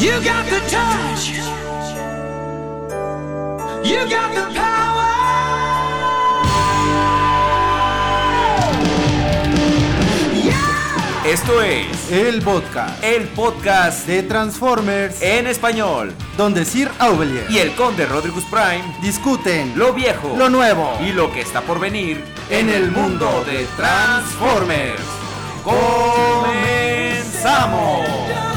[0.00, 1.28] You got the touch.
[3.84, 5.10] You got the power.
[10.42, 11.22] Yeah.
[11.26, 16.14] Esto es El podcast el podcast de Transformers, en español.
[16.38, 21.30] donde Sir Aubelier Y el conde Rodrigus Prime, discuten lo viejo, lo nuevo y lo
[21.30, 25.02] que está por venir en el mundo de Transformers.
[25.62, 28.49] ¡Comenzamos!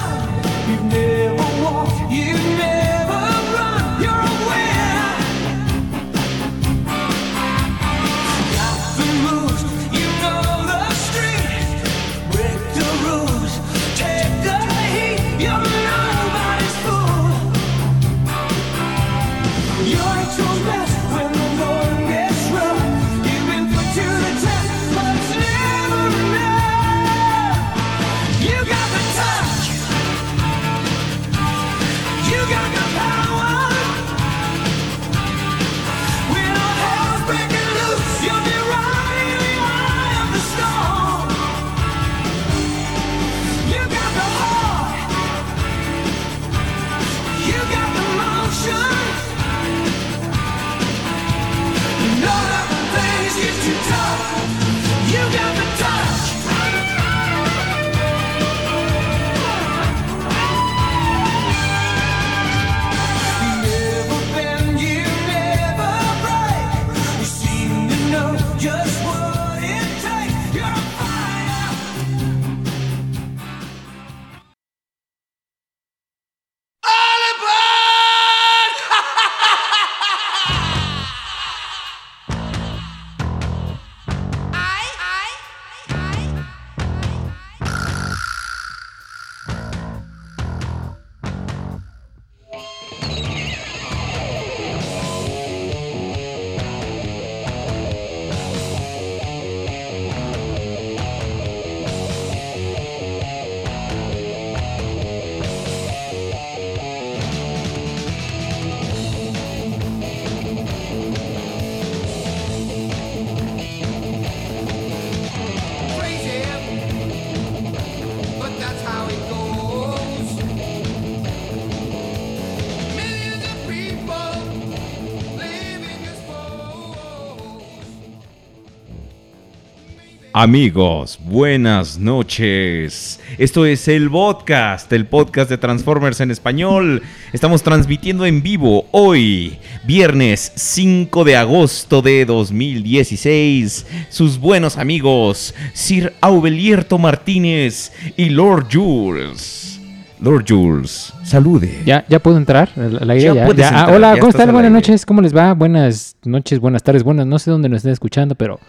[130.43, 133.17] Amigos, buenas noches.
[133.37, 137.01] Esto es el podcast, el podcast de Transformers en español.
[137.31, 143.85] Estamos transmitiendo en vivo hoy, viernes 5 de agosto de 2016.
[144.09, 149.79] Sus buenos amigos, Sir Aubelierto Martínez y Lord Jules.
[150.19, 151.83] Lord Jules, salude.
[151.85, 152.69] ¿Ya, ya puedo entrar?
[152.75, 153.45] Ya Ya, ya.
[153.45, 154.51] Ah, entrar, hola, ¿cómo están?
[154.51, 155.53] Buenas noches, ¿cómo les va?
[155.53, 158.59] Buenas noches, buenas tardes, buenas, no sé dónde nos estén escuchando, pero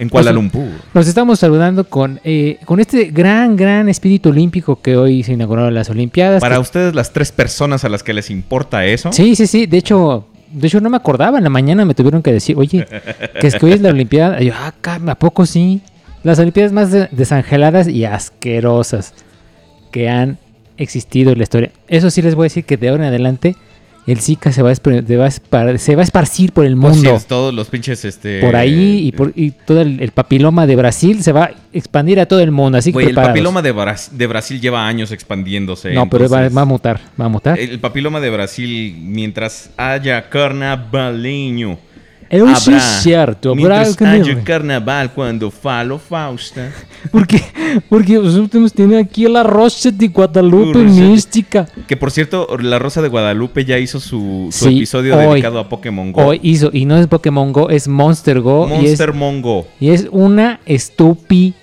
[0.00, 0.66] En Kuala Lumpur.
[0.94, 5.72] nos estamos saludando con, eh, con este gran, gran espíritu olímpico que hoy se inauguraron
[5.74, 6.40] las Olimpiadas.
[6.40, 9.12] Para que- ustedes, las tres personas a las que les importa eso.
[9.12, 10.26] Sí, sí, sí, de hecho...
[10.52, 11.38] De hecho, no me acordaba.
[11.38, 12.84] En la mañana me tuvieron que decir, oye,
[13.40, 14.42] que es que hoy es la Olimpiada.
[14.42, 14.74] Y yo, ah,
[15.06, 15.80] ¿a poco sí?
[16.24, 19.14] Las Olimpiadas más de- desangeladas y asquerosas
[19.92, 20.38] que han
[20.76, 21.70] existido en la historia.
[21.86, 23.54] Eso sí les voy a decir que de ahora en adelante
[24.12, 26.76] el Zika se va a, se va a espar- se va a esparcir por el
[26.76, 27.22] Pues sí, mundo.
[27.28, 31.22] todos los pinches este por ahí y, por, y todo el, el papiloma de Brasil
[31.22, 32.78] se va a expandir a todo el mundo.
[32.78, 35.92] Así que Güey, el papiloma de, Bras- de Brasil lleva años expandiéndose.
[35.92, 37.58] No, pero va, entonces, va a mutar, va a mutar.
[37.58, 41.78] El papiloma de Brasil, mientras haya carnavaleño.
[42.30, 43.50] Es cierto.
[43.50, 43.96] habrá Mientras
[44.36, 44.44] ver.
[44.44, 46.70] carnaval cuando falo Fausta.
[47.10, 47.42] Porque,
[47.88, 51.66] porque nosotros nos tiene aquí la Rocha de Guadalupe mística.
[51.88, 55.26] Que por cierto, La Rosa de Guadalupe ya hizo su, su Sí, episodio hoy.
[55.40, 56.22] dedicado a Pokémon Go.
[56.26, 58.68] Hoy hizo, y no es Pokémon Go, es Monster Go.
[58.68, 59.66] y es- Monster Mongo.
[59.80, 60.60] Y es una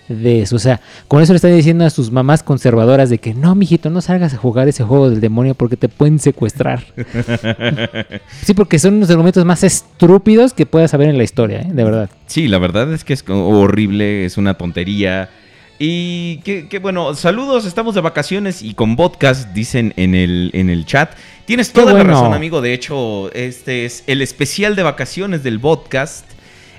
[0.08, 0.54] estupidez.
[0.54, 3.90] O sea, con eso le están diciendo a sus mamás conservadoras de que no, mijito,
[3.90, 6.84] no salgas a jugar ese juego del demonio porque te pueden secuestrar.
[8.44, 11.70] sí, porque son los argumentos más estúpidos que puedas saber en la historia, ¿eh?
[11.72, 12.10] de verdad.
[12.28, 15.30] Sí, la verdad es que es horrible, es una tontería.
[15.80, 20.72] Y que, que bueno, saludos, estamos de vacaciones y con podcast, dicen en el, en
[20.72, 21.12] el chat.
[21.46, 22.62] Tienes toda la razón, amigo.
[22.62, 26.26] De hecho, este es el especial de vacaciones del podcast.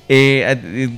[0.08, 0.88] Eh, eh,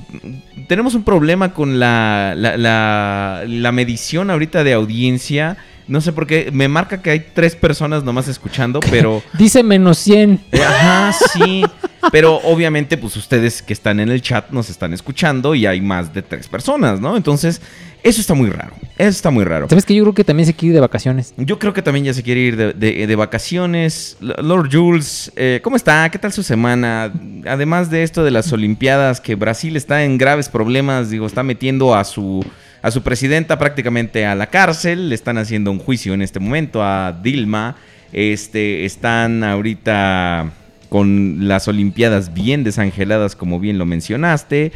[0.67, 5.57] tenemos un problema con la, la, la- la medición ahorita de audiencia.
[5.91, 9.21] No sé por qué, me marca que hay tres personas nomás escuchando, pero...
[9.37, 10.39] Dice menos 100.
[10.51, 11.63] Eh, Ajá, sí.
[12.11, 16.13] Pero obviamente, pues ustedes que están en el chat nos están escuchando y hay más
[16.13, 17.15] de tres personas, ¿no?
[17.15, 17.61] Entonces,
[18.03, 18.73] eso está muy raro.
[18.97, 19.67] Eso está muy raro.
[19.69, 21.33] ¿Sabes que Yo creo que también se quiere ir de vacaciones.
[21.37, 24.17] Yo creo que también ya se quiere ir de, de- de vacaciones.
[24.19, 26.09] Lord Jules, eh, ¿cómo está?
[26.09, 27.11] ¿Qué tal su semana?
[27.45, 31.93] Además de esto de las Olimpiadas, que Brasil está en graves problemas, digo, está metiendo
[31.93, 32.43] a su,
[32.81, 36.83] a su presidenta prácticamente a la cárcel, le están haciendo un juicio en este momento
[36.83, 37.75] a Dilma.
[38.13, 40.51] Este, están ahorita
[40.89, 44.71] con las Olimpiadas bien desangeladas, como bien lo mencionaste.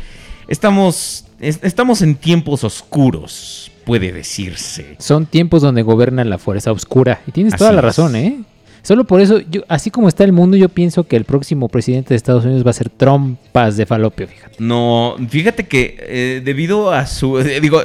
[0.48, 4.96] Estamos, es- estamos en tiempos oscuros, puede decirse.
[5.00, 7.20] Son tiempos donde gobierna la fuerza oscura.
[7.28, 8.40] Y tienes toda la razón, ¿eh?
[8.86, 12.10] Solo por eso, yo, así como está el mundo, yo pienso que el próximo presidente
[12.10, 14.56] de Estados Unidos va a ser trompas de falopio, fíjate.
[14.60, 17.40] No, fíjate que eh, debido a su...
[17.40, 17.82] eh, digo,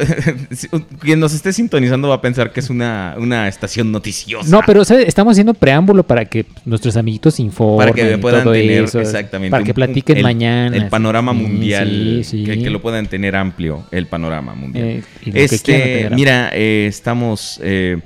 [1.01, 4.51] quien nos esté sintonizando va a pensar que es una, una estación noticiosa.
[4.51, 5.09] No, pero ¿sabes?
[5.09, 7.79] estamos haciendo preámbulo para que nuestros amiguitos informen.
[7.79, 10.77] Para que puedan tener eso, exactamente Para que platiquen el- mañana.
[10.77, 12.45] el panorama Sí, mundial sí, sí.
[12.45, 15.03] Que, que lo puedan tener amplio el panorama mundial Eh,
[15.35, 17.99] este mira eh, estamos eh,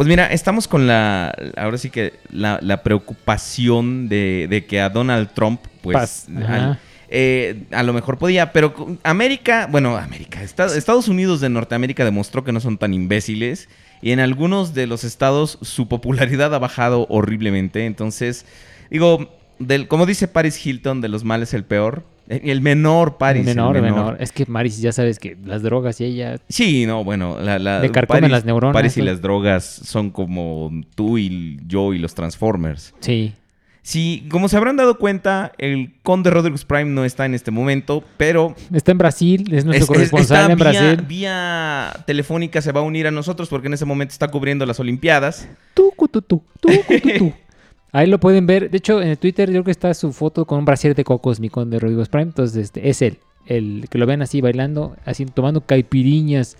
[0.00, 4.88] pues mira estamos con la ahora sí que la, la preocupación de, de que a
[4.88, 5.94] Donald Trump pues
[6.54, 6.78] al-
[7.10, 12.44] eh, a lo mejor podía, pero América, bueno, América, Esta- Estados Unidos de Norteamérica demostró
[12.44, 13.68] que no son tan imbéciles
[14.00, 17.84] y en algunos de los estados su popularidad ha bajado horriblemente.
[17.84, 18.46] Entonces,
[18.90, 23.40] digo, del, como dice Paris Hilton, de los males el peor, el menor Paris.
[23.40, 24.16] el menor, menor.
[24.20, 26.36] Es que Maris, ya sabes que las drogas y ella.
[26.48, 30.70] Sí, no, bueno, la, la- Le carcomen las neuronas, Paris y las drogas son como
[30.94, 32.94] tú y yo y los Transformers.
[33.00, 33.34] Sí.
[33.82, 38.04] Sí, como se habrán dado cuenta, el Conde Rodriguez Prime no está en este momento,
[38.18, 41.06] pero Está en Brasil, es nuestro es- es- corresponsal está en vía, Brasil.
[41.08, 44.78] vía telefónica se va a unir a nosotros porque en ese momento está cubriendo las
[44.80, 45.48] Olimpiadas.
[45.72, 46.68] Tú, tu, tú, cu, tu,
[47.18, 47.32] tu.
[47.92, 48.70] Ahí lo pueden ver.
[48.70, 51.04] De hecho, en el Twitter yo creo que está su foto con un brasier de
[51.04, 52.24] cocos, mi con de Rodrigo Prime.
[52.24, 53.18] Entonces, este, es él.
[53.46, 56.56] El que lo ven así bailando, así tomando caipiriñas.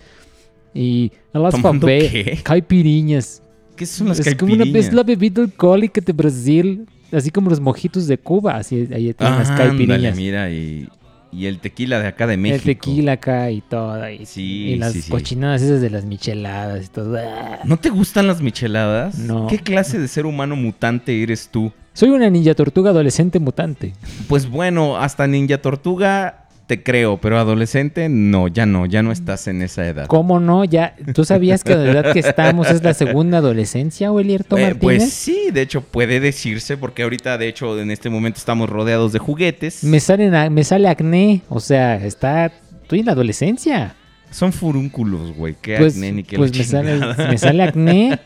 [0.73, 2.39] Y las ¿Tomando favela- qué?
[2.43, 3.41] Caipiriñas.
[3.75, 4.87] ¿Qué son las es como una caipiriñas?
[4.89, 6.85] es la bebida alcohólica de Brasil.
[7.11, 8.55] Así como los mojitos de Cuba.
[8.57, 10.15] Así ahí tienen las Ah, ándale, caipiriñas.
[10.15, 10.87] mira, y,
[11.31, 12.57] y el tequila de acá de México.
[12.69, 14.09] El tequila acá y todo.
[14.09, 15.11] Y, Sí, y las sí, sí.
[15.11, 17.17] cochinadas esas de las micheladas y todo.
[17.17, 17.59] Ah.
[17.63, 19.17] ¿No te gustan las micheladas?
[19.17, 19.47] No.
[19.47, 21.71] ¿Qué clase de ser humano mutante eres tú?
[21.93, 23.93] Soy una ninja tortuga adolescente mutante.
[24.29, 26.40] Pues bueno, hasta Ninja Tortuga
[26.71, 30.07] te creo, pero adolescente no, ya no, ya no estás en esa edad.
[30.07, 30.63] ¿Cómo no?
[30.63, 34.61] Ya, ¿tú sabías que la edad que estamos es la segunda adolescencia, o Elierto Eh,
[34.67, 34.79] Martínez?
[34.81, 39.11] pues sí, de hecho puede decirse, porque ahorita de hecho en este momento estamos rodeados
[39.11, 39.83] de juguetes.
[39.83, 42.45] Me, salen me sale acné, o sea, está...
[42.83, 43.93] Estoy en la adolescencia.
[44.29, 48.17] Son furúnculos, güey, qué Pues, acné ni qué pues me, sale, me sale acné.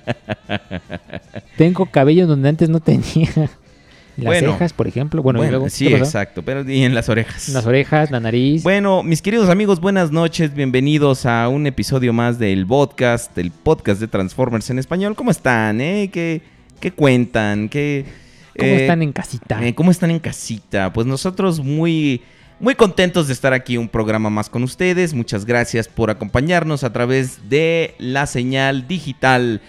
[1.57, 3.31] Tengo cabello donde antes no tenía.
[4.17, 4.53] Las Bueno.
[4.53, 5.21] cejas, por ejemplo.
[5.21, 7.49] Bueno, y Bueno, luego, sí, exacto, pero y en las orejas.
[7.49, 8.63] Las orejas, la nariz.
[8.63, 13.99] Bueno, mis queridos amigos, buenas noches, bienvenidos a un episodio más del podcast, del podcast
[13.99, 15.15] de Transformers en español.
[15.15, 15.81] ¿Cómo están?
[15.81, 16.09] Eh?
[16.13, 16.41] ¿Qué,
[16.79, 17.67] qué cuentan?
[17.67, 18.05] ¿Qué,
[18.57, 19.65] ¿Cómo eh, están en casita?
[19.67, 20.93] eh, ¿Cómo están en casita?
[20.93, 22.21] Pues nosotros muy,
[22.61, 25.13] muy contentos de estar aquí un programa más con ustedes.
[25.13, 29.59] Muchas gracias por acompañarnos a través de la señal digital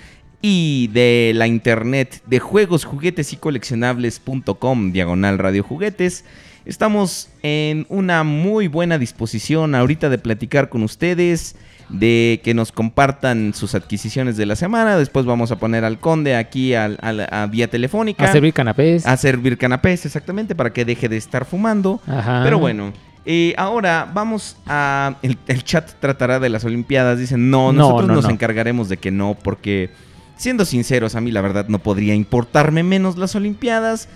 [0.43, 6.25] y de la internet de juegos, juguetes y coleccionables.com, diagonal radio juguetes.
[6.65, 11.55] Estamos en una muy buena disposición ahorita de platicar con ustedes,
[11.89, 14.97] de que nos compartan sus adquisiciones de la semana.
[14.99, 19.07] Después vamos a poner al conde aquí al- al- a vía telefónica a servir canapés.
[19.07, 22.01] a servir canapés, exactamente, para que deje de estar fumando.
[22.09, 22.41] Ajá.
[22.43, 22.93] Pero bueno,
[23.25, 25.15] eh, ahora vamos a...
[25.23, 27.21] El, el chat tratará de las Olimpiadas.
[27.21, 28.31] Dicen, no, No, nosotros no, nos no.
[28.31, 29.91] encargaremos de que no, porque
[30.37, 34.09] siendo sinceros, a mí la verdad no podría importarme menos las Olimpiadas.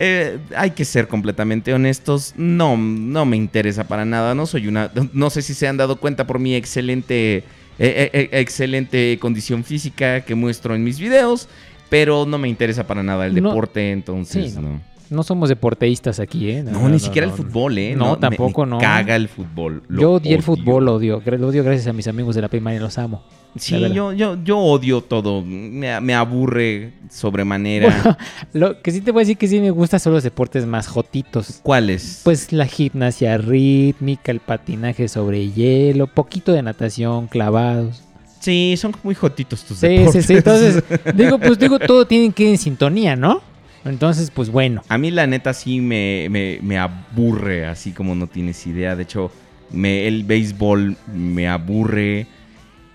[0.00, 2.32] Eh, hay que ser completamente honestos.
[2.36, 4.34] No, no me interesa para nada.
[4.34, 4.90] No soy una.
[5.12, 7.38] No sé si se han dado cuenta por mi excelente.
[7.80, 11.48] eh, eh, excelente condición física que muestro en mis videos.
[11.88, 13.48] Pero no me interesa para nada el No.
[13.48, 14.62] deporte, entonces Sí, no.
[14.62, 14.80] No
[15.22, 16.62] somos deporteístas aquí, ¿eh?
[16.62, 17.94] No, ni siquiera el fútbol, ¿eh?
[17.96, 18.78] No, tampoco, me no.
[18.78, 19.82] Caga el fútbol.
[19.88, 20.44] Yo odié el odio.
[20.44, 21.22] fútbol, lo odio.
[21.24, 23.22] Lo odio gracias a mis amigos de la primaria, los amo.
[23.56, 25.42] Sí, yo, yo, yo odio todo.
[25.42, 27.88] Me, me aburre sobremanera.
[27.88, 28.16] Bueno,
[28.52, 30.86] lo que sí te voy a decir que sí me gusta son los deportes más
[30.86, 31.60] jotitos.
[31.62, 32.20] ¿Cuáles?
[32.24, 38.02] Pues la gimnasia rítmica, el patinaje sobre hielo, poquito de natación, clavados.
[38.40, 40.26] Sí, son muy jotitos tus Sí, sí, deportes.
[40.26, 40.34] sí.
[40.34, 40.84] Entonces,
[41.14, 43.40] digo, pues digo, todo tiene que ir en sintonía, ¿no?
[43.84, 44.82] Entonces, pues bueno.
[44.88, 48.96] A mí la neta sí me, me, me aburre, así como no tienes idea.
[48.96, 49.30] De hecho,
[49.70, 52.26] me, el béisbol me aburre.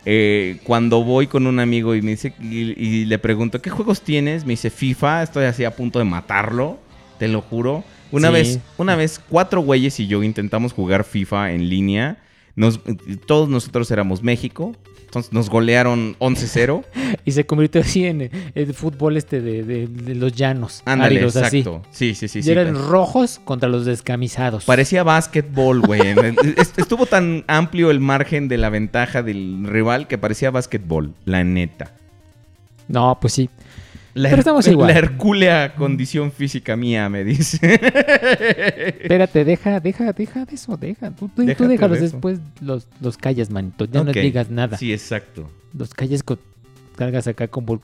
[0.05, 4.01] Eh, cuando voy con un amigo y me dice y, y le pregunto, ¿qué juegos
[4.01, 4.43] tienes?
[4.45, 6.77] Me dice FIFA, estoy así a punto de matarlo,
[7.19, 7.83] te lo juro.
[8.11, 8.33] Una Sí.
[8.33, 12.17] vez, una vez, cuatro güeyes y yo intentamos jugar FIFA en línea.
[12.55, 12.81] Nos,
[13.25, 14.75] todos nosotros éramos México.
[15.13, 16.84] Entonces nos golearon 11-0.
[17.25, 20.82] Y se convirtió así en el fútbol este de, de- de los llanos.
[20.86, 21.60] Ándale, áridos, así.
[21.60, 21.84] exacto.
[21.91, 22.39] Sí, sí, sí.
[22.39, 22.51] y sí.
[22.51, 24.65] eran rojos contra los descamisados.
[24.65, 26.01] Parecía básquetbol, güey.
[26.58, 31.43] Est- Estuvo tan amplio el margen de la ventaja del rival que parecía básquetbol, la
[31.43, 31.93] neta.
[32.88, 33.50] No, pues sí.
[34.15, 34.89] La, Pero estamos igual.
[34.91, 37.58] La hercúlea condición física mía, me dice.
[39.01, 41.12] Espérate, deja, deja, deja de eso, deja.
[41.12, 43.86] Tú, tú, tú déjalos de después, los, los callas, manito.
[43.86, 44.08] Ya Ok.
[44.08, 44.77] no digas nada.
[44.77, 45.50] Sí, exacto.
[45.77, 46.39] Los calles con.
[46.96, 47.82] Cargas acá como.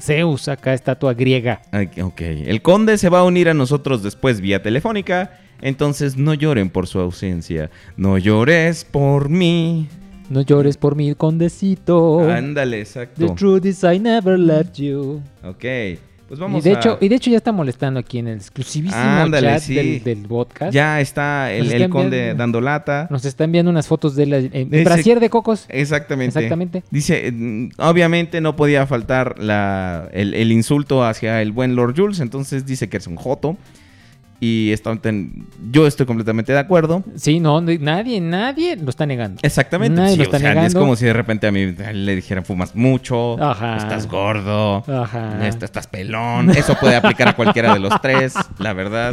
[0.00, 1.60] Zeus, acá estatua griega.
[1.70, 6.32] Ay, Ok, el conde se va a unir a nosotros después vía telefónica, entonces no
[6.32, 9.88] lloren por su ausencia, no llores por mí.
[10.32, 12.20] No llores por mi condecito.
[12.28, 13.34] Ándale, The exacto.
[13.34, 15.20] truth is I never left you.
[15.44, 16.74] Ok, pues Y vamos de, a...
[16.74, 19.74] hecho, y de hecho ya está molestando aquí en el exclusivísimo Ándale, chat sí.
[19.74, 20.72] del, del podcast.
[20.72, 23.06] Ya está el, conde enviando- dando lata.
[23.10, 25.66] Nos está enviando unas fotos de la Ese- brasier de cocos.
[25.68, 26.38] Exactamente.
[26.38, 26.82] Exactamente.
[26.90, 32.20] Dice, mm, obviamente no podía faltar la, el, el insulto hacia el buen Lord Jules,
[32.20, 33.58] entonces dice que es un joto.
[34.44, 34.98] Y está,
[35.70, 37.04] yo estoy completamente de acuerdo.
[37.14, 39.38] Sí, no, nadie, nadie lo está negando.
[39.44, 40.00] Exactamente.
[40.00, 42.74] Nadie sí, lo o sea, es como si de repente a mí le dijeran fumas
[42.74, 43.76] mucho, Ajá.
[43.76, 45.46] estás gordo, Ajá.
[45.46, 46.50] est- estás pelón.
[46.50, 49.12] Eso puede aplicar a cualquiera de los tres, la verdad.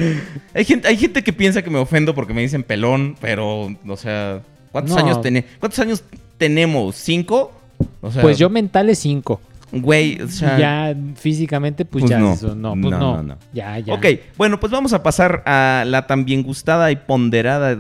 [0.56, 3.98] Hay gente, hay gente que piensa que me ofendo porque me dicen pelón, pero, o
[3.98, 5.04] sea, ¿cuántos No.
[5.06, 6.04] años tiene, cuántos años
[6.40, 6.96] tenemos?
[6.96, 7.52] ¿Cinco?
[8.02, 9.40] O sea, Pues yo mentales 5.
[9.72, 12.34] Güey, o sea, ya físicamente, pues, pues ya no.
[12.34, 13.38] eso, no, pues No, no.
[13.54, 13.94] Ya, ya.
[13.94, 14.06] Ok,
[14.38, 17.78] bueno, pues vamos a pasar a la también gustada y ponderada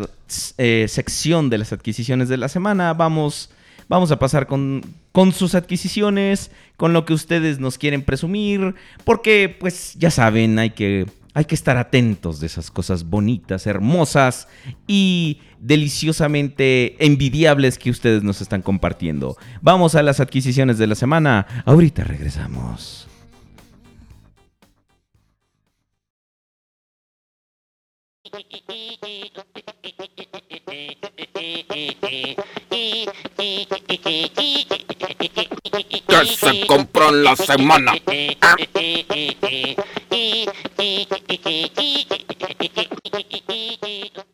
[0.57, 2.93] eh, sección de las adquisiciones de la semana.
[2.93, 3.49] Vamos,
[3.87, 9.55] vamos a pasar con, con sus adquisiciones, con lo que ustedes nos quieren presumir, porque
[9.59, 14.47] pues ya saben, hay que, hay que estar atentos de esas cosas bonitas, hermosas
[14.87, 19.37] y deliciosamente envidiables que ustedes nos están compartiendo.
[19.61, 21.45] Vamos a las adquisiciones de la semana.
[21.65, 23.07] Ahorita regresamos.
[36.09, 37.93] que se compró en la semana.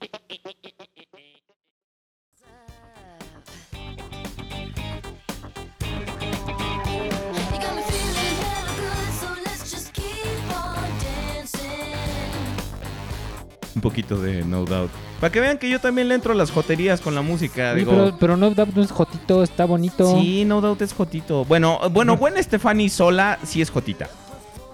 [13.90, 14.90] poquito de No Doubt.
[15.20, 17.74] Para que vean que yo también le entro a las joterías con la música.
[17.74, 20.20] Digo, pero, pero no, no es Jotito, está bonito.
[20.20, 21.46] sí, No Doubt es jotito.
[21.46, 24.10] Bueno, bueno, Gwen Stefani sola sí es jotita.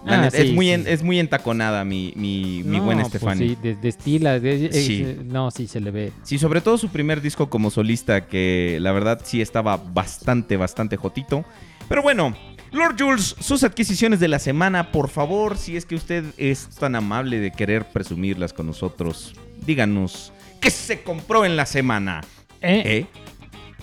[0.08, 0.72] Ah, sí, es, muy sí.
[0.72, 3.50] en- es muy entaconada mi, mi, Gwen pues Stefani.
[3.50, 5.04] sí, de, de estila, de- eh, Sí.
[5.06, 6.12] eh, no, sí se le ve.
[6.24, 10.98] Sí, sobre todo su primer disco como solista, que la verdad sí estaba bastante, bastante
[10.98, 11.46] jotito.
[11.88, 12.36] Pero bueno,
[12.72, 16.96] Lord Jules, sus adquisiciones de la semana, por favor, si es que usted es tan
[16.96, 19.34] amable de querer presumirlas con nosotros,
[19.66, 22.22] díganos, ¿qué se compró en la semana?
[22.62, 23.06] Eh, ¿Eh?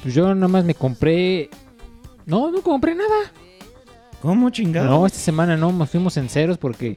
[0.03, 1.51] Pues yo nomás me compré.
[2.25, 3.33] No, no compré nada.
[4.23, 4.89] ¿Cómo chingado?
[4.89, 6.97] No, esta semana no, nos fuimos en ceros porque.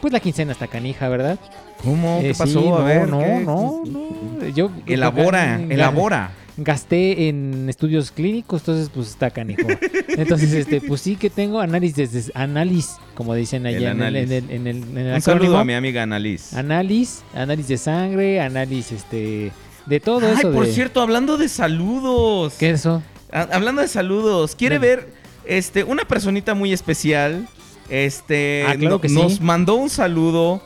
[0.00, 1.38] Pues la quincena está canija, ¿verdad?
[1.82, 2.20] ¿Cómo?
[2.20, 2.60] ¿Qué Eh, sí, pasó?
[2.60, 3.42] no, A ver, no, ¿qué?
[3.44, 4.48] no, no.
[4.48, 4.70] Yo.
[4.86, 6.30] Elabora, elabora.
[6.56, 9.66] Gasté en estudios clínicos, entonces pues está canijo.
[10.08, 14.50] Entonces, este, pues sí que tengo análisis, análisis, como dicen allá en el, en el,
[14.50, 16.56] en el, en el Un saludo a mi amiga Annalise.
[16.56, 19.50] Análisis, análisis de sangre, análisis este
[19.86, 22.54] de todo Ay, eso por de cierto, hablando de saludos.
[22.58, 23.02] ¿Qué es eso?
[23.32, 25.08] Ha- Hablando de saludos, quiere ver
[25.44, 27.48] este una personita muy especial.
[27.90, 29.14] Este Ah, claro no- que sí.
[29.16, 30.62] nos mandó un saludo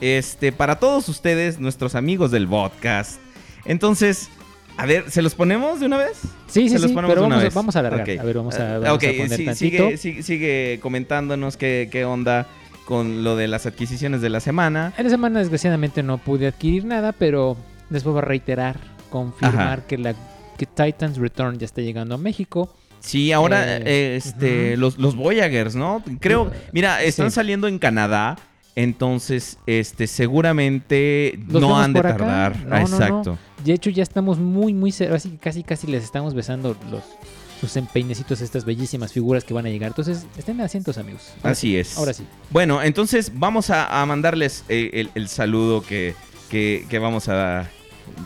[0.00, 3.20] este para todos ustedes, nuestros amigos del podcast.
[3.66, 4.30] Entonces,
[4.78, 6.20] a ver, ¿se los ponemos de una vez?
[6.46, 7.54] Sí, sí, Se los sí, ponemos pero de una vamos, vez.
[7.54, 8.00] vamos a alargar.
[8.08, 8.18] Ok.
[8.20, 9.54] A ver, vamos a, Ah, vamos ok, a poner sí, tantito.
[9.54, 12.46] sigue, sigue, sigue comentándonos qué, qué onda
[12.86, 14.94] con lo de las adquisiciones de la semana.
[14.96, 17.56] En la semana desgraciadamente no pude adquirir nada, pero
[17.90, 18.76] les vuelvo a reiterar,
[19.10, 19.86] confirmar Ajá.
[19.86, 20.14] que la
[20.56, 22.74] que Titans Return ya está llegando a México.
[23.00, 26.02] Sí, ahora Eh, este, los, los Voyagers, ¿no?
[26.18, 27.36] Creo, mira, están Sí.
[27.36, 28.36] saliendo en Canadá,
[28.82, 32.56] entonces, este, seguramente Los no han de tardar.
[32.64, 32.94] No, Ah, no, no.
[32.96, 33.38] exacto.
[33.64, 37.02] De hecho, ya estamos muy, muy así que casi, casi les estamos besando los
[37.60, 39.88] sus empeinecitos, estas bellísimas figuras que van a llegar.
[39.88, 41.32] Entonces, estén atentos, amigos.
[41.38, 41.98] Ahora Así sí, es.
[41.98, 42.24] Ahora sí.
[42.50, 46.14] Bueno, entonces vamos a, a mandarles eh, el, el saludo que,
[46.50, 47.68] que, que vamos a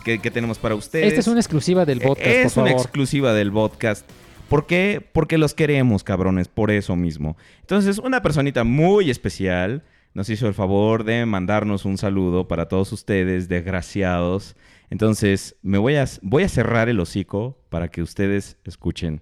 [0.05, 1.07] que, que tenemos para ustedes.
[1.07, 4.07] Esta es una exclusiva del podcast, Eh, es por una exclusiva del podcast.
[4.49, 5.03] ¿Por qué?
[5.13, 7.35] Porque los queremos, cabrones, por eso mismo.
[7.61, 9.81] Entonces, una personita muy especial
[10.13, 14.55] nos hizo el favor de mandarnos un saludo para todos ustedes, desgraciados.
[14.89, 16.05] Entonces, me voy a,
[16.47, 19.21] cerrar el hocico para que ustedes escuchen.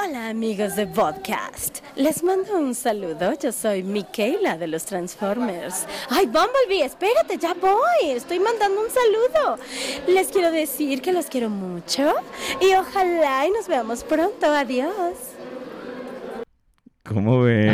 [0.00, 5.86] Hola amigos de Podcast, les mando un saludo, yo soy Michaela de los Transformers.
[6.08, 9.58] Ay, Bumblebee, espérate, ya voy, estoy mandando un saludo.
[10.06, 12.14] Les quiero decir que los quiero mucho
[12.60, 15.37] y ojalá y nos veamos pronto, adiós.
[17.08, 17.70] ¿Cómo ven?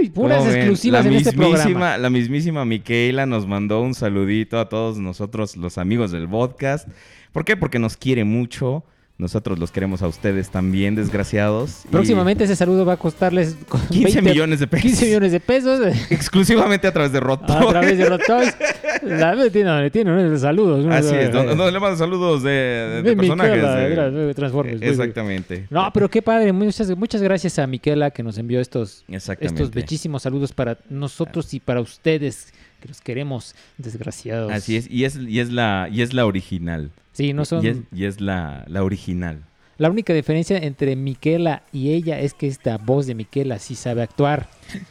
[0.00, 1.98] Ay, puras exclusivas la en este mismísima- programa.
[1.98, 6.88] La mismísima Miquela nos mandó un saludito a todos nosotros, los amigos del podcast.
[7.32, 7.56] ¿Por qué?
[7.56, 8.84] Porque nos quiere mucho.
[9.18, 11.86] Nosotros los queremos a ustedes también, desgraciados.
[11.86, 14.82] Y Próximamente ese saludo va a costarles con 15 millones de pesos.
[14.90, 15.80] 15 millones de pesos
[16.10, 17.50] Exclusivamente a través de Roto.
[17.50, 18.54] a través de Rot Toys.
[19.02, 20.84] La tiene, tiene unos saludos.
[20.84, 23.54] unos- Así es, donde, donde le mando saludos de, de- de personajes.
[23.54, 24.82] Miquela, de- Transformers.
[24.82, 25.66] Exactamente.
[25.70, 26.52] No, pero qué padre.
[26.52, 31.60] Muchas, muchas gracias a Miquela que nos envió estos, estos bellísimos saludos para nosotros y
[31.60, 34.52] para ustedes, que los queremos, desgraciados.
[34.52, 36.90] Así es, y es, y es la, y es la original.
[37.12, 37.64] Sí, no son...
[37.64, 39.42] Y es, y es la, la original.
[39.78, 44.00] La única diferencia entre Miquela y ella es que esta voz de Miquela sí sabe
[44.02, 44.48] actuar.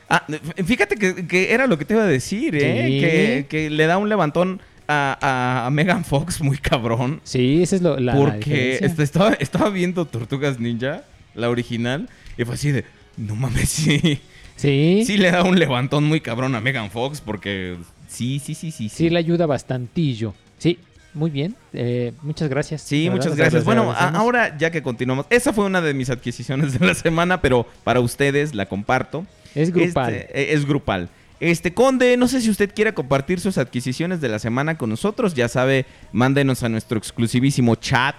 [0.10, 0.26] Ah,
[0.64, 2.86] fíjate que, que era lo que te iba a decir, ¿eh?
[2.88, 3.00] Sí.
[3.00, 7.20] Que, que le da un levantón a, a- Megan Fox muy cabrón.
[7.24, 12.54] Sí, esa es lo, la, porque estaba, estaba viendo Tortugas Ninja, la original, y fue
[12.54, 12.86] así de,
[13.18, 14.20] no mames, sí.
[14.56, 18.72] Sí, Sí le da un levantón muy cabrón a Megan Fox porque sí, sí, sí,
[18.72, 18.90] sí.
[18.90, 20.34] sí le ayuda bastantillo.
[20.58, 20.80] Sí,
[21.14, 21.56] muy bien.
[21.74, 22.82] Eh, muchas gracias.
[22.82, 23.64] Sí, verdad, muchas gracias.
[23.64, 27.66] Bueno, ahora ya que continuamos, esa fue una de mis adquisiciones de la semana, pero
[27.84, 29.26] para ustedes la comparto.
[29.56, 30.14] es grupal.
[30.14, 31.10] Este, es grupal.
[31.40, 35.34] Este, Conde, no sé si usted quiere compartir sus adquisiciones de la semana con nosotros.
[35.34, 38.16] Ya sabe, mándenos a nuestro exclusivísimo chat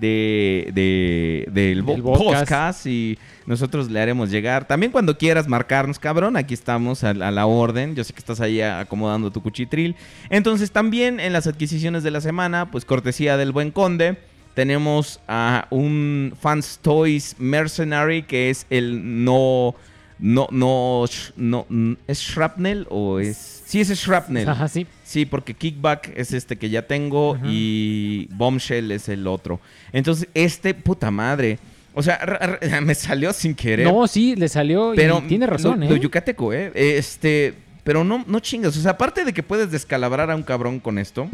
[0.00, 2.40] de, de- del, podcast.
[2.42, 4.66] podcast y nosotros le haremos llegar.
[4.66, 7.94] También cuando quieras marcarnos, cabrón, aquí estamos a, a la orden.
[7.94, 9.96] Yo sé que estás ahí acomodando tu cuchitril.
[10.30, 14.18] Entonces, también en las adquisiciones de la semana, pues cortesía del buen Conde.
[14.54, 19.74] Tenemos a un Fans Toys Mercenary que es el no.
[20.20, 21.04] No, no,
[21.36, 21.66] no,
[22.08, 23.62] ¿es Shrapnel o es...?
[23.66, 24.48] Sí, es Shrapnel.
[24.48, 24.84] Ajá, sí.
[25.08, 29.58] Sí, porque Kickback es este que ya tengo y Bombshell es el otro.
[29.90, 31.58] Entonces, este, puta madre.
[31.94, 32.20] O sea,
[32.82, 33.86] me salió sin querer.
[33.86, 35.88] No, sí, le salió pero y tiene razón, lo, ¿eh?
[35.88, 36.72] lo yucateco, ¿eh?
[36.74, 38.76] Este, pero no, no chingas.
[38.76, 41.30] O sea, aparte de que puedes descalabrar a un cabrón con esto.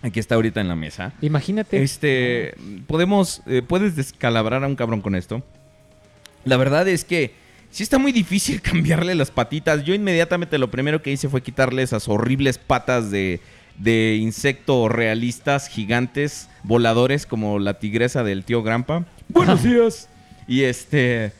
[0.00, 1.12] Aquí está ahorita en la mesa.
[1.20, 1.82] Imagínate.
[1.82, 2.54] Este,
[2.86, 5.42] podemos, eh, puedes descalabrar a un cabrón con esto.
[6.46, 7.34] La verdad es que
[7.70, 9.84] sí está muy difícil cambiarle las patitas.
[9.84, 13.40] Yo inmediatamente lo primero que hice fue quitarle esas horribles patas de,
[13.78, 19.04] de insecto realistas, gigantes, voladores, como la tigresa del tío Grampa.
[19.28, 20.08] Buenos días.
[20.46, 21.32] Y este,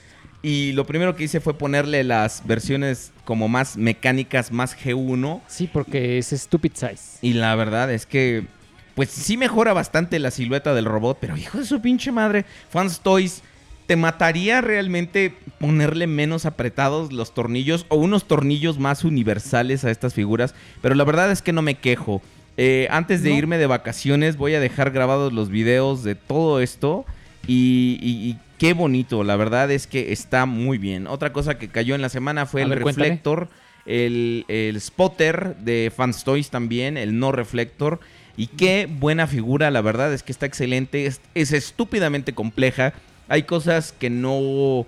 [0.43, 5.41] y lo primero que hice fue ponerle las versiones como más mecánicas, más G1.
[5.49, 7.19] Sí, porque es stupid size.
[7.23, 8.47] Y la verdad es que,
[8.95, 13.01] pues sí mejora bastante la silueta del robot, pero hijo de su pinche madre, Fans
[13.01, 13.43] Toys,
[13.89, 20.15] ¿te mataría realmente ponerle menos apretados los tornillos o unos tornillos más universales a estas
[20.15, 20.55] figuras?
[20.81, 22.23] Pero la verdad es que no me quejo.
[22.57, 23.37] Eh, antes de No.
[23.37, 27.05] irme de vacaciones voy a dejar grabados los videos de todo esto
[27.47, 31.07] y, y- y qué bonito, la verdad es que está muy bien.
[31.07, 33.49] Otra cosa que cayó en la semana fue A el ver, reflector,
[33.87, 38.01] el, el spotter de Fans Toys también, el no reflector.
[38.37, 42.93] Y qué buena figura, la verdad es que está excelente, es, es estúpidamente compleja.
[43.29, 44.87] Hay cosas que no,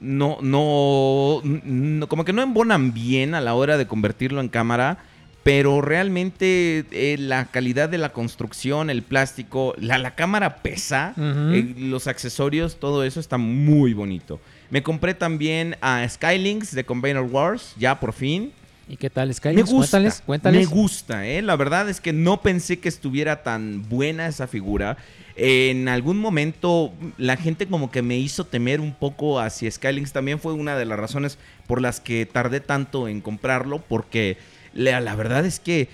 [0.00, 4.98] no, no, no- como que no embonan bien a la hora de convertirlo en cámara.
[5.44, 11.74] Pero realmente eh, la calidad de la construcción, el plástico, la, la cámara pesa, eh,
[11.78, 14.40] los accesorios, todo eso está muy bonito.
[14.68, 18.52] Me compré también a Skylinks de Container Wars, ya por fin.
[18.90, 19.50] ¿Y qué tal, Sky?
[19.54, 19.76] Me gusta.
[19.98, 20.60] Cuéntales, cuéntales.
[20.60, 21.40] Me gusta, ¿eh?
[21.40, 24.98] La verdad es que no pensé que estuviera tan buena esa figura.
[25.40, 30.12] En algún momento la gente como que me hizo temer un poco hacia Skylinks.
[30.12, 33.78] También fue una de las razones por las que tardé tanto en comprarlo.
[33.88, 34.36] Porque
[34.74, 35.88] la, la verdad es que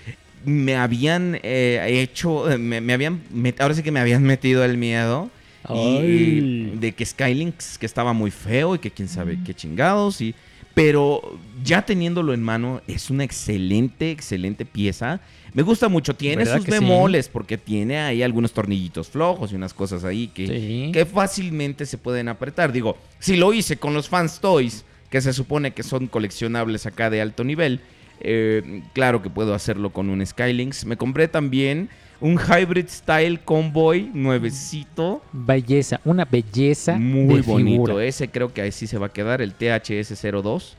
[0.45, 4.77] me habían eh, hecho, me, me habían, met- ahora sí que me habían metido el
[4.77, 5.29] miedo.
[5.73, 10.35] Y, de que Skylinks que estaba muy feo y que quién sabe qué chingados y
[10.75, 15.21] pero ya teniéndolo en mano es una excelente excelente pieza
[15.55, 16.71] me gusta mucho tiene ¿Verdad sus sí?
[16.71, 20.91] bemoles porque tiene ahí algunos tornillitos flojos y unas cosas ahí que, Sí.
[20.93, 25.33] que fácilmente se pueden apretar digo si lo hice con los fans toys que se
[25.33, 27.79] supone que son coleccionables acá de alto nivel
[28.21, 31.89] eh, claro que puedo hacerlo con un Skylinks me compré también
[32.21, 35.21] Un Hybrid Style Convoy nuevecito.
[35.33, 37.85] Belleza, una belleza Muy de bonito.
[37.87, 38.05] figura.
[38.05, 40.75] Ese creo que ahí sí se va a quedar, el THS-02.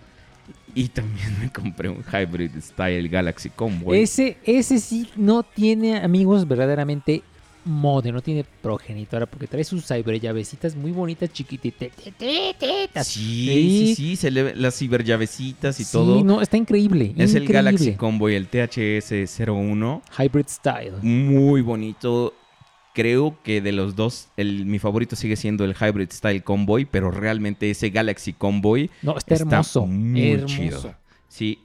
[0.77, 3.99] Y también me compré un Hybrid Style Galaxy Convoy.
[4.01, 7.23] Ese, ese sí no tiene amigos verdaderamente
[7.65, 11.89] mode, no tiene progenitora, porque trae sus cyberllavecitas muy bonitas, chiquititas.
[13.03, 16.23] Sí, sí, sí, se le ve las ciberllavecitas y Sí, todo.
[16.23, 17.13] no, está increíble.
[17.17, 17.49] es el.
[17.49, 20.03] Galaxy Convoy, el THS-01.
[20.19, 20.93] Hybrid Style.
[21.03, 22.35] Muy bonito.
[22.97, 27.11] Creo que de los dos, el, mi favorito sigue siendo el Hybrid Style Convoy, pero
[27.11, 29.85] realmente ese Galaxy Convoy No, está hermoso.
[29.87, 30.57] muy hermoso.
[30.57, 30.95] chido.
[31.29, 31.59] Sí.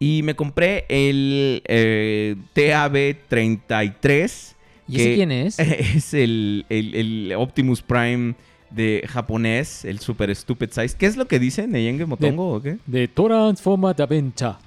[0.00, 4.54] Y me compré el eh, TAB33.
[4.88, 5.58] ¿Y ese quién es?
[5.60, 8.34] Es el, el- el Optimus Prime
[8.70, 10.96] de japonés, el Super Stupid Size.
[10.98, 11.70] ¿Qué es lo que dicen?
[11.70, 12.78] ¿Neyenge Motongo o qué?
[12.86, 14.58] De Transforma da Venta.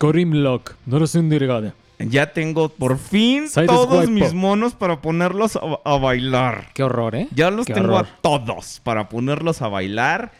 [0.00, 0.74] Grimlock.
[0.86, 1.20] No lo sé
[1.98, 6.68] Ya tengo por fin todos mis monos para ponerlos a, a bailar.
[6.74, 7.28] Qué horror, ¿eh?
[7.34, 8.06] Ya los Qué tengo horror.
[8.06, 10.32] a todos para ponerlos a bailar.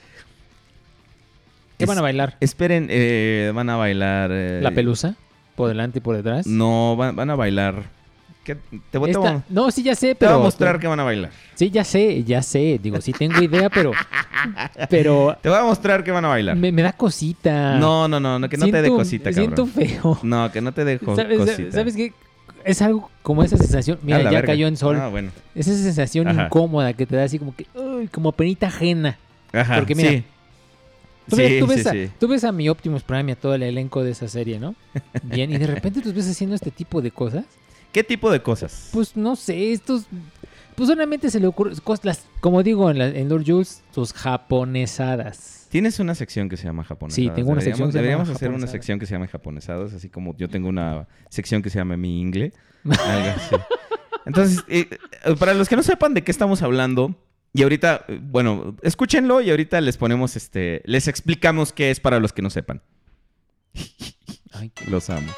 [1.79, 2.37] ¿Qué Es- van a bailar?
[2.41, 4.31] Esperen, eh, van a bailar.
[4.33, 5.15] eh, ¿La pelusa?
[5.55, 6.47] ¿Por delante y por detrás?
[6.47, 7.85] No, van, van a bailar.
[8.45, 8.57] ¿Qué?
[8.91, 10.33] Te, voy, te a- No, sí, ya sé, te pero...
[10.33, 11.31] voy a mostrar que van a bailar.
[11.55, 12.79] Sí, ya sé, ya sé.
[12.83, 13.93] Digo, sí tengo idea, pero...
[14.91, 16.55] Pero Te voy a mostrar que van a bailar.
[16.57, 17.79] me, me da cosita.
[17.79, 19.89] No, no, no, no, que no te dé Siento- cosita, Siento cabrón.
[19.89, 20.19] feo.
[20.23, 21.73] No, que no te dé jo- ¿Sabes, cosita.
[21.73, 22.13] ¿Sabes qué?
[22.65, 23.99] Es algo como esa sensación.
[24.03, 24.47] Mira, ya verga.
[24.49, 24.99] cayó en sol.
[25.01, 25.31] Ah, bueno.
[25.55, 26.47] Esa sensación Ajá.
[26.47, 27.67] incómoda que te da así como que...
[27.75, 29.17] uy, como penita ajena.
[29.53, 30.25] Ajá, Porque mira, sí.
[31.31, 32.11] Tú, ves, Sí, tú ves sí, a, sí.
[32.21, 34.75] tú ves a mi Optimus Prime y a todo el elenco de esa serie, ¿no?
[35.23, 37.45] Bien, y de repente los ves haciendo este tipo de cosas.
[37.95, 38.91] ¿Qué tipo de cosas?
[38.93, 40.07] Pues no sé, estos.
[40.75, 41.75] Pues solamente se le ocurre.
[41.77, 45.69] cos- las- como digo en, la, en Lord Jules, sus japonesadas.
[45.71, 47.15] Tienes una sección que se llama japonesadas.
[47.15, 49.29] Sí, tengo una sección Deberíamos, que se llama deberíamos hacer una sección que se llama
[49.29, 52.53] japonesadas, así como yo tengo una sección que se llama mi ingle.
[52.85, 53.57] Algo así.
[54.27, 54.89] Entonces, eh,
[55.25, 57.15] eh, para los que no sepan de qué estamos hablando,
[57.53, 62.19] y ahorita, eh, bueno, escúchenlo y ahorita les ponemos este, les explicamos qué es para
[62.19, 62.83] los que no sepan.
[64.53, 65.31] Ay, qué- Los amo.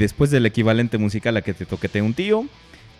[0.00, 2.44] Después del equivalente musical a que te toquete un tío,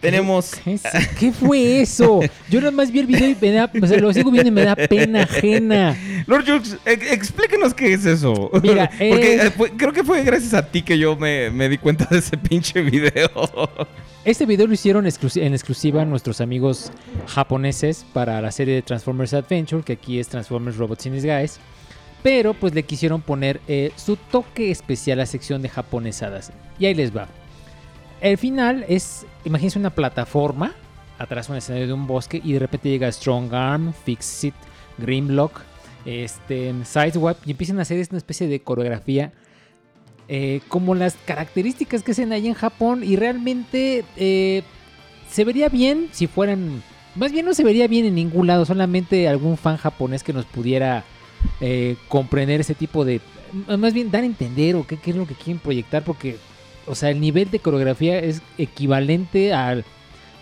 [0.01, 0.53] tenemos
[1.19, 2.21] ¿Qué, fue eso?
[2.49, 3.71] Yo nada más vi el video y me da.
[3.83, 5.97] O sea, lo sigo viendo y me da pena ajena.
[6.27, 8.51] Lord Jux, ex- explíquenos qué es eso.
[8.63, 11.77] Mira, Porque eh, fue- creo que fue gracias a ti que yo me, me di
[11.77, 13.31] cuenta de ese pinche video.
[14.23, 16.93] Este video lo hicieron en exclusiva nuestros amigos
[17.27, 21.59] japoneses para la serie de Transformers Adventure, que aquí es Transformers Robots in Disguise.
[22.23, 26.53] Pero pues le quisieron poner eh, su toque especial a la sección de japonesadas.
[26.79, 27.29] Y ahí les va.
[28.21, 30.75] El final es, imagínense una plataforma,
[31.19, 34.55] atrás un escenario de un bosque y de repente llega Strong Arm, Fix It,
[34.99, 35.61] Grimlock,
[36.05, 39.33] este, Sideswipe y empiezan a hacer esta especie de coreografía
[40.29, 44.63] eh, como las características que hacen ahí en Japón y realmente eh,
[45.29, 46.83] se vería bien si fueran,
[47.17, 50.45] más bien no se vería bien en ningún lado, solamente algún fan japonés que nos
[50.45, 51.05] pudiera
[51.61, 53.21] eh, comprender ese tipo de,
[53.67, 56.37] más bien dar a entender o qué, es lo que quieren proyectar porque
[56.87, 59.85] O sea, el nivel de coreografía es equivalente al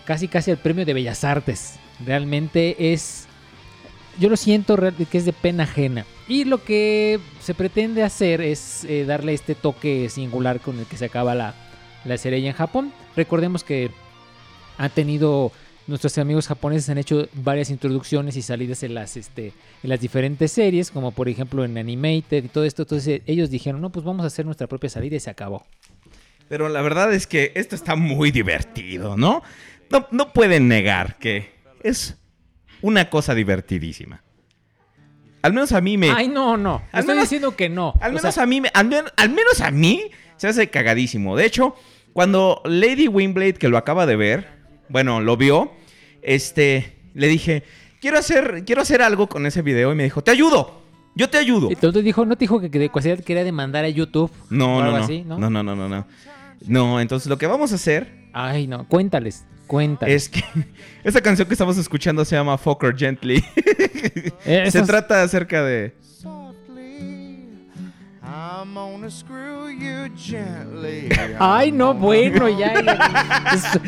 [0.05, 1.75] casi casi al premio de Bellas Artes.
[2.05, 3.27] Realmente es
[4.19, 4.77] yo lo siento
[5.09, 6.05] que es de pena ajena.
[6.27, 10.97] Y lo que se pretende hacer es eh, darle este toque singular con el que
[10.97, 11.55] se acaba la,
[12.05, 12.91] la serie en Japón.
[13.15, 13.91] Recordemos que
[14.77, 15.51] han tenido
[15.89, 20.51] nuestros amigos japoneses han hecho varias introducciones y salidas en las este en las diferentes
[20.51, 22.83] series, como por ejemplo en Animated y todo esto.
[22.83, 25.65] Entonces ellos dijeron, no, pues vamos a hacer nuestra propia salida y se acabó.
[26.47, 29.43] Pero la verdad es que esto está muy divertido, ¿no?
[29.91, 31.51] No, no pueden negar que
[31.83, 32.17] es
[32.81, 34.23] una cosa divertidísima.
[35.41, 36.09] Al menos a mí me...
[36.11, 36.81] Ay, no, no.
[36.91, 37.93] Al Estoy menos- diciendo que no.
[38.01, 40.03] Al O menos sea, a mí, me- al, men- al menos a mí
[40.37, 41.37] se hace cagadísimo.
[41.37, 41.75] De hecho,
[42.13, 44.47] cuando Lady Wingblade, que lo acaba de ver,
[44.89, 45.71] bueno, lo vio,
[46.21, 47.63] este, le dije,
[48.01, 50.81] quiero hacer, quiero hacer algo con ese video y me dijo, te ayudo,
[51.15, 51.69] yo te ayudo.
[51.71, 54.31] Entonces dijo, no te dijo que de casualidad quería demandar a YouTube.
[54.49, 55.37] No, o no, algo no, así, ¿no?
[55.37, 56.07] no, no, no, no, no.
[56.65, 60.23] No, entonces lo que vamos a hacer Ay, no, cuéntales, cuéntales.
[60.23, 60.43] es que
[61.03, 63.43] esa canción que estamos escuchando se llama Fucker Gently.
[64.45, 65.93] Eh, se trata acerca de...
[68.31, 71.09] I'm gonna screw you gently.
[71.39, 72.73] Ay, no, bueno, ya.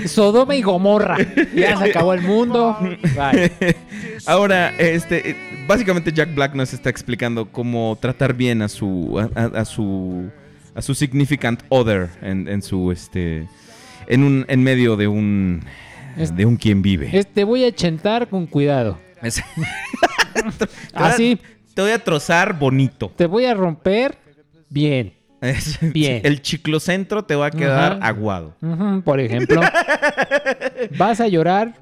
[0.08, 1.17] Sodoma y Gomorra.
[1.54, 2.75] Ya se acabó el mundo.
[3.15, 3.51] Bye.
[4.25, 5.36] Ahora, este, eh,
[5.67, 10.30] básicamente Jack Black nos está explicando cómo tratar bien a su, a, a- a su,
[10.73, 13.47] a su significant other en, en su, este,
[14.08, 15.63] en un, en medio de un,
[16.36, 17.10] de un quien vive.
[17.13, 18.97] Este voy a chentar con cuidado.
[20.93, 21.39] Así,
[21.73, 23.12] Te voy a trozar bonito.
[23.15, 24.17] te voy a romper
[24.72, 25.14] bien.
[25.42, 26.22] Es- Bien.
[26.24, 28.56] El chiclocentro te va a quedar aguado.
[29.04, 29.60] Por ejemplo,
[30.98, 31.76] vas a llorar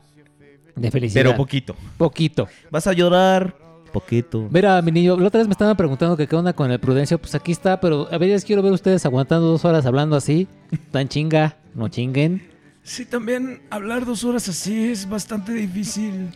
[0.76, 1.24] de felicidad.
[1.24, 1.76] Pero poquito.
[1.98, 2.48] Poquito.
[2.72, 3.56] Vas a llorar
[3.92, 4.48] poquito.
[4.52, 7.18] Mira, mi niño, la otra vez me estaban preguntando que qué onda con el Prudencio.
[7.20, 10.48] Pues aquí está, pero a veces quiero ver ustedes aguantando dos horas hablando así.
[10.92, 12.48] Tan chinga, no chinguen.
[12.84, 16.30] Sí, también hablar dos horas así es bastante difícil.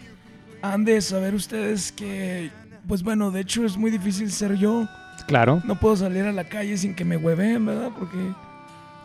[0.61, 2.49] Han de saber ustedes que,
[2.87, 4.87] pues bueno, de hecho es muy difícil ser yo.
[5.27, 5.61] Claro.
[5.65, 7.89] No puedo salir a la calle sin que me hueveen, ¿verdad?
[7.97, 8.17] Porque,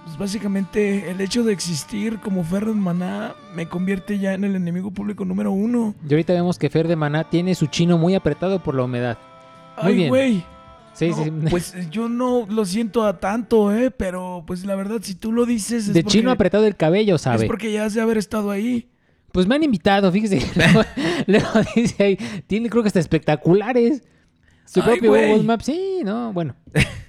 [0.05, 4.57] pues básicamente el hecho de existir como Ferro en Maná me convierte ya en el
[4.57, 5.95] enemigo público número uno.
[6.09, 9.19] Y ahorita vemos que Fer de Maná tiene su chino muy apretado por la humedad.
[9.83, 10.45] Muy Ay, güey.
[10.95, 11.31] Sí, No, sí.
[11.51, 13.93] Pues yo no lo siento a tanto, ¿eh?
[13.93, 15.87] Pero pues la verdad, si tú lo dices...
[15.87, 17.47] Es de porque- chino apretado el cabello, Es ¿sabe?
[17.47, 18.89] porque ya has de haber estado ahí.
[19.31, 20.41] Pues me han invitado, fíjese.
[20.57, 20.83] luego,
[21.29, 24.03] luego dice ahí, tiene creo que hasta espectaculares.
[24.69, 25.11] Su Ay, propio.
[25.13, 26.55] Google Maps, sí, no, bueno.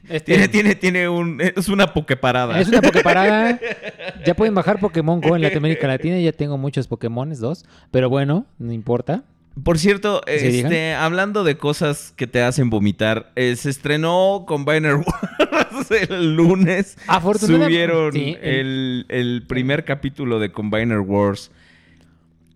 [0.07, 2.59] Este, Tiene, tiene, tiene un, es una pokeparada.
[2.59, 3.59] Es una Poképarada.
[4.25, 6.19] Ya pueden bajar Pokémon Go en Latinoamérica Latina.
[6.19, 7.65] Ya tengo muchos Pokémones, dos.
[7.91, 9.23] Pero bueno, no importa.
[9.63, 15.91] Por cierto, este, hablando de cosas que te hacen vomitar, eh, se estrenó Combiner Wars
[16.09, 16.97] el lunes.
[17.07, 21.51] Afortunadamente- Subieron sí, el, el primer capítulo de Combiner Wars.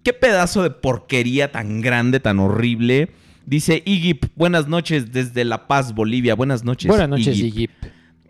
[0.03, 3.09] Qué pedazo de porquería tan grande, tan horrible.
[3.45, 6.33] Dice Iggy, buenas noches desde La Paz, Bolivia.
[6.35, 6.87] Buenas noches.
[6.87, 7.37] Buenas noches.
[7.37, 7.69] Iggy.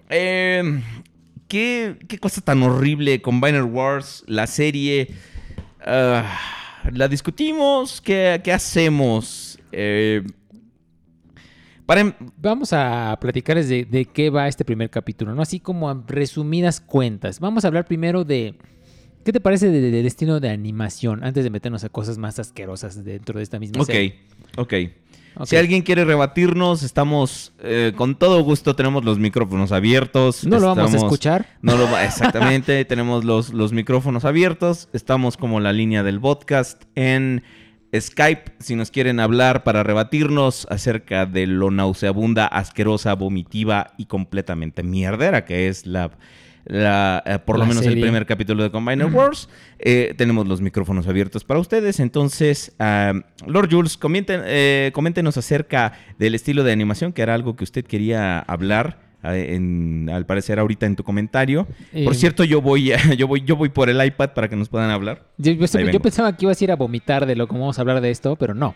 [0.10, 0.82] Eh,
[1.47, 5.10] ¿qué, qué cosa tan horrible, Combiner Wars, la serie.
[5.86, 6.26] ah,
[6.91, 9.60] la discutimos, ¿qué, qué hacemos?
[9.71, 10.23] Eh,
[11.86, 15.41] para, em- Vamos a platicarles de, de qué va este primer capítulo, ¿no?
[15.41, 17.39] Así como a resumidas cuentas.
[17.39, 18.56] Vamos a hablar primero de.
[19.23, 21.23] ¿Qué te parece de- del estilo de animación?
[21.23, 24.15] Antes de meternos a cosas más asquerosas dentro de esta misma serie.
[24.17, 24.42] ok.
[24.58, 24.74] Ok.
[25.46, 30.46] Si alguien quiere rebatirnos, estamos eh, con todo gusto, tenemos los micrófonos abiertos.
[30.46, 31.48] No lo vamos a escuchar.
[31.63, 34.89] No lo va- exactamente, tenemos los, los micrófonos abiertos.
[34.94, 37.42] Estamos como la línea del podcast en
[38.00, 38.54] Skype.
[38.60, 45.46] Si nos quieren hablar para rebatirnos acerca de lo nauseabunda, asquerosa, vomitiva y completamente mierdera
[45.46, 46.12] que es la.
[46.65, 49.49] La, eh, por lo menos el primer capítulo de Combiner Wars.
[49.80, 51.99] Eh, tenemos los micrófonos abiertos para ustedes.
[51.99, 53.13] Entonces, ah,
[53.45, 57.86] Lord Jules, comenten, eh, coméntenos acerca del estilo de animación, que era algo que usted
[57.86, 59.02] quería hablar.
[59.26, 61.65] en- al parecer ahorita en tu comentario.
[62.04, 64.89] Por cierto, yo voy, yo voy, yo voy por el iPad para que nos puedan
[64.89, 65.23] hablar.
[65.38, 68.02] Yo, yo- pensaba que ibas a ir a vomitar de lo que vamos a hablar
[68.02, 68.76] de esto, pero no.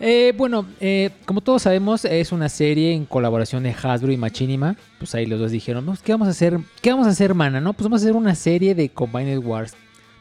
[0.00, 4.76] Eh, bueno, eh, como todos sabemos, es una serie en colaboración de Hasbro y Machinima.
[4.98, 6.58] Pues ahí los dos dijeron, "Pues, ¿qué vamos a hacer?
[6.80, 7.60] ¿Qué vamos a hacer, mana?
[7.60, 9.74] No, pues vamos a hacer una serie de Combined Wars.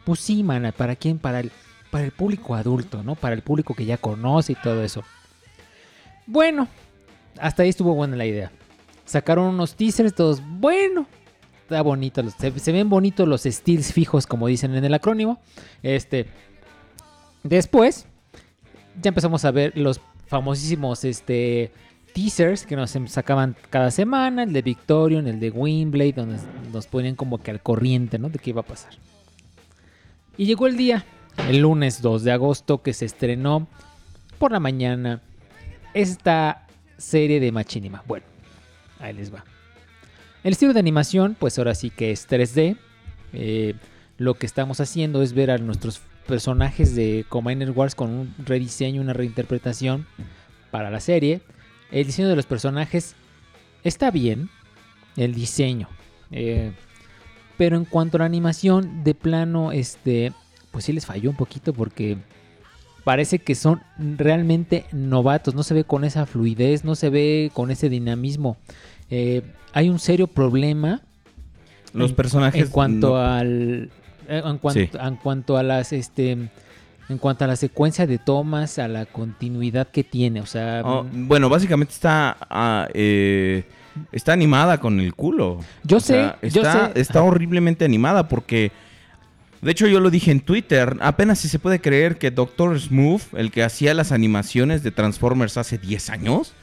[0.03, 1.19] Pues sí, mana, ¿para quién?
[1.19, 1.51] Para el,
[1.91, 3.13] para el público adulto, ¿no?
[3.15, 5.03] Para el público que ya conoce y todo eso.
[6.25, 6.67] Bueno,
[7.39, 8.51] hasta ahí estuvo buena la idea.
[9.05, 11.05] Sacaron unos teasers, todos, bueno,
[11.61, 15.39] está bonito, los- se, se ven bonitos los steals fijos, como dicen en el acrónimo.
[15.83, 16.25] Este,
[17.43, 18.05] después,
[19.01, 21.71] ya empezamos a ver los famosísimos, este,
[22.13, 26.37] teasers que nos sacaban cada semana, el de Victorion, el de Windblade, donde
[26.73, 28.29] nos ponían como que al corriente, ¿no?
[28.29, 28.93] De qué iba a pasar.
[30.37, 31.05] Y llegó el día,
[31.49, 33.67] el lunes 2 de agosto, que se estrenó
[34.39, 35.21] por la mañana
[35.93, 38.03] esta serie de Machinima.
[38.07, 38.25] Bueno,
[38.99, 39.43] ahí les va.
[40.43, 42.77] El estilo de animación, pues ahora sí que es 3D.
[43.33, 43.75] Eh,
[44.17, 49.01] lo que estamos haciendo es ver a nuestros personajes de Combiner Wars con un rediseño,
[49.01, 50.05] una reinterpretación
[50.71, 51.41] para la serie.
[51.91, 53.15] El diseño de los personajes
[53.83, 54.49] está bien,
[55.15, 55.87] el diseño.
[56.31, 56.71] eh,
[57.57, 60.31] pero en cuanto a la animación, de plano, este,
[60.69, 62.17] pues sí les falló un poquito porque
[63.03, 65.55] parece que son realmente novatos.
[65.55, 68.57] No se ve con esa fluidez, no se ve con ese dinamismo.
[69.09, 69.41] Eh,
[69.73, 71.01] hay un serio problema
[71.93, 73.89] Los en- personajes en cuanto no- al
[74.27, 74.89] en cuanto, Sí.
[74.99, 76.31] en cuanto a las este
[77.09, 81.05] en cuanto a la secuencia de tomas a la continuidad que tiene o sea Oh,
[81.11, 83.63] bueno, básicamente está ah, eh,
[84.11, 85.59] está animada con el culo.
[85.83, 86.99] Yo O sea, sé, yo está, sé.
[87.01, 88.71] está horriblemente animada porque
[89.61, 92.79] de hecho yo lo dije en Twitter, apenas si se puede creer que Dr.
[92.79, 96.53] Smooth, el que hacía las animaciones de Transformers hace 10 años,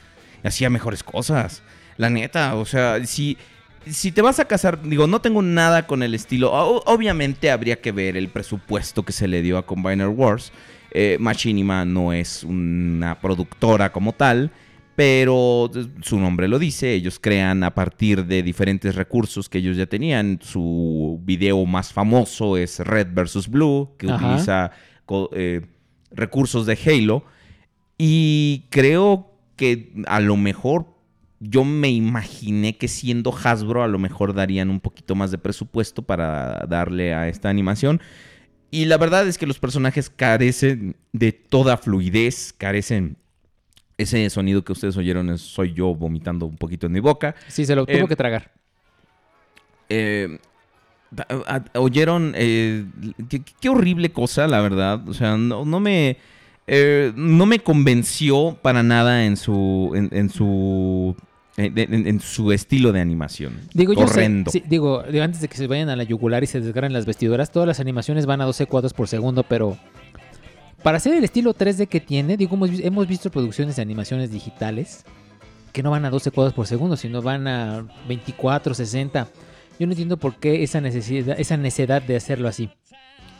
[0.45, 1.61] hacía mejores cosas.
[1.97, 3.37] La neta, o sea, si
[3.87, 6.51] si te vas a casar, digo, no tengo nada con el estilo.
[6.51, 10.51] O- obviamente habría que ver el presupuesto que se le dio a Combiner Wars.
[10.91, 14.51] Eh, Machinima no es una productora como tal,
[14.95, 15.69] pero
[16.01, 16.93] su nombre lo dice.
[16.93, 20.39] Ellos crean a partir de diferentes recursos que ellos ya tenían.
[20.41, 23.49] Su video más famoso es Red vs.
[23.49, 24.25] Blue, que Ajá.
[24.25, 24.71] utiliza
[25.33, 25.61] eh,
[26.11, 27.23] recursos de Halo.
[27.97, 30.85] Y creo que a lo mejor
[31.49, 36.01] yo me imaginé que siendo Hasbro a lo mejor darían un poquito más de presupuesto
[36.01, 38.01] para darle a esta animación.
[38.71, 43.17] Y la verdad es que los personajes carecen de toda fluidez, carecen...
[43.97, 47.33] Ese sonido que ustedes oyeron es- soy yo vomitando un poquito en mi boca.
[47.47, 48.51] sí se lo eh, tuvo que tragar
[49.87, 50.37] Eh,
[51.75, 52.85] oyeron eh,
[53.29, 56.17] qué, qué horrible cosa la verdad o sea no, no me
[56.67, 61.15] eh, no me convenció para nada en su en, en su
[61.57, 65.41] en, en- en su estilo de animación digo yo sé, horrendo sí, digo digo, antes
[65.41, 68.25] de que se vayan a la yugular y se desgarren las vestiduras todas las animaciones
[68.25, 69.77] van a 12 cuadros por segundo pero
[70.83, 75.05] para hacer el estilo 3D que tiene digo hemos, hemos visto producciones de animaciones digitales
[75.71, 79.27] que no van a 12 cuadros por segundo sino van a 24 60
[79.79, 82.69] yo no entiendo por qué esa necesidad esa necesidad de hacerlo así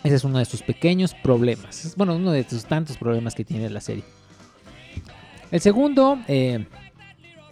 [0.04, 1.96] ese es uno de sus pequeños problemas.
[1.98, 4.04] Bueno, uno de sus tantos problemas que tiene la serie.
[5.50, 6.66] El segundo, eh,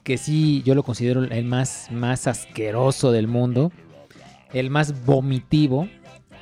[0.03, 3.71] que sí yo lo considero el más, más asqueroso del mundo,
[4.53, 5.87] el más vomitivo,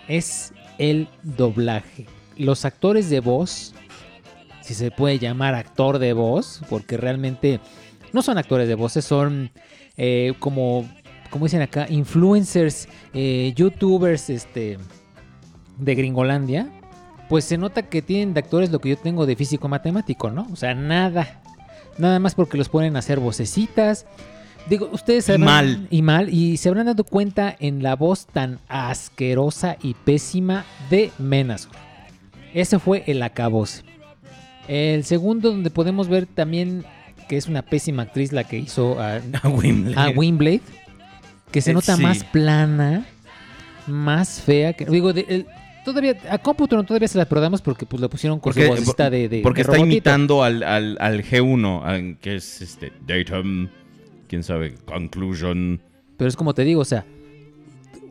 [0.07, 2.07] es el doblaje.
[2.37, 3.73] Los actores de voz,
[4.61, 7.59] si se puede llamar actor de voz, porque realmente
[8.13, 9.51] no son actores de voces, son
[9.95, 10.89] eh, como,
[11.29, 14.77] como dicen acá, influencers, eh, youtubers, este
[15.77, 16.69] de Gringolandia,
[17.29, 20.47] pues se nota que tienen de actores lo que yo tengo de físico matemático, ¿no?
[20.51, 21.40] O sea, nada.
[22.01, 24.05] Nada más porque los ponen a hacer vocecitas.
[24.69, 25.87] Digo, ustedes sabrán- mal.
[25.89, 26.29] Y mal.
[26.33, 31.71] Y se habrán dado cuenta en la voz tan asquerosa y pésima de Menazor.
[32.53, 33.83] Ese fue el acabose.
[34.67, 36.85] El segundo, donde podemos ver también
[37.29, 40.61] que es una pésima actriz la que hizo a, A Wimblade.
[40.65, 42.01] a que se Eh, nota sí.
[42.03, 43.05] más plana,
[43.87, 44.73] más fea.
[44.73, 45.45] Que, digo, de- el-
[45.83, 49.09] todavía a Computron todavía se la perdamos porque pues le pusieron con porque, su vocecita
[49.09, 49.93] de, de- porque de está robotito.
[49.93, 53.67] imitando al, al, al G1 al- que es este datum
[54.27, 55.81] quién sabe conclusion
[56.17, 57.05] Pero es como te digo, o sea,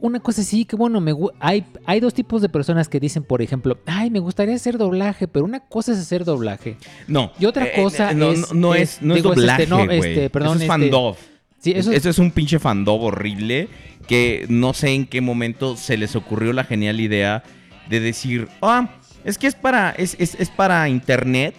[0.02, 3.42] una cosa sí, que bueno, me hay, hay dos tipos de personas que dicen, por
[3.42, 6.76] ejemplo, ay, me gustaría hacer doblaje, pero una cosa es hacer doblaje.
[7.06, 9.32] no Y otra eh, cosa eh, no, es- no, no es- es no es digo,
[9.34, 11.16] es doblaje este, no, este, perdón, eso es este- fandov
[11.62, 13.68] Sí, eso, Eso es un pinche fandom horrible
[14.08, 17.42] que no sé en qué momento se les ocurrió la genial idea
[17.90, 18.88] de decir, ah,
[19.24, 21.54] es que es para, es, es- es para internet,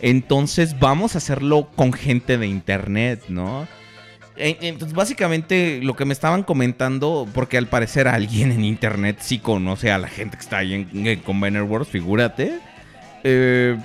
[0.00, 3.66] entonces vamos a hacerlo con gente de internet, ¿no?
[4.36, 9.38] E- Entonces, básicamente lo que me estaban comentando, porque al parecer alguien en internet sí
[9.38, 12.58] conoce a la gente que está ahí en, en Combiner Wars, figúrate.
[13.24, 13.76] eh,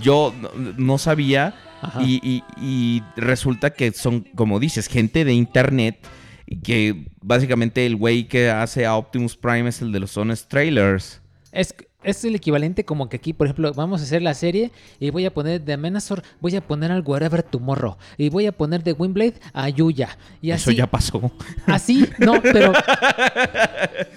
[0.00, 0.34] yo
[0.76, 1.54] no, sabía
[2.00, 5.98] y, y- y resulta que son, como dices, gente de internet.
[6.64, 11.22] Que básicamente el güey que hace a Optimus Prime es el de los Honest Trailers.
[11.52, 15.10] Es, es el equivalente como que aquí, por ejemplo, vamos a hacer la serie y
[15.10, 18.82] voy a poner de Amenazor, voy a poner al Wherever Tomorrow y voy a poner
[18.82, 20.16] de Windblade a Yuya.
[20.40, 21.32] Y así, Eso ya pasó.
[21.66, 22.72] Así, no, pero.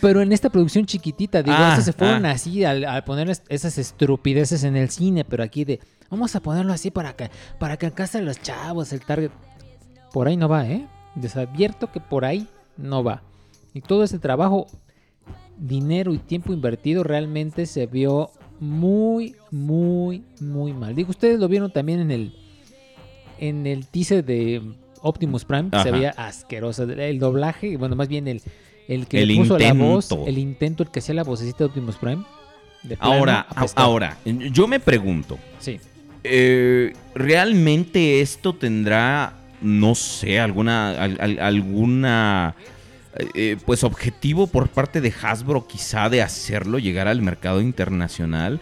[0.01, 2.31] pero en esta producción chiquitita, digo, Ah, esas se fueron ah.
[2.31, 5.79] así al, al poner es- esas estupideces en el cine, pero aquí de.
[6.09, 9.31] Vamos a ponerlo así para que, para que alcance a los chavos, el target.
[10.11, 10.85] Por ahí no va, ¿eh?
[11.15, 13.23] Desadvierto que por ahí no va.
[13.73, 14.67] Y todo ese trabajo,
[15.57, 20.95] dinero y tiempo invertido realmente se vio muy, muy, muy mal.
[20.95, 22.33] Digo, ustedes lo vieron también en el
[23.39, 24.61] en el teaser de
[25.01, 25.91] Optimus Prime, se Ajá.
[25.91, 26.83] veía asqueroso.
[26.83, 28.41] El doblaje, bueno, más bien el,
[28.87, 31.65] el que El le puso la voz, el intento, el que hacía la vocecita de
[31.65, 32.23] Optimus Prime.
[32.83, 35.79] de plano, Ahora, ahora, yo me pregunto, Sí.
[36.23, 42.55] eh, ¿realmente esto tendrá, no sé, alguna, al- al- alguna,
[43.33, 48.59] eh, pues objetivo por parte de Hasbro quizá de hacerlo llegar al mercado internacional?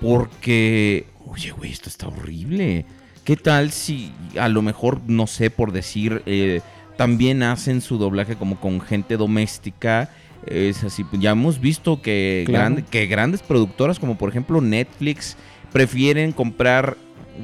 [0.00, 2.84] Porque, oye, güey, esto está horrible.
[3.24, 6.60] ¿Qué tal si a lo mejor, no sé, por decir, eh,
[6.96, 10.10] también hacen su doblaje como con gente doméstica?
[10.46, 12.76] Es así, ya hemos visto que, Claro.
[12.90, 15.36] que grandes productoras como por ejemplo Netflix
[15.72, 16.96] prefieren comprar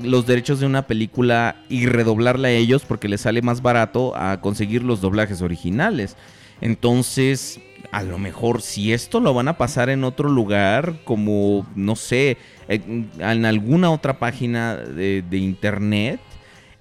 [0.03, 4.41] los derechos de una película y redoblarla a ellos porque les sale más barato a
[4.41, 6.17] conseguir los doblajes originales.
[6.61, 7.61] Entonces,
[7.93, 12.37] a lo mejor si esto lo van a pasar en otro lugar, como, no sé,
[12.69, 16.21] en, alguna otra página de internet,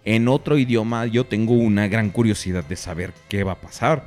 [0.07, 4.05] en otro idioma, yo tengo una gran curiosidad de saber qué va a pasar.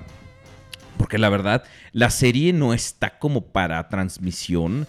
[0.96, 1.62] Porque la verdad,
[1.92, 4.86] la serie no está como para transmisión.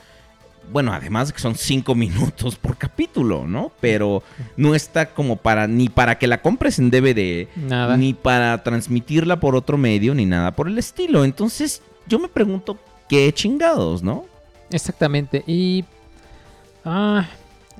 [0.72, 3.72] Bueno, además de que son cinco minutos por capítulo, ¿no?
[3.80, 4.24] Pero
[4.58, 7.98] no está como para ni para que la compres en DVD, Nada.
[7.98, 11.26] ni para transmitirla por otro medio, ni nada por el estilo.
[11.26, 12.78] Entonces, yo me pregunto
[13.10, 14.26] qué chingados, ¿no?
[14.70, 15.44] Exactamente.
[15.46, 15.84] Y
[16.86, 17.28] ah,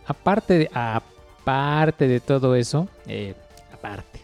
[0.06, 3.34] aparte de aparte de todo eso, eh,
[3.74, 4.20] aparte.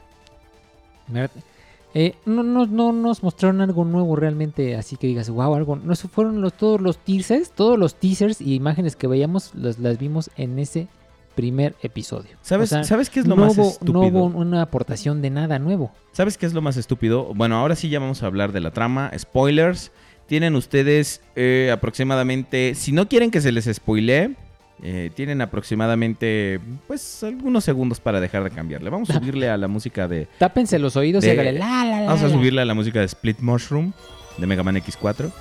[1.94, 5.76] Eh, no, no, no nos mostraron algo nuevo realmente, así que digas, wow, algo.
[5.78, 9.80] No, eso fueron los, todos los teasers, todos los teasers y imágenes que veíamos, los,
[9.80, 10.88] las vimos en ese
[11.34, 12.32] primer episodio.
[12.42, 13.94] ¿Sabes, O sea, ¿sabes qué es lo no más hubo- estúpido?
[13.94, 15.92] No hubo una aportación de nada nuevo.
[16.12, 17.34] ¿Sabes qué es lo más estúpido?
[17.34, 19.12] Bueno, ahora sí ya vamos a hablar de la trama.
[19.18, 19.92] Spoilers.
[20.28, 24.36] Tienen ustedes eh, aproximadamente, si no quieren que se les spoilee,
[24.84, 28.90] eh, tienen aproximadamente, pues, algunos segundos para dejar de cambiarle.
[28.90, 30.28] Vamos a subirle a la música de...
[30.38, 32.08] Tápense los oídos y hágale la la la.
[32.08, 33.94] Vamos a subirle a la música de Split Mushroom
[34.38, 35.32] de Mega Man X4.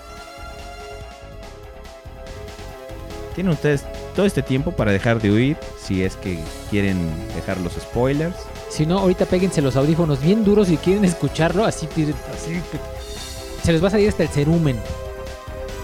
[3.35, 3.85] Tienen ustedes
[4.15, 6.39] todo este tiempo para dejar de oír si es que
[6.71, 6.97] quieren
[7.35, 8.37] dejar los spoilers.
[8.71, 12.63] Si no, ahorita péguense los audífonos bien duros y quieren escucharlo, así, así
[13.63, 14.77] se les va a salir hasta el cerumen.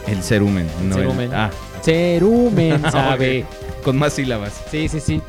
[0.07, 0.66] El cerumen.
[0.84, 1.30] no el- cerumen.
[1.34, 1.50] ah,
[1.82, 3.44] Cerumen, Ah, sabe.
[3.82, 4.62] Con más sílabas.
[4.70, 5.20] Sí, sí, sí.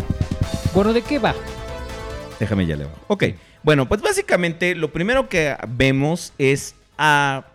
[0.74, 1.34] Bueno, ¿de qué va?
[2.40, 2.98] Déjame ya le bajo.
[3.08, 3.24] Ok.
[3.64, 7.46] Bueno, pues básicamente lo primero que vemos es a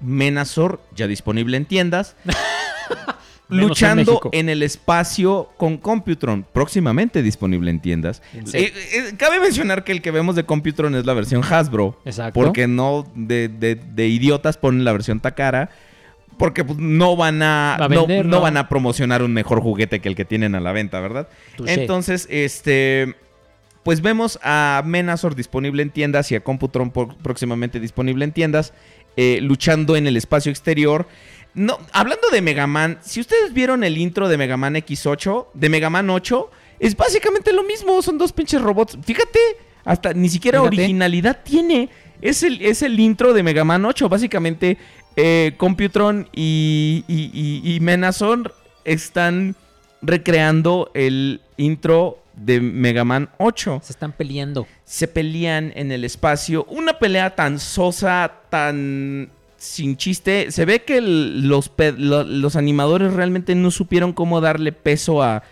[0.00, 2.14] Menazor, ya disponible en tiendas,
[3.50, 8.22] en luchando en, el espacio con Computron, próximamente disponible en tiendas.
[8.32, 8.68] ¿En serio?
[8.68, 8.72] Eh,
[9.10, 12.00] eh, cabe mencionar que el que vemos de Computron es la versión Hasbro.
[12.04, 12.40] Exacto.
[12.40, 15.70] Porque no de, de- de idiotas ponen la versión Takara.
[16.40, 18.40] Porque pues, no van a, no- vender, no ¿no?
[18.40, 21.28] van a promocionar un mejor juguete que el que tienen a la venta, ¿verdad?
[21.56, 21.74] Touché.
[21.74, 23.14] Entonces, este.
[23.84, 28.74] Pues vemos a Menazor disponible en tiendas y a Computron próximamente disponible en tiendas,
[29.16, 31.06] eh, luchando en el espacio exterior.
[31.54, 35.68] No, hablando de Mega Man, si ustedes vieron el intro de Mega Man X8, de
[35.70, 38.98] Mega Man 8, es básicamente lo mismo, son dos pinches robots.
[39.02, 39.38] Fíjate,
[39.84, 40.76] hasta ni siquiera Fíjate.
[40.76, 41.88] originalidad tiene.
[42.20, 44.76] Es el, es el intro de Mega Man 8, básicamente
[45.16, 48.54] eh, Computron y, y, y- y Menazor
[48.84, 49.54] están
[50.02, 54.66] recreando el intro de Mega Man 8 Se están peleando.
[54.84, 56.64] se pelean en el espacio.
[56.70, 60.50] Una pelea tan sosa, tan sin chiste.
[60.50, 65.22] Se ve que el- los, pe- lo- los animadores realmente no supieron cómo darle peso
[65.22, 65.42] a, a-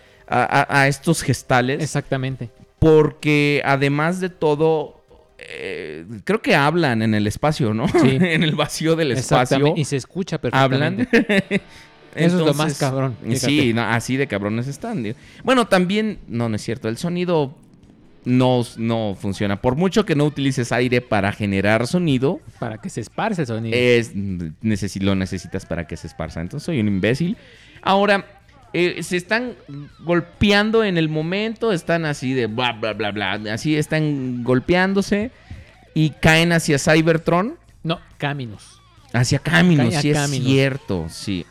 [0.67, 1.83] a- a estos gestales.
[1.83, 2.49] Exactamente.
[2.79, 4.98] Porque además de todo,
[5.41, 7.87] eh, creo que hablan en el espacio, ¿no?
[7.87, 7.97] Sí.
[8.21, 9.73] en el vacío del espacio.
[9.75, 10.97] Y se escucha Hablan.
[10.97, 11.61] perfectamente.
[12.15, 13.39] Eso es lo más cabrón, fíjate.
[13.39, 15.03] Sí, no, así de cabrones están.
[15.03, 15.15] digo.
[15.43, 16.89] Bueno, también, no, no es cierto.
[16.89, 17.55] El sonido
[18.25, 19.61] no, no funciona.
[19.61, 23.77] Por mucho que no utilices aire para generar sonido, Para que se esparce el sonido.
[23.77, 26.41] es, necesi- lo necesitas para que se esparza.
[26.41, 27.37] Entonces soy un imbécil.
[27.83, 28.38] Ahora,
[28.73, 29.53] eh, se están
[29.99, 33.39] golpeando en el momento, están así de bla, bla, bla, bla.
[33.53, 35.31] Así están golpeándose
[35.93, 37.55] y caen hacia Cybertron.
[37.83, 38.81] No, Caminos.
[39.13, 41.45] Hacia Caminos, sí es cierto, sí.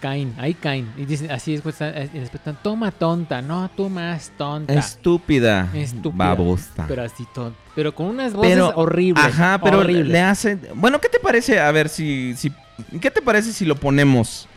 [0.00, 0.88] Caen, ahí caen.
[0.96, 4.72] Y dicen, así es, pues, están- están, toma tonta, no, tú más tonta.
[4.74, 5.68] Estúpida.
[5.74, 6.24] Estúpida.
[6.26, 6.84] Babosa.
[6.86, 7.58] Pero así tonta.
[7.74, 9.24] Pero con unas voces Pero, horribles.
[9.24, 10.06] Ajá, pero horribles.
[10.08, 10.60] le hacen.
[10.74, 11.58] Bueno, ¿qué te parece?
[11.60, 12.52] A ver si, si.
[13.00, 14.47] ¿Qué te parece si lo ponemos?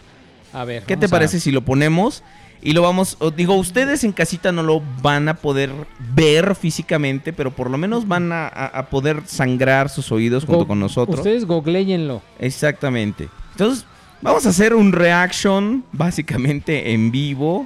[0.54, 0.84] A ver.
[0.84, 2.24] ¿Qué te parece si lo ponemos?
[2.64, 3.18] Y lo vamos.
[3.36, 5.72] Digo, ustedes en casita no lo van a poder
[6.14, 10.60] ver físicamente, pero por lo menos van a, a- a poder sangrar sus oídos junto
[10.60, 11.18] Go- con nosotros.
[11.20, 12.22] Ustedes googleenlo.
[12.38, 13.30] Exactamente.
[13.54, 13.86] Entonces,
[14.22, 17.66] vamos a hacer un reaction básicamente en vivo.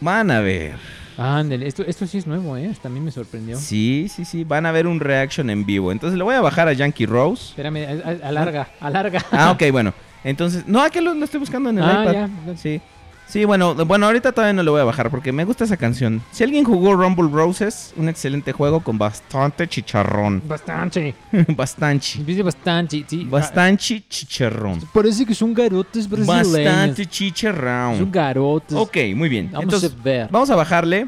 [0.00, 0.76] Van a ver.
[1.16, 2.68] Ándale, esto, esto sí es nuevo, ¿eh?
[2.68, 3.58] Hasta a mí me sorprendió.
[3.58, 4.44] Sí, sí, sí.
[4.44, 5.92] Van a ver un reaction en vivo.
[5.92, 7.50] Entonces le voy a bajar a Yankee Rose.
[7.50, 7.86] Espérame,
[8.22, 9.24] alarga, alarga.
[9.30, 9.92] Ah, ok, bueno.
[10.24, 12.12] Entonces, no, aquí lo, lo estoy buscando en el Ah, iPad.
[12.12, 12.56] ya.
[12.56, 12.80] Sí.
[13.26, 16.20] Sí, bueno, bueno, ahorita todavía no lo voy a bajar porque me gusta esa canción.
[16.32, 20.42] Si alguien jugó Rumble Roses, un excelente juego con bastante chicharrón.
[20.48, 21.14] Bastante.
[21.56, 22.06] bastante.
[22.26, 23.24] Dice bastante, sí.
[23.30, 24.80] Bastante chicharrón.
[24.92, 26.52] Parece que son garotes brasileños.
[26.52, 27.98] Bastante chicharrón.
[27.98, 28.76] Son garotes.
[28.76, 29.48] Ok, muy bien.
[29.52, 30.28] Vamos Entonces, a ver.
[30.28, 31.06] vamos a bajarle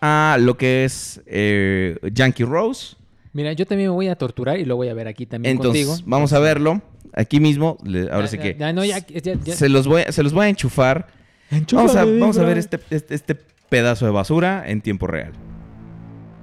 [0.00, 2.96] a lo que es eh, Yankee Rose.
[3.32, 5.86] Mira, yo también me voy a torturar y lo voy a ver aquí también Entonces,
[5.86, 6.08] contigo.
[6.10, 6.82] vamos a verlo
[7.18, 7.76] aquí mismo.
[7.84, 9.54] Le- ahora Ya, sí que ya, no, ya, ya, ya.
[9.56, 11.08] se los voy, se los voy a enchufar.
[11.50, 13.34] Vamos a, Enchúfale, vamos a ver este, este, este
[13.68, 15.32] pedazo de basura en tiempo real.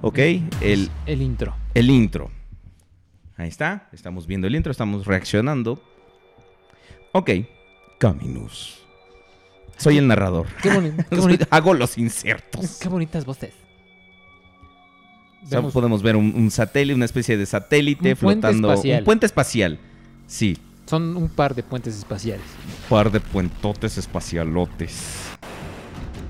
[0.02, 0.18] ¿Ok?
[0.60, 1.54] El, El intro.
[1.74, 2.30] el intro.
[3.36, 3.88] Ahí está.
[3.92, 5.82] Estamos viendo el intro, estamos reaccionando.
[7.12, 7.30] Ok.
[7.98, 8.82] Caminus.
[9.76, 10.46] Soy el narrador.
[10.62, 11.46] Qué, boni- qué Soy- bonito.
[11.50, 12.78] Hago los insertos.
[12.80, 13.52] Qué bonitas voces.
[15.44, 18.72] O sea, podemos ver un, un satélite, una especie de satélite Un puente flotando.
[18.72, 18.98] espacial.
[19.00, 19.78] Un puente espacial.
[20.26, 20.58] Sí.
[20.86, 22.44] Son un par de puentes espaciales.
[22.88, 24.94] par de puentotes espacialotes.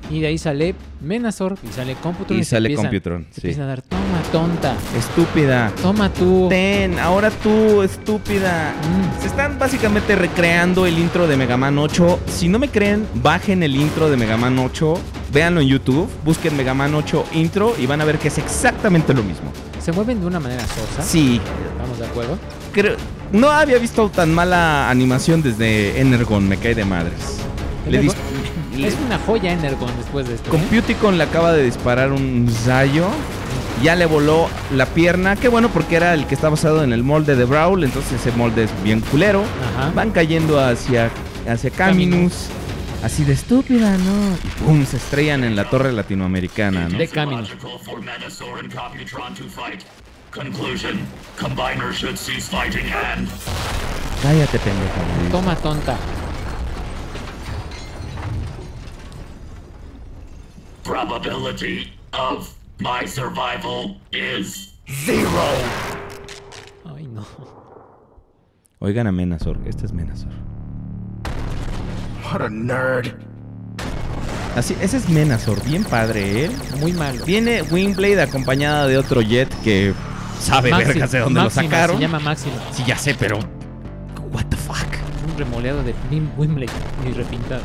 [0.08, 2.38] Y de ahí sale Menazor y sale Computron.
[2.38, 3.40] Y se sale empiezan- Computron, sí.
[3.42, 4.76] empiezan a dar, toma, tonta.
[4.96, 5.72] Estúpida.
[5.82, 6.46] Toma tú.
[6.48, 8.72] Ten, ahora tú, estúpida.
[8.72, 9.20] Mm.
[9.20, 12.20] Se están básicamente recreando el intro de Mega Man 8.
[12.28, 14.94] Si no me creen, bajen el intro de Mega Man 8.
[15.32, 16.08] Véanlo en YouTube.
[16.24, 19.50] Busquen Mega Man 8 intro y van a ver que es exactamente lo mismo.
[19.82, 21.02] Se mueven de una manera sosa.
[21.02, 21.40] Sí,
[21.72, 22.38] ¿Estamos de acuerdo?
[22.72, 22.96] creo-
[23.32, 26.48] no había visto tan mala animación desde Energon.
[26.48, 27.38] Me cae de madres.
[27.88, 28.14] Le dis-
[28.76, 30.48] le- Es una joya Energon después de esto.
[30.48, 30.50] ¿eh?
[30.50, 33.06] Computicon le acaba de disparar un Zayo.
[33.82, 35.36] Ya le voló la pierna.
[35.36, 37.84] Qué bueno porque era el que está basado en el molde de Brawl.
[37.84, 39.42] Entonces ese molde es bien culero.
[39.76, 39.92] Ajá.
[39.94, 41.10] Van cayendo hacia,
[41.48, 42.48] hacia Caminus.
[43.04, 44.34] Así de estúpida, ¿no?
[44.42, 46.96] Y pum, se estrellan en la torre latinoamericana, ¿no?
[46.98, 47.42] De camino.
[50.36, 51.06] Conclusion:
[51.36, 53.26] Combiner should cease fighting and
[54.20, 55.30] Cállate, pendeja.
[55.32, 55.96] Toma, tonta.
[60.86, 64.72] probability of my survival is
[66.84, 67.26] Ay, no.
[68.78, 69.58] Oigan a Menazor.
[69.66, 70.30] Este es Menazor.
[72.22, 73.14] What a nerd.
[74.54, 75.62] Así, ese es Menazor.
[75.64, 76.50] Bien padre, ¿eh?
[76.78, 77.24] Muy malo.
[77.24, 79.92] Viene Wingblade acompañada de otro jet que
[80.40, 81.96] sabe Maxi- vergas de dónde Máxima, lo sacaron.
[81.96, 82.54] Se llama Máximo.
[82.72, 83.38] Sí, ya sé, pero.
[84.32, 84.86] What the fuck?
[85.30, 86.68] Un remoleado de Wim- Wimbley
[87.08, 87.62] y repintado.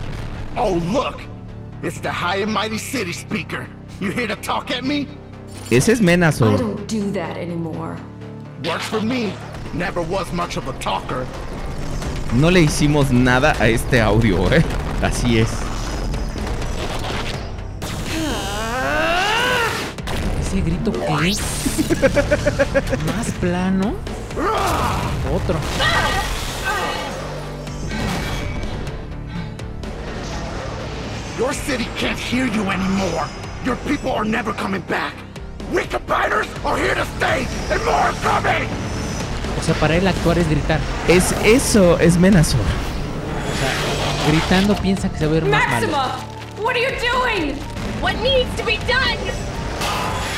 [0.57, 1.19] Oh, look!
[1.83, 3.67] It's the high and mighty city speaker.
[3.99, 5.07] You here to talk at me?
[5.69, 6.57] Ese es I Menazor.
[6.57, 7.95] don't do that anymore.
[8.65, 9.31] Works for me.
[9.73, 11.25] Never was much of a talker.
[12.33, 14.63] No le hicimos nada a este audio, ¿eh?
[15.01, 15.49] Así es.
[20.51, 21.39] ¿Ese grito qué es?
[23.05, 23.93] ¿Más plano?
[25.33, 25.57] Otro.
[31.39, 33.29] Your city can't hear you anymore.
[33.63, 35.13] Your people are never coming back.
[35.71, 38.67] We combiners are here to stay, and more are coming!
[39.57, 40.81] O sea, para él actuar es gritar.
[41.07, 42.59] Es eso, es Menazor.
[42.59, 45.87] O sea, gritando piensa que se va a ver más malo.
[45.87, 46.19] Maxima,
[46.61, 47.55] what are you doing?
[48.01, 49.30] What needs to be done?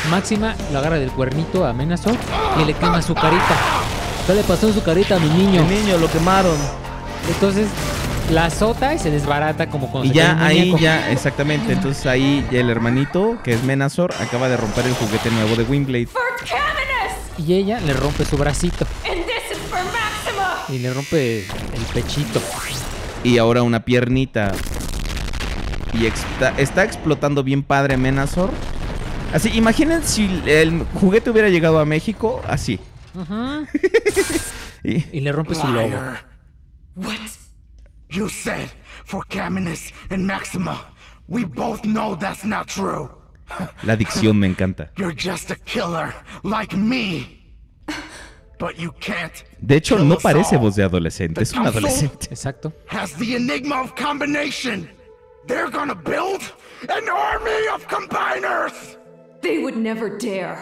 [0.10, 2.16] Máxima lo agarra del cuernito a Menazor
[2.62, 3.58] y le quema su carita.
[4.28, 5.62] ¿Qué le pasó en su carita a mi niño?
[5.62, 6.58] El niño lo quemaron.
[7.28, 7.68] Entonces
[8.32, 10.78] la azota y se desbarata como cuando Y ya ahí, muñeco.
[10.80, 11.74] ya, exactamente.
[11.74, 16.10] Entonces ahí el hermanito, que es Menazor, acaba de romper el juguete nuevo de Caminus!
[17.38, 20.64] Y ella le rompe su bracito And this is for Maxima!
[20.70, 22.41] y le rompe el pechito.
[23.24, 24.51] Y ahora una piernita.
[25.93, 28.49] Y está, está explotando bien padre Menazor.
[29.34, 32.80] Así, imaginen si el juguete hubiera llegado a México así.
[33.20, 33.64] Ajá.
[34.84, 35.98] Y- Y le rompe su logo.
[36.96, 37.18] What?
[38.10, 38.70] You said
[39.06, 40.86] for Caminus and Maxima.
[41.28, 43.10] We both know that's not true.
[43.84, 44.92] la dicción me encanta.
[44.98, 46.14] You're just a killer,
[46.44, 47.40] like me.
[48.60, 49.32] but you can't.
[49.62, 52.28] De hecho, no parece voz de adolescente, es un adolescente.
[52.30, 52.74] Exacto.
[52.88, 54.90] Has the enigma of combination.
[55.48, 56.42] They're gonna build
[56.90, 58.98] an army of combiners.
[59.44, 60.58] They would never dare.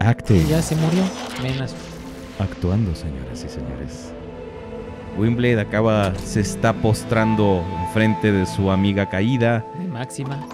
[0.00, 0.46] Acting.
[0.48, 1.04] Ya se murió.
[1.42, 1.74] Menos.
[2.38, 4.12] Actuando, señoras y señores.
[5.18, 9.64] Wimblade acaba, se está postrando enfrente de su amiga caída.
[9.90, 10.44] Máxima.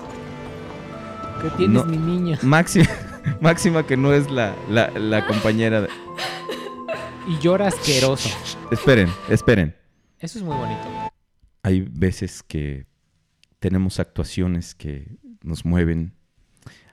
[1.40, 1.90] ¿Qué tienes, No.
[1.90, 2.38] mi niña?
[2.42, 2.86] Máxima,
[3.40, 5.88] Máxima que no es la, la, la compañera de...
[7.28, 8.28] Y llora asqueroso.
[8.72, 9.76] Esperen, esperen.
[10.18, 10.80] Eso es muy bonito.
[11.62, 12.86] Hay veces que
[13.58, 16.14] tenemos actuaciones que nos mueven.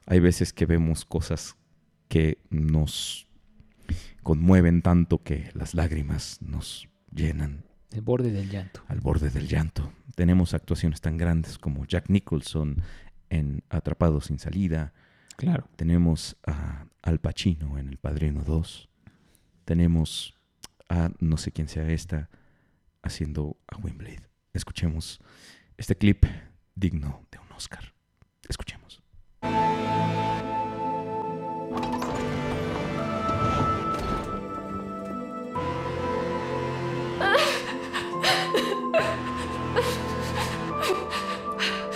[0.05, 1.55] Hay veces que vemos cosas
[2.07, 3.27] que nos
[4.23, 8.83] conmueven tanto que las lágrimas nos llenan El borde del llanto.
[8.87, 9.93] al borde del llanto.
[10.15, 12.81] Tenemos actuaciones tan grandes como Jack Nicholson
[13.29, 14.93] en Atrapado sin salida.
[15.37, 15.67] Claro.
[15.75, 18.89] Tenemos a Al Pacino en El Padrino 2.
[19.65, 20.35] Tenemos
[20.89, 22.29] a no sé quién sea esta
[23.01, 24.27] haciendo a Wimblade.
[24.53, 25.19] Escuchemos
[25.77, 26.25] este clip
[26.75, 27.93] digno de un Oscar.
[28.47, 29.01] Escuchemos.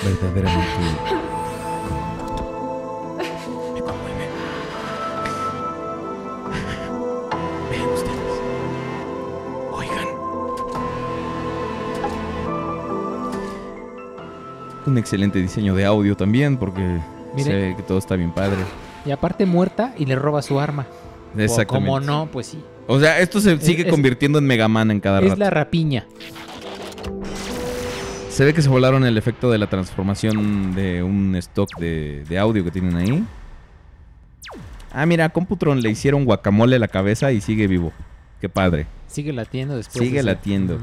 [0.02, 1.29] Verdaderamente
[14.90, 16.82] Un excelente diseño de audio también porque
[17.36, 17.44] Mire.
[17.44, 18.58] se ve que todo está bien padre.
[19.06, 20.88] Y aparte muerta y le roba su arma.
[21.38, 21.68] Exactamente.
[21.88, 22.60] Como no, pues sí.
[22.88, 25.40] O sea, esto se sigue es- convirtiendo en Mega Man en cada Es rato.
[25.40, 26.06] la rapiña.
[28.30, 32.40] Se ve que se volaron el efecto de la transformación de un stock de, de
[32.40, 33.24] audio que tienen ahí.
[34.92, 37.92] Ah, mira, a Computron le hicieron guacamole a la cabeza y sigue vivo.
[38.42, 38.88] Qué padre.
[39.08, 40.04] Sigue latiendo después.
[40.04, 40.80] Sigue de latiendo.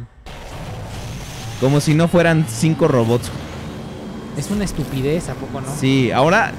[1.60, 3.30] Como si no fueran cinco robots.
[4.36, 5.66] Es una estupidez, ¿a poco no?
[5.78, 6.52] Sí, ahora.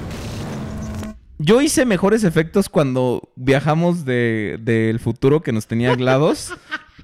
[1.40, 6.52] Yo hice mejores efectos cuando viajamos de- del futuro que nos tenía GLaDOS.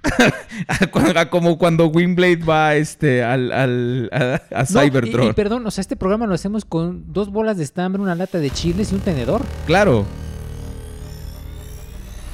[1.30, 5.28] como cuando Windblade va este, al, al- a, a No, y- Cybertron.
[5.28, 8.38] y, perdón, o sea, este programa lo hacemos con dos bolas de estambre, una lata
[8.38, 9.42] de chiles y un tenedor.
[9.66, 10.04] Claro.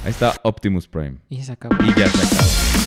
[0.04, 1.18] Ahí está Optimus Prime.
[1.28, 1.76] Y se acabó.
[1.84, 2.79] Y ya se acabó.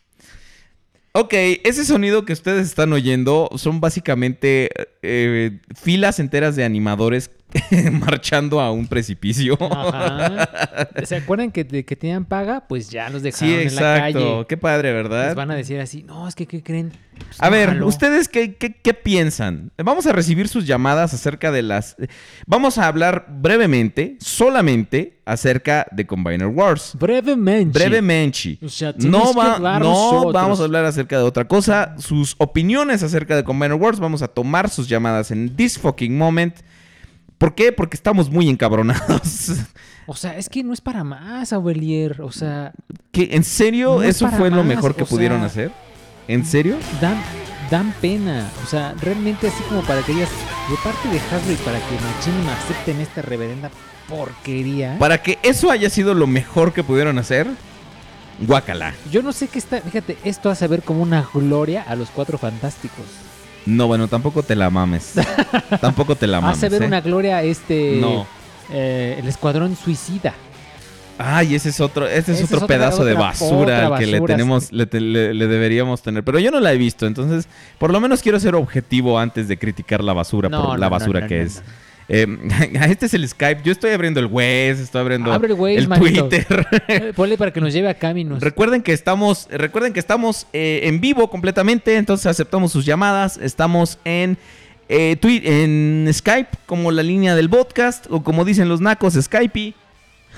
[1.15, 1.31] Ok,
[1.63, 4.71] ese sonido que ustedes están oyendo son básicamente
[5.03, 7.29] eh, filas enteras de animadores
[7.91, 9.57] marchando a un precipicio.
[9.61, 10.89] Ajá.
[11.03, 12.65] ¿Se acuerdan que, de que tenían paga?
[12.67, 14.19] Pues ya los Sí, dejaron en la exacto.
[14.19, 14.45] calle.
[14.47, 15.27] Qué padre, ¿verdad?
[15.27, 16.91] Les van a decir así, no, es que, ¿qué creen?
[17.15, 17.87] Pues, A no ver, jaló".
[17.87, 19.71] ¿ustedes qué, qué- qué piensan?
[19.77, 21.95] Vamos a recibir sus llamadas acerca de las...
[22.47, 26.95] Vamos a hablar brevemente, solamente, acerca de Combiner Wars.
[26.99, 27.77] Brevemente.
[27.77, 28.57] Brevemente.
[28.63, 31.95] O sea, no va- no vamos a hablar acerca de otra cosa.
[31.99, 36.55] Sus opiniones acerca de Combiner Wars, vamos a tomar sus llamadas en this fucking moment.
[37.43, 37.73] ¿Por qué?
[37.73, 39.51] Porque estamos muy encabronados.
[40.05, 42.21] O sea, es que no es para más, Aurelier.
[42.21, 42.73] O sea.
[43.13, 45.71] ¿En serio No eso fue lo mejor que o pudieron sea- hacer?
[46.27, 46.77] ¿En serio?
[47.01, 47.21] dan,
[47.71, 48.49] dan pena.
[48.65, 50.29] O sea, realmente así como para que digas,
[50.69, 53.71] de parte de Hasbro y para que Machine acepten esta reverenda
[54.09, 54.97] porquería.
[54.99, 57.47] Para que eso haya sido lo mejor que pudieron hacer,
[58.45, 58.93] guácala.
[59.09, 59.79] Yo no sé qué está.
[59.79, 63.05] Fíjate, esto hace ver como una gloria a los cuatro fantásticos.
[63.65, 65.13] No, bueno, tampoco te la mames.
[65.81, 66.57] tampoco te la mames.
[66.57, 66.87] hace ver ¿eh?
[66.87, 67.97] una gloria este.
[68.01, 68.25] No.
[68.71, 70.33] eh, el escuadrón suicida.
[71.17, 74.07] Ay, ese es otro, ese es Ese otro es otra- pedazo de basura al que
[74.07, 76.23] le tenemos, le, te- le- le deberíamos tener.
[76.23, 77.47] Pero yo no la he visto, entonces,
[77.77, 81.21] por lo menos quiero ser objetivo antes de criticar la basura No, por la basura
[81.21, 81.61] no, que es.
[82.09, 82.27] Eh,
[82.89, 83.61] este es el Skype.
[83.63, 85.87] Yo estoy abriendo el Wes, estoy abriendo Abre el Waze.
[85.87, 86.67] Twitter.
[86.87, 88.41] Eh, Ponle para que nos lleve a caminos.
[88.41, 93.37] Recuerden que estamos, recuerden que estamos eh, en vivo completamente, entonces aceptamos sus llamadas.
[93.37, 94.37] Estamos en
[94.89, 99.73] eh, en Skype como la línea del podcast o como dicen los nacos Skype.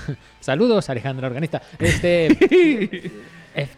[0.40, 1.62] Saludos, Alejandra Organista.
[1.78, 2.28] Este.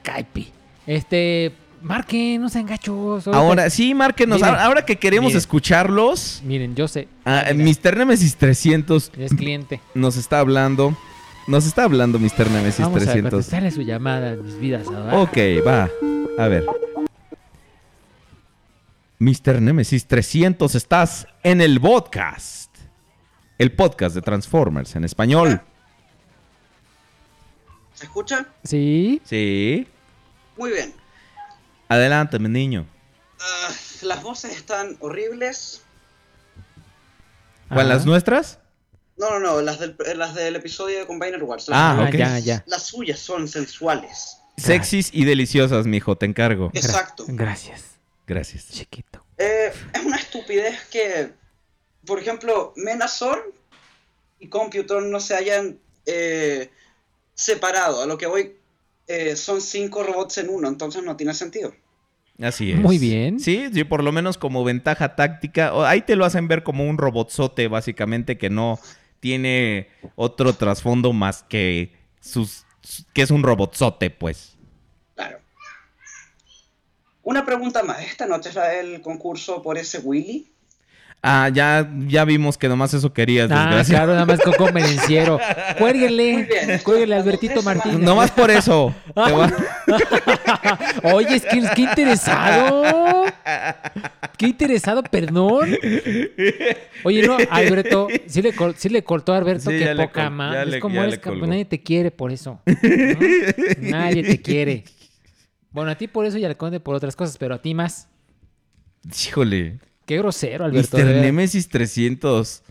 [0.03, 0.47] Skype.
[0.87, 1.53] Este.
[1.83, 3.27] Marquen, no sean gachos.
[3.27, 4.41] ahorita- Ahora sí, márquenos.
[4.41, 5.39] Miren, ahora, que queremos miren.
[5.39, 7.09] escucharlos, Miren, yo sé.
[7.25, 7.97] ah, Mr.
[7.97, 9.81] Nemesis 300 Es cliente.
[9.95, 10.97] nos está hablando.
[11.47, 12.51] Nos está hablando Mr.
[12.51, 13.31] Nemesis Vamos a 300.
[13.31, 14.87] contestarle su llamada, mis vidas.
[14.91, 15.23] ¿verdad?
[15.23, 15.89] Ok, va.
[16.39, 16.67] A ver.
[19.19, 19.61] Mr.
[19.63, 22.69] Nemesis 300, estás en el podcast.
[23.57, 25.61] El podcast de Transformers en español.
[27.95, 28.47] ¿Se escucha?
[28.63, 29.21] Sí.
[29.25, 29.89] Sí.
[30.57, 30.93] Muy bien.
[31.89, 32.87] Adelante, mi niño.
[33.41, 33.71] Ah,
[34.03, 35.83] las voces están horribles.
[37.69, 38.59] ¿Cuál, las nuestras?
[39.17, 41.67] No, no, no, las del, las del episodio de Combiner Wars.
[41.71, 42.15] Ah, las, ok.
[42.15, 42.65] ya, ya.
[42.67, 44.39] las suyas son sensuales.
[44.57, 46.71] Sexys y deliciosas, mijo, te encargo.
[46.75, 47.25] Exacto.
[47.29, 47.83] Gracias,
[48.27, 48.69] Gracias.
[48.69, 49.25] chiquito.
[49.37, 51.33] Eh, es una estupidez que,
[52.05, 53.55] por ejemplo, Menazor
[54.41, 56.71] y Computron no se hayan eh,
[57.35, 58.03] separado.
[58.03, 58.57] A lo que voy,
[59.09, 61.75] eh, son cinco robots en uno, entonces no tiene sentido.
[62.41, 62.79] Así es.
[62.79, 63.41] Muy bien.
[63.41, 65.75] Sí, sí, por lo menos como ventaja táctica.
[65.75, 68.79] o- Ahí te lo hacen ver como un robotzote, básicamente, que no
[69.21, 72.65] tiene otro trasfondo más que sus
[73.13, 74.57] que es un robotzote, pues.
[75.17, 75.39] Claro.
[77.23, 78.03] Una pregunta más.
[78.03, 80.51] ¿Esta noche es la del concurso por ese Willy?
[81.21, 83.97] Ah, ya, ya vimos que nomás eso querías, Ah, desgracia.
[83.97, 85.39] claro, nada más con convenenciero.
[85.71, 87.99] Muy Cuélguenle, cuélguenle a Albertito Martínez.
[87.99, 88.95] Nomás por eso.
[89.19, 89.53] Va-
[91.03, 93.25] Oye, es que qué interesado.
[94.37, 95.77] Qué interesado, perdón.
[97.03, 100.69] Oye, no, Alberto, sí le, col- sí le cortó a Alberto Sí, que poca más.
[100.69, 101.47] Es como eres, colgó.
[101.49, 102.61] nadie te quiere por eso.
[102.65, 102.75] ¿no?
[103.81, 104.85] Nadie te quiere.
[105.73, 108.09] Bueno, a ti por eso y al conde por otras cosas, pero a ti más.
[109.27, 109.79] Híjole.
[110.09, 110.97] Qué grosero, Alberto.
[110.97, 111.05] Mr.
[111.05, 112.63] Nemesis 300.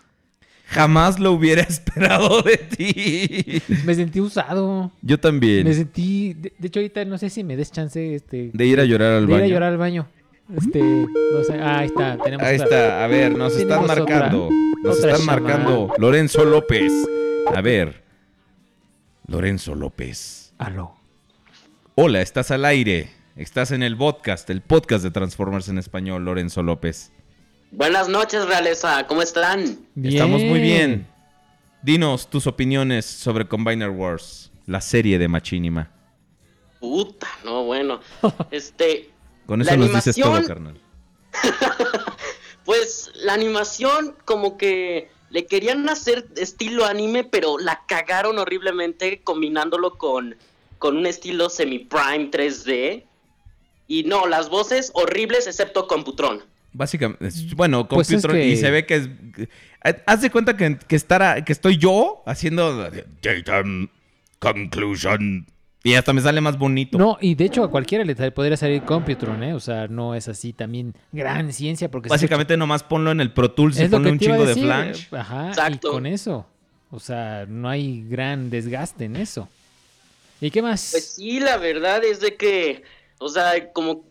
[0.69, 3.61] Jamás lo hubiera esperado de ti.
[3.85, 4.91] Me sentí usado.
[5.03, 5.63] Yo también.
[5.67, 6.33] Me sentí.
[6.33, 9.13] De, de hecho, ahorita no sé si me des chance este, De ir a llorar
[9.13, 9.45] al de ir baño.
[9.45, 10.07] a llorar al baño.
[10.57, 11.53] Este, no sé.
[11.61, 12.17] Ah, ahí está.
[12.23, 12.65] Tenemos Ahí otra.
[12.65, 14.49] está, a ver, nos están otra- marcando.
[14.83, 15.93] Nos están marcando.
[15.99, 16.91] Lorenzo López.
[17.53, 18.03] A ver.
[19.27, 20.53] Lorenzo López.
[20.57, 20.95] Aló.
[21.95, 23.09] Hola, estás al aire.
[23.35, 27.11] Estás en el podcast, el podcast de Transformers en español, Lorenzo López.
[27.71, 29.05] Buenas noches, realeza.
[29.07, 29.77] ¿Cómo están?
[30.01, 31.07] Estamos muy bien.
[31.81, 35.91] Dinos tus opiniones sobre Combiner Wars, la serie de Machinima.
[36.79, 37.99] Puta, no, bueno.
[38.51, 39.09] Este,
[39.45, 40.79] Con La eso nos dices todo, animación- carnal.
[42.65, 49.97] pues la animación como que le querían hacer estilo anime, pero la cagaron horriblemente combinándolo
[49.97, 50.35] con,
[50.79, 53.03] con un estilo semi-prime 3D.
[53.89, 56.43] Y no, las voces horribles excepto Computron.
[56.77, 59.09] Básicamente, es- bueno, Pues es y se ve que es...
[60.05, 62.89] Haz de cuenta que, que, estará- que estoy yo haciendo...
[63.21, 63.63] Data
[64.39, 65.47] Conclusion.
[65.83, 66.97] Y hasta me sale más bonito.
[66.97, 69.53] No, y de hecho a cualquiera le podría salir Computron, ¿eh?
[69.53, 72.09] O sea, no es así también gran ciencia porque...
[72.09, 75.05] Básicamente nomás ponlo en el Pro Tools y ponle un chingo de flash.
[75.13, 75.87] Ajá, Exacto.
[75.89, 76.45] y con eso.
[76.91, 79.47] O sea, no hay gran desgaste en eso.
[80.41, 80.89] ¿Y qué más?
[80.91, 82.83] Pues sí, la verdad es de que,
[83.17, 84.03] o sea, como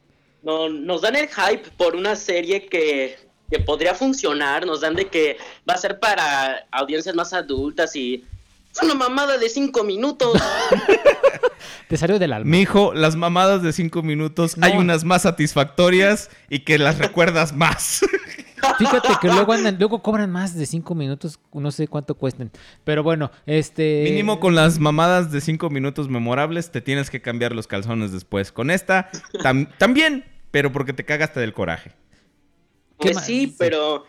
[0.47, 3.19] no, nos dan el hype por una serie que,
[3.51, 5.37] que podría funcionar, nos dan de que
[5.69, 8.25] va a ser para audiencias más adultas y
[8.73, 10.41] es una mamada de cinco minutos.
[11.89, 12.51] Te salió del alma.
[12.51, 14.67] Mijo, las mamadas de cinco minutos, No.
[14.67, 18.01] hay unas más satisfactorias y que las recuerdas más.
[18.79, 22.51] Fíjate que luego andan, luego cobran más de cinco minutos, no sé cuánto cuesten.
[22.85, 24.03] Pero bueno, este...
[24.05, 28.51] Mínimo con las mamadas de cinco minutos memorables, te tienes que cambiar los calzones después.
[28.53, 31.91] Con esta, tam- también, pero porque te cagaste del coraje.
[32.99, 33.27] ¿Qué Pues más?
[33.27, 34.05] sí, pero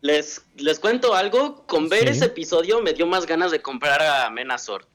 [0.00, 2.08] les, les cuento algo, con ver Sí.
[2.08, 4.86] ese episodio me dio más ganas de comprar a Menazor.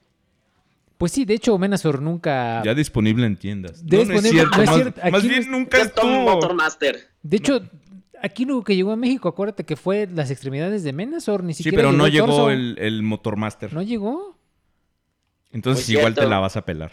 [0.98, 2.60] Pues sí, de hecho, Menazor nunca...
[2.64, 3.84] Ya disponible en tiendas.
[3.84, 6.10] No, no es cierto, no es más, cierto, más aquí bien no es- nunca estuvo.
[6.22, 7.08] Motormaster.
[7.22, 7.60] De hecho,
[8.20, 11.62] aquí lo que llegó a México, acuérdate que fue las extremidades de Menazor, ni Sí,
[11.62, 12.50] siquiera pero no llegó torso.
[12.50, 13.72] el, el Motormaster.
[13.72, 14.36] ¿No llegó?
[15.52, 16.90] Entonces igual te la vas a pelar.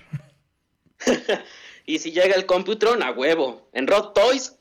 [1.85, 3.69] Y si llega el Computron, a huevo.
[3.73, 4.55] En Rod Toys,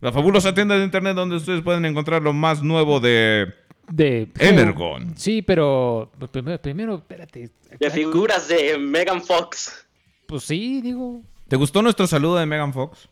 [0.00, 3.52] La fabulosa tienda de internet donde ustedes pueden encontrar lo más nuevo de
[3.88, 4.28] De...
[4.38, 5.14] Energon.
[5.16, 7.50] Sí, pero primero, primero espérate.
[7.78, 9.86] de figuras de Megan Fox.
[10.26, 11.22] Pues sí, digo...
[11.48, 13.08] ¿Te gustó nuestro saludo de Megan Fox?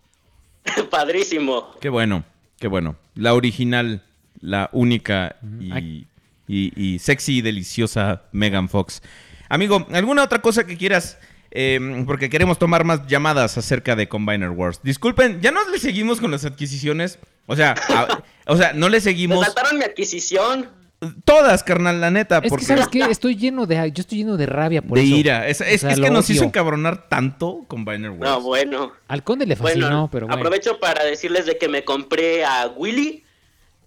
[0.91, 1.73] Padrísimo.
[1.81, 2.25] Qué bueno,
[2.59, 2.97] qué bueno.
[3.15, 4.05] La original,
[4.41, 6.07] la única y-
[6.47, 9.03] y sexy y deliciosa Megan Fox.
[9.51, 11.19] Amigo, ¿alguna otra cosa que quieras?
[11.51, 14.81] Eh, porque queremos tomar más llamadas acerca de Combiner Wars.
[14.83, 17.19] Disculpen, ya no le seguimos con las adquisiciones.
[17.47, 20.69] O sea, a- o sea, no le Me seguimos saltaron mi adquisición.
[21.25, 22.39] todas, carnal, la neta.
[22.43, 23.01] Es porque que, ¿sabes qué?
[23.05, 23.77] Estoy lleno de...
[23.93, 25.15] Yo estoy lleno de rabia por de eso.
[25.17, 25.49] ira.
[25.49, 28.21] Es, es- O sea, es que nos hizo encabronar tanto Combiner Wars.
[28.31, 28.93] No, bueno.
[29.09, 30.41] Al conde le fascinó, Bueno, pero bueno.
[30.41, 33.25] aprovecho para decirles de que me compré a Willy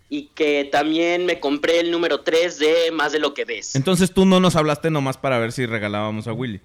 [0.10, 3.76] y que también me compré el número 3 de Más de lo que ves.
[3.76, 6.60] Entonces tú no nos hablaste nomás para ver si regalábamos a Willy.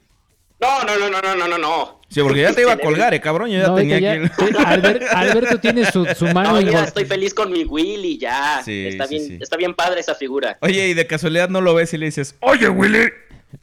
[0.58, 2.00] No, no, no, no, no, no, no, no.
[2.08, 3.50] Sí, porque ya te iba a colgar, eh, cabrón.
[3.50, 7.34] Yo ya No, tenía ya- Albert- Alberto tiene su, su mano No, ya estoy feliz
[7.34, 8.62] con mi Willy, ya.
[8.64, 9.38] Sí, está, sí, bien, sí.
[9.40, 10.56] está bien padre esa figura.
[10.62, 13.08] Oye, y de casualidad no lo ves y le dices, oye, Willy,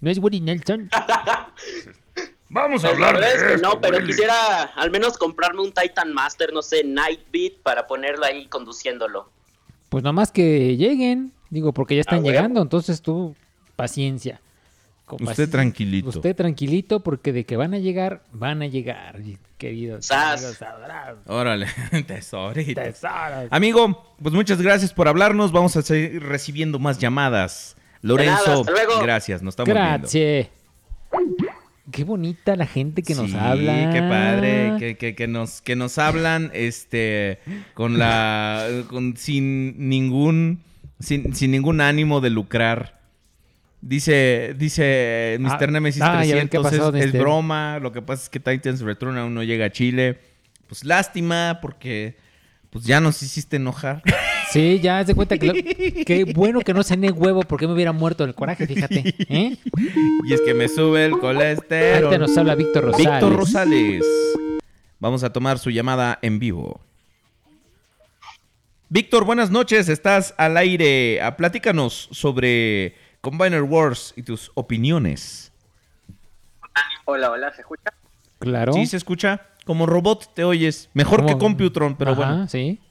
[0.01, 0.89] No es Woody Nelson.
[2.49, 4.07] vamos a Pues la hablar de es que esto, no, pero Willy".
[4.07, 9.29] quisiera al menos comprarme un Titan Master, no sé, Nightbeat, para ponerlo ahí conduciéndolo.
[9.89, 11.31] Pues nomás que lleguen.
[11.49, 13.35] Digo, porque ya están Ah, llegando, entonces tú,
[13.75, 14.41] paciencia.
[15.19, 16.09] Usted tranquilito.
[16.09, 19.19] Usted tranquilito, porque de que van a llegar, van a llegar,
[19.57, 20.09] queridos.
[20.09, 21.19] Amigos adorados.
[21.27, 21.67] Órale,
[22.07, 22.81] tesorito.
[22.81, 23.47] Tesoros.
[23.51, 25.51] Amigo, pues muchas gracias por hablarnos.
[25.51, 27.75] Vamos a seguir recibiendo más llamadas.
[28.01, 29.01] Lorenzo, nada, hasta luego.
[29.01, 29.89] gracias, nos estamos viendo.
[29.99, 30.49] Gracias.
[31.91, 33.91] Qué bonita la gente que nos sí, habla.
[33.93, 37.39] qué padre, que, que- que nos, que nos hablan este
[37.73, 40.63] con la con, sin ningún
[40.99, 43.02] sin, sin ningún ánimo de lucrar.
[43.85, 45.57] Dice dice Mr.
[45.63, 48.39] Ah, Nemesis ah, ya ven qué 300 pasó, es, broma, lo que pasa es que
[48.39, 50.19] Titans Return aún no llega a Chile.
[50.67, 52.15] Pues lástima porque
[52.69, 54.01] pues ya nos hiciste enojar.
[54.51, 55.53] Sí, ya haz de cuenta que lo-
[56.05, 59.15] qué bueno que no cené huevo porque me hubiera muerto el coraje, fíjate.
[59.27, 59.57] ¿eh?
[60.25, 62.05] Y es que me sube el colesterol.
[62.05, 63.11] Ahorita nos habla Víctor Rosales.
[63.11, 64.05] Víctor Rosales.
[64.99, 66.79] Vamos a tomar su llamada en vivo.
[68.87, 69.89] Víctor, buenas noches.
[69.89, 71.19] Estás al aire.
[71.21, 75.53] Ah, Platícanos sobre Combiner Wars y tus opiniones.
[77.05, 77.93] Hola, hola, ¿se escucha?
[78.37, 78.73] Claro.
[78.73, 79.47] Sí, se escucha.
[79.65, 80.89] Como robot te oyes.
[80.93, 81.37] Mejor que.
[81.37, 82.47] Computron, pero Ajá, bueno.
[82.49, 82.81] sí.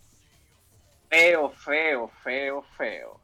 [1.11, 3.21] Feo, feo, feo, feo.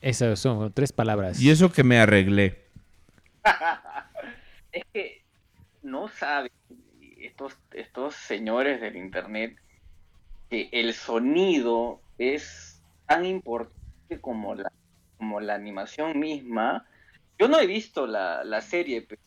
[0.00, 1.40] Esas son tres palabras.
[1.40, 2.62] Y eso que me arreglé.
[4.72, 5.24] es que
[5.82, 6.52] no saben
[7.18, 9.56] estos, estos señores del internet
[10.50, 14.70] que el sonido es tan importante como la,
[15.24, 16.84] como la animación misma.
[17.38, 19.20] Yo no he visto la, la serie, pero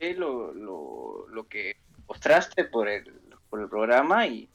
[0.00, 1.76] sé lo, lo, lo que
[2.08, 3.04] mostraste por el,
[3.50, 4.48] por el programa y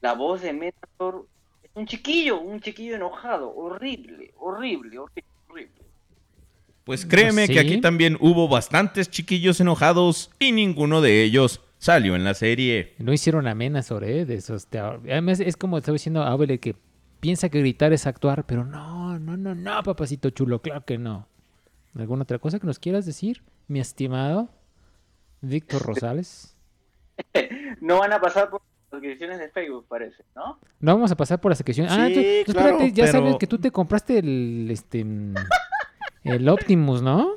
[0.00, 1.26] la voz de Metator
[1.64, 5.72] es un chiquillo, un chiquillo enojado, horrible, horrible, horrible, horrible.
[6.84, 7.52] Pues créeme Sí.
[7.54, 12.94] que aquí también hubo bastantes chiquillos enojados y ninguno de ellos salió en la serie.
[12.98, 14.68] No hicieron amena sobre de esos.
[14.68, 16.76] te- Además, es como estaba diciendo Abel que
[17.20, 21.26] piensa que gritar es actuar, pero no, no, no, no, papacito chulo, claro que no.
[21.94, 24.48] ¿Alguna otra cosa que nos quieras decir, mi estimado
[25.40, 26.56] Víctor Rosales?
[27.80, 30.58] No van a pasar por las suscripciones de Facebook, parece, ¿no?
[30.80, 31.86] No vamos a pasar por la sección.
[31.88, 32.14] Ah, Sí,
[32.44, 35.34] tú, tú claro, espérate, ya pero- sabes que tú te compraste el este mm,
[36.24, 37.32] el Optimus, ¿no?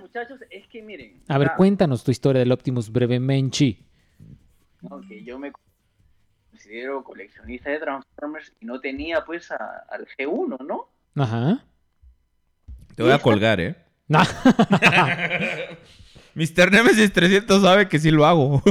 [0.00, 1.20] Muchachos, es que miren.
[1.28, 3.78] A ver, ah, cuéntanos tu historia del Optimus brevemente.
[4.90, 5.52] ok, yo me
[6.72, 10.88] considero coleccionista de Transformers y no tenía pues a- al G1, ¿no?
[11.22, 11.62] Ajá.
[12.96, 13.76] Te voy a colgar, ¿eh?
[16.34, 16.72] Mr.
[16.72, 18.62] Nemesis 300 sabe que sí lo hago.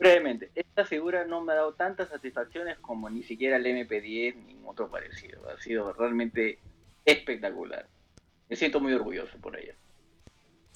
[0.00, 4.56] Brevemente, esta figura no me ha dado tantas satisfacciones como ni siquiera el MP10 ni
[4.66, 5.48] otro parecido.
[5.48, 6.58] Ha sido realmente
[7.04, 7.86] espectacular.
[8.48, 9.74] Me siento muy orgulloso por ella.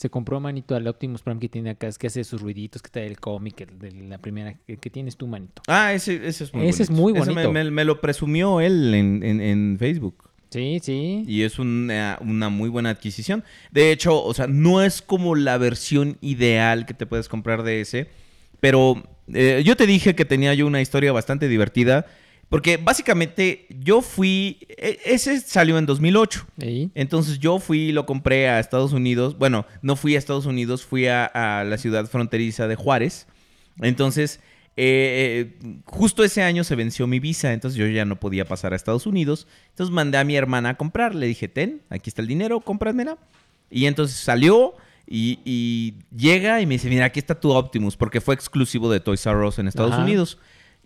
[0.03, 2.89] Se compró manito al Optimus Prime que tiene acá, es que hace sus ruiditos, que
[2.89, 5.63] está el cómic, de la primera, que tienes tú, manito.
[5.69, 7.03] Ah, ese, ese es muy Ese es bonito.
[7.03, 7.53] muy Ese me- bonito.
[7.53, 10.29] me, me lo presumió él en, en- en Facebook.
[10.51, 11.23] Sí, sí.
[11.29, 13.45] Y es una, una muy buena adquisición.
[13.71, 17.81] De hecho, o sea, no es como la versión ideal que te puedes comprar de
[17.81, 18.09] ese.
[18.59, 22.07] Pero eh, yo te dije que tenía yo una historia bastante divertida.
[22.53, 24.59] Porque básicamente yo fui.
[24.69, 26.47] e- Ese salió en 2008.
[26.59, 26.91] ¿Y?
[26.95, 29.39] Entonces yo fui y lo compré a Estados Unidos.
[29.39, 33.27] Bueno, no fui a Estados Unidos, fui a, a la ciudad fronteriza de Juárez.
[33.81, 34.41] Entonces,
[34.77, 38.75] eh, eh, justo ese año se venció mi visa, entonces yo ya no podía pasar
[38.75, 39.47] a Estados Unidos.
[39.71, 41.15] Entonces mandé a mi hermana a comprar.
[41.15, 43.17] Le dije, ten, aquí está el dinero, cómpramela.
[43.71, 44.75] Y entonces salió
[45.07, 49.01] y, y llega y me dice, mira, aquí está tu Optimus, porque fue exclusivo de
[49.01, 50.03] Toys R Us en Estados Ajá.
[50.05, 50.37] Unidos.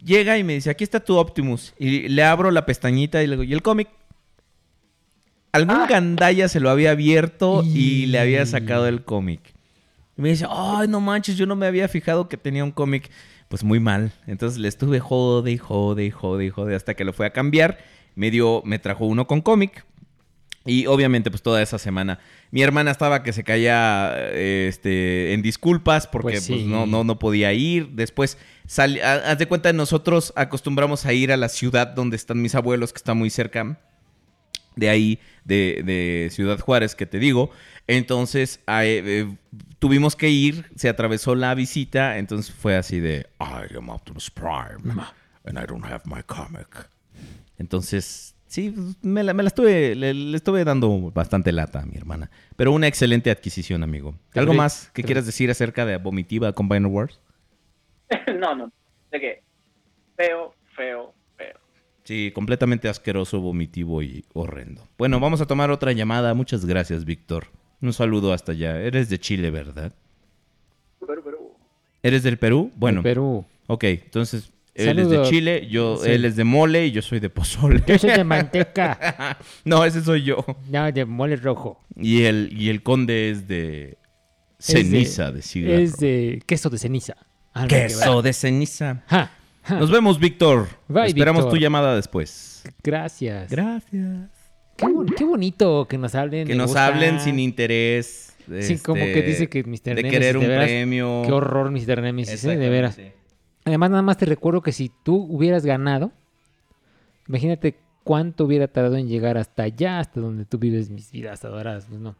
[0.04, 1.74] Llega y me dice, aquí está tu Optimus.
[1.78, 3.88] Y le abro la pestañita y le digo, ¿y el cómic?
[5.52, 9.40] Algún gandalla se lo había abierto y le había sacado el cómic.
[10.18, 13.10] Y me dice, ay, no manches, yo no me había fijado que tenía un cómic.
[13.48, 14.12] Pues muy mal.
[14.26, 17.30] Entonces le estuve jode y jode y jode y jode hasta que lo fue a
[17.30, 17.78] cambiar.
[18.14, 19.84] Me dio, me trajo uno con cómic.
[20.66, 22.18] Y obviamente, pues toda esa semana.
[22.50, 27.04] Mi hermana estaba que se caía eh, este, en disculpas porque Pues pues, no, no,
[27.04, 27.90] no podía ir.
[27.90, 28.36] Después,
[28.66, 32.92] sal- haz de cuenta, nosotros acostumbramos a ir a la ciudad donde están mis abuelos,
[32.92, 33.78] que está muy cerca
[34.74, 37.50] de ahí, de, de Ciudad Juárez, que te digo.
[37.86, 39.34] Entonces, eh,
[39.78, 44.92] tuvimos que ir, se atravesó la visita, entonces fue así de, I am Optimus Prime,
[45.44, 46.88] and I don't have my comic.
[47.58, 51.96] Entonces, sí, me la, me la estuve, le, le estuve dando bastante lata a mi
[51.96, 52.30] hermana.
[52.56, 54.14] Pero una excelente adquisición, amigo.
[54.34, 57.18] ¿Algo más que quieras decir acerca de Vomitiva Combiner Wars?
[58.40, 58.72] no, no.
[59.10, 59.42] ¿De qué?
[60.16, 61.54] Feo, feo, feo.
[62.04, 64.86] Sí, completamente asqueroso, vomitivo y horrendo.
[64.98, 66.34] Bueno, vamos a tomar otra llamada.
[66.34, 67.48] Muchas gracias, Víctor.
[67.82, 68.80] Un saludo hasta allá.
[68.80, 69.92] Eres de Chile, ¿verdad?
[71.06, 71.38] Pero, pero,
[72.02, 72.70] ¿Eres del Perú?
[72.76, 73.02] Bueno.
[73.02, 73.44] Perú.
[73.66, 75.30] Ok, entonces Él es de Saludos.
[75.30, 76.10] Chile, yo, Sí.
[76.10, 77.82] él es de mole y yo soy de pozole.
[77.86, 79.38] Yo soy de manteca.
[79.64, 80.44] no, ese soy yo.
[80.70, 81.82] No, de mole rojo.
[81.96, 83.96] Y el, y el conde es de
[84.58, 85.78] Es de- ceniza de, cigarro.
[85.78, 87.16] Es de queso de ceniza.
[87.68, 89.02] Queso de ceniza.
[89.06, 89.30] Ja,
[89.64, 89.78] ja.
[89.78, 90.68] Nos vemos, Víctor.
[90.88, 91.58] Bye, Esperamos Víctor.
[91.58, 92.64] tu llamada después.
[92.82, 93.50] Gracias.
[93.50, 94.30] Gracias.
[94.76, 96.46] Qué, bon- qué bonito que nos hablen.
[96.46, 96.86] Que nos gusta.
[96.86, 98.34] hablen sin interés.
[98.60, 99.80] Sí, como este, que dice que Mr.
[99.82, 101.22] De Nemesis, querer un de veras, premio.
[101.26, 102.00] Qué horror, Mr.
[102.02, 102.56] Nemesis, ¿eh?
[102.56, 102.98] de veras.
[103.64, 106.12] Además, nada más te recuerdo que si tú hubieras ganado,
[107.28, 111.86] imagínate cuánto hubiera tardado en llegar hasta allá, hasta donde tú vives mis vidas adoradas.
[111.88, 112.14] Pues no.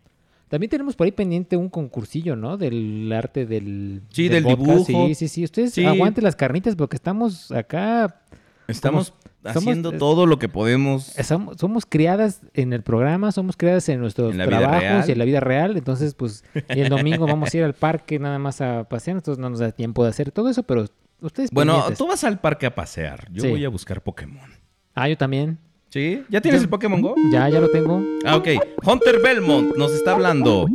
[0.48, 2.56] También tenemos por ahí pendiente un concursillo, ¿no?
[2.56, 4.02] Del arte del.
[4.10, 4.84] Sí, del dibujo.
[4.84, 5.44] Sí, sí, sí.
[5.44, 5.84] Ustedes Sí.
[5.84, 8.20] aguanten las carnitas porque estamos acá.
[8.68, 9.12] Estamos
[9.44, 11.04] somos- haciendo eh, todo lo que podemos.
[11.24, 15.24] Somos, somos criadas en el programa, somos criadas en nuestros En trabajos y en la
[15.24, 15.76] vida real.
[15.76, 16.44] Entonces, pues,
[16.74, 19.16] y el domingo vamos a ir al parque nada más a pasear.
[19.16, 20.84] Entonces, no nos da tiempo de hacer todo eso, pero
[21.20, 21.50] ustedes.
[21.52, 21.98] Bueno, pendientes.
[21.98, 23.28] tú vas al parque a pasear.
[23.32, 23.48] Yo Sí.
[23.50, 24.48] voy a buscar Pokémon.
[24.94, 25.58] Ah, yo también.
[25.88, 26.24] ¿Sí?
[26.28, 27.14] ¿Ya tienes el Pokémon Go?
[27.30, 28.02] Ya, ya lo tengo.
[28.24, 28.48] Ah, ok.
[28.84, 30.66] Hunter Belmont nos está hablando.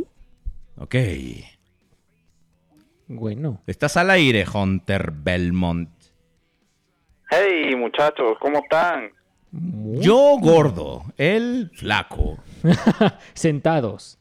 [0.78, 0.96] Ok.
[3.08, 3.62] Bueno.
[3.68, 5.90] Estás al aire, Hunter Belmont.
[7.30, 9.12] Hey muchachos, ¿cómo están?
[9.52, 12.38] Yo gordo, él flaco.
[13.34, 14.18] Sentados.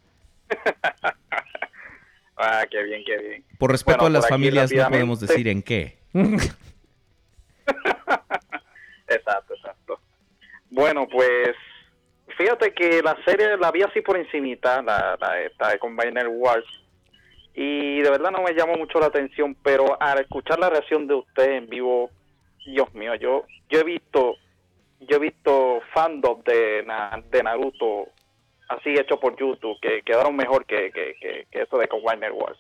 [2.43, 3.45] Ah, qué bien, qué bien.
[3.59, 5.99] Por respeto Bueno, a las familias no podemos decir en qué.
[9.07, 9.50] Exacto.
[10.71, 11.51] Bueno, pues
[12.39, 15.19] fíjate que la serie la vi así por encimita, la,
[15.59, 16.65] la de Combiner Wars,
[17.55, 21.15] y de verdad no me llamó mucho la atención, pero al escuchar la reacción de
[21.15, 22.11] usted en vivo,
[22.65, 24.37] Dios mío, yo yo he visto
[25.01, 26.85] yo he visto fandom de,
[27.31, 28.09] de Naruto
[28.69, 32.59] así hecho por YouTube que quedaron mejor que, que, que, que eso de Combiner Wars.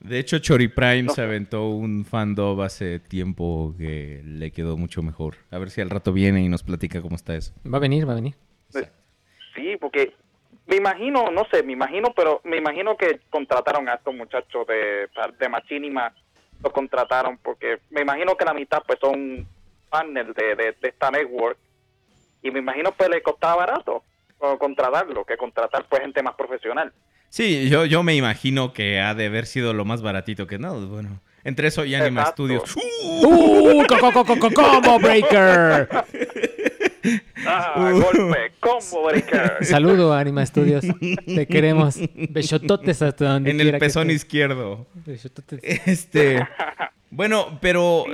[0.00, 1.12] De hecho, Chori Prime No.
[1.12, 5.36] se aventó un fandom hace tiempo que le quedó mucho mejor.
[5.50, 7.52] A ver si al rato viene y nos platica cómo está eso.
[7.70, 8.34] Va a venir, va a venir.
[9.54, 10.12] Sí, porque
[10.66, 15.08] me imagino, no sé, me imagino, pero me imagino que contrataron a estos muchachos de,
[15.38, 16.12] de Machinima,
[16.62, 19.46] los contrataron porque me imagino que la mitad pues son
[19.88, 21.58] partners de, de, de esta network
[22.42, 24.02] y me imagino pues le costaba barato
[24.38, 26.92] o contratarlo que contratar pues gente más profesional.
[27.28, 30.80] Sí, yo, yo me imagino que ha de haber sido lo más baratito que no.
[30.86, 32.44] Bueno, entre eso y Anima Exacto.
[32.44, 32.76] Studios.
[33.22, 33.84] ¡Uh!
[33.88, 35.88] co- co- co- co- co- ¡Combo breaker!
[37.46, 39.58] Ah, golpe, combo breaker.
[39.64, 40.84] Saludo, Anima Studios.
[41.24, 42.00] Te queremos.
[42.30, 44.86] Besototes hasta donde En el pezón izquierdo.
[44.94, 45.60] Besototes.
[45.86, 46.44] Este.
[47.10, 48.04] Bueno, pero.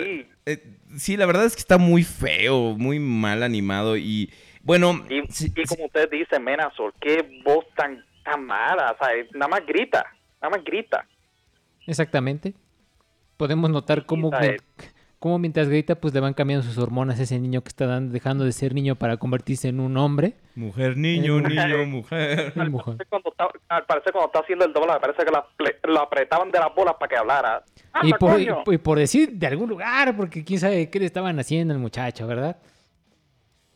[0.45, 0.63] eh,
[0.99, 3.97] sí, la verdad es que está muy feo, muy mal animado.
[3.97, 4.31] Y
[4.63, 5.03] bueno.
[5.09, 9.67] Y, y como usted dice, Menazor, qué voz tan, tan mala, o sea, nada más
[9.67, 10.05] grita,
[10.41, 11.07] nada más grita.
[11.87, 12.55] Exactamente.
[13.37, 14.59] Podemos notar cómo, sabe.
[15.19, 18.13] cómo mientras grita, pues le van cambiando sus hormonas a ese niño que está dan-
[18.13, 20.35] dejando de ser niño para convertirse en un hombre.
[20.55, 22.53] Mujer, niño, Eh, niño, mujer.
[22.57, 22.97] El mujer.
[23.09, 25.33] Cuando está- al parecer cuando está haciendo el doble, parece que
[25.89, 27.65] lo apretaban de las bolas para que hablara.
[27.93, 28.41] ¡Anda, Y por,
[28.75, 32.27] y, por decir de algún lugar, porque quién sabe qué le estaban haciendo al muchacho,
[32.27, 32.57] ¿verdad?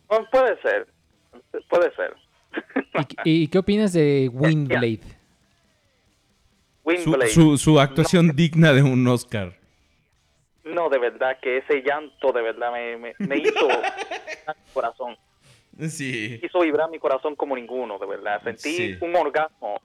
[0.09, 0.87] Bueno, puede ser,
[1.69, 2.15] puede ser.
[3.25, 5.01] ¿Y, y qué opinas de Windblade?
[6.85, 7.31] Su, Windblade.
[7.31, 9.55] su- su actuación digna de un Oscar.
[10.65, 15.17] No, de verdad, que ese llanto de verdad me, me, me hizo vibrar mi corazón.
[15.89, 16.41] Sí.
[16.43, 18.41] Hizo vibrar mi corazón como ninguno, de verdad.
[18.43, 18.97] Sentí Sí.
[19.01, 19.81] un orgasmo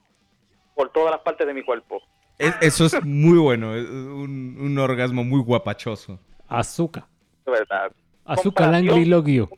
[0.74, 2.00] por todas las partes de mi cuerpo.
[2.38, 3.74] Es- eso es muy bueno.
[3.74, 6.18] es un, un orgasmo muy guapachoso.
[6.48, 7.04] Azúcar.
[7.44, 7.92] De verdad.
[8.24, 9.50] Azúcar Langri Logio.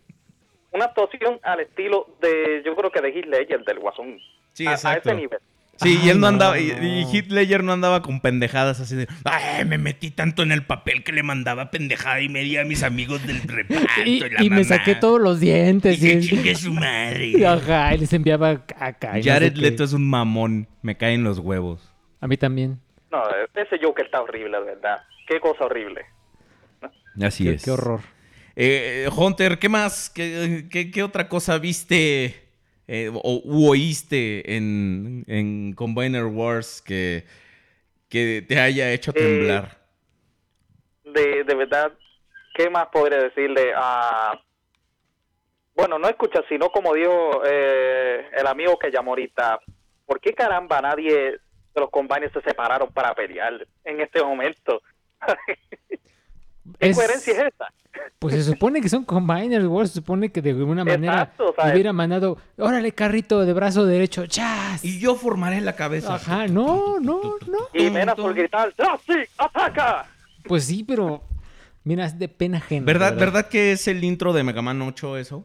[0.75, 4.19] Una actuación al estilo de, yo creo que de Heath Ledger, del Guasón.
[4.53, 5.11] Sí, A- A, exacto.
[5.11, 5.39] ese nivel.
[5.77, 6.85] Sí, y él no no, andaba, y, no.
[6.85, 10.65] y Heath Ledger no andaba con pendejadas así de, ay, me metí tanto en el
[10.65, 13.87] papel que le mandaba pendejada y media a mis amigos del reparto.
[14.05, 14.65] Y, y la y me mamá".
[14.65, 15.99] saqué todos los dientes.
[16.01, 17.33] Y que y- chingue su madre.
[17.47, 19.15] Ajá, y les enviaba caca.
[19.15, 19.61] y no sé Jared qué.
[19.61, 21.93] Leto es un mamón, me caen los huevos.
[22.21, 22.79] A mí también.
[23.11, 23.23] No,
[23.55, 24.99] ese Joker está horrible, de verdad.
[25.27, 26.03] Qué cosa horrible.
[27.23, 27.65] Así Qué- es.
[27.65, 28.01] qué horror.
[28.57, 30.11] Eh, Hunter, ¿qué más?
[30.11, 32.49] ¿Qué, qué- qué otra cosa viste
[32.87, 37.25] eh, o u oíste en, en Combiner Wars que,
[38.09, 39.79] que te haya hecho Eh, temblar?
[41.05, 41.93] De, de verdad,
[42.55, 44.39] ¿qué más podría decirle a...
[45.75, 49.59] Bueno, no escucha, sino como dijo eh, el amigo que llamó ahorita,
[50.07, 51.41] ¿por qué caramba nadie de
[51.81, 54.81] los combines se separaron para pelear en este momento?
[56.79, 57.67] ¿Qué Es- coherencia es esa?
[58.19, 59.91] Pues se supone que son Combiners Wars.
[59.91, 63.87] Se supone que de alguna manera Exacto, o sea, hubiera mandado, órale, carrito de brazo
[63.87, 64.85] derecho, chas.
[64.85, 66.15] Y yo formaré la cabeza.
[66.17, 67.59] Ajá, no, no, no.
[67.73, 69.13] Y menos por gritar, ¡Ah, sí!
[69.39, 70.07] ¡Ataca!
[70.45, 71.23] Pues sí, pero
[71.85, 72.85] Mira, es de pena ajena.
[72.87, 75.45] ¿Verdad, ¿Verdad que es el intro de Mega Man 8 eso?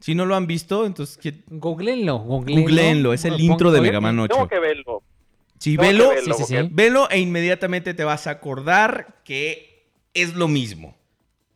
[0.00, 1.16] Si no lo han visto, entonces...
[1.16, 2.62] ¿qué- Googleenlo, googleenlo.
[2.62, 4.34] Googleenlo, es el intro de Mega Man 8.
[4.34, 5.02] Tengo que verlo.
[5.60, 6.74] Sí, velo, verlo, Sí, sí, porque- sí.
[6.74, 9.71] velo e inmediatamente te vas a acordar que
[10.14, 10.96] es lo mismo.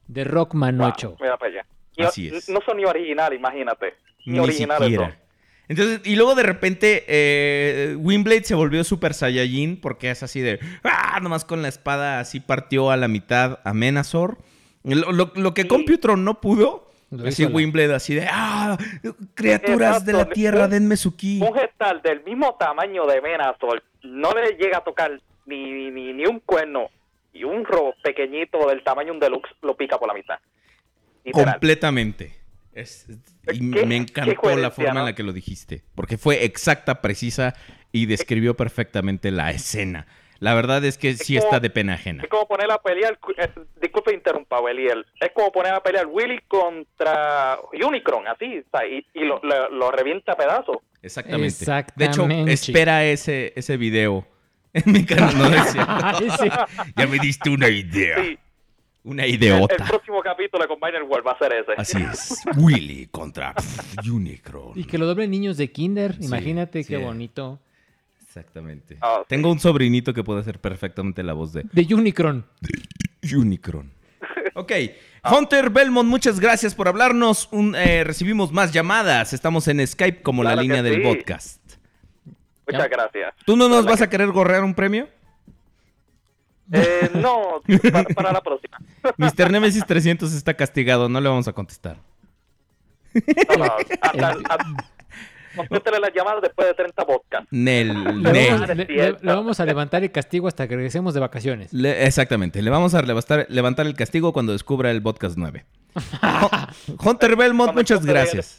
[0.07, 1.17] De Rockman 8.
[1.21, 1.67] Mira para allá.
[1.97, 2.49] Y Así no, es.
[2.49, 3.95] no son ni originales, imagínate.
[4.25, 5.11] Ni, Ni originales siquiera.
[5.11, 5.27] son.
[5.69, 10.61] Entonces, y luego de repente, eh, Windblade se volvió Super Saiyajin porque es así de.
[10.85, 11.19] ¡Ah!
[11.21, 14.39] Nomás con la espada así partió a la mitad a Menazor.
[14.85, 16.91] Lo, lo- lo que Computron no pudo.
[17.11, 18.27] Lo así Windblade, así de.
[18.31, 18.77] ¡Ah!
[19.35, 21.41] Criaturas de la tierra, denme su ki.
[21.43, 26.27] Un gestal del mismo tamaño de Menazor no le llega a tocar ni, ni, ni
[26.27, 26.89] un cuerno
[27.39, 30.39] y un ro pequeñito del tamaño de un deluxe lo pica por la mitad.
[31.25, 31.53] Literal.
[31.55, 32.35] Completamente.
[32.73, 33.07] Es-
[33.53, 35.83] y ¿Qué- me encantó la forma en la que lo dijiste.
[35.95, 37.55] Porque fue exacta, precisa
[37.93, 40.07] y describió perfectamente la escena.
[40.39, 42.23] La verdad es que sí como- está de pena ajena.
[42.23, 43.49] Es como poner a pelear, eh,
[43.81, 49.07] disculpe interrumpa, Beliel, es como poner a pelear Willy contra Unicron, así, o sea, y,
[49.15, 50.77] y lo, lo- lo revienta a pedazos.
[51.03, 51.47] Exactamente.
[51.65, 52.53] De hecho, Exactamente.
[52.53, 54.27] espera ese, ese video.
[54.85, 55.93] Me encanta, no es cierto.
[56.05, 56.49] Ay, sí.
[56.97, 58.23] Ya me diste una idea.
[58.23, 58.39] Sí,
[59.05, 59.85] Una el, el ideota.
[59.87, 61.73] próximo capítulo de Combiner World va a ser ese.
[61.77, 62.43] Así es.
[62.57, 63.55] Willy contra
[64.07, 64.73] Unicron.
[64.75, 66.17] Y que lo doblen niños de kinder.
[66.21, 66.89] Imagínate sí.
[66.89, 67.59] qué bonito.
[68.27, 68.99] Exactamente.
[69.01, 69.27] Ah, sí.
[69.29, 72.45] Tengo un sobrinito que puede hacer perfectamente la voz de De Unicron.
[73.35, 73.91] Unicron.
[74.55, 74.73] Ok.
[75.31, 77.49] Hunter Belmont, muchas gracias por hablarnos.
[77.51, 79.33] Un, eh, recibimos más llamadas.
[79.33, 81.61] Estamos en Skype como la Claro línea del podcast.
[82.67, 82.89] Muchas Ya.
[82.89, 83.35] gracias.
[83.45, 85.09] ¿Tú no nos vas a querer gorrear un premio?
[86.73, 87.61] Eh, no,
[87.93, 88.77] para, para la próxima.
[89.17, 89.51] Mr.
[89.53, 91.99] Nemesis 300 está castigado, no le vamos a contestar.
[93.15, 93.65] No, no,
[94.03, 94.67] hasta- hasta-
[95.57, 97.49] contéstele las llamadas después de 30 podcasts.
[97.51, 97.89] Nel,
[98.23, 98.51] Le Nel.
[98.53, 99.21] vamos, le- le- cierto.
[99.25, 101.73] le vamos a levantar el castigo hasta que regresemos de vacaciones.
[101.73, 105.65] Le- exactamente, le vamos a levantar, levantar el castigo cuando descubra el podcast 9.
[107.03, 108.57] Hunter Belmont, muchas gracias.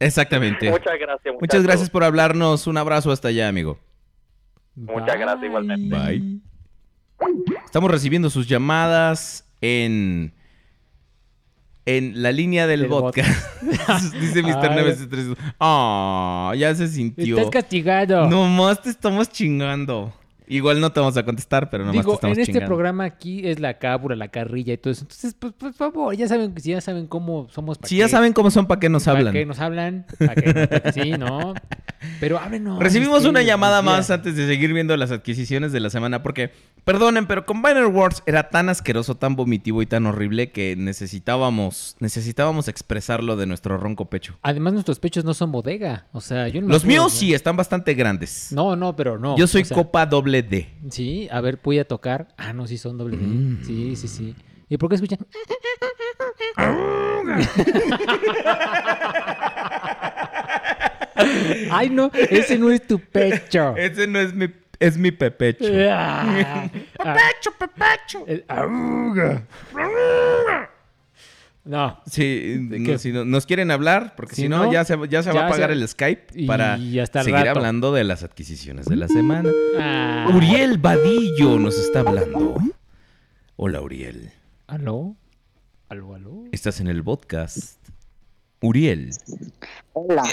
[0.00, 0.70] Exactamente.
[0.70, 1.34] Muchas gracias.
[1.40, 2.66] Muchas gracias por hablarnos.
[2.66, 3.78] Un abrazo hasta allá, amigo.
[4.74, 5.94] Muchas gracias igualmente.
[5.96, 6.40] Bye.
[7.64, 10.32] Estamos recibiendo sus llamadas en
[11.86, 13.62] en la línea del podcast.
[14.20, 15.08] Dice Mr.
[15.08, 15.36] 300.
[15.58, 17.36] Ah, ya se sintió.
[17.36, 18.26] Estás castigado.
[18.28, 20.12] Nomás te estamos chingando.
[20.50, 22.66] Igual no te vamos a contestar, pero nomás te Digo, estamos en este chingando.
[22.66, 25.02] programa aquí es la cábula, la carrilla y todo eso.
[25.02, 27.78] Entonces, pues, por favor, ya saben, si ya saben cómo somos.
[27.78, 29.32] ¿pa' Si ya saben cómo son, ¿para qué nos ¿Pa' hablan?
[29.32, 30.06] qué nos hablan?
[30.18, 30.82] ¿Pa' qué?
[30.92, 31.54] Sí, ¿no?
[32.18, 32.80] Pero háblenos.
[32.80, 33.96] Recibimos este, una llamada mira.
[33.96, 36.50] más antes de seguir viendo las adquisiciones de la semana porque,
[36.84, 42.68] perdonen, pero Combiner Wars era tan asqueroso, tan vomitivo y tan horrible que necesitábamos necesitábamos
[42.68, 44.38] expresarlo de nuestro ronco pecho.
[44.42, 46.06] Además, nuestros pechos no son bodega.
[46.12, 48.50] O sea, yo no Los míos sí están bastante grandes.
[48.52, 49.36] No, no, pero no.
[49.36, 50.68] Yo soy o sea, copa doble D.
[50.90, 52.28] Sí, a ver, voy a tocar.
[52.36, 53.24] Ah, no, sí son doble D.
[53.26, 53.64] Mm.
[53.64, 54.34] Sí, sí, sí.
[54.68, 55.18] ¿Y por qué escuchan?
[61.70, 63.74] Ay, no, ese no es tu pecho.
[63.76, 65.66] Ese no es mi es mi pepecho.
[65.90, 66.66] Ah,
[66.96, 68.24] pepecho, pepecho.
[68.26, 69.42] el- auga.
[71.70, 72.00] No.
[72.10, 72.98] Sí, no, qué?
[72.98, 75.42] si no- nos quieren hablar, porque si, Si no, no, ya se, ya se va
[75.42, 77.50] a apagar se- el Skype y para seguir rato.
[77.50, 79.50] hablando de las adquisiciones de la semana.
[79.78, 80.28] Ah.
[80.34, 82.56] Uriel Vadillo nos está hablando.
[83.54, 84.32] Hola, Uriel.
[84.66, 85.14] ¿Aló?
[85.88, 86.42] ¿Aló, aló?
[86.50, 87.76] Estás en el podcast.
[88.60, 89.10] Uriel.
[89.92, 90.24] Hola,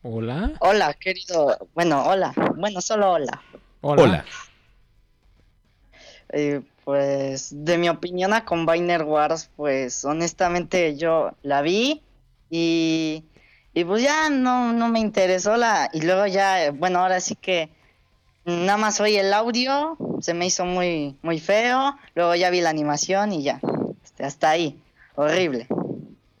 [0.00, 0.52] ¿Hola?
[0.60, 1.68] hola, querido.
[1.74, 2.32] Bueno, hola.
[2.56, 3.42] Bueno, solo hola.
[3.82, 4.24] Hola.
[6.30, 12.02] Eh, pues, de mi opinión a Combiner Wars, pues, honestamente yo la vi
[12.50, 13.24] y,
[13.74, 15.88] y pues ya no, no me interesó la...
[15.92, 17.70] Y luego ya, bueno, ahora sí que
[18.44, 22.70] nada más oí el audio, se me hizo muy, muy feo, luego ya vi la
[22.70, 23.60] animación y ya.
[24.04, 24.80] Este, hasta ahí.
[25.14, 25.66] Horrible.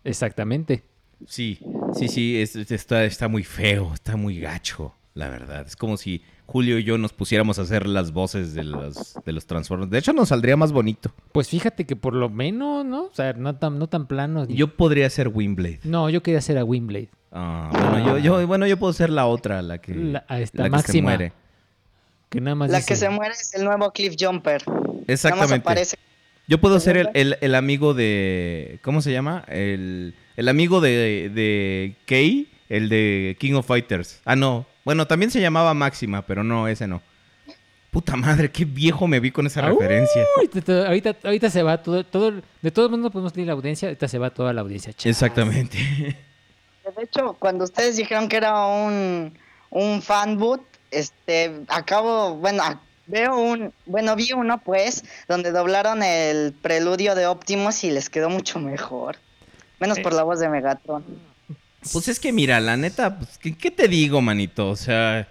[0.04, 0.82] Exactamente.
[1.28, 1.60] Sí,
[1.94, 5.64] sí, sí, es- está, está muy feo, está muy gacho, la verdad.
[5.66, 6.22] Es como si
[6.52, 9.90] Julio y yo nos pusiéramos a hacer las voces de los, de los Transformers.
[9.90, 11.10] De hecho, nos saldría más bonito.
[11.32, 13.04] Pues fíjate que por lo menos, ¿no?
[13.04, 14.44] O sea, no tan, no tan plano.
[14.44, 15.80] ni- Yo podría ser Windblade.
[15.84, 17.08] No, yo quería hacer a Windblade.
[17.32, 20.58] Ah, bueno, yo, yo, bueno, yo puedo ser la otra, la que, La- a esta
[20.62, 21.08] la que se máxima.
[21.08, 21.32] muere.
[22.28, 24.62] Que nada más La dice- que se muere es el nuevo Cliff Jumper.
[25.06, 25.82] Exactamente.
[26.48, 28.78] Yo puedo ser el, el- el amigo de.
[28.82, 29.44] ¿Cómo se llama?
[29.48, 34.20] El, el amigo de, de Kei, el de King of Fighters.
[34.24, 34.66] Ah, no.
[34.84, 37.00] Bueno, también se llamaba Máxima, pero no, ese no.
[37.90, 40.24] Puta madre, qué viejo me vi con esa referencia.
[40.40, 42.32] Uy, te- te- ahorita, ahorita se va todo, todo,
[42.62, 44.92] de todo el mundo podemos tener la audiencia, ahorita se va toda la audiencia.
[44.94, 45.06] Chas.
[45.06, 45.78] Exactamente.
[46.96, 49.38] De hecho, cuando ustedes dijeron que era un,
[49.70, 52.62] un fanboot, este, acabo, bueno,
[53.08, 58.30] Veo un, bueno, vi uno pues, donde doblaron el preludio de Optimus y les quedó
[58.30, 59.16] mucho mejor.
[59.80, 61.04] Menos por la voz de Megatron.
[61.90, 64.68] Pues es que mira, la neta, pues, ¿qué, qué te digo, manito?
[64.68, 65.28] O sea,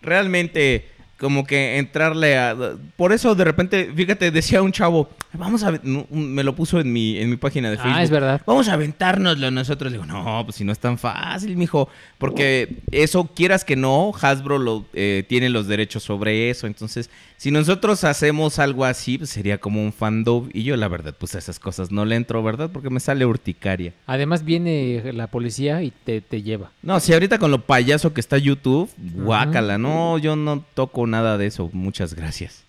[0.00, 0.88] realmente
[1.20, 2.56] como que entrarle a...
[2.96, 5.70] Por eso de repente, fíjate, decía un chavo, vamos a...
[5.72, 8.00] ver", no, un- Me lo puso en mi, en mi página de Ah, Facebook.
[8.02, 8.40] es verdad.
[8.46, 9.92] Vamos a aventárnoslo nosotros.
[9.92, 11.88] Le digo, no, pues si no es tan fácil, mijo.
[12.18, 16.66] Porque eso, quieras que no, Hasbro lo, eh, tiene los derechos sobre eso.
[16.66, 20.48] Entonces, si nosotros hacemos algo así, pues sería como un fandom.
[20.54, 22.70] Y yo, la verdad, pues a esas cosas no le entro, ¿verdad?
[22.72, 23.92] Porque me sale urticaria.
[24.06, 26.70] Además viene la policía y te, te lleva.
[26.82, 31.36] No, si ahorita con lo payaso que está YouTube, guácala, no, yo no toco nada
[31.38, 32.64] de eso, muchas gracias.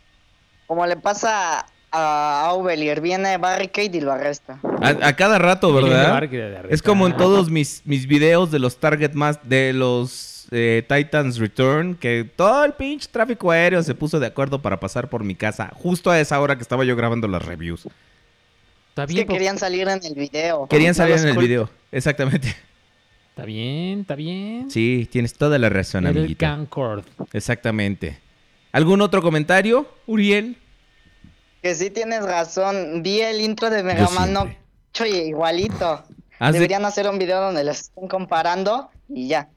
[0.67, 4.59] Como le pasa a Aubelier, viene Barricade y lo arresta.
[4.81, 6.23] A, a cada rato, ¿verdad?
[6.69, 11.37] Es como en todos mis, mis videos de los Target más, de los eh, Titans
[11.37, 15.35] Return, que todo el pinche tráfico aéreo se puso de acuerdo para pasar por mi
[15.35, 17.85] casa, justo a esa hora que estaba yo grabando las reviews.
[18.89, 20.67] Está Es bien, que querían salir en el video.
[20.67, 22.55] Querían salir en el video, exactamente.
[23.29, 24.69] está bien, está bien.
[24.71, 26.55] Sí, tienes toda la razón, Era el amiguita.
[26.55, 27.05] Concord.
[27.33, 28.19] Exactamente.
[28.71, 30.57] ¿Algún otro comentario, Uriel?
[31.61, 33.03] Que sí tienes razón.
[33.03, 34.57] Vi el intro de Mega Man siempre.
[34.93, 36.03] 8 y igualito.
[36.39, 39.49] De- Deberían hacer un video donde los estén comparando y ya.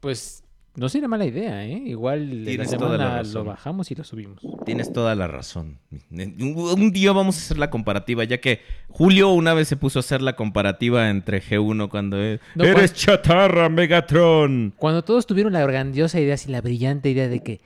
[0.00, 0.42] Pues
[0.76, 1.82] no sería mala idea, ¿eh?
[1.86, 3.34] Igual de la Tienes toda la semana razón.
[3.34, 4.40] lo bajamos y lo subimos.
[4.64, 5.78] Tienes toda la razón.
[6.10, 10.00] Un día vamos a hacer la comparativa, ya que Julio una vez se puso a
[10.00, 12.40] hacer la comparativa entre G1 cuando es...
[12.54, 14.72] No, ¡Eres chatarra, Megatron!
[14.76, 17.60] Cuando todos tuvieron la grandiosa idea, así la brillante idea de que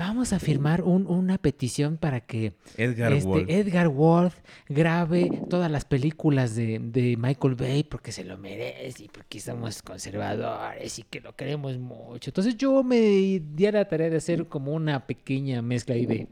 [0.00, 3.44] vamos a firmar un- una petición para que Edgar este, Wolf.
[3.50, 4.34] Edgar Wolf
[4.66, 9.82] grabe todas las películas de, de Michael Bay porque se lo merece y porque somos
[9.82, 12.30] conservadores y que lo queremos mucho.
[12.30, 16.28] Entonces yo me di a la tarea de hacer como una pequeña mezcla ahí de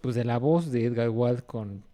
[0.00, 1.84] pues de la voz de Edgar Wolf con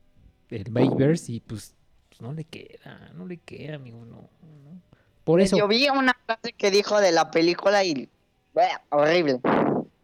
[0.48, 1.74] el Bayverse y pues,
[2.08, 4.16] pues, no le queda, no le queda, amigo, no.
[4.16, 4.80] no.
[5.24, 5.58] Por eso.
[5.58, 8.08] Yo vi una frase que dijo de la película y...
[8.54, 9.40] Bleh, horrible.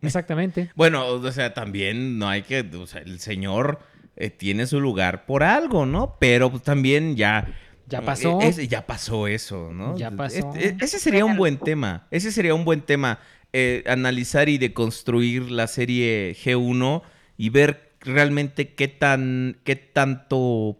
[0.02, 0.70] Exactamente.
[0.76, 2.60] Bueno, o sea, también no hay que...
[2.78, 3.80] O sea, el señor
[4.16, 6.16] eh, tiene su lugar por algo, ¿no?
[6.20, 7.46] Pero pues, también ya...
[7.88, 8.40] Ya pasó.
[8.40, 9.96] eh, ese- ya pasó eso, ¿no?
[9.96, 10.52] Ya pasó.
[10.56, 12.06] Este- ese sería un buen tema.
[12.10, 13.20] Ese sería un buen tema.
[13.52, 17.02] eh, analizar y deconstruir la serie G1
[17.38, 19.56] y ver realmente qué tan.
[19.64, 20.78] qué tanto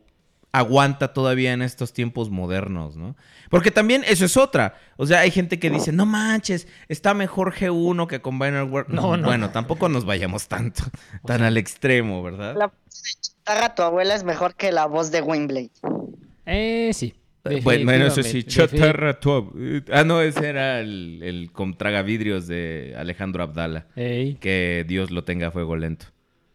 [0.59, 3.17] aguanta todavía en estos tiempos modernos, ¿no?
[3.51, 4.75] Porque también eso es otra.
[4.97, 8.89] O sea, hay gente que dice, no manches, está mejor G1 que Combiner World.
[8.93, 9.27] No, no.
[9.29, 10.83] Bueno, tampoco nos vayamos tanto,
[11.27, 12.55] tan al extremo, ¿verdad?
[12.57, 15.71] La voz de Chatarra, tu abuela es mejor que la voz de Wimblade.
[16.47, 17.15] Eh, sí.
[17.49, 22.49] Eh, Bueno, eso sí, chatarra tu ab- Ah, no, ese era el, el con tragavidrios
[22.49, 23.87] de Alejandro Abdala.
[23.95, 24.35] Ey.
[24.41, 26.07] Que Dios lo tenga a fuego lento.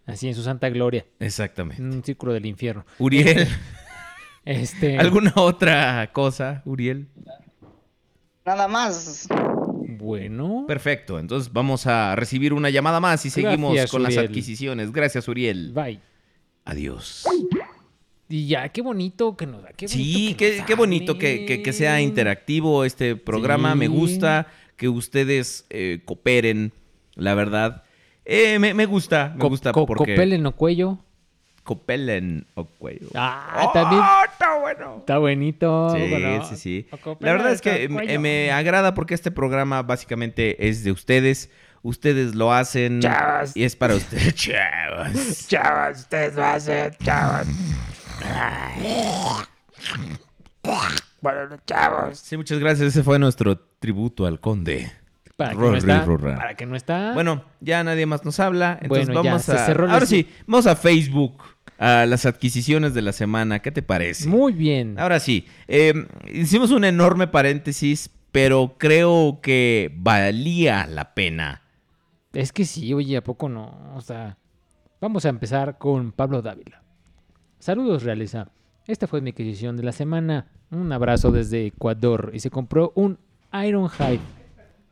[0.05, 1.05] Así en su santa gloria.
[1.19, 1.81] Exactamente.
[1.81, 2.85] Un círculo del infierno.
[2.99, 3.47] Uriel.
[4.45, 4.97] Este.
[4.97, 7.07] ¿Alguna otra cosa, Uriel?
[8.45, 9.27] Nada más.
[9.99, 10.65] Bueno.
[10.67, 14.91] Perfecto, entonces vamos a recibir una llamada más y seguimos Gracias, con las adquisiciones.
[14.91, 15.71] Gracias, Uriel.
[15.73, 15.99] Bye.
[16.65, 17.25] Adiós.
[18.29, 19.69] Y ya, qué bonito que nos da.
[19.73, 23.75] Qué bonito Sí, que qué, nos qué bonito que, que- que sea interactivo este programa.
[23.75, 24.47] Me gusta
[24.77, 26.71] que ustedes eh, cooperen,
[27.15, 27.83] la verdad.
[28.25, 30.13] Eh, me, me gusta, me Co- gusta co- porque...
[30.15, 30.97] Copelen o cuello.
[31.63, 33.07] Copelen o cuello.
[33.15, 34.01] Ah, también.
[34.31, 34.97] está bueno.
[34.99, 35.95] Está bonito.
[35.95, 36.45] Sí, bueno.
[36.45, 36.87] sí, sí.
[37.19, 41.49] La verdad es que me, agrada porque este programa básicamente es de ustedes.
[41.83, 43.57] Ustedes lo hacen Chavos.
[43.57, 44.35] y es para ustedes.
[44.35, 45.47] Chavos.
[45.47, 47.47] Chavos, ustedes lo hacen, chavos.
[51.21, 52.19] Bueno, chavos.
[52.19, 52.89] Sí, muchas gracias.
[52.89, 54.91] Ese fue nuestro tributo al conde.
[55.49, 56.05] Para que no está.
[56.05, 56.35] Rorra.
[56.35, 57.13] Para que no está.
[57.13, 58.77] Bueno, ya nadie más nos habla.
[58.81, 59.65] Entonces Bueno, ya, vamos se a.
[59.65, 61.41] cerró Ahora sí, vamos a Facebook.
[61.77, 63.59] A las adquisiciones de la semana.
[63.59, 64.27] ¿Qué te parece?
[64.29, 64.99] Muy bien.
[64.99, 65.47] Ahora sí.
[65.67, 65.93] eh,
[66.31, 71.63] hicimos un enorme paréntesis, pero creo que valía la pena.
[72.33, 73.93] Es que sí, oye, ¿a poco no?
[73.95, 74.37] O sea,
[75.01, 76.83] vamos a empezar con Pablo Dávila.
[77.57, 78.47] Saludos, Realeza.
[78.87, 80.47] Esta fue mi adquisición de la semana.
[80.69, 82.29] Un abrazo desde Ecuador.
[82.33, 83.17] Y se compró un
[83.53, 84.19] Ironhide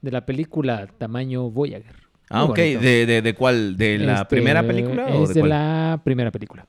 [0.01, 1.95] de la película tamaño Voyager.
[2.30, 2.57] Ah, Muy ok.
[2.57, 2.80] bonito.
[2.81, 3.76] ¿De, de, de cuál?
[3.77, 5.49] ¿De la Este, primera película o Es de de cuál?
[5.49, 6.65] la primera película.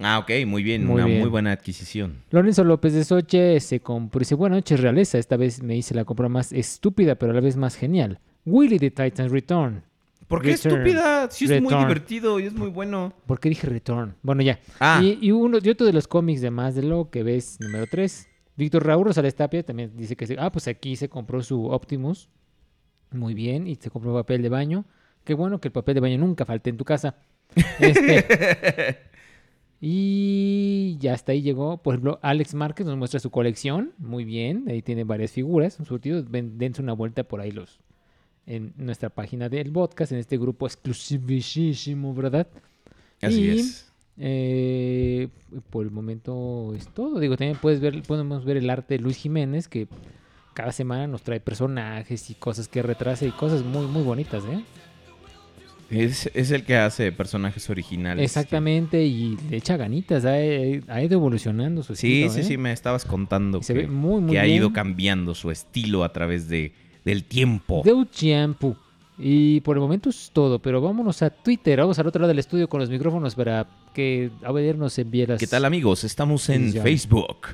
[0.00, 0.84] Ah, ok, muy bien.
[0.86, 1.20] Muy una bien.
[1.20, 2.22] muy buena adquisición.
[2.30, 4.20] Lorenzo López de Soche se compró.
[4.20, 5.18] Dice: Buenas noches, Realeza.
[5.18, 8.18] Esta vez me hice la compra más estúpida, pero a la vez más genial.
[8.46, 9.82] Willy the Titans Return.
[10.28, 10.76] ¿Por qué Return.
[10.80, 11.28] estúpida?
[11.30, 13.12] Sí, es muy divertido y es muy bueno.
[13.26, 14.14] ¿Por qué dije Return?
[14.22, 14.58] Bueno, ya.
[14.80, 14.98] Ah.
[15.02, 17.86] Y, y uno, y otro de los cómics de más de lo que ves, número
[17.86, 18.28] 3.
[18.56, 22.30] Víctor Raúl Rosales Tapia también dice que se, ah, pues aquí se compró su Optimus.
[23.12, 23.66] Muy bien.
[23.66, 24.84] Y se compró papel de baño.
[25.24, 27.14] Qué bueno que el papel de baño nunca falte en tu casa.
[27.78, 28.98] Este,
[29.80, 31.78] y ya hasta ahí llegó.
[31.82, 33.92] Por ejemplo, Alex Márquez nos muestra su colección.
[33.98, 34.64] Muy bien.
[34.68, 35.78] Ahí tiene varias figuras.
[35.78, 36.22] Un surtido.
[36.28, 37.80] Ven- dense una vuelta por ahí los
[38.44, 42.48] en nuestra página del podcast, en este grupo exclusivísimo, ¿verdad?
[43.20, 43.92] Así Y, es.
[44.18, 45.28] eh,
[45.70, 47.20] por el momento es todo.
[47.20, 49.86] Digo, también puedes ver, podemos ver el arte de Luis Jiménez, que
[50.54, 54.62] cada semana nos trae personajes y cosas que retrasa y cosas muy, muy bonitas, ¿eh?
[55.90, 58.24] Es, es el que hace personajes originales.
[58.24, 62.32] Exactamente, y le echa ganitas, ha, ha ido evolucionando su Sí, estilo.
[62.32, 62.44] sí, ¿eh?
[62.44, 66.02] sí, me estabas contando se que, ve muy, muy que ha ido cambiando su estilo
[66.02, 66.72] a través de,
[67.04, 67.82] del tiempo.
[67.84, 68.74] Del tiempo.
[69.18, 72.38] Y por el momento es todo, pero vámonos a Twitter, vamos al otro lado del
[72.38, 75.38] estudio con los micrófonos para que a ver nos envíe las...
[75.38, 76.04] ¿Qué tal amigos?
[76.04, 76.78] Estamos en Sí.
[76.80, 77.48] Facebook.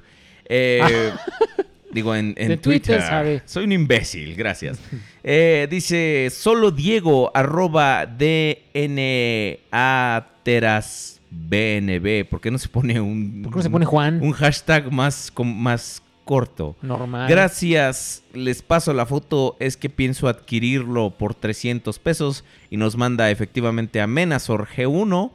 [0.45, 0.81] Eh,
[1.93, 3.03] digo, en, en De Twitter, Twitter.
[3.03, 3.43] sabe.
[3.45, 4.79] Soy un imbécil, gracias.
[5.25, 12.25] Eh, dice, solo Diego, arroba DNA teras BNB.
[12.29, 13.43] ¿Por qué no se pone un...
[13.43, 14.21] ¿Por qué no se pone Juan?
[14.23, 16.77] Un hashtag más, com- más corto.
[16.83, 17.29] Normal.
[17.29, 19.57] Gracias, les paso la foto.
[19.61, 25.31] Es que pienso adquirirlo por 300 pesos y nos manda efectivamente a Menazor G1.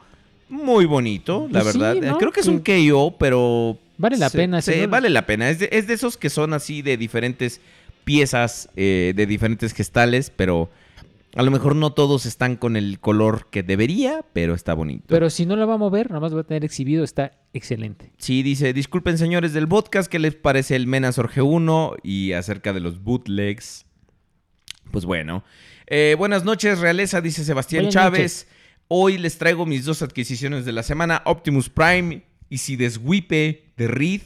[0.50, 2.12] Muy bonito, la Pues sí, verdad.
[2.12, 2.18] ¿no?
[2.18, 3.78] Creo que es un KO, pero.
[3.98, 5.50] Vale la se- pena, se- si no- vale la pena.
[5.50, 7.62] Es de, es de esos que son así de diferentes
[8.04, 10.70] piezas, eh, de diferentes gestales, pero
[11.36, 15.06] a lo mejor no todos están con el color que debería, pero está bonito.
[15.08, 18.12] Pero si no la va a mover, nada más va a tener exhibido, está excelente.
[18.18, 22.82] Sí, dice, disculpen señores del podcast, ¿qué les parece el Menazor G1 y acerca de
[22.82, 23.86] los bootlegs?
[24.92, 25.44] Pues bueno.
[25.88, 28.48] Eh, buenas noches, realeza, dice Sebastián Buenas Chávez.
[28.88, 33.88] Hoy les traigo mis dos adquisiciones de la semana, Optimus Prime y si deswipe de
[33.88, 34.22] Reed.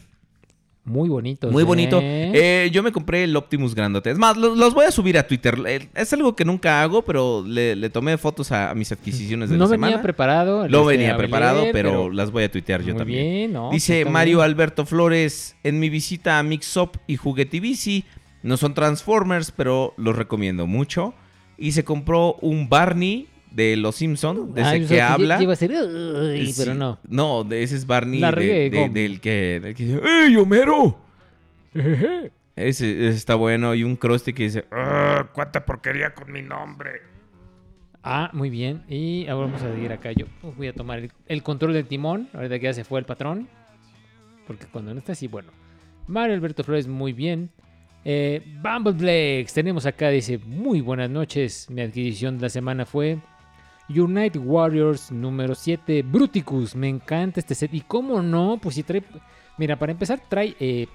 [0.83, 1.51] Muy bonito.
[1.51, 1.99] Muy bonito.
[2.01, 4.09] Eh, yo me compré el Optimus grandote.
[4.09, 5.57] Es más, lo- los, voy a subir a Twitter.
[5.67, 9.49] Eh, Es algo que nunca hago, pero le, le tomé fotos a, a mis adquisiciones
[9.49, 10.01] de no la venía semana.
[10.01, 10.69] preparado.
[10.69, 13.25] No este, venía preparado, leer, pero, las voy a tuitear yo Muy también.
[13.25, 13.69] bien, ¿no?
[13.69, 14.45] Dice Mario bien.
[14.49, 18.05] Alberto Flores, en mi visita a Mixup y Juguetivici,
[18.41, 21.13] no son Transformers, pero los recomiendo mucho.
[21.57, 25.41] Y se compró un Barney de Los Simpson, de Ah, ese que habla.
[25.41, 26.77] iba a ser, "Uy", pero Sí.
[26.77, 26.99] no.
[27.07, 30.97] No, de ese es Barney del que, del que dice, ¡Ey, Homero!
[32.55, 33.75] Ese, ese está bueno.
[33.75, 37.01] Y un Krusty que dice, "Ah, ¿cuánta porquería con mi nombre?
[38.03, 38.83] Ah, muy bien.
[38.87, 40.11] Y ahora vamos a seguir acá.
[40.11, 40.25] Yo
[40.55, 42.29] voy a tomar el, el control del timón.
[42.33, 43.47] Ahorita que ya se fue el patrón.
[44.47, 45.49] Porque cuando no está así, bueno.
[46.07, 47.49] Mario Alberto Flores, muy bien.
[48.05, 51.69] Eh, Bumbleblex, tenemos acá, dice, muy buenas noches.
[51.69, 53.17] Mi adquisición de la semana fue
[53.89, 56.75] Unite Warriors número 7, Bruticus.
[56.75, 57.73] Me encanta este set.
[57.73, 59.03] Y cómo no, pues si trae...
[59.57, 60.87] Mira, para empezar trae eh,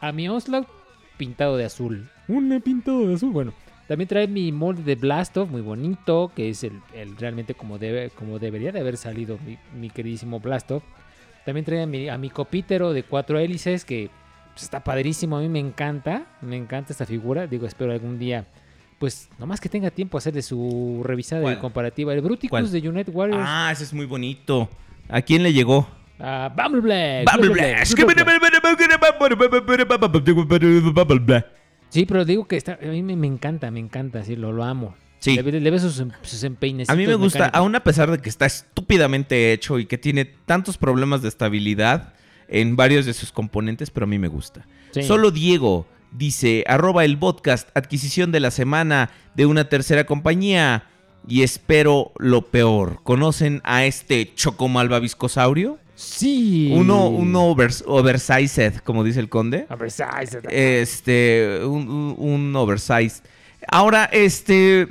[0.00, 0.68] a mi Onslaught
[1.16, 2.10] pintado de azul.
[2.28, 3.52] Un pintado de azul, bueno.
[3.86, 6.80] También trae mi molde de Blastoff, muy bonito, que es el,
[7.18, 9.38] realmente como, debe, como debería de haber salido
[9.74, 10.82] mi, queridísimo Blastoff.
[11.44, 14.10] También trae a mi, a copítero de cuatro hélices, que
[14.52, 17.46] pues, está padrísimo, a mí me encanta, me encanta esta figura.
[17.46, 18.46] Digo, espero algún día,
[19.04, 21.58] pues, nomás que tenga tiempo a hacerle su revisada y ¿Cuál?
[21.58, 22.14] comparativa.
[22.14, 22.70] El Bruticus ¿Cuál?
[22.72, 23.44] de United Warriors.
[23.46, 24.70] Ah, ese es muy bonito.
[25.10, 25.86] ¿A quién le llegó?
[26.18, 26.50] a.
[26.56, 27.30] Bumbleblex.
[27.30, 27.94] Bumbleblex.
[31.90, 34.64] Sí, pero digo que está, a mí me, me encanta, me encanta, sí, lo, lo
[34.64, 34.94] amo.
[35.18, 35.36] Sí.
[35.36, 36.88] Le, le sus, em- sus empeines.
[36.88, 40.24] A mí me gusta, aún a pesar de que está estúpidamente hecho y que tiene
[40.24, 42.14] tantos problemas de estabilidad
[42.48, 44.66] en varios de sus componentes, pero a mí me gusta.
[44.92, 45.02] Sí.
[45.02, 50.84] Solo Diego dice, arroba el podcast, adquisición de la semana de una tercera compañía
[51.28, 53.00] y espero lo peor.
[53.02, 55.78] ¿Conocen a este chocomalvaviscosaurio?
[55.96, 56.70] Sí.
[56.74, 59.66] Uno, uno overs- oversized, como dice el conde.
[59.70, 60.44] Oversized.
[60.50, 63.22] Este, un, un- un oversized.
[63.68, 64.88] Ahora, este,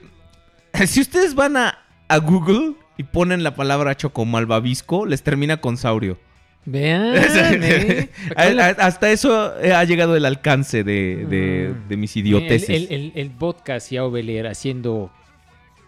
[0.87, 1.77] si ustedes van a,
[2.07, 6.17] a Google y ponen la palabra chocomalvavisco, les termina con saurio.
[6.65, 7.15] Vean,
[7.61, 8.09] eh.
[8.35, 12.69] Hasta eso eh, ha llegado el alcance de, de- de mis idioteces.
[12.69, 15.11] El, el, el, el podcast y Oveler haciendo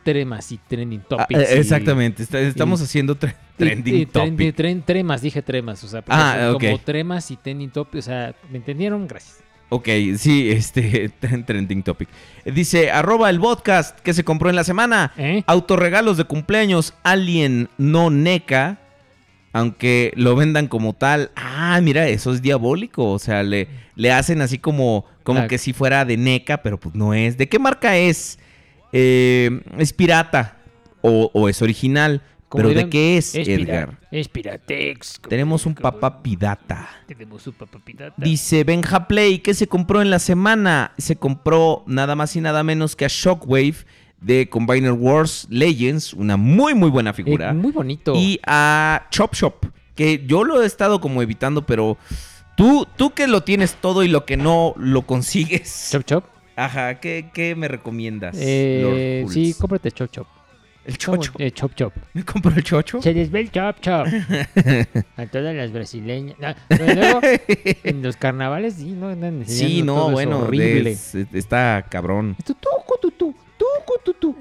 [0.04, 1.40] tremas y trending Ah, topics.
[1.40, 4.56] eh, exactamente, estamos haciendo tre- trending y tren- topic.
[4.56, 6.64] tren- tremas, dije tremas, o sea, Ah, son ok.
[6.64, 9.08] como tremas y trending topics, o sea, ¿me entendieron?
[9.08, 9.40] Gracias.
[9.70, 9.88] Ok,
[10.18, 11.10] sí, este,
[11.48, 12.08] trending topic.
[12.46, 15.12] Dice, arroba el podcast que se compró en la semana.
[15.18, 15.44] ¿Eh?
[15.48, 18.78] Autorregalos de cumpleaños, Alien no NECA.
[19.56, 21.32] Aunque lo vendan como tal.
[21.34, 23.10] Ah, mira, eso es diabólico.
[23.12, 26.94] O sea, le, le hacen así como, como que si fuera de NECA, pero pues
[26.94, 27.38] no es.
[27.38, 28.38] ¿De qué marca es?
[28.92, 30.58] Eh, ¿Es pirata?
[31.02, 32.22] O, o es original?
[32.50, 33.98] ¿Pero de qué es, Edgar?
[34.12, 35.22] Es Piratex.
[35.28, 36.90] Tenemos un papá pirata.
[37.08, 38.14] Tenemos un papá pirata.
[38.18, 40.92] Dice Benja Play, ¿qué se compró en la semana?
[40.98, 43.86] Se compró nada más y nada menos que a Shockwave
[44.22, 47.50] de Combiner Wars Legends, una muy muy buena figura.
[47.52, 48.14] Eh, muy bonito.
[48.16, 49.66] Y a Chop Shop,
[49.96, 51.98] que yo lo he estado como evitando, pero
[52.58, 55.90] tú, tú que lo tienes todo y lo que no lo consigues.
[55.92, 56.24] Chop Chop.
[56.56, 58.36] Ajá, ¿qué, qué me recomiendas?
[58.40, 60.28] Eh, Lord sí, cómprate Chop Chop.
[60.86, 61.32] El chocho.
[61.40, 61.94] Eh, chop Chop.
[62.14, 63.02] ¿Me compro el chocho?
[63.02, 64.06] Se les ve el Chop Chop.
[65.18, 66.38] A todas las brasileñas.
[66.40, 67.22] No, pero luego,
[67.84, 70.92] en los carnavales sí, no andan Sí, no, bueno, horrible.
[70.92, 72.36] es- está cabrón.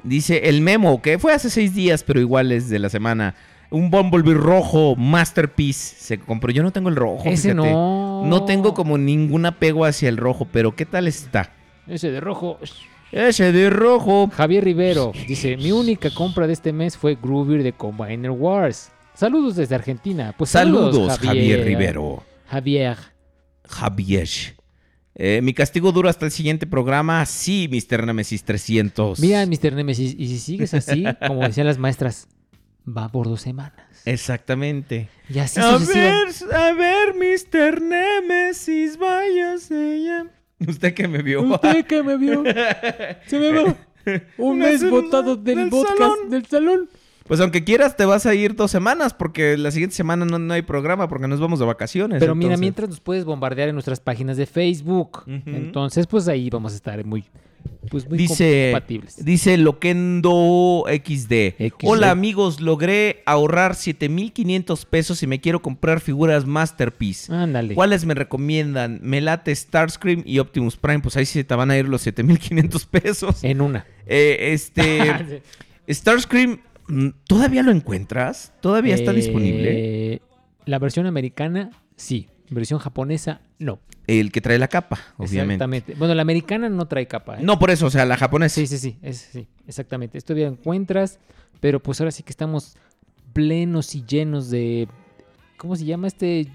[0.04, 3.34] Dice el memo, que fue hace seis días, pero igual es de la semana.
[3.70, 6.52] Un Bumblebee rojo, Masterpiece, se compró.
[6.52, 7.22] Yo no tengo el rojo.
[7.24, 7.70] Ese fíjate.
[7.70, 8.24] no.
[8.24, 11.52] No tengo como ningún apego hacia el rojo, pero ¿qué tal está?
[11.86, 12.58] Ese de rojo.
[13.10, 14.30] Ese de rojo.
[14.32, 18.92] Javier Rivero dice: Mi única compra de este mes fue Groover de Combiner Wars.
[19.14, 20.34] Saludos desde Argentina.
[20.36, 22.22] Pues saludos, Saludos, Javier Rivero.
[22.46, 22.96] Javier.
[23.68, 24.28] Javier.
[25.14, 27.24] Eh, Mi castigo dura hasta el siguiente programa.
[27.26, 28.06] Sí, Mr.
[28.06, 29.20] Nemesis 300.
[29.20, 29.72] Mira, Mr.
[29.72, 32.28] Nemesis, y si sigues así, como decían las maestras,
[32.86, 33.86] va por dos semanas.
[34.04, 35.08] Exactamente.
[35.28, 37.80] Y así a ver, a ver, Mr.
[37.80, 40.26] Nemesis, váyase ya.
[40.66, 41.42] ¿Usted que me vio?
[41.42, 42.42] ¿Usted que me vio?
[43.26, 43.76] Se me va.
[44.38, 46.88] Un mes botado del, podcast del salón.
[47.26, 50.52] Pues aunque quieras, te vas a ir dos semanas porque la siguiente semana no, no
[50.52, 52.20] hay programa porque nos vamos de vacaciones.
[52.20, 55.24] Pero mira, mientras nos puedes bombardear en nuestras páginas de Facebook.
[55.26, 57.24] Entonces, pues ahí vamos a estar muy,
[57.90, 59.24] pues muy Dice, compatibles.
[59.24, 61.72] dice Loquendo XD.
[61.84, 67.32] Hola amigos, logré ahorrar 7500 pesos y me quiero comprar figuras Masterpiece.
[67.32, 67.74] Ándale.
[67.74, 69.00] ¿Cuáles me recomiendan?
[69.02, 71.00] Me late Starscream y Optimus Prime.
[71.00, 73.42] Pues ahí sí te van a ir los 7500 pesos.
[73.44, 73.86] En una.
[74.06, 75.42] Eh, este.
[75.88, 76.60] Starscream,
[77.26, 78.52] ¿todavía lo encuentras?
[78.60, 80.14] ¿Todavía está disponible?
[80.14, 80.22] Eh,
[80.66, 82.28] La versión americana, sí.
[82.50, 83.80] Versión japonesa, no.
[84.06, 85.54] El que trae la capa, obviamente.
[85.54, 85.94] Exactamente.
[85.98, 87.36] Bueno, la americana no trae capa.
[87.38, 87.42] ¿eh?
[87.42, 88.56] No, por eso, o sea, la japonesa.
[88.56, 90.18] Sí, sí, sí, es- sí, exactamente.
[90.18, 91.18] Esto ya encuentras,
[91.60, 92.76] pero pues ahora sí que estamos
[93.32, 94.88] plenos y llenos de...
[95.56, 96.48] ¿Cómo se llama este?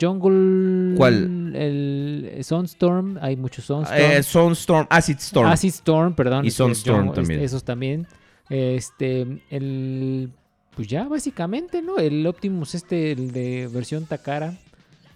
[0.00, 0.94] Jungle...
[0.96, 1.54] ¿Cuál?
[1.56, 4.00] El Sunstorm, hay muchos Sunstorm.
[4.00, 5.50] Eh, Sunstorm, Acid Storm.
[5.50, 6.44] Acid Storm, perdón.
[6.44, 7.40] Y este, Sunstorm Jungle- también.
[7.40, 8.06] Esos también.
[8.48, 10.30] Este, el...
[10.74, 11.98] Pues ya básicamente, ¿no?
[11.98, 14.54] El Optimus este, el de versión Takara,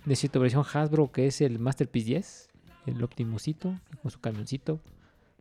[0.05, 2.49] de cierto versión Hasbro, que es el Masterpiece 10,
[2.87, 4.81] el Optimusito, con su camioncito.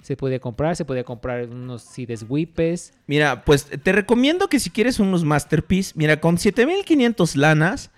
[0.01, 2.93] Se podía comprar, se podía comprar unos Cides Whippes.
[3.05, 7.91] Mira, pues te recomiendo que si quieres unos Masterpiece, mira, con 7500 lanas,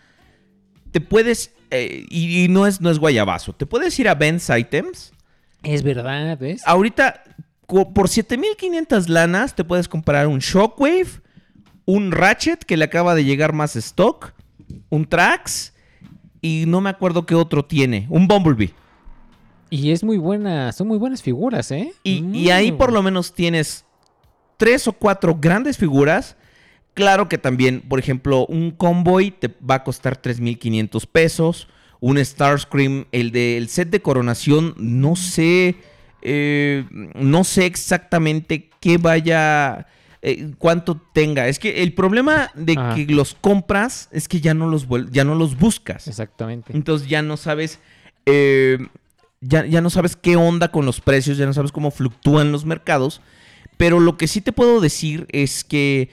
[0.91, 4.49] te puedes, eh, y, y no, es, no es guayabazo, te puedes ir a Ben's
[4.49, 5.13] Items.
[5.63, 6.61] Es verdad, ¿ves?
[6.65, 7.23] Ahorita,
[7.93, 11.07] por 7500 lanas, te puedes comprar un Shockwave,
[11.85, 14.33] un Ratchet que le acaba de llegar más stock,
[14.89, 15.73] un Trax,
[16.41, 18.73] y no me acuerdo qué otro tiene, un Bumblebee.
[19.69, 21.93] Y es muy buena, son muy buenas figuras, ¿eh?
[22.03, 23.85] Y, ahí por lo menos tienes
[24.57, 26.35] tres o cuatro grandes figuras.
[26.95, 31.67] Claro que también, por ejemplo, un Convoy te va a costar 3.500 pesos.
[31.99, 35.75] Un Starscream, el del set de coronación, no sé,
[36.21, 36.85] eh,
[37.15, 39.87] no sé exactamente qué vaya,
[40.21, 41.47] eh, cuánto tenga.
[41.47, 42.95] Es que el problema de Ajá.
[42.95, 46.07] que los compras es que ya no los, ya no los buscas.
[46.07, 46.73] Exactamente.
[46.73, 47.79] Entonces ya no sabes.
[48.25, 48.77] eh,
[49.41, 52.65] ya, ya no sabes qué onda con los precios, ya no sabes cómo fluctúan los
[52.65, 53.21] mercados.
[53.77, 56.09] Pero lo que sí te puedo decir es que,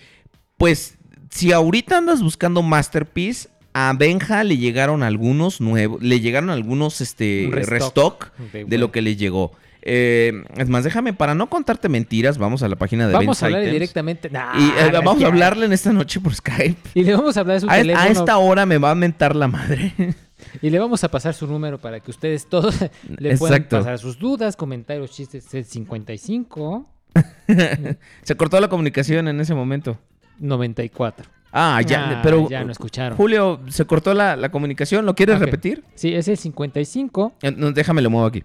[0.56, 0.96] pues,
[1.30, 7.48] si ahorita andas buscando Masterpiece, a Benja le llegaron algunos nuevos, le llegaron algunos este
[7.50, 9.52] restock, De de lo que le llegó.
[9.88, 13.46] Eh, es más, déjame, para no contarte mentiras, vamos a la página de Vamos a
[13.46, 13.72] hablar Items.
[13.72, 14.28] directamente.
[14.30, 16.76] Nah, Y eh, vamos a hablarle en esta noche por Skype.
[16.94, 18.04] Y le vamos a hablar de su A, teléfono.
[18.04, 19.92] a esta hora me va a mentar la madre.
[20.60, 22.76] Y le vamos a pasar su número para que ustedes todos
[23.18, 25.52] le puedan pasar sus dudas, comentarios, chistes.
[25.54, 26.86] Es 55
[28.22, 29.98] Se cortó la comunicación en ese momento.
[30.38, 31.26] 94.
[31.52, 32.48] Ah, ya, Ah, pero.
[32.50, 33.16] ya no escucharon.
[33.16, 35.06] Julio, se cortó la, la comunicación.
[35.06, 35.84] ¿Lo quieres repetir?
[35.94, 38.44] Sí, es el 55 Eh, no, déjame, lo muevo aquí.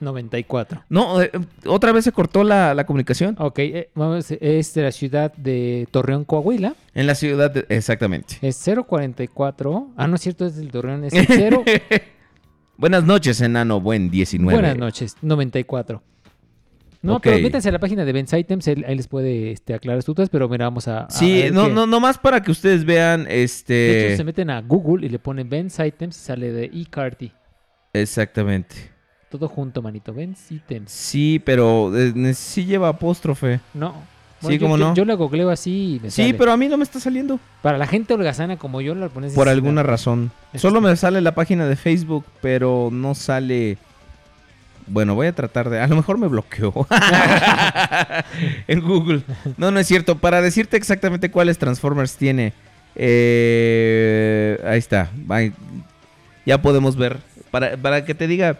[0.00, 0.84] 94.
[0.88, 1.30] No, eh,
[1.66, 3.36] otra vez se cortó la, la comunicación.
[3.38, 6.74] Ok, eh, vamos, es de la ciudad de Torreón, Coahuila.
[6.94, 8.36] En la ciudad, de- exactamente.
[8.42, 9.90] Es 044.
[9.96, 11.04] Ah, no es cierto, es del Torreón.
[11.04, 11.64] Es el 0.
[12.76, 13.80] Buenas noches, enano.
[13.80, 14.52] Buen 19.
[14.60, 16.02] Buenas noches, 94.
[17.02, 17.22] No, Ok.
[17.24, 20.14] pero métanse a la página de Ben's Items, él- ahí les puede este, aclarar sus
[20.14, 21.04] dudas, pero mira, vamos a...
[21.04, 24.08] a Sí, no, qué- no, no más para que ustedes vean De este.
[24.08, 27.30] hecho, se meten a Google y le ponen Ben's Items y sale de eCarty.
[27.92, 28.74] Exactamente.
[29.30, 30.12] Todo junto, manito.
[30.14, 30.90] Ben's Items.
[30.92, 33.60] Sí, pero eh, sí lleva apóstrofe.
[33.74, 33.94] No.
[34.40, 34.94] Sí, yo- cómo yo, no.
[34.94, 36.34] Yo la googleo así y me Sí, sale.
[36.34, 37.40] pero a mí no me está saliendo.
[37.62, 40.30] Para la gente holgazana como yo, la pones Por alguna razón.
[40.52, 43.78] Es- Solo me sale la página de Facebook, pero no sale.
[44.86, 45.80] Bueno, voy a tratar de.
[45.80, 46.72] A lo mejor me bloqueó.
[48.68, 49.22] en Google.
[49.56, 50.18] No, no es cierto.
[50.18, 52.52] Para decirte exactamente cuáles Transformers tiene.
[52.94, 55.10] eh, ahí está.
[56.44, 57.18] Ya podemos ver.
[57.50, 58.58] Para, para que te diga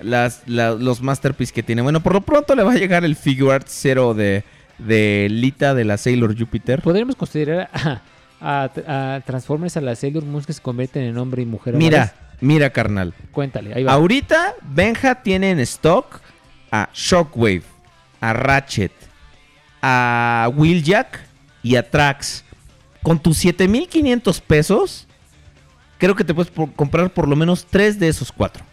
[0.00, 1.82] las, la- los masterpieces que tiene.
[1.82, 4.44] Bueno, por lo pronto le va a llegar el Figure Art Zero de,
[4.78, 6.80] de Lita de la Sailor Jupiter.
[6.82, 8.00] Podríamos considerar a,
[8.40, 11.74] a- a Transformers a la Sailor Moon que se convierten en hombre y mujer.
[11.74, 13.14] Mira, mira, carnal.
[13.32, 13.92] Cuéntale, ahí va.
[13.92, 16.20] Ahorita Benja tiene en stock
[16.70, 17.62] a Shockwave,
[18.20, 18.92] a Ratchet,
[19.80, 21.20] a Wheeljack
[21.62, 22.44] y a Trax.
[23.02, 25.06] Con tus 7500 pesos,
[25.98, 28.64] creo que te puedes por- comprar por lo menos tres de esos cuatro.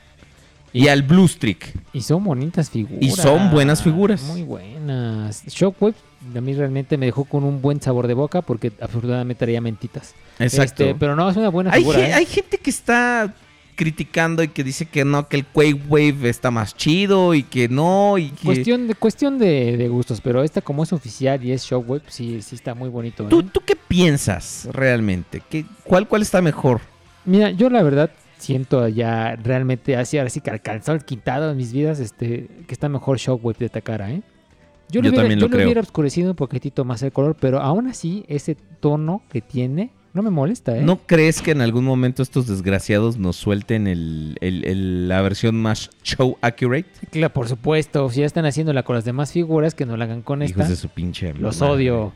[0.72, 1.74] Y, al Blue Streak.
[1.94, 3.02] Y son bonitas figuras.
[3.02, 4.22] Y son buenas figuras.
[4.24, 5.44] Muy buenas.
[5.48, 5.96] Shockwave
[6.36, 10.14] a mí realmente me dejó con un buen sabor de boca porque afortunadamente traía mentitas.
[10.38, 10.84] Exacto.
[10.84, 12.00] Este, pero no, es una buena Hay, figura.
[12.00, 12.14] ge- ¿eh?
[12.14, 13.34] hay gente que está
[13.76, 17.70] criticando y que dice que no, que el Quake Wave está más chido y que
[17.70, 18.44] no, y que...
[18.46, 22.42] Cuestión de, cuestión de, de gustos, pero esta como es oficial y es Shockwave, sí,
[22.42, 23.24] sí está muy bonito.
[23.24, 23.28] ¿eh?
[23.30, 25.42] ¿Tú, ¿Tú qué piensas realmente?
[25.50, 26.82] ¿Qué, cuál, ¿Cuál está mejor?
[27.24, 31.58] Mira, yo la verdad siento ya realmente así, ahora sí que alcanzó el quintado en
[31.58, 34.22] mis vidas, este, que está mejor Shockwave de Takara, ¿eh?
[34.92, 37.36] Yo Yo, le hubiera, también yo lo le hubiera oscurecido un poquitito más el color,
[37.40, 40.82] pero aún así ese tono que tiene no me molesta, ¿eh?
[40.82, 45.56] ¿No crees que en algún momento estos desgraciados nos suelten el, el- el- la versión
[45.62, 46.88] más show accurate?
[47.12, 50.24] Claro, por supuesto, si ya están haciéndola con las demás figuras, que no la hagan
[50.24, 50.58] con esta.
[50.62, 51.74] Hijos de su pinche Los madre.
[51.74, 52.14] odio.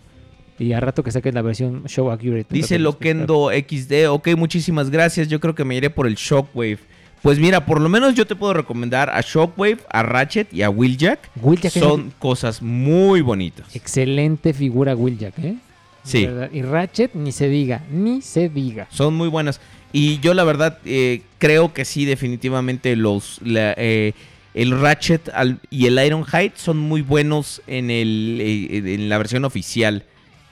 [0.64, 2.48] Y a rato que saquen la versión Show Accurate.
[2.50, 6.80] Dice Loquendo XD, ok, muchísimas gracias, yo creo que me iré por el Shockwave.
[7.22, 10.70] Pues mira, por lo menos yo te puedo recomendar a Shockwave, a Ratchet y a
[10.70, 11.20] Wheeljack.
[11.42, 13.74] Wheeljack Son cosas muy bonitas.
[13.76, 15.56] Excelente figura Wheeljack, ¿eh?
[16.04, 16.28] Sí.
[16.52, 18.88] Y Ratchet, ni se diga, ni se diga.
[18.92, 19.62] Son muy buenas.
[19.94, 24.14] Y yo la verdad eh, creo que sí, definitivamente los la, eh,
[24.54, 25.32] el Ratchet
[25.70, 30.04] y el Ironhide son muy buenos en, el, eh, en la versión oficial.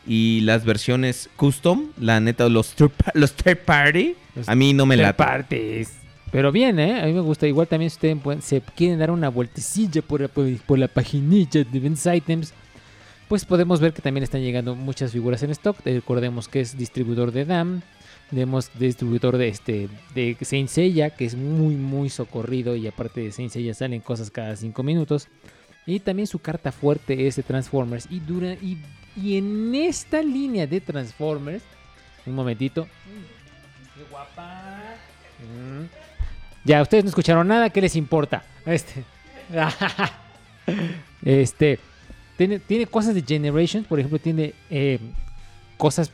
[0.08, 2.74] Y las versiones custom, la neta, los
[3.14, 4.16] los third party,
[4.48, 5.18] a mí no me Third late.
[5.18, 5.94] parties.
[6.32, 7.02] Pero bien, ¿eh?
[7.02, 7.46] A mí me gusta.
[7.48, 10.88] Igual también si ustedes pueden- se quieren dar una vueltecilla por, la- por, por la
[10.88, 12.54] paginilla de Events Items,
[13.28, 15.78] pues podemos ver que también están llegando muchas figuras en stock.
[15.86, 17.82] Eh, Recordemos que es distribuidor de DAM.
[18.30, 23.32] Tenemos distribuidor de este de Saint Seiya, que es muy muy socorrido y aparte de
[23.34, 25.28] Saint Seiya salen cosas cada 5 minutos.
[25.86, 28.78] Y también su carta fuerte es de Transformers y dura y,
[29.16, 31.64] y en esta línea de Transformers,
[32.26, 32.88] un momentito.
[33.96, 34.80] Qué guapa.
[35.40, 35.86] Mm.
[36.64, 38.44] Ya, ustedes no escucharon nada, ¿qué les importa?
[38.66, 39.04] Este.
[41.26, 41.80] este.
[42.38, 45.00] Tiene, tiene cosas de Generations, por ejemplo, tiene eh,
[45.78, 46.12] cosas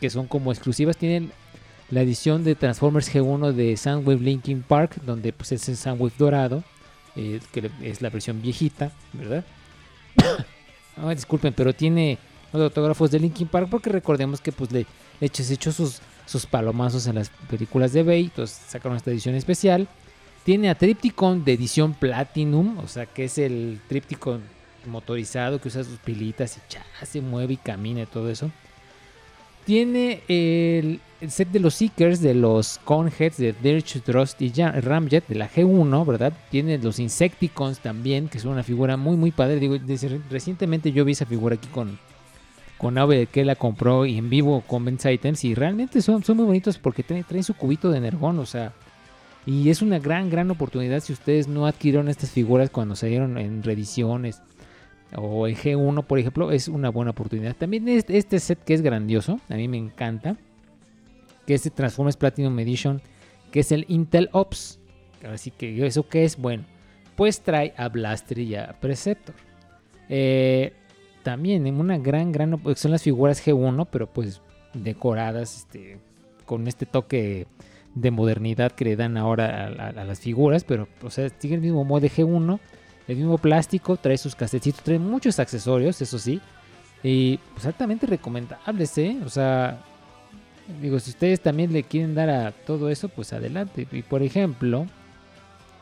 [0.00, 0.96] que son como exclusivas.
[0.96, 1.32] Tienen
[1.90, 6.64] la edición de Transformers G1 de Soundwave Linkin Park, donde pues es el Soundwave dorado,
[7.14, 9.44] eh, que es la versión viejita, ¿verdad?
[10.96, 12.18] Ay, disculpen, pero tiene
[12.52, 14.86] los autógrafos de Linkin Park porque recordemos que pues le
[15.20, 19.34] hecho, se echó sus, sus palomazos en las películas de Bay, entonces sacaron esta edición
[19.34, 19.88] especial.
[20.44, 24.42] Tiene a Tripticon de edición Platinum, o sea que es el Tripticon
[24.86, 28.50] motorizado que usa sus pilitas y ya se mueve y camina y todo eso.
[29.66, 35.34] Tiene el, set de los Seekers de los Conheads de Dirge, Thrust y Ramjet de
[35.34, 36.32] la G1, ¿verdad?
[36.52, 39.58] Tiene los Insecticons también, que son una figura muy, muy padre.
[39.58, 39.76] Digo,
[40.30, 41.98] recientemente yo vi esa figura aquí con,
[42.78, 46.36] con Ave que la compró y en vivo con Benz Items y realmente son, son
[46.36, 48.72] muy bonitos porque traen, su cubito de energón, o sea,
[49.46, 53.64] y es una gran, gran oportunidad si ustedes no adquirieron estas figuras cuando salieron en
[53.64, 54.40] reediciones
[55.14, 57.54] o en G1, por ejemplo, es una buena oportunidad.
[57.56, 60.36] También este, set que es grandioso, a mí me encanta,
[61.46, 63.00] que es el Transformers Platinum Edition,
[63.52, 64.78] que es el Intel Ops.
[65.32, 66.64] Así que eso que es bueno,
[67.14, 69.34] pues trae a Blaster y a Preceptor.
[70.08, 70.72] Eh,
[71.22, 74.40] también en una gran, gran, son las figuras G1, pero pues
[74.74, 75.98] decoradas, este,
[76.44, 77.46] con este toque
[77.94, 81.60] de modernidad que le dan ahora a, a- las figuras, pero o sea, sigue el
[81.62, 82.60] mismo modo de G1,
[83.08, 86.40] el mismo plástico, trae sus casetitos, trae muchos accesorios, eso sí,
[87.02, 89.16] y pues altamente recomendables, ¿eh?
[89.24, 89.80] O sea,
[90.82, 93.86] digo, si ustedes también le quieren dar a todo eso, pues adelante.
[93.92, 94.86] Y por ejemplo,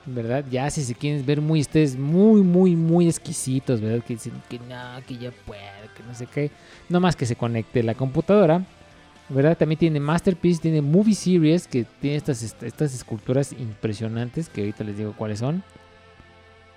[0.07, 0.45] ¿verdad?
[0.51, 4.05] Ya si se quieren ver muy, ustedes muy, muy, muy exquisitos, ¿verdad?
[4.05, 5.61] Que dicen que no, que ya puedo,
[5.97, 6.51] que no sé qué.
[6.91, 8.63] No más que se conecte la computadora,
[9.31, 9.57] ¿verdad?
[9.57, 14.85] También tiene Masterpiece, tiene Movie Series, que tiene estas, est- estas esculturas impresionantes, que ahorita
[14.85, 15.63] les digo cuáles son.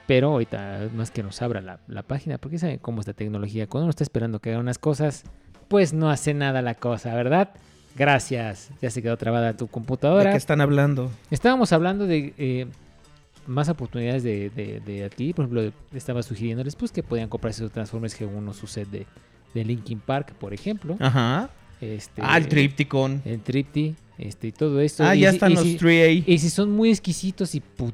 [0.08, 3.68] Pero ahorita más que nos abra la, la página, porque saben cómo es la tecnología.
[3.68, 5.24] Cuando uno está esperando que haga unas cosas,
[5.68, 7.50] pues no hace nada la cosa, ¿verdad?
[7.96, 8.70] Gracias.
[8.82, 10.26] Ya se quedó trabada tu computadora.
[10.26, 11.12] ¿De qué están hablando?
[11.32, 12.68] Estábamos hablando de eh,
[13.48, 15.36] más oportunidades de, de, de adquirir.
[15.36, 19.06] Por ejemplo, estaba sugiriéndoles pues que podían comprarse su Transformers G1, su set de,
[19.54, 20.96] de Linkin Park, por ejemplo.
[21.00, 21.50] Ajá.
[21.82, 23.22] Este, Ah, el Tripticon.
[23.26, 25.04] El Tripti, este, y todo esto.
[25.04, 26.24] Ah, Y ya si- están los si- 3A.
[26.28, 27.92] Y si son muy exquisitos y pu-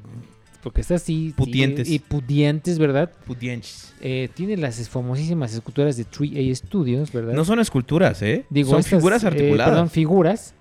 [0.64, 1.28] porque está así.
[1.30, 1.90] sí, Pudientes.
[1.90, 3.12] y pudientes, ¿verdad?
[3.28, 3.94] Pudientes.
[4.02, 7.34] Eh, tiene las famosísimas esculturas de 3A Studios, ¿verdad?
[7.34, 8.46] No son esculturas, ¿eh?
[8.50, 9.70] Digo, son estas, figuras eh, articuladas.
[9.70, 10.54] perdón, figuras.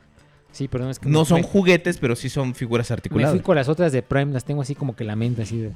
[0.50, 3.32] Sí, perdón, es que no me- son me- juguetes, pero sí son figuras Me articuladas.
[3.32, 5.70] fui con las otras de Prime, las tengo así como que la mente así de...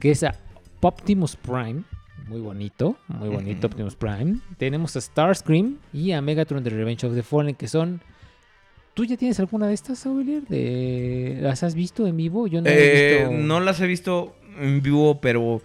[0.00, 0.34] Que es a
[0.80, 1.82] Optimus Prime,
[2.26, 4.38] muy bonito, muy bonito Optimus Prime.
[4.58, 8.00] Tenemos a Starscream y a Megatron de Revenge of the Fallen, que son...
[8.94, 10.42] ¿Tú ya tienes alguna de estas, Aurelier?
[10.46, 11.38] De...
[11.40, 12.46] ¿Las has visto en vivo?
[12.46, 13.32] Yo no he Eh, visto...
[13.42, 15.62] No las he visto en vivo, pero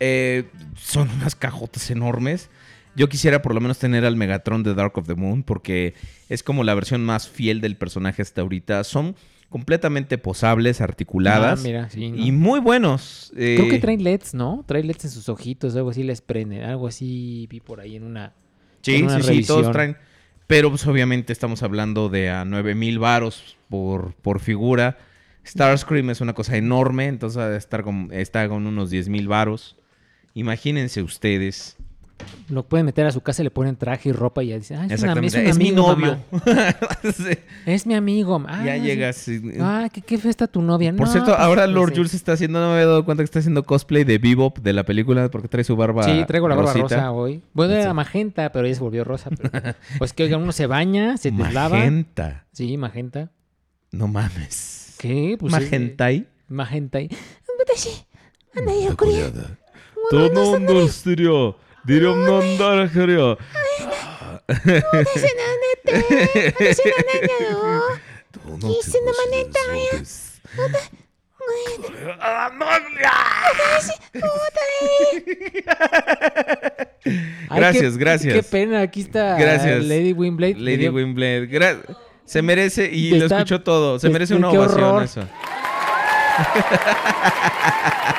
[0.00, 0.44] eh,
[0.76, 2.50] son unas cajotas enormes.
[2.94, 5.94] Yo quisiera por lo menos tener al Megatron de Dark of the Moon, porque
[6.28, 8.84] es como la versión más fiel del personaje hasta ahorita.
[8.84, 9.16] Son
[9.48, 12.16] completamente posables, articuladas Ah, mira, sí, ¿no?
[12.24, 13.32] y muy buenos.
[13.34, 14.64] Creo que Eh, traen LEDs, ¿no?
[14.66, 16.64] Traen LEDs en sus ojitos, algo así les prende.
[16.64, 18.34] Algo así vi por ahí en una...
[18.82, 19.72] Sí, en una sí, sí, todos revisión.
[19.72, 19.96] traen.
[20.52, 24.98] Pero pues obviamente estamos hablando de a 9000 mil varos por, por figura.
[25.46, 29.78] Starscream es una cosa enorme, entonces estar con, está con unos 10 mil varos.
[30.34, 31.78] Imagínense ustedes
[32.48, 34.90] lo pueden meter a su casa y le ponen traje y ropa y ya dicen,
[34.90, 36.18] es, un amigo, mi novio.
[37.66, 38.42] Es mi amigo.
[38.46, 39.26] Ah, ya llegas.
[39.60, 40.92] Ah, ¿qué, qué fiesta tu novia?
[40.92, 43.26] Por cierto, pues, ahora pues, Lord Jules está haciendo, no me había dado cuenta que
[43.26, 46.04] está haciendo cosplay de Bebop de la película porque trae su barba.
[46.04, 47.42] Sí, traigo la barba rosa hoy.
[47.52, 49.30] Bueno, era magenta, pero ella se volvió rosa.
[49.98, 51.76] Pues que oigan, uno se baña, se deslava.
[51.76, 52.46] Magenta.
[52.52, 53.30] Sí, magenta.
[53.90, 54.96] No mames.
[54.98, 55.36] ¿Qué?
[55.38, 56.16] Pues magentai.
[56.16, 57.08] Es, eh, magentai.
[60.10, 60.56] Tú no
[61.86, 63.36] 니름 난다를 그려.
[77.50, 78.34] Gracias, gracias, gracias.
[78.34, 79.84] Qué pena, aquí está gracias.
[79.84, 80.54] Lady Wimblade.
[80.54, 81.78] Lady Gra
[82.24, 83.98] se merece y está, lo escuchó todo.
[83.98, 85.02] Se merece una ovación horror.
[85.02, 85.22] eso.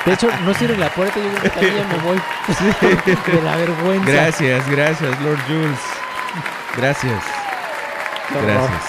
[0.06, 2.16] De hecho, no sirve la puerta, yo creo que también me voy.
[3.32, 4.10] De la vergüenza.
[4.10, 5.78] Gracias, gracias, Lord Jules.
[6.76, 7.22] Gracias.
[8.42, 8.82] Gracias.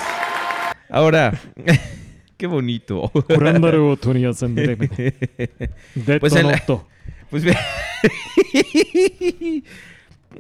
[0.90, 1.34] Ahora,
[2.38, 3.12] qué bonito.
[6.20, 6.88] Pues Detonoto.
[7.30, 7.58] pues bien.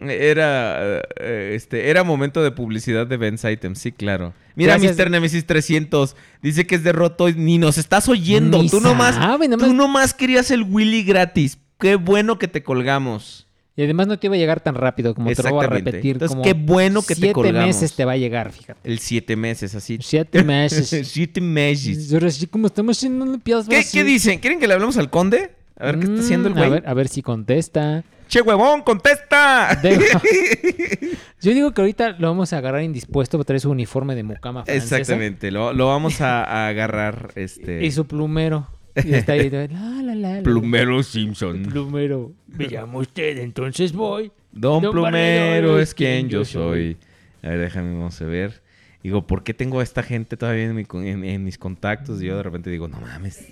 [0.01, 4.33] Era eh, este era momento de publicidad de Ben's Items, sí, claro.
[4.55, 4.77] Mira.
[4.77, 5.09] Mr.
[5.09, 8.61] Nemesis 300 dice que es de roto y ni nos estás oyendo.
[8.61, 11.59] Ni tú nomás, sabe, tú nomás querías el Willy gratis.
[11.79, 13.45] Qué bueno que te colgamos.
[13.77, 16.13] Y además no te iba a llegar tan rápido como te lo voy a repetir.
[16.13, 17.67] Entonces, como qué bueno que te siete colgamos.
[17.67, 18.89] meses te va a llegar, fíjate.
[18.89, 19.97] El siete meses, así.
[20.01, 21.07] Siete meses.
[21.11, 22.13] siete meses.
[22.13, 23.67] Ahora sí, como estamos haciendo Olimpiadas.
[23.67, 24.39] ¿Qué, qué dicen?
[24.39, 25.51] ¿Quieren que le hablemos al conde?
[25.77, 26.71] A ver qué está haciendo el Mm, A güey.
[26.79, 28.03] ver, a ver si contesta.
[28.27, 29.79] Che, huevón, contesta.
[31.41, 34.63] Yo digo que ahorita lo vamos a agarrar indispuesto para traer su uniforme de mucama
[34.65, 34.97] francesa.
[34.97, 38.67] Exactamente, lo, lo vamos a, a agarrar este Y su plumero.
[39.03, 39.49] Y está ahí.
[39.49, 40.41] la, la, la, la.
[40.43, 41.63] Plumero Simpson.
[41.63, 42.31] Plumero.
[42.47, 44.31] Me llamo usted, entonces voy.
[44.53, 46.97] Don, Don Plumero Barrero es quien yo soy.
[47.43, 48.63] A ver, déjame vamos a ver.
[49.03, 52.21] Digo, ¿por qué tengo a esta gente todavía en, mi en- en mis contactos?
[52.23, 53.45] Y yo de repente digo, no mames,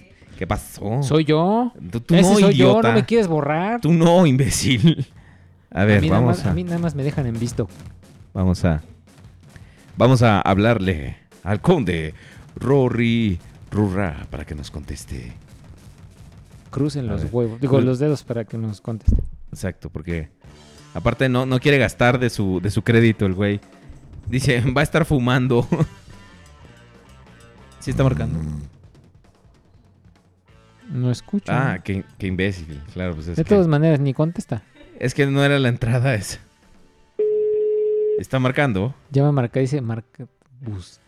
[0.44, 1.02] ¿qué pasó?
[1.04, 1.72] Soy yo.
[1.90, 3.80] Tú, tú Ese no, soy yo, no me quieres borrar.
[3.80, 5.08] Tú no, imbécil.
[5.72, 7.70] A ver, nada vamos más- a, a mí nada más me dejan en visto.
[8.34, 8.82] vamos a,
[9.96, 11.16] vamos a hablarle
[11.46, 12.14] al conde
[12.58, 13.40] Rory
[13.72, 15.32] Rurra para que nos conteste.
[16.72, 17.62] Crucen A los huevos.
[17.62, 19.24] Digo, los dedos para que nos conteste.
[19.54, 20.28] Exacto, porque
[20.94, 23.62] aparte no, no quiere gastar de su, de su crédito el güey.
[24.28, 25.66] Dice, va a estar fumando.
[27.80, 28.40] sí está marcando.
[30.90, 31.52] No escucho.
[31.52, 32.82] Ah, qué, qué imbécil.
[32.94, 34.62] Claro, pues es de que, todas maneras, ni contesta.
[35.00, 36.40] es que no era la entrada esa.
[38.20, 38.94] Está marcando.
[39.12, 40.26] Ya me marca, dice marca
[40.62, 41.00] bus.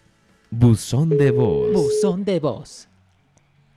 [0.50, 1.72] Buzón de voz.
[1.74, 2.88] Buzón de voz.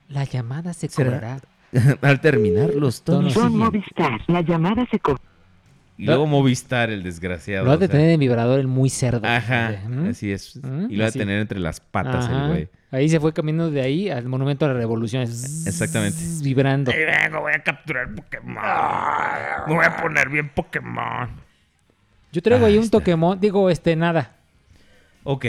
[0.07, 1.09] La llamada se ¿Será?
[1.11, 1.39] cobrará.
[2.01, 3.35] Al terminar los tonos.
[3.51, 5.23] Movistar, la llamada se cobrará.
[5.97, 7.65] Y luego Movistar, el desgraciado.
[7.65, 7.91] Lo de sea.
[7.97, 9.27] tener en vibrador el muy cerdo.
[9.27, 10.09] Ajá, ¿Mm?
[10.09, 10.55] así es.
[10.55, 10.87] ¿Mm?
[10.89, 11.19] Y lo ha de Así.
[11.19, 12.43] tener entre las patas Ajá.
[12.45, 12.69] el güey.
[12.91, 15.27] Ahí se fue caminando de ahí al monumento a la revolución.
[15.27, 16.17] Zzz, Exactamente.
[16.41, 16.91] Vibrando.
[16.91, 18.55] Ahí vengo, voy a capturar Pokémon.
[19.67, 21.29] Me voy a poner bien Pokémon.
[22.31, 22.89] Yo traigo ahí Ah, un.
[22.89, 23.39] Pokémon.
[23.39, 24.35] Digo, este, nada.
[25.23, 25.45] Ok.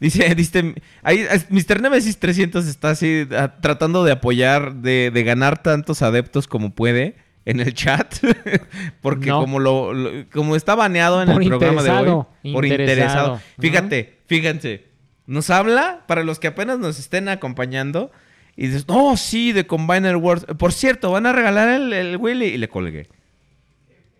[0.00, 1.82] Dice, dice, ahí Mr.
[1.82, 7.16] Nemesis 300 está así ah, tratando de apoyar, de, de ganar tantos adeptos como puede
[7.44, 8.14] en el chat.
[9.02, 9.40] Porque No.
[9.40, 11.96] como lo, lo- como está baneado en Por el programa de hoy.
[11.98, 13.34] interesado, Por interesado.
[13.34, 13.40] interesado.
[13.58, 14.87] Fíjate, fíjense.
[15.28, 18.10] Nos habla, para los que apenas nos estén acompañando,
[18.56, 20.44] Y dices, no, sí, de Combiner Wars.
[20.58, 22.46] Por cierto, van a regalar el, el Willy.
[22.46, 23.06] Y le colgué.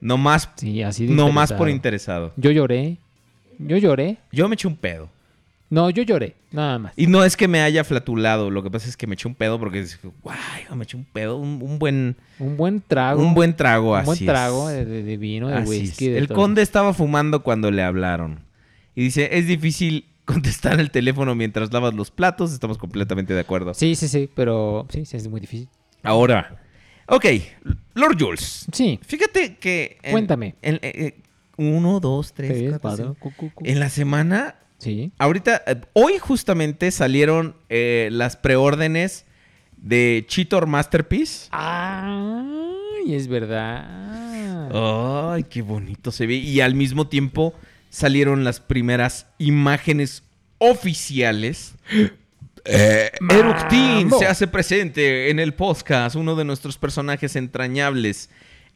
[0.00, 2.32] No más, Sí, así de no más por interesado.
[2.36, 2.98] Yo lloré.
[3.58, 4.18] Yo lloré.
[4.30, 5.08] Yo me eché un pedo.
[5.70, 6.34] No, yo lloré.
[6.52, 6.92] Nada más.
[6.96, 9.34] Y no es que me haya flatulado, lo que pasa es que me eché un
[9.34, 9.84] pedo porque
[10.22, 10.38] guay,
[10.74, 12.16] me eché un pedo, un, un buen...
[12.38, 13.20] Un buen trago.
[13.20, 14.24] Un buen trago, Un así buen es.
[14.26, 16.08] trago de, vino, de Así whisky.
[16.08, 16.36] de El todo.
[16.36, 18.38] conde estaba fumando cuando le hablaron.
[18.94, 23.72] Y dice, es difícil contestar el teléfono mientras lavas los platos, estamos completamente de acuerdo.
[23.74, 25.68] Sí, sí, sí, pero sí, sí, es muy difícil.
[26.02, 26.60] Ahora,
[27.06, 27.24] ok,
[27.94, 28.66] Lord Jules.
[28.72, 29.00] Sí.
[29.02, 29.98] Fíjate que...
[30.02, 30.54] en- Cuéntame.
[30.62, 31.20] en- eh, eh,
[31.56, 33.36] uno, dos, tres, Tres, cuatro, cuatro, cinco.
[33.36, 33.64] cu, cu, cu.
[33.66, 34.54] En la semana...
[34.78, 35.10] Sí.
[35.18, 39.24] Ahorita, eh, hoy justamente salieron eh, las preórdenes
[39.76, 41.48] de Cheetor Masterpiece.
[41.50, 44.70] Ay, es verdad.
[45.32, 46.34] Ay, qué bonito se ve.
[46.34, 47.54] Y al mismo tiempo
[47.90, 50.22] salieron las primeras imágenes
[50.58, 51.74] oficiales.
[52.64, 58.28] Eh, Eructin se hace presente en el podcast, uno de nuestros personajes entrañables.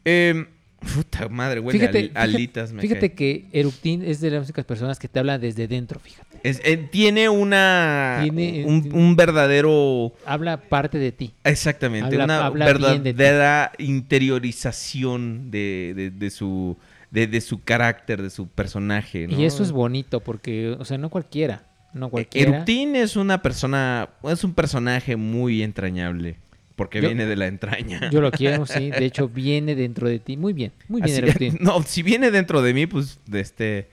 [0.04, 0.46] Eh,
[0.94, 3.14] puta madre, güey, Fíjate, al- fíjate, alitas me fíjate cae.
[3.16, 6.40] que Eructin es de las únicas personas que te habla desde dentro, fíjate.
[6.42, 11.32] Es- eh, tiene una Tiene- un, un verdadero Habla parte de ti.
[11.44, 16.76] Exactamente, Habla- una habla bien de verdadera interiorización de, de- de su
[17.12, 19.28] de, de su carácter, de su personaje.
[19.28, 19.38] ¿no?
[19.38, 21.68] Y eso es bonito porque, o sea, no cualquiera.
[21.94, 22.50] No cualquiera.
[22.50, 26.38] Eructin es una persona, es un personaje muy entrañable,
[26.74, 28.10] porque Yo- viene de la entraña.
[28.10, 28.90] Yo lo quiero, sí.
[28.90, 30.36] De hecho, viene dentro de ti.
[30.38, 33.88] Muy bien, muy bien, Así- no, si viene dentro de mí, pues, de este,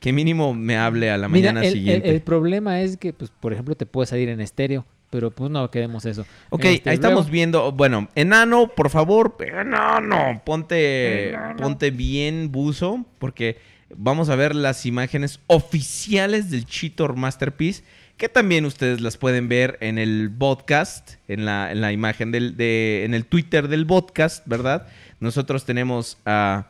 [0.00, 2.10] que mínimo me hable a la Mira, mañana el, el- siguiente.
[2.10, 4.84] el problema es que, pues, por ejemplo, te puede salir en estéreo,
[5.14, 6.26] pero pues no queremos eso.
[6.50, 7.70] Ok, Este, ahí estamos luego- viendo.
[7.70, 13.58] Bueno, enano, por favor, enano, ponte, ponte bien buzo, porque
[13.96, 17.84] vamos a ver las imágenes oficiales del Cheetor Masterpiece,
[18.16, 22.56] que también ustedes las pueden ver en el podcast, en la, en la imagen del,
[22.56, 24.88] de, en el Twitter del podcast, ¿verdad?
[25.20, 26.66] Nosotros tenemos a,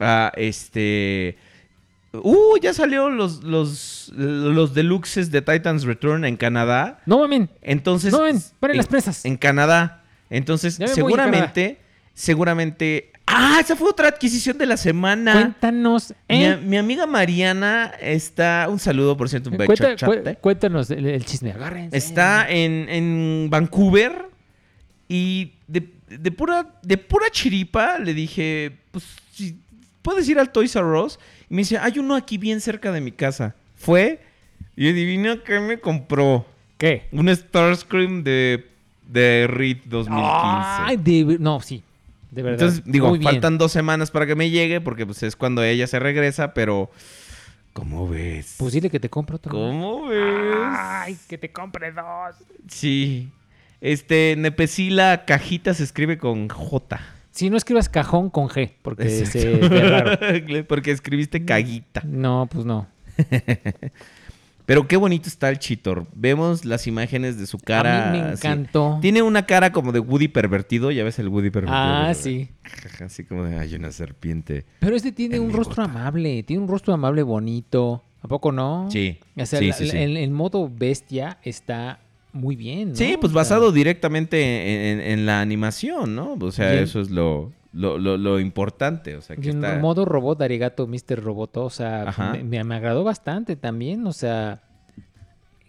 [0.00, 1.38] a este...
[2.22, 7.00] Uh, ya salió los, los, los deluxes de Titans Return en Canadá.
[7.06, 7.50] No mamen.
[7.62, 8.12] Entonces.
[8.12, 9.24] No mamen, paren en- las presas.
[9.24, 10.02] En Canadá.
[10.30, 11.78] Entonces, Ya me voy, seguramente.
[12.14, 13.10] Seguramente.
[13.26, 15.32] Ah, esa fue otra adquisición de la semana.
[15.32, 16.56] Cuéntanos, Mi, ¿eh?
[16.58, 18.66] mi amiga Mariana está.
[18.68, 19.56] Un saludo, por cierto, un.
[19.56, 20.34] Cuenta- chate.
[20.34, 21.96] cu- cuéntanos el, el chisme, agárrense.
[21.96, 24.28] Está en, en Vancouver
[25.08, 29.58] y de, de pura, de pura chiripa le dije, pues, si
[30.02, 31.18] puedes ir al Toys R Us.
[31.54, 33.54] Me dice, hay uno aquí bien cerca de mi casa.
[33.76, 34.20] Fue
[34.76, 36.44] y adivina qué me compró.
[36.78, 37.06] ¿Qué?
[37.12, 38.66] Un Starscream de,
[39.06, 40.22] de RIT 2015.
[40.26, 41.84] Ay, de- no, sí.
[42.32, 42.60] De verdad.
[42.60, 43.30] Entonces, digo, Muy bien.
[43.30, 46.90] faltan dos semanas para que me llegue porque pues, es cuando ella se regresa, pero...
[47.72, 48.56] ¿Cómo ves?
[48.58, 49.52] Pues dile que te compro otro.
[49.52, 50.66] ¿Cómo ves?
[50.68, 52.34] Ay, que te compre dos.
[52.68, 53.28] Sí.
[53.80, 57.00] Este, Nepesila Cajita se escribe con J.
[57.34, 59.38] Si no escribas cajón con G, porque Exacto.
[59.40, 60.66] se ve raro.
[60.68, 62.02] Porque escribiste caguita.
[62.04, 62.86] No, pues no.
[64.66, 66.06] Pero qué bonito está el Chitor.
[66.14, 68.08] Vemos las imágenes de su cara.
[68.08, 68.46] A mí me así.
[68.46, 68.98] encantó.
[69.02, 70.90] Tiene una cara como de Woody pervertido.
[70.90, 71.76] Ya ves el Woody pervertido.
[71.76, 72.14] Ah, ¿verdad?
[72.14, 72.48] sí.
[73.04, 74.64] Así como de, hay una serpiente.
[74.78, 78.04] Pero este tiene un rostro amable, tiene un rostro amable bonito.
[78.22, 78.88] ¿A poco no?
[78.90, 79.96] Sí, O sea, sí, la- sí, sí.
[79.98, 81.98] El, el modo bestia está
[82.34, 82.90] muy bien.
[82.90, 82.94] ¿no?
[82.96, 84.42] Sí, pues O sea, basado directamente
[84.92, 86.34] en, en- en la animación, ¿no?
[86.38, 89.16] O sea, eso es lo, lo, lo- lo importante.
[89.16, 89.78] O sea, que en está...
[89.78, 91.22] modo robot, Arigato, Mr.
[91.22, 94.60] Roboto, o sea, me- me agradó bastante también, o sea,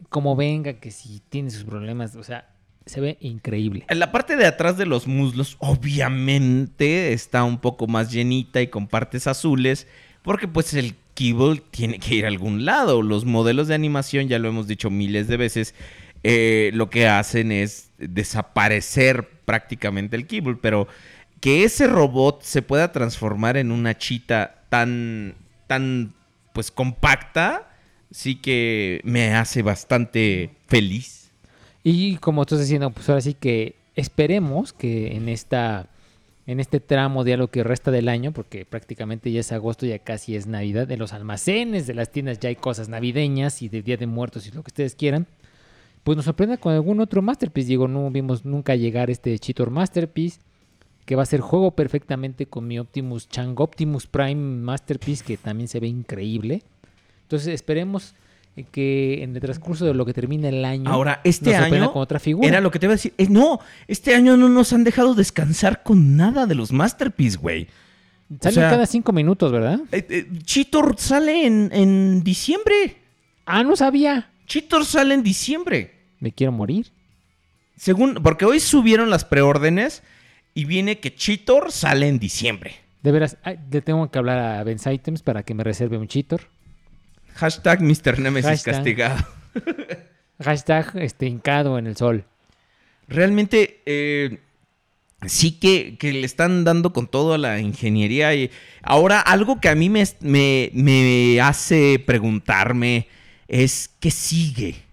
[0.09, 2.49] como venga, que si tiene sus problemas, o sea,
[2.85, 3.85] se ve increíble.
[3.89, 8.67] En la parte de atrás de los muslos, obviamente, está un poco más llenita y
[8.67, 9.87] con partes azules,
[10.21, 13.01] porque pues el kibble tiene que ir a algún lado.
[13.01, 15.73] Los modelos de animación, ya lo hemos dicho miles de veces,
[16.27, 20.87] eh, lo que hacen es desaparecer prácticamente el kibble, pero
[21.39, 25.35] que ese robot se pueda transformar en una chita tan,
[25.67, 26.15] tan,
[26.51, 27.69] pues compacta,
[28.09, 31.29] sí que me hace bastante feliz.
[31.83, 35.89] Y como estás diciendo, pues ahora sí que esperemos que en esta
[36.47, 39.99] en este tramo de lo que resta del año, porque prácticamente ya es agosto, ya
[39.99, 43.83] casi es Navidad, en los almacenes de las tiendas ya hay cosas navideñas y de
[43.83, 45.27] Día de Muertos y lo que ustedes quieran,
[46.05, 47.67] pues nos sorprenda con algún otro Masterpiece.
[47.67, 50.39] Digo, no vimos nunca llegar este Cheetor Masterpiece,
[51.03, 55.67] que va a ser juego perfectamente con mi Optimus Chang Optimus Prime Masterpiece, que también
[55.67, 56.61] se ve increíble.
[57.23, 58.13] Entonces esperemos
[58.71, 62.03] que en el transcurso de lo que termine el año Ahora, este nos año con
[62.03, 62.47] otra figura.
[62.47, 63.13] era lo que te iba a decir.
[63.29, 67.67] No, este año no nos han dejado descansar con nada de los Masterpiece, güey.
[68.31, 69.79] O Salen sea, cada cinco minutos, ¿verdad?
[69.91, 72.97] eh, eh, Cheetor sale en, en diciembre.
[73.45, 74.29] Ah, no sabía.
[74.45, 75.94] Cheetor sale en diciembre.
[76.19, 76.91] Me quiero morir.
[77.77, 80.03] Según, porque hoy subieron las preórdenes
[80.53, 82.75] y viene que Cheetor sale en diciembre.
[83.03, 86.07] De veras, ay, le tengo que hablar a Ben Items para que me reserve un
[86.07, 86.47] cheater.
[87.35, 88.19] Hashtag Mr.
[88.19, 88.75] Nemesis Hashtag.
[88.75, 89.27] castigado.
[90.43, 92.25] Hashtag este, hincado en el sol.
[93.07, 94.39] Realmente eh,
[95.27, 98.33] sí que, que le están dando con todo a la ingeniería.
[98.33, 98.49] Y
[98.81, 103.07] ahora, algo que a mí me, me, me hace preguntarme
[103.47, 104.84] es ¿qué sigue?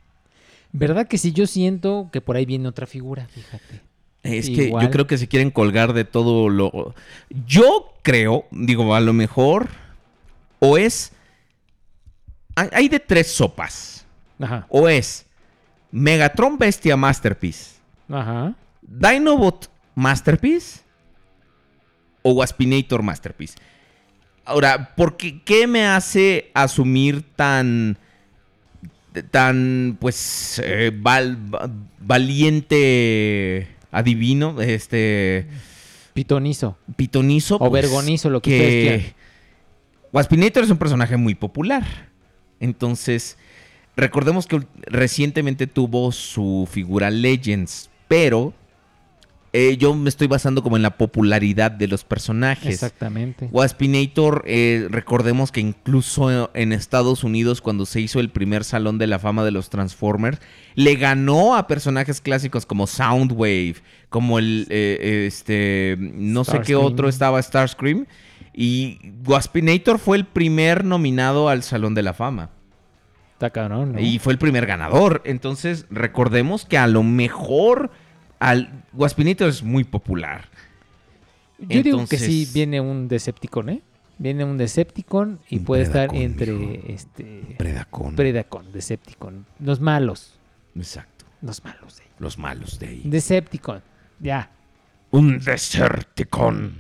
[0.73, 1.33] ¿Verdad que sí?
[1.33, 3.81] Yo siento que por ahí viene otra figura, fíjate.
[4.23, 6.95] Es que yo creo que se quieren colgar de todo lo...
[7.47, 9.69] Yo creo, digo, a lo mejor,
[10.61, 11.13] o es...
[12.55, 14.07] Hay hay de tres sopas.
[14.39, 14.67] Ajá.
[14.69, 15.27] O es
[15.91, 17.77] Megatron Bestia Masterpiece,
[18.09, 18.55] Ajá.
[18.83, 20.81] Dinobot Masterpiece
[22.23, 23.59] o Waspinator Masterpiece.
[24.45, 27.99] Ahora, ¿por qué, qué me hace asumir tan
[29.31, 31.71] tan pues eh, val- va-
[32.01, 35.47] valiente adivino este
[36.15, 38.51] pitonizo pitonizo O pues, vergonizo, lo que
[38.83, 39.03] quieran.
[40.13, 41.85] Waspinator es un personaje muy popular
[42.61, 43.37] entonces
[43.97, 48.55] recordemos que recientemente tuvo su figura Legends pero
[49.55, 53.51] eh, yo me estoy basando como en la popularidad de los personajes Exactamente.
[53.53, 59.07] Waspinator, eh, recordemos que incluso en Estados Unidos, cuando se hizo el primer Salón de
[59.07, 60.39] la Fama de los Transformers,
[60.75, 63.77] le ganó a personajes clásicos como Soundwave,
[64.09, 68.07] como el, eh, este, no sé qué otro estaba, Starscream.
[68.55, 72.51] Y Waspinator fue el primer nominado al Salón de la Fama.
[73.35, 74.01] Está cabrón, ¿no?
[74.01, 75.21] Y fue el primer ganador.
[75.27, 77.91] Entonces, recordemos que a lo mejor
[78.51, 80.49] al Waspinator es muy popular.
[81.59, 83.83] Yo digo que sí viene un Decepticon, ¿eh?
[84.19, 88.15] Viene un Decepticon y Un puede estar entre este Predacon.
[88.17, 90.35] Predacon, Decepticon, los malos,
[90.77, 91.25] Exacto.
[91.41, 92.09] los malos de ahí.
[92.19, 93.03] Los malos de ahí.
[93.05, 93.83] Decepticon,
[94.21, 94.51] ya,
[95.11, 96.75] Un Deserticon.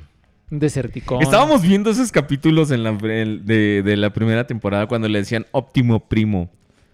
[0.51, 1.22] un Deserticon.
[1.22, 5.47] Estábamos viendo esos capítulos en la, el- de, de la primera temporada cuando le decían
[5.52, 6.51] óptimo primo,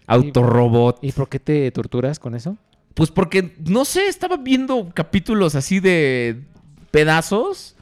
[0.07, 0.99] autorobot.
[1.03, 2.57] ¿Y por qué te torturas con eso?
[2.93, 6.41] Pues porque, no sé, estaba viendo capítulos así de
[6.91, 7.75] pedazos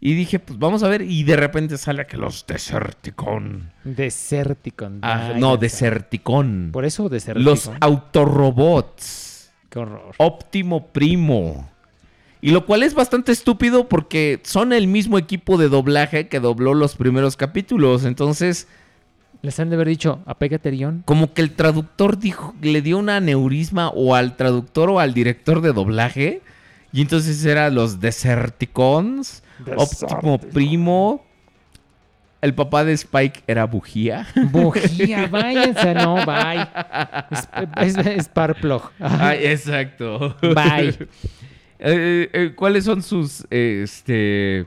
[0.00, 1.02] y dije, pues vamos a ver.
[1.02, 3.72] Y de repente sale que los Deserticon.
[3.84, 4.98] Deserticon.
[5.02, 6.70] Ah, no, Deserticon.
[6.72, 7.44] Por eso Deserticon.
[7.44, 9.50] Los autorobots.
[9.70, 10.14] Qué horror.
[10.18, 11.70] Óptimo primo.
[12.42, 16.74] Y lo cual es bastante estúpido porque son el mismo equipo de doblaje que dobló
[16.74, 18.04] los primeros capítulos.
[18.04, 18.68] Entonces,
[19.44, 21.02] Les han de haber dicho, apégate Rion.
[21.04, 25.60] como que el traductor dijo, le dio una aneurisma o al traductor o al director
[25.60, 26.40] de doblaje.
[26.92, 29.42] Y entonces eran los Deserticons,
[29.76, 31.26] Óptimo Primo.
[32.40, 34.26] El papá de Spike era Bujía.
[34.50, 36.66] Bujía, váyanse, no, bye.
[37.82, 38.90] Es, es, es Parplog.
[39.00, 40.36] Ay, exacto.
[40.40, 40.96] Bye.
[41.86, 44.66] Eh, eh, ¿Cuáles son sus, eh, este,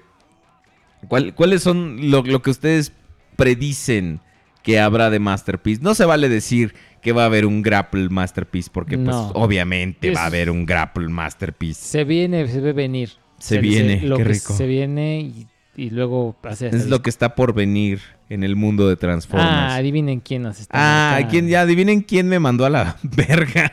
[1.08, 2.92] cuál- cuáles son lo, lo que ustedes
[3.38, 4.20] predicen
[4.68, 5.82] que habrá de Masterpiece?
[5.82, 10.24] No se vale decir que va a haber un Grapple Masterpiece porque, pues, obviamente va
[10.24, 11.82] a haber un Grapple Masterpiece.
[11.82, 13.12] Se viene, se ve venir.
[13.40, 14.54] Se viene, lo qué que rico.
[14.54, 18.90] Se viene y, y luego hace Es lo que está por venir en el mundo
[18.90, 19.50] de Transformers.
[19.50, 21.16] Ah, adivinen quién nos está.
[21.16, 21.28] Ah.
[21.30, 23.72] ¿quién, ya adivinen quién me mandó a la verga.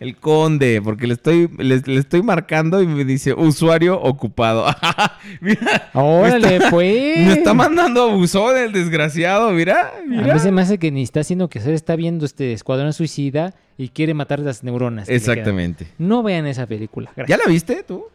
[0.00, 4.64] El conde, porque le estoy, le, le estoy marcando y me dice usuario ocupado.
[5.42, 7.18] mira, Órale, me está, pues.
[7.18, 11.02] Me está mandando a buzón el desgraciado, mira, A mí se me hace que ni
[11.02, 15.06] está haciendo que hacer, está viendo este Escuadrón Suicida y quiere matar las neuronas.
[15.06, 15.14] que.
[15.14, 15.86] Exactamente.
[15.98, 17.12] No vean esa película.
[17.28, 18.06] ¿Ya la viste tú?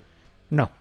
[0.49, 0.71] No.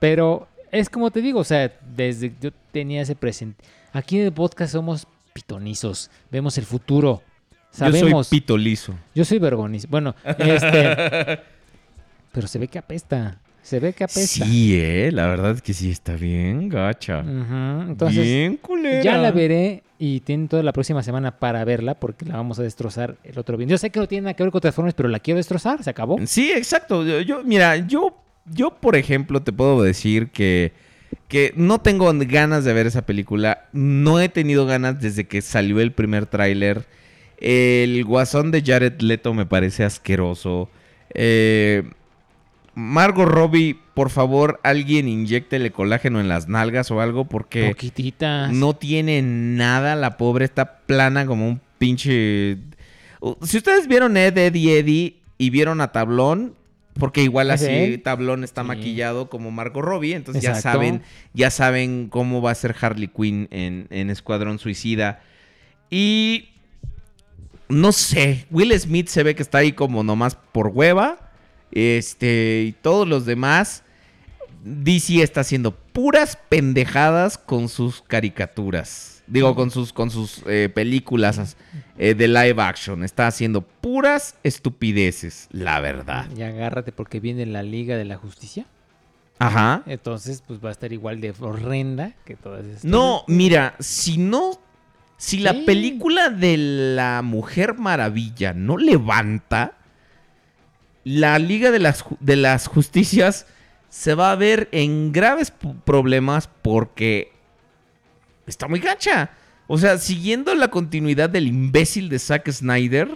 [0.00, 3.62] Pero es como te digo, o sea, desde yo tenía ese presente.
[3.92, 7.22] Aquí en el podcast somos pitonizos, vemos el futuro.
[7.72, 8.10] Sabemos.
[8.10, 8.94] Yo soy pito liso.
[9.14, 9.88] Yo soy vergonizo.
[9.90, 11.40] Bueno, este.
[12.32, 13.38] pero se ve que apesta.
[13.62, 14.44] Se ve que apesta.
[14.44, 17.20] Sí, eh, la verdad es que sí está bien gacha.
[17.20, 19.02] Entonces, bien culera.
[19.02, 22.62] ya la veré y tienen toda la próxima semana para verla porque la vamos a
[22.64, 23.70] destrozar el otro bien.
[23.70, 25.90] Yo sé que no tiene nada que ver con Transformers, pero la quiero destrozar, se
[25.90, 26.18] acabó.
[26.26, 27.04] Sí, exacto.
[27.06, 28.16] Yo, yo- mira, yo,
[28.52, 30.72] yo, por ejemplo, te puedo decir que,
[31.28, 33.68] que no tengo ganas de ver esa película.
[33.72, 36.84] No he tenido ganas desde que salió el primer tráiler.
[37.44, 40.70] El guasón de Jared Leto me parece asqueroso.
[41.12, 41.82] Eh,
[42.74, 48.52] Margot Robbie, por favor, alguien inyectele colágeno en las nalgas o algo porque Poquititas.
[48.52, 49.96] no tiene nada.
[49.96, 52.58] La pobre está plana como un pinche.
[53.42, 56.54] Si ustedes vieron Ed, Eddie, Eddie y vieron a Tablón,
[56.94, 57.98] porque igual ¿Es así?
[57.98, 58.68] Tablón está Sí.
[58.68, 61.02] maquillado como Margot Robbie, entonces ya saben,
[61.34, 65.20] ya saben cómo va a ser Harley Quinn en, en Escuadrón Suicida.
[65.90, 66.48] Y
[67.72, 71.30] no sé, Will Smith se ve que está ahí como nomás por hueva.
[71.70, 73.82] este, y todos los demás,
[74.64, 79.22] DC está haciendo puras pendejadas con sus caricaturas.
[79.26, 81.56] Digo, con sus, con sus eh, películas
[81.96, 83.02] eh, de live action.
[83.02, 86.26] Está haciendo puras estupideces, la verdad.
[86.36, 88.66] Y agárrate porque viene la Liga de la Justicia.
[89.38, 89.82] Ajá.
[89.86, 92.84] Entonces, pues va a estar igual de horrenda que todas estas.
[92.84, 94.60] No, mira, si no.
[95.22, 95.62] Si la Sí.
[95.64, 99.74] película de la Mujer Maravilla no levanta,
[101.04, 103.46] la Liga de las, de las Justicias
[103.88, 105.52] se va a ver en graves
[105.84, 107.30] problemas porque
[108.48, 109.30] está muy gacha.
[109.68, 113.08] O sea, siguiendo la continuidad del imbécil de Zack Snyder.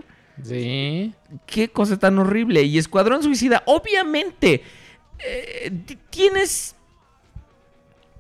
[0.45, 1.13] Sí.
[1.45, 2.63] Qué cosa tan horrible.
[2.63, 4.63] Y Escuadrón Suicida, obviamente,
[5.19, 6.76] eh, ti- tienes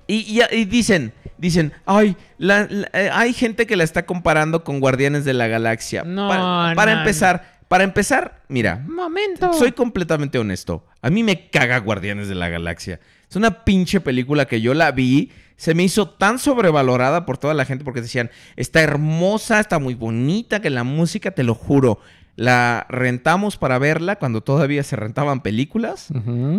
[0.07, 4.65] y, y- y dicen, dicen, ay, la- la- eh, hay gente que la está comparando
[4.65, 6.03] con Guardianes de la Galaxia.
[6.05, 9.53] No, para, para no, empezar, para empezar, mira, Momento.
[9.53, 10.87] soy completamente honesto.
[11.03, 13.01] A mí me caga Guardianes de la Galaxia.
[13.29, 15.33] Es una pinche película que yo la vi.
[15.57, 19.95] Se me hizo tan sobrevalorada por toda la gente porque decían, está hermosa, está muy
[19.95, 21.99] bonita, que la música, te lo juro.
[22.37, 26.09] La rentamos para verla cuando todavía se rentaban películas.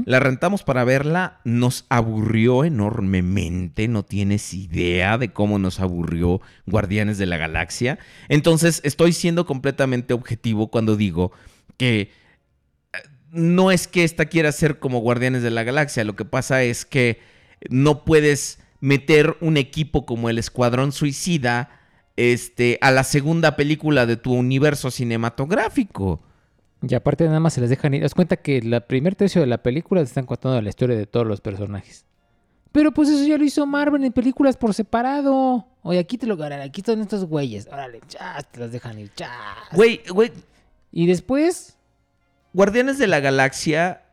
[0.05, 7.19] La rentamos para verla, nos aburrió enormemente, no tienes idea de cómo nos aburrió Guardianes
[7.19, 7.99] de la Galaxia.
[8.27, 11.31] Entonces estoy siendo completamente objetivo cuando digo
[11.77, 12.09] que eh,
[13.29, 16.85] no es que esta quiera ser como Guardianes de la Galaxia, lo que pasa es
[16.85, 17.19] que
[17.69, 21.76] no puedes meter un equipo como el Escuadrón Suicida
[22.17, 26.19] este, a la segunda película de tu universo cinematográfico.
[26.81, 28.03] Y aparte nada más se les dejan ir.
[28.03, 31.05] Haz cuenta que la primer tercio de la película te están contando la historia de
[31.05, 32.05] todos los personajes.
[32.71, 35.65] Pero pues eso ya lo hizo Marvel en películas por separado.
[35.81, 37.67] Oye, aquí te lo ganan, aquí están estos güeyes.
[37.71, 39.31] Órale, ya, te las dejan ir, ya.
[39.71, 40.31] Güey, güey.
[40.91, 41.77] Y después,
[42.53, 44.03] Guardianes de la Galaxia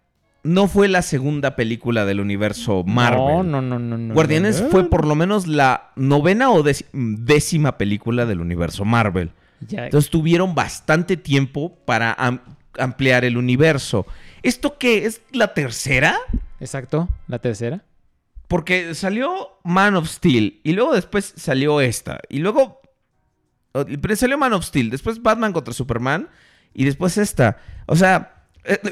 [0.45, 3.19] no fue la segunda película del universo Marvel.
[3.19, 4.15] No, no, no, no, no.
[4.15, 4.71] Guardianes no, no.
[4.71, 6.63] fue por lo menos la novena o
[6.93, 9.33] décima película del universo Marvel.
[9.67, 9.87] Ya.
[9.87, 12.41] Entonces tuvieron bastante tiempo para am-
[12.79, 14.07] ampliar el universo.
[14.43, 15.07] ¿Esto qué?
[15.07, 16.17] ¿Es la tercera?
[16.61, 17.83] Exacto, la tercera.
[18.47, 22.21] Porque salió Man of Steel y luego después salió esta.
[22.29, 22.83] Y luego...
[23.73, 26.29] Pero salió Man of Steel, después Batman contra Superman
[26.75, 27.57] y después esta.
[27.87, 28.34] O sea,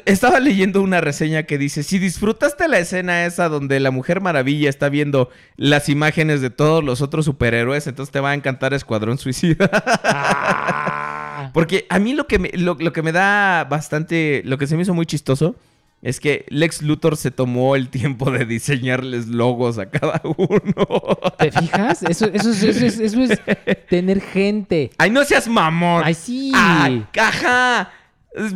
[0.05, 4.69] estaba leyendo una reseña que dice, si disfrutaste la escena esa donde la Mujer Maravilla
[4.69, 9.19] está viendo las imágenes de todos los otros superhéroes, entonces te va a encantar Escuadrón
[9.19, 9.71] Suicida.
[11.53, 14.77] Porque a mí lo que, me, lo, lo que me da bastante, lo que se
[14.77, 15.57] me hizo muy chistoso
[16.01, 21.19] es que Lex Luthor se tomó el tiempo de diseñarles logos a cada uno.
[21.39, 22.03] ¿Te fijas?
[22.03, 23.41] Eso, eso, es- eso es, eso es
[23.89, 24.91] tener gente.
[24.99, 26.03] Ay, no seas mamón.
[26.05, 26.53] Ay, sí.
[26.55, 27.91] Ay, ajá.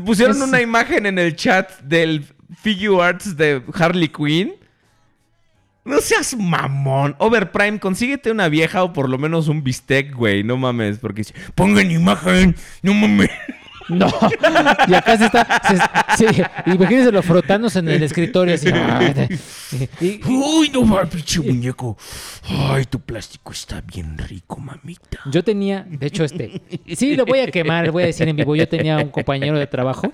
[0.05, 2.25] Pusieron Es- una imagen en el chat del
[2.63, 4.55] Figure Arts de Harley Quinn.
[5.85, 7.15] No seas mamón.
[7.19, 10.43] Overprime, consíguete una vieja o por lo menos un bistec, güey.
[10.43, 12.57] No mames, porque dice, pongan imagen.
[12.83, 13.31] No mames.
[13.89, 14.09] No.
[14.89, 15.47] Y acá se está.
[16.17, 18.69] se- sí, imagínenselo frotándose en el escritorio así.
[20.01, 21.97] Y- Uy, no va, pinche muñeco.
[22.49, 25.21] Ay, tu plástico está bien rico, mamita.
[25.31, 26.63] Yo tenía, de hecho, este.
[26.97, 28.57] Sí, lo voy a quemar, voy a decir en vivo.
[28.57, 30.13] Yo tenía un compañero de trabajo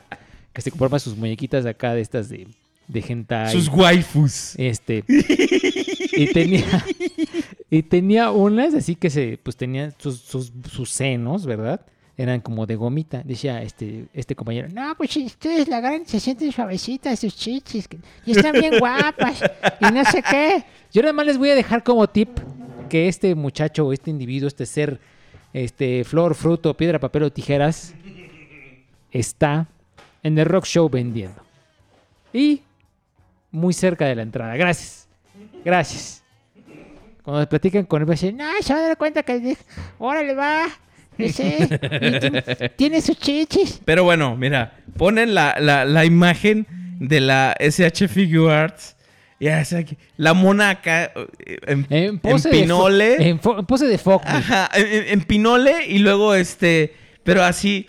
[0.52, 2.48] que se compraba sus muñequitas de acá, de estas de,
[2.88, 3.52] de hentai.
[3.52, 4.54] Sus waifus.
[4.58, 5.02] Este.
[5.08, 6.64] Y tenía.
[7.70, 9.38] Y tenía unas así que se.
[9.42, 11.80] Pues tenían sus, sus, sus senos, ¿verdad?
[12.16, 13.22] Eran como de gomita.
[13.24, 14.68] Decía este, este compañero.
[14.70, 17.88] No, pues ustedes la agarran, se sienten suavecitas sus chichis.
[18.26, 19.42] Y están bien guapas.
[19.80, 20.64] Y no sé qué.
[20.92, 22.28] Yo nada más les voy a dejar como tip
[22.90, 25.00] que este muchacho, este individuo, este ser,
[25.54, 27.94] este flor, fruto, piedra, papel o tijeras,
[29.10, 29.66] está
[30.22, 31.42] en el rock show vendiendo.
[32.32, 32.62] Y
[33.50, 34.54] muy cerca de la entrada.
[34.56, 35.08] Gracias.
[35.64, 36.22] Gracias.
[37.22, 39.56] Cuando platican con él, va a decir, no, se va a dar cuenta que...
[39.98, 40.66] Órale, va.
[41.18, 43.80] Ese, tiene- sus chichis.
[43.84, 46.66] Pero bueno, mira, ponen la, la, la imagen
[47.00, 48.96] de la SH Figure Arts.
[49.40, 53.28] Ya, o sea, que la mona acá eh, en, en Pose de pinole.
[53.28, 54.24] en, pose de foco.
[54.26, 56.94] Ajá, en, pinole y luego este,
[57.24, 57.86] pero así,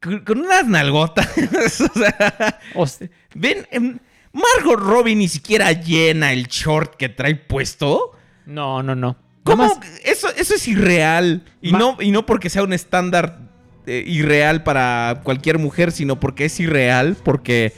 [0.00, 1.28] con, con unas nalgotas.
[2.76, 3.98] o sea, ven, em,
[4.32, 8.12] Margot Robbie ni siquiera llena el short que trae puesto.
[8.46, 9.16] No, no, no.
[9.44, 9.80] ¿Cómo?
[10.04, 11.42] Eso, eso es irreal.
[11.60, 13.38] Y, no, y no porque sea un estándar
[13.86, 17.72] eh, irreal para cualquier mujer, sino porque es irreal, porque...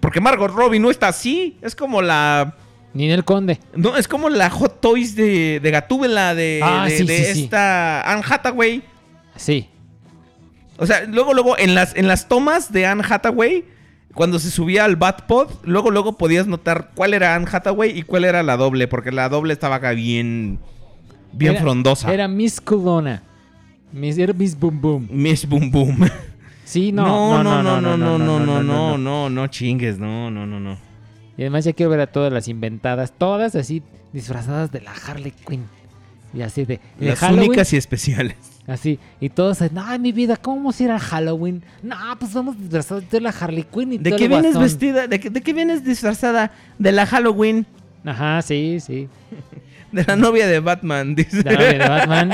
[0.00, 1.56] Porque Margot Robbie no está así.
[1.62, 2.56] Es como la...
[2.94, 3.60] Ni en el conde.
[3.76, 7.34] No, es como la Hot Toys de, de Gatúbela de, Ah, de- sí, de sí,
[7.34, 7.44] sí.
[7.44, 8.82] esta Anne Hathaway.
[9.36, 9.68] Sí.
[10.76, 13.64] O sea, luego, luego, en las, en las tomas de Anne Hathaway,
[14.14, 18.24] cuando se subía al Batpod, luego luego podías notar cuál era Anne Hathaway y cuál
[18.24, 20.58] era la doble, porque la doble estaba acá bien
[21.32, 22.12] bien Era- frondosa.
[22.12, 23.22] Era Miss Culona.
[23.92, 25.08] Miss, era Miss Boom Boom.
[25.10, 26.08] Miss Boom Boom.
[26.64, 27.04] Sí, no.
[27.04, 30.78] no, no, no, no, no, no, no, no, no, no chingues, no, no, no, no.
[31.36, 33.82] Y además ya quiero ver a todas las inventadas, todas así
[34.12, 35.64] disfrazadas de la Harley Quinn.
[36.34, 38.36] Y así de, de Las Halloween, únicas y especiales.
[38.66, 41.62] Así, y todos, no, mi vida, ¿cómo vamos a ir a Halloween?
[41.82, 44.62] No, pues vamos disfrazados de la Harley Quinn y ¿De todo qué el vienes guasón".
[44.62, 45.06] vestida?
[45.08, 46.52] ¿De qué, de qué vienes disfrazada?
[46.78, 47.66] De la Halloween.
[48.04, 49.08] Ajá, sí, sí.
[49.92, 51.42] De la novia de Batman, dice.
[51.42, 52.32] De la novia de Batman.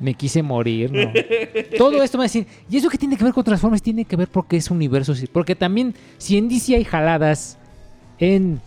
[0.00, 1.10] Me quise morir, ¿no?
[1.76, 3.82] Todo esto me va a decir, ¿y eso qué tiene que ver con Transformers?
[3.82, 5.14] Tiene que ver porque es universo.
[5.14, 7.58] sí, Porque también, si en DC hay jaladas,
[8.18, 8.60] en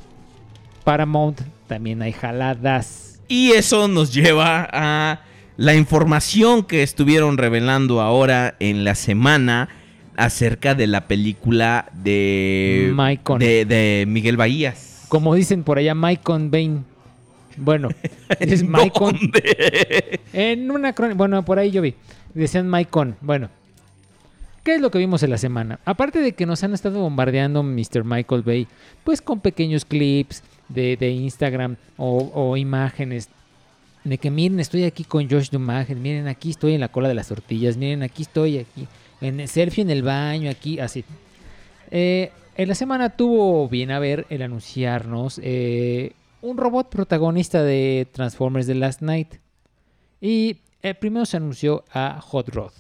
[0.83, 3.21] Paramount también hay jaladas.
[3.27, 5.21] Y eso nos lleva a
[5.61, 9.69] la información que estuvieron revelando ahora en la semana
[10.17, 12.91] acerca de la película de,
[13.38, 15.05] de, de Miguel Bahías.
[15.07, 16.79] Como dicen por allá, Maicon Bane.
[17.57, 17.89] Bueno,
[18.39, 19.15] es Maicon.
[20.33, 21.93] En una crónica, bueno, por ahí yo vi.
[22.33, 23.15] Decían Maicon.
[23.21, 23.49] Bueno,
[24.63, 25.79] ¿qué es lo que vimos en la semana?
[25.85, 28.03] Aparte de que nos han estado bombardeando Mr.
[28.03, 28.67] Michael Bay,
[29.03, 33.29] pues con pequeños clips de, de Instagram o, o imágenes
[34.03, 37.13] de que miren, estoy aquí con Josh Dumagen, miren, aquí estoy en la cola de
[37.13, 38.87] las tortillas, miren, aquí estoy, aquí,
[39.21, 41.05] en el selfie en el baño, aquí, así.
[41.91, 48.07] Eh, en la semana tuvo bien a ver el anunciarnos eh, un robot protagonista de
[48.11, 49.35] Transformers The Last Night.
[50.19, 52.71] Y eh, primero se anunció a Hot Rod.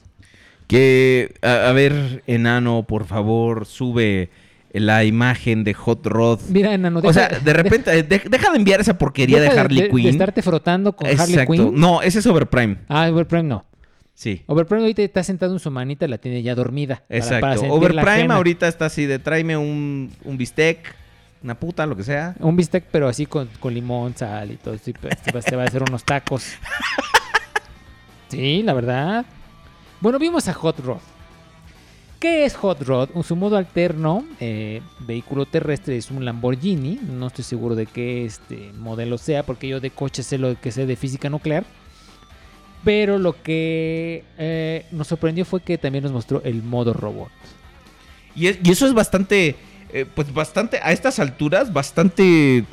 [0.67, 4.29] Que, a ver, enano, por favor, sube
[4.73, 6.39] la imagen de Hot Rod.
[6.49, 9.53] Mira, enano, o deja- sea, de repente, eh, de- deja de enviar esa porquería Deja
[9.53, 10.03] de Harley Quinn.
[10.03, 11.51] De estarte frotando con Harley Exacto.
[11.53, 11.71] Quinn.
[11.75, 12.77] No, ese es Overprime.
[12.87, 13.65] Ah, Overprime no.
[14.13, 14.43] Sí.
[14.45, 17.03] Overprime ahorita está sentado en su manita, la tiene ya dormida.
[17.07, 17.41] para- Exacto.
[17.41, 20.95] para la Overprime ahorita está así de tráeme un, un bistec,
[21.43, 22.35] una puta, lo que sea.
[22.39, 24.75] Un bistec, pero así con, con limón, sal y todo.
[25.31, 26.45] Pues, se va a hacer unos tacos.
[28.29, 29.25] Sí, la verdad.
[29.99, 30.99] Bueno, vimos a Hot Rod.
[32.21, 33.09] ¿Qué es Hot Rod?
[33.23, 36.99] Su modo alterno, eh, vehículo terrestre, es un Lamborghini.
[37.09, 40.71] No estoy seguro de qué este modelo sea, porque yo de coche sé lo que
[40.71, 41.65] sé de física nuclear.
[42.83, 47.29] Pero lo que eh, nos sorprendió fue que también nos mostró el modo robot.
[48.35, 49.55] Y, es- y eso es bastante,
[49.91, 52.65] eh, pues bastante, a estas alturas, bastante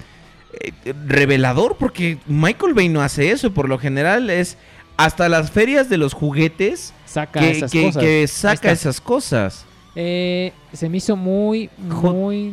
[1.06, 3.52] revelador, porque Michael Bay no hace eso.
[3.54, 4.58] Por lo general es
[4.98, 8.02] hasta las ferias de los juguetes Saca que, esas que- cosas.
[8.02, 9.64] que Ahí saca esas cosas.
[9.96, 12.52] Eh, se me hizo muy, muy...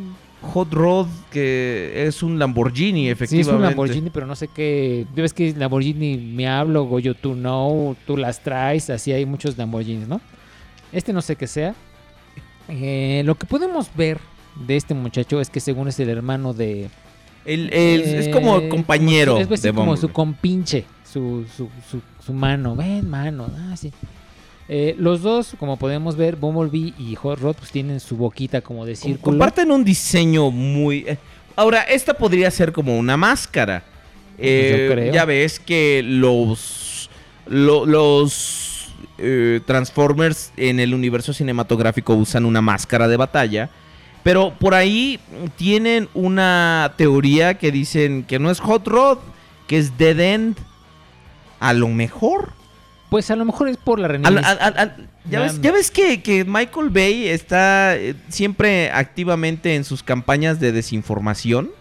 [0.54, 3.50] Hot Rod, que es un Lamborghini, Sí, efectivamente.
[3.52, 5.08] es un Lamborghini, pero no sé qué.
[5.16, 10.08] Ves que Lamborghini me hablo, Goyo, tú no, tú las traes, así hay muchos Lamborghinis,
[10.08, 10.22] ¿no?
[10.92, 11.74] Este no sé qué sea.
[12.70, 14.20] Eh, lo que podemos ver
[14.68, 16.90] de este muchacho es que según es el hermano de...
[17.46, 21.70] El- el- es como Eh, compañero como su- es de como su compinche, su, su,
[21.90, 22.76] su, su mano.
[22.76, 23.48] Ven, mano.
[23.72, 23.92] Ah, sí.
[24.68, 28.86] Eh, los dos, como podemos ver, Bumblebee y Hot Rod, pues tienen su boquita como
[28.86, 29.38] de círculo.
[29.38, 31.06] Comparten un diseño muy...
[31.08, 31.18] eh,
[31.56, 33.84] Ahora, esta podría ser como una máscara.
[34.38, 35.14] Eh, Yo creo.
[35.14, 37.10] Ya ves que los...
[37.48, 38.90] lo- los
[39.20, 43.70] eh, Transformers en el universo cinematográfico usan una máscara de batalla.
[44.24, 45.20] Pero por ahí
[45.56, 49.20] tienen una teoría que dicen que no es Hot Rod,
[49.68, 50.58] que es Dead End.
[51.60, 52.52] A lo mejor.
[53.10, 55.08] Pues a lo mejor es por la renovación.
[55.30, 60.60] ya, ves, ya ves que, que Michael Bay está eh, siempre activamente en sus campañas
[60.60, 61.72] de desinformación.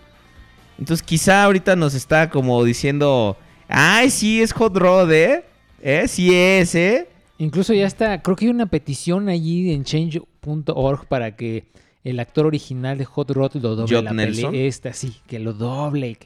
[0.78, 3.36] Entonces quizá ahorita nos está como diciendo,
[3.68, 5.44] ay, sí es Hot Rod, ¿eh?
[5.82, 6.08] ¿Eh?
[6.08, 7.08] Sí es, ¿eh?
[7.38, 11.64] Incluso ya está, creo que hay una petición allí en change.org para que
[12.04, 14.50] el actor original de Hot Rod lo doble Judd la Nelson.
[14.52, 16.18] pelea esta, sí, que lo doble,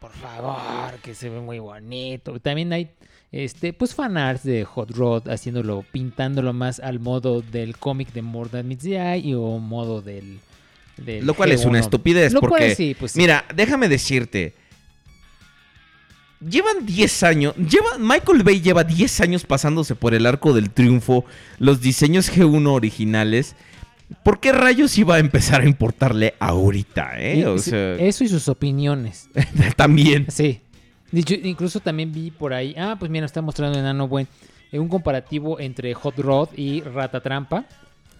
[0.00, 2.38] por favor, que se ve muy bonito.
[2.40, 2.90] También hay
[3.34, 8.48] este pues fanarts de Hot Rod haciéndolo pintándolo más al modo del cómic de More
[8.48, 10.38] Than Meets the Eye o modo del,
[10.98, 11.82] del Lo cual es una G1.
[11.82, 13.18] estupidez Lo cual porque, sí, pues sí.
[13.18, 14.54] mira, déjame decirte,
[16.48, 21.24] llevan 10 años, lleva, Michael Bay lleva 10 años pasándose por el arco del triunfo
[21.58, 23.56] los diseños G1 originales.
[24.22, 27.46] ¿Por qué rayos iba a empezar a importarle ahorita, eh?
[27.46, 29.28] O sea, eso y sus opiniones.
[29.76, 30.26] también.
[30.28, 30.60] Sí.
[31.18, 32.74] Incluso también vi por ahí.
[32.78, 34.26] Ah, pues mira, está mostrando Enano Buen.
[34.72, 37.64] eh, un comparativo entre Hot Rod y Rata Trampa.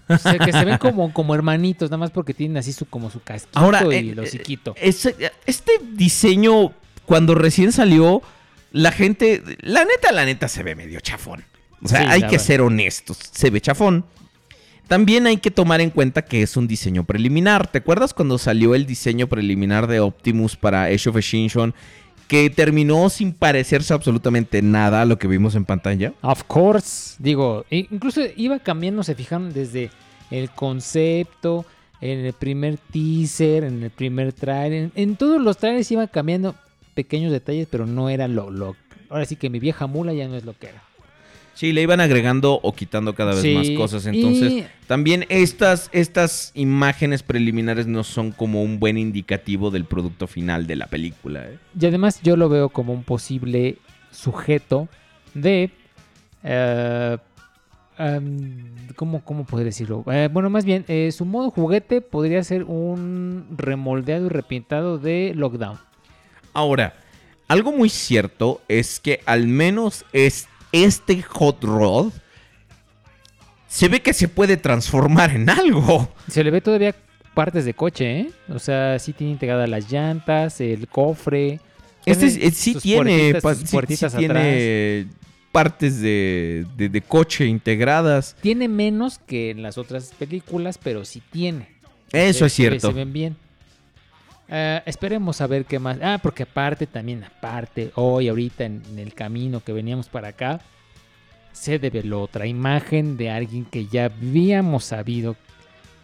[0.09, 3.11] O sea, que se ven como, como hermanitos, nada más porque tienen así su, como
[3.11, 4.75] su casquito Ahora, y eh, el hociquito.
[4.79, 5.17] Ese-
[5.47, 6.73] este diseño,
[7.07, 8.23] cuando recién salió,
[8.71, 11.45] la gente, la neta, la neta se ve medio chafón.
[11.83, 12.45] O sea, Sí, hay que verdad.
[12.45, 14.05] ser honestos, se ve chafón.
[14.89, 17.67] también hay que tomar en cuenta que es un diseño preliminar.
[17.73, 21.75] ¿Te acuerdas cuando salió el diseño preliminar de Optimus para Age of Extinction?
[22.29, 26.13] Que terminó sin parecerse absolutamente nada a lo que vimos en pantalla.
[26.23, 27.17] Of course.
[27.19, 29.91] Digo, incluso iba cambiando, se fijaron desde
[30.31, 31.67] el concepto,
[32.01, 34.85] en el primer teaser, en el primer trailer.
[34.85, 36.55] En, en todos los trailers iban cambiando
[36.95, 38.77] pequeños detalles, pero no era lo, lo.
[39.11, 40.83] Ahora sí que mi vieja mula ya no es lo que era.
[41.55, 44.07] Sí, le iban agregando o quitando cada vez Sí, más cosas.
[44.07, 50.27] Entonces, y- también estas, estas imágenes preliminares no son como un buen indicativo del producto
[50.27, 51.45] final de la película.
[51.47, 51.59] ¿eh?
[51.81, 53.79] Y además yo lo veo como un posible
[54.11, 54.89] sujeto
[55.35, 55.71] de...
[56.43, 57.19] eh,
[58.97, 60.05] ¿cómo, ¿Cómo poder decirlo?
[60.11, 65.33] Eh, bueno, más bien, eh, su modo juguete podría ser un remoldeado y repintado de
[65.35, 65.79] Lockdown.
[66.53, 66.95] Ahora,
[67.49, 72.13] algo muy cierto es que al menos es este Hot Rod
[73.69, 76.09] se ve que se puede transformar en algo.
[76.29, 76.95] Se le ve todavía
[77.35, 78.31] partes de coche, ¿eh?
[78.49, 81.61] O sea, sí tiene integradas las llantas, el cofre.
[82.07, 85.07] Este es- sí tiene, sí- tiene
[85.51, 88.37] partes de, de- de coche integradas.
[88.41, 91.69] Tiene menos que en las otras películas, pero sí tiene.
[92.13, 92.89] Eso es ve- cierto.
[92.89, 93.37] Se ven bien.
[94.49, 95.99] Eh, esperemos a ver qué más.
[96.03, 100.61] Ah, porque aparte, también aparte, hoy, ahorita, en, en el camino que veníamos para acá,
[101.53, 105.37] se develó otra imagen de alguien que ya habíamos sabido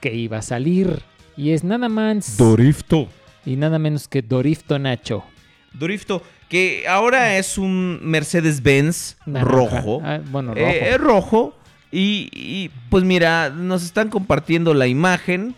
[0.00, 1.02] que iba a salir.
[1.36, 2.36] Y es nada más.
[2.36, 3.08] Dorifto.
[3.44, 5.24] Y nada menos que Dorifto Nacho.
[5.72, 10.00] Dorifto, que ahora es un Mercedes-Benz rojo.
[10.04, 10.86] Ah, bueno, Eh, rojo.
[10.86, 11.56] es rojo.
[11.92, 15.54] Y, y, pues mira, nos están compartiendo la imagen.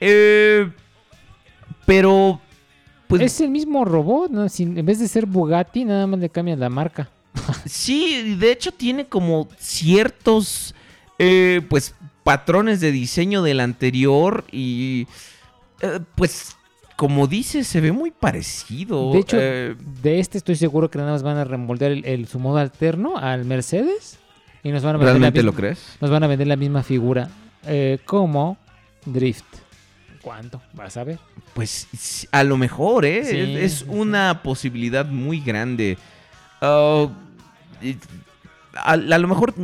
[0.00, 0.68] Eh,
[1.90, 2.40] pero,
[3.08, 3.20] pues.
[3.22, 4.48] Es el mismo robot, ¿no?
[4.48, 7.10] Sin- en vez de ser Bugatti, nada más le cambian la marca.
[7.66, 10.74] Sí, de hecho tiene como ciertos,
[11.18, 15.06] eh, pues, patrones de diseño del anterior y,
[15.80, 16.56] eh, pues,
[16.96, 19.12] como dice, se ve muy parecido.
[19.12, 22.28] De hecho, Eh, de este estoy seguro que nada más van a remoldear el, el-
[22.28, 24.18] su modo alterno al Mercedes.
[24.62, 25.96] Y nos van a vender la ¿Realmente misma- lo crees?
[26.00, 27.30] Nos van a vender la misma figura
[27.66, 28.58] eh, como
[29.06, 29.44] Drift.
[30.22, 30.60] ¿Cuánto?
[30.74, 31.18] Vas a ver.
[31.54, 33.24] Pues a lo mejor, ¿eh?
[33.24, 35.96] Sí, es es una posibilidad muy grande.
[36.60, 37.06] Ah,
[38.74, 39.54] a, a lo mejor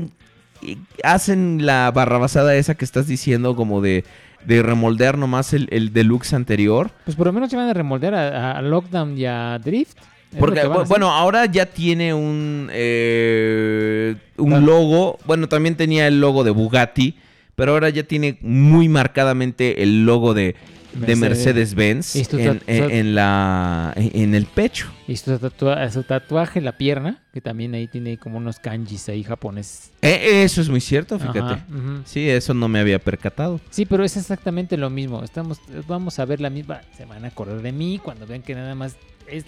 [1.04, 4.04] hacen la barrabasada esa que estás diciendo como de,
[4.44, 6.90] de remoldear nomás el, el deluxe anterior.
[7.04, 9.98] Pues por lo menos se van a remoldear a, a Lockdown y a Drift.
[10.38, 14.66] Porque, bueno, ahora ya tiene un, eh, un Claro.
[14.66, 15.18] logo.
[15.24, 17.14] Bueno, también tenía el logo de Bugatti.
[17.56, 20.54] Pero ahora ya tiene muy marcadamente el logo de,
[20.92, 21.74] de Mercedes.
[21.74, 24.88] Mercedes-Benz en, está- en- en la, en el pecho.
[25.08, 29.08] Y su, tatua- su tatuaje en la pierna, que también ahí tiene como unos kanjis
[29.08, 29.90] ahí japoneses.
[30.02, 31.38] Eh, eso es muy cierto, fíjate.
[31.40, 31.66] Ajá.
[32.04, 33.60] Sí, eso no me había percatado.
[33.70, 35.22] Sí, pero es exactamente lo mismo.
[35.24, 35.58] Estamos,
[35.88, 36.82] vamos a ver la misma.
[36.96, 38.96] Se van a acordar de mí cuando vean que nada más
[39.26, 39.44] es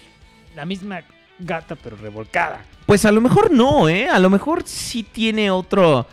[0.55, 1.01] la misma
[1.37, 2.65] gata, pero revolcada.
[2.87, 4.09] Pues a lo mejor no, ¿eh?
[4.09, 6.05] A lo mejor sí tiene otro,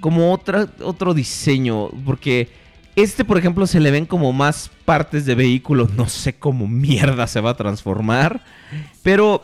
[0.00, 2.48] como otra, otro diseño, porque
[2.96, 7.26] este, por ejemplo, se le ven como más partes de vehículo, no sé cómo mierda
[7.26, 8.42] se va a transformar,
[9.02, 9.42] pero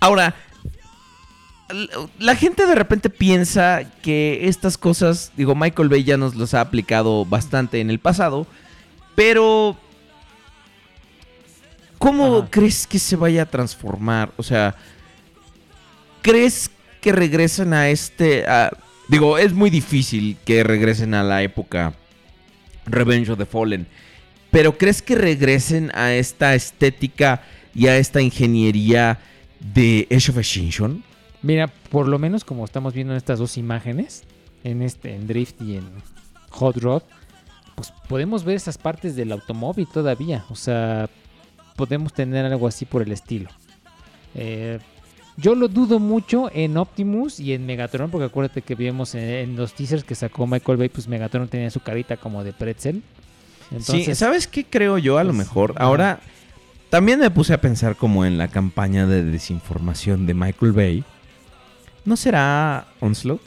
[0.00, 0.34] ahora,
[2.18, 6.60] la gente de repente piensa que estas cosas, digo, Michael Bay ya nos los ha
[6.62, 8.46] aplicado bastante en el pasado,
[9.14, 9.76] pero
[11.98, 14.32] ¿cómo crees que se vaya a transformar?
[14.36, 14.74] O sea,
[16.22, 18.46] ¿crees que regresen a este...
[18.46, 18.70] a-
[19.10, 21.94] digo, es muy difícil que regresen a la época
[22.86, 23.86] Revenge of the Fallen,
[24.50, 27.42] pero ¿crees que regresen a esta estética
[27.74, 29.18] y a esta ingeniería
[29.60, 31.04] de Age of Extinction?
[31.42, 34.24] Mira, por lo menos como estamos viendo en estas dos imágenes,
[34.64, 35.88] en este, en Drift y en
[36.50, 37.02] Hot Rod,
[37.74, 40.44] pues podemos ver esas partes del automóvil todavía.
[40.50, 41.08] O sea,
[41.76, 43.50] podemos tener algo así por el estilo.
[44.34, 44.78] Eh,
[45.40, 49.56] yo lo dudo mucho en Optimus y en Megatron, porque acuérdate que vimos en, en
[49.56, 53.02] los teasers que sacó Michael Bay, pues Megatron tenía su carita como de pretzel.
[53.70, 55.74] sí, Entonces, ¿sabes qué creo yo a lo pues, mejor?
[55.78, 56.20] Ahora,
[56.90, 61.04] también me puse a pensar como en la campaña de desinformación de Michael Bay.
[62.04, 63.42] ¿No será Onslaught?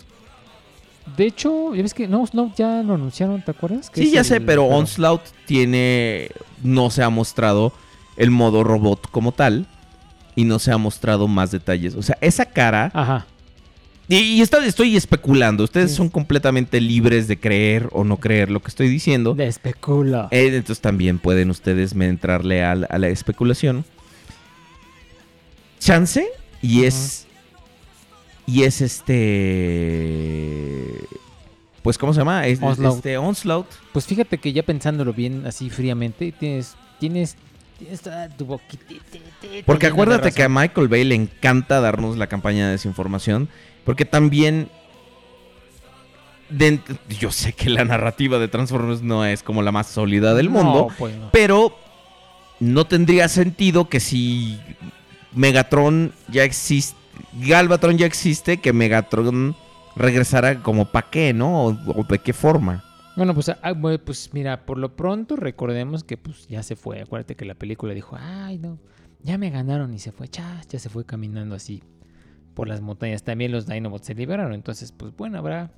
[1.17, 3.89] de hecho, ya ves que no, no, ya lo anunciaron, ¿te acuerdas?
[3.89, 6.29] Que Sí, ya el- sé, pero Onslaught tiene.
[6.63, 7.73] No se ha mostrado
[8.15, 9.67] el modo robot como tal.
[10.35, 11.95] Y no se ha mostrado más detalles.
[11.95, 12.91] O sea, esa cara.
[12.93, 13.25] Ajá.
[14.09, 15.63] Y, estoy especulando.
[15.63, 19.33] Ustedes son completamente libres de creer o no creer lo que estoy diciendo.
[19.33, 20.27] De especula.
[20.31, 23.85] Eh, entonces también pueden ustedes entrarle al- a, la especulación.
[25.79, 26.27] Chance.
[26.61, 27.27] Y es.
[28.45, 29.15] Y es este.
[31.81, 32.45] pues, ¿cómo se llama?
[32.45, 32.97] Es- Onslaught.
[32.97, 33.67] Este, Onslaught.
[33.93, 37.35] Pues fíjate que ya pensándolo bien así fríamente, tienes, tienes,
[37.83, 38.95] tienes toda tu boquita.
[39.65, 40.49] Porque acuérdate que a.
[40.49, 43.49] Michael Bay le encanta darnos la campaña de desinformación.
[43.83, 44.69] Porque también.
[47.19, 50.63] yo sé que la narrativa de Transformers no es como la más sólida del No,
[50.63, 50.87] mundo.
[50.97, 51.29] pues no.
[51.31, 51.77] Pero
[52.59, 54.59] no tendría sentido que si
[55.33, 56.97] Megatron ya existe.
[57.33, 59.55] Galvatron ya existe, que Megatron
[59.95, 61.65] regresara como pa' qué, ¿no?
[61.65, 62.83] O, o de qué forma.
[63.15, 67.01] Bueno, pues, ah, bueno, pues mira, por lo pronto recordemos que pues ya se fue.
[67.01, 68.79] Acuérdate que la película dijo, ay no,
[69.21, 71.83] ya me ganaron y se fue, chas, ya se fue caminando así
[72.55, 73.23] por las montañas.
[73.23, 75.71] También los Dinobots se liberaron, entonces pues bueno, habrá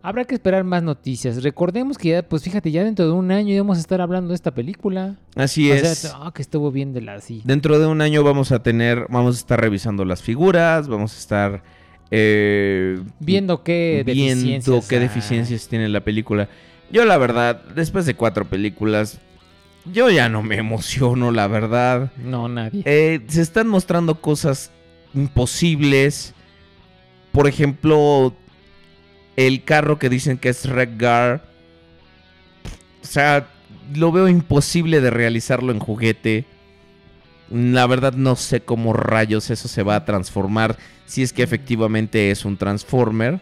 [0.00, 1.42] habrá que esperar más noticias.
[1.42, 4.36] Recordemos que ya, pues fíjate, ya dentro de un año íbamos a estar hablando de
[4.36, 5.16] esta película.
[5.34, 5.98] Así O es.
[5.98, 7.20] sea, ah, que estuvo bien de la.
[7.44, 11.18] Dentro de un año vamos a tener, vamos a estar revisando las figuras, vamos a
[11.18, 11.62] estar
[12.10, 16.48] eh, Viendo qué viendo deficiencias qué deficiencias tiene la película.
[16.90, 19.20] Yo la verdad, después de cuatro películas,
[19.92, 22.10] yo ya no me emociono, la verdad.
[22.16, 22.82] No, nadie.
[22.84, 24.70] Eh, se están mostrando cosas
[25.14, 26.34] imposibles.
[27.32, 28.34] Por ejemplo,
[29.36, 31.42] el carro que dicen que es Redgar.
[33.02, 33.48] O sea,
[33.94, 36.44] lo veo imposible de realizarlo en juguete.
[37.50, 40.76] La verdad no sé cómo rayos eso se va a transformar
[41.08, 43.40] si es que efectivamente es un Transformer.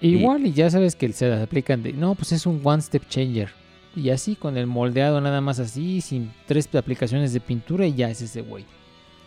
[0.00, 3.08] Igual y ya sabes que se las aplican de, no, pues es un one step
[3.08, 3.50] changer.
[3.96, 8.10] Y así con el moldeado nada más así, sin tres aplicaciones de pintura y ya
[8.10, 8.64] es ese güey.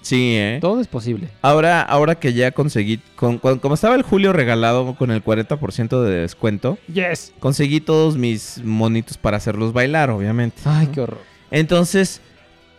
[0.01, 0.59] Sí, ¿eh?
[0.61, 1.29] Todo es posible.
[1.41, 6.01] Ahora, ahora que ya conseguí, con, con- como estaba el Julio regalado con el 40%
[6.03, 7.33] de descuento, Yes.
[7.39, 10.61] conseguí todos mis monitos para hacerlos bailar, obviamente.
[10.65, 11.21] Ay, qué horror.
[11.49, 12.21] Entonces,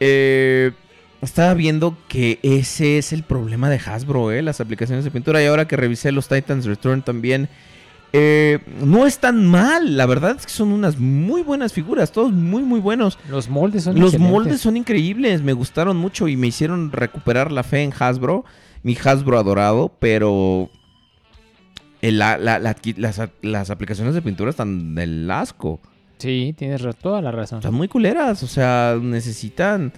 [0.00, 0.70] eh,
[1.22, 4.42] estaba viendo que ese es el problema de Hasbro, ¿eh?
[4.42, 5.42] Las aplicaciones de pintura.
[5.42, 7.48] Y ahora que revisé los Titans Return también,
[8.12, 9.96] eh, no están mal.
[9.96, 13.18] La verdad es que son unas muy buenas figuras, todos muy, muy buenos.
[13.28, 14.32] Los moldes son Los excelentes.
[14.32, 18.44] moldes son increíbles, me gustaron mucho y me hicieron recuperar la fe en Hasbro,
[18.82, 20.70] mi Hasbro adorado, pero
[22.00, 25.80] el- la- la- la- las, las aplicaciones de pintura están del asco.
[26.18, 27.58] Sí, tienes toda la razón.
[27.58, 29.92] Están muy culeras, o sea, necesitan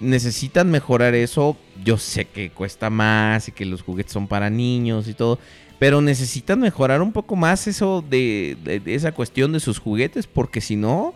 [0.00, 1.56] necesitan mejorar eso.
[1.84, 5.38] Yo sé que cuesta más y que los juguetes son para niños y todo,
[5.78, 8.56] pero necesitan mejorar un poco más eso de,
[8.86, 11.14] esa cuestión de sus juguetes, porque si no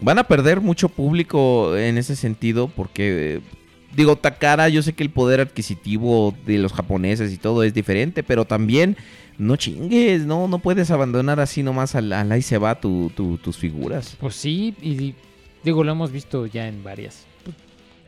[0.00, 3.40] van a perder mucho público en ese sentido, porque
[3.94, 8.22] digo Takara, yo sé que el poder adquisitivo de los japoneses y todo es diferente,
[8.22, 8.96] pero también
[9.36, 13.56] no chingues, no no puedes abandonar así nomás al, al ahí se va tu- tus
[13.56, 14.16] figuras.
[14.20, 15.14] Pues sí, y
[15.64, 17.26] digo, lo hemos visto ya en varias.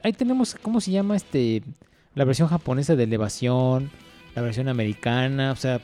[0.03, 1.63] Ahí tenemos, ¿cómo se llama este?
[2.15, 3.91] La versión japonesa de elevación,
[4.35, 5.81] la versión americana, o sea,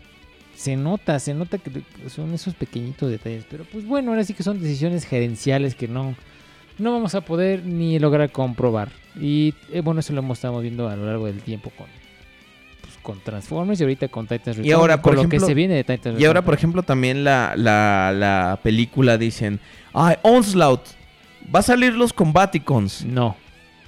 [0.54, 3.44] se nota, se nota que son esos pequeñitos detalles.
[3.48, 6.14] Pero pues bueno, ahora sí que son decisiones gerenciales que no,
[6.78, 8.90] no vamos a poder ni lograr comprobar.
[9.18, 11.86] Y eh, bueno, eso lo hemos estado viendo a lo largo del tiempo con,
[12.82, 15.46] pues, con Transformers y ahorita con Titans Y Return, ahora, con por lo ejemplo, que
[15.46, 16.26] se viene de Titans y Return.
[16.26, 19.60] ahora, por ejemplo, también la, la, la película dicen,
[19.94, 20.82] ay, Onslaught,
[21.54, 23.04] va a salir los Combaticons.
[23.04, 23.36] No.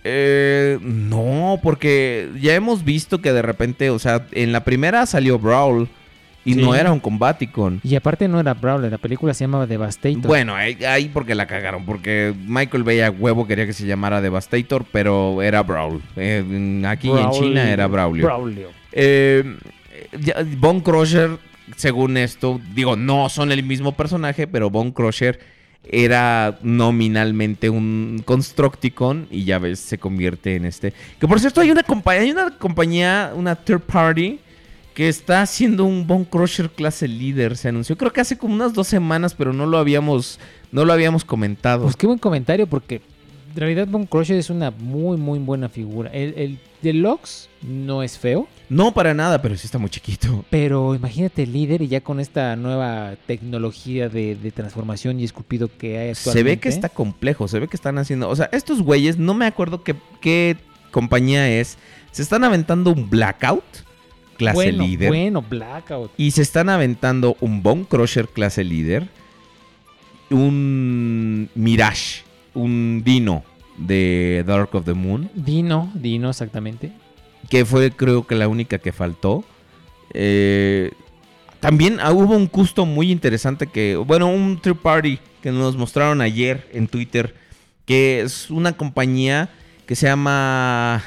[0.05, 5.39] Eh, no, porque ya hemos visto que de repente, o sea, en la primera salió
[5.39, 5.89] Brawl
[6.43, 6.61] y Sí.
[6.63, 7.81] no era un Combaticon.
[7.85, 10.23] Y aparte no era Brawler, la película se llamaba Devastator.
[10.27, 14.87] Bueno, ahí, porque la cagaron, porque Michael Bay a huevo quería que se llamara Devastator,
[14.91, 16.01] pero era Brawl.
[16.17, 17.31] Eh, aquí en.
[17.33, 18.25] China era Braulio.
[18.25, 18.69] Braulio.
[18.93, 19.45] Eh,
[20.57, 21.37] Bone Crusher,
[21.77, 25.39] según esto, digo, no son el mismo personaje, pero Bone Crusher
[25.85, 30.93] era nominalmente un Constructicon y ya ves, se convierte en este.
[31.19, 34.39] Que por cierto, hay una compañía, hay una compañía, una third party,
[34.95, 37.57] que está haciendo un Bone Crusher clase líder.
[37.57, 40.39] Se anunció, creo que hace como unas dos semanas, pero no lo habíamos,
[40.73, 41.85] no lo habíamos comentado.
[41.85, 43.01] Pues qué buen comentario, porque
[43.55, 46.11] realidad Bone Crusher es una muy, muy buena figura.
[46.11, 48.49] El, el Deluxe no es feo.
[48.69, 50.45] No para nada, pero sí está muy chiquito.
[50.51, 55.69] Pero imagínate el líder y ya con esta nueva tecnología de, de transformación y esculpido
[55.77, 56.39] que hay actualmente.
[56.39, 58.29] Se ve que está complejo, se ve que están haciendo.
[58.29, 60.57] O sea, estos güeyes, no me acuerdo qué, qué
[60.91, 61.79] compañía es.
[62.13, 63.65] Se están aventando un Blackout,
[64.37, 65.09] clase bueno, líder.
[65.09, 66.13] Bueno, Blackout.
[66.17, 69.09] Y se están aventando un Bone Crusher, clase líder.
[70.31, 72.23] Un Mirage,
[72.55, 73.45] un Dino
[73.77, 75.31] de Dark of the Moon.
[75.35, 76.93] Dino, Dino, exactamente.
[77.49, 79.45] Que fue, creo que, la única que faltó.
[80.13, 80.91] Eh,
[81.61, 86.21] también ah, hubo un custom muy interesante que, bueno, un third party que nos mostraron
[86.21, 87.35] ayer en Twitter,
[87.87, 89.49] que es una compañía
[89.87, 91.03] que se llama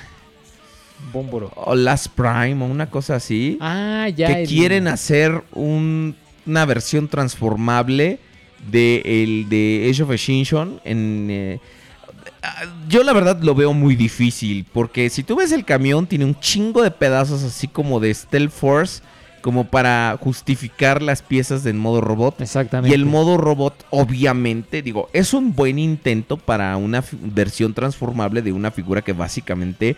[1.12, 1.52] Bómboro.
[1.56, 4.28] o Last Prime o una cosa así, Ah, ya.
[4.28, 6.16] que el- quieren hacer un
[6.46, 8.20] una versión transformable
[8.72, 11.60] de el de Age of Extinction en eh,
[12.42, 16.26] ah, yo la verdad lo veo muy difícil porque si tú ves el camión tiene
[16.26, 19.02] un chingo de pedazos así como de Stealth Force
[19.42, 22.40] como para justificar las piezas del modo robot.
[22.40, 22.96] Exactamente.
[22.96, 28.54] Y el modo robot, obviamente, digo, es un buen intento para una versión transformable de
[28.54, 29.98] una figura que básicamente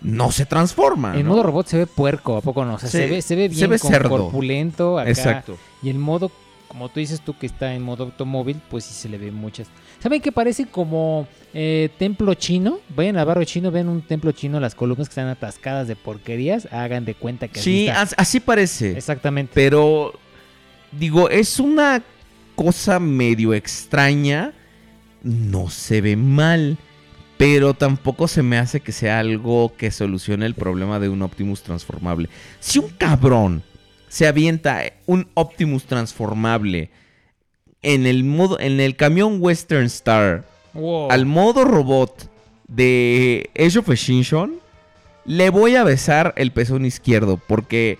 [0.00, 1.16] no se transforma.
[1.16, 1.30] El ¿no?
[1.30, 2.74] modo robot se ve puerco, ¿a poco no?
[2.74, 4.10] O sea, se, ve, se ve se bien ve con- cerdo.
[4.10, 5.10] corpulento acá.
[5.10, 5.58] Exacto.
[5.82, 6.30] Y el modo,
[6.68, 9.68] como tú dices tú que está en modo automóvil, pues sí se le ve muchas.
[10.00, 12.78] ¿Saben qué parece como eh, templo chino?
[12.94, 16.68] Vayan al barrio chino, ven un templo chino, las columnas que están atascadas de porquerías,
[16.72, 18.02] hagan de cuenta que así Sí, está.
[18.02, 18.92] as- así parece.
[18.96, 19.52] Exactamente.
[19.54, 20.12] Pero,
[20.92, 22.02] digo, es una
[22.54, 24.52] cosa medio extraña.
[25.22, 26.76] No se ve mal.
[27.38, 31.62] Pero tampoco se me hace que sea algo que solucione el problema de un Optimus
[31.62, 32.28] transformable.
[32.60, 33.62] Si un cabrón
[34.08, 36.90] se avienta un Optimus transformable
[37.82, 40.44] en el modo, en el camión Western Star
[40.74, 41.10] Wow.
[41.10, 42.30] al modo robot
[42.68, 44.60] de Age of Extinction,
[45.24, 47.98] le voy a besar el pezón izquierdo porque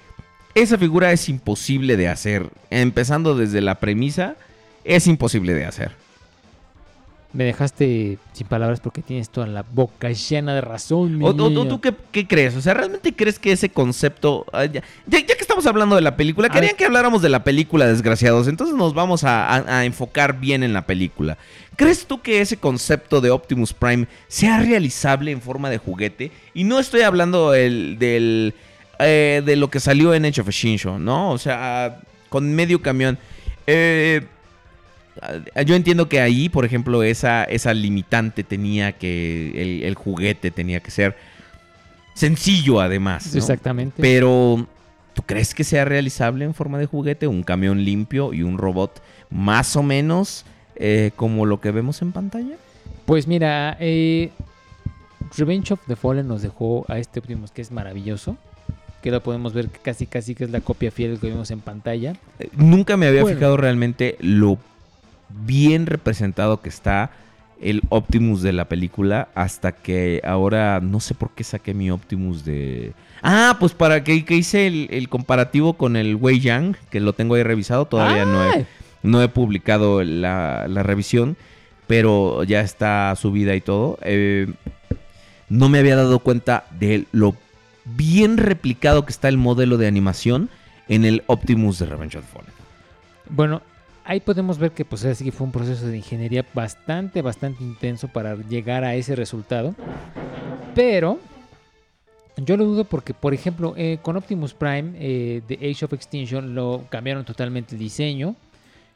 [0.55, 2.51] esa figura es imposible de hacer.
[2.71, 4.37] Empezando desde la premisa,
[4.85, 5.93] es imposible de hacer.
[7.39, 11.17] Me dejaste sin palabras porque tienes toda la boca llena de razón.
[11.19, 12.57] mi ¿O, tú qué, qué crees?
[12.57, 14.45] O sea, ¿realmente crees que ese concepto...
[14.53, 16.77] ah, ya, que estamos hablando de la película, A querían ver.
[16.77, 18.49] que habláramos de la película, desgraciados.
[18.49, 21.39] Entonces nos vamos a, a- a enfocar bien en la película.
[21.77, 26.33] ¿Crees tú que ese concepto de Optimus Prime sea realizable en forma de juguete?
[26.55, 28.53] Y no estoy hablando del, del,
[28.99, 31.31] eh, de lo que salió en Age of Extinction, ¿no?
[31.31, 32.01] O sea,
[32.31, 33.17] con medio camión.
[33.69, 34.23] Eh,
[35.67, 39.53] Yo entiendo que ahí, por ejemplo, esa, esa limitante tenía que.
[39.55, 41.17] El, el juguete tenía que ser
[42.15, 43.33] sencillo, además.
[43.33, 43.39] ¿no?
[43.39, 44.01] Exactamente.
[44.01, 44.67] Pero,
[45.15, 47.27] ¿tú crees que sea realizable en forma de juguete?
[47.27, 50.45] Un camión limpio y un robot más o menos
[50.77, 52.57] eh, como lo que vemos en pantalla.
[53.07, 54.31] Pues mira, eh,
[55.37, 58.37] Revenge of the Fallen nos dejó a este Optimus que es maravilloso.
[59.03, 62.15] Que lo podemos ver casi casi que es la copia fiel que vimos en pantalla.
[62.41, 63.37] Eh, Nunca me había Bueno.
[63.39, 64.59] fijado realmente lo
[65.29, 67.11] bien representado que está
[67.61, 72.45] el Optimus de la película hasta que ahora no sé por qué saqué mi Optimus
[72.45, 72.93] de...
[73.23, 77.15] Ah, pues para que, que hice el, el comparativo con el Wei Yang, que lo
[77.15, 78.67] tengo ahí revisado, todavía no he,
[79.03, 81.37] no he publicado la, la revisión,
[81.89, 83.99] pero ya está subida y todo.
[84.03, 84.47] Eh,
[85.49, 87.35] no me había dado cuenta de lo
[87.85, 90.49] bien replicado que está el modelo de animación
[90.89, 92.53] en el Optimus de Revenge of the Fallen.
[93.31, 93.63] Bueno,
[94.09, 98.35] ahí podemos ver que pues así fue un proceso de ingeniería bastante, bastante intenso para
[98.35, 99.75] llegar a ese resultado.
[100.75, 101.21] Pero
[102.39, 106.55] yo lo dudo porque, por ejemplo, eh, con Optimus Prime eh, de Age of Extinction
[106.55, 108.35] lo cambiaron totalmente el diseño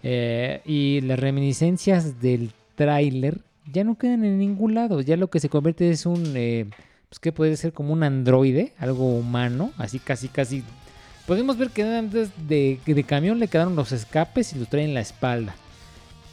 [0.02, 3.38] eh, y las reminiscencias del tráiler
[3.70, 5.02] ya no quedan en ningún lado.
[5.02, 6.66] Ya lo que se convierte es un, eh,
[7.10, 10.64] pues que puede ser como un androide, algo humano, así casi casi
[11.32, 14.94] Podemos ver que antes de, de camión le quedaron los escapes y los traen en
[14.94, 15.54] la espalda.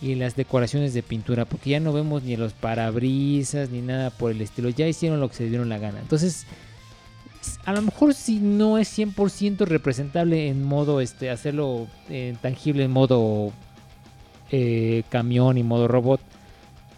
[0.02, 4.30] Y las decoraciones de pintura, porque ya no vemos ni los parabrisas ni nada por
[4.30, 4.68] el estilo.
[4.68, 6.02] Ya hicieron lo que se dieron la gana.
[6.02, 6.46] Entonces,
[7.64, 12.92] a lo mejor si no es 100% representable en modo, este, hacerlo eh, tangible en
[12.92, 13.54] modo
[14.52, 16.20] eh, camión y modo robot,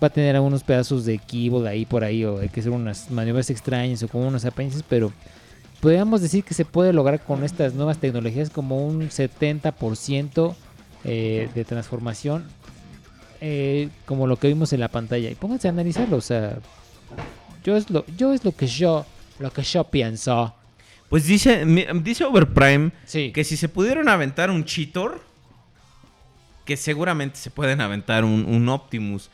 [0.02, 3.11] va a tener algunos pedazos de keyboard ahí por ahí, o hay que hacer unas
[3.11, 5.14] maniobras extrañas o como unos apéndices, pero
[5.81, 10.55] podríamos decir que se puede lograr con estas nuevas tecnologías como un 70%
[11.03, 12.45] eh, de transformación,
[13.41, 15.29] eh, como lo que vimos en la pantalla.
[15.29, 16.57] Y pónganse a analizarlo, o sea,
[17.63, 19.05] yo es lo, yo es lo que yo,
[19.39, 20.53] lo que yo pienso.
[21.09, 21.65] Pues dice,
[22.01, 23.31] dice Overprime Sí.
[23.33, 25.21] que si se pudieron aventar un Cheetor,
[26.63, 29.29] que seguramente se pueden aventar un, un Optimus.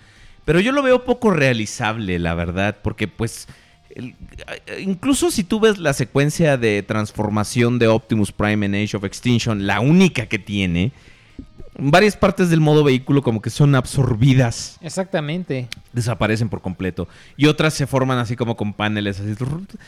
[0.46, 3.48] Pero yo lo veo poco realizable, la verdad, porque pues...
[3.96, 4.16] el-
[4.80, 9.66] incluso si tú ves la secuencia de transformación de Optimus Prime en Age of Extinction,
[9.68, 10.92] la única que tiene,
[11.80, 15.68] varias partes del modo vehículo como que son absorbidas Exactamente.
[15.94, 17.08] desaparecen por completo.
[17.38, 19.36] Y otras se forman así como con paneles así.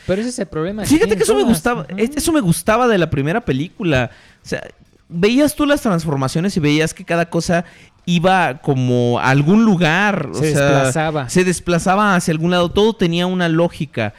[0.06, 0.84] Pero ese es el problema.
[0.84, 1.86] Fíjate que eso me gustaba.
[1.96, 4.10] es- Eso me gustaba de la primera película.
[4.44, 4.62] O sea,
[5.10, 7.64] veías tú las transformaciones y veías que cada cosa
[8.06, 10.30] iba como a algún lugar.
[10.32, 11.28] o Se sea, desplazaba.
[11.28, 12.70] Se desplazaba hacia algún lado.
[12.70, 14.14] Todo tenía una lógica.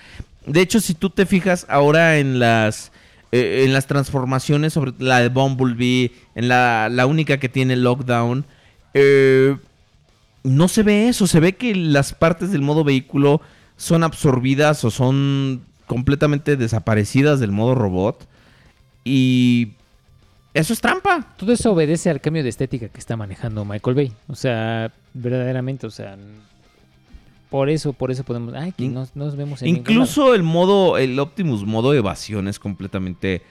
[0.45, 2.91] De hecho, si tú te fijas ahora en las.
[3.31, 8.45] eh, en las transformaciones, sobre la de Bumblebee, en la, la única que tiene lockdown,
[8.93, 9.55] eh,
[10.43, 13.39] no se ve eso, se ve que las partes del modo vehículo
[13.77, 18.27] son absorbidas o son completamente desaparecidas del modo robot.
[19.03, 19.73] Y
[20.53, 21.25] Eso es trampa.
[21.37, 24.13] Todo eso obedece al cambio de estética que está manejando Michael Bay.
[24.27, 26.17] O sea, verdaderamente, o sea,
[27.49, 29.69] por eso, por eso podemos, ay, que nos, nos vemos en.
[29.69, 33.41] Incluso el modo, el Optimus modo evasión es completamente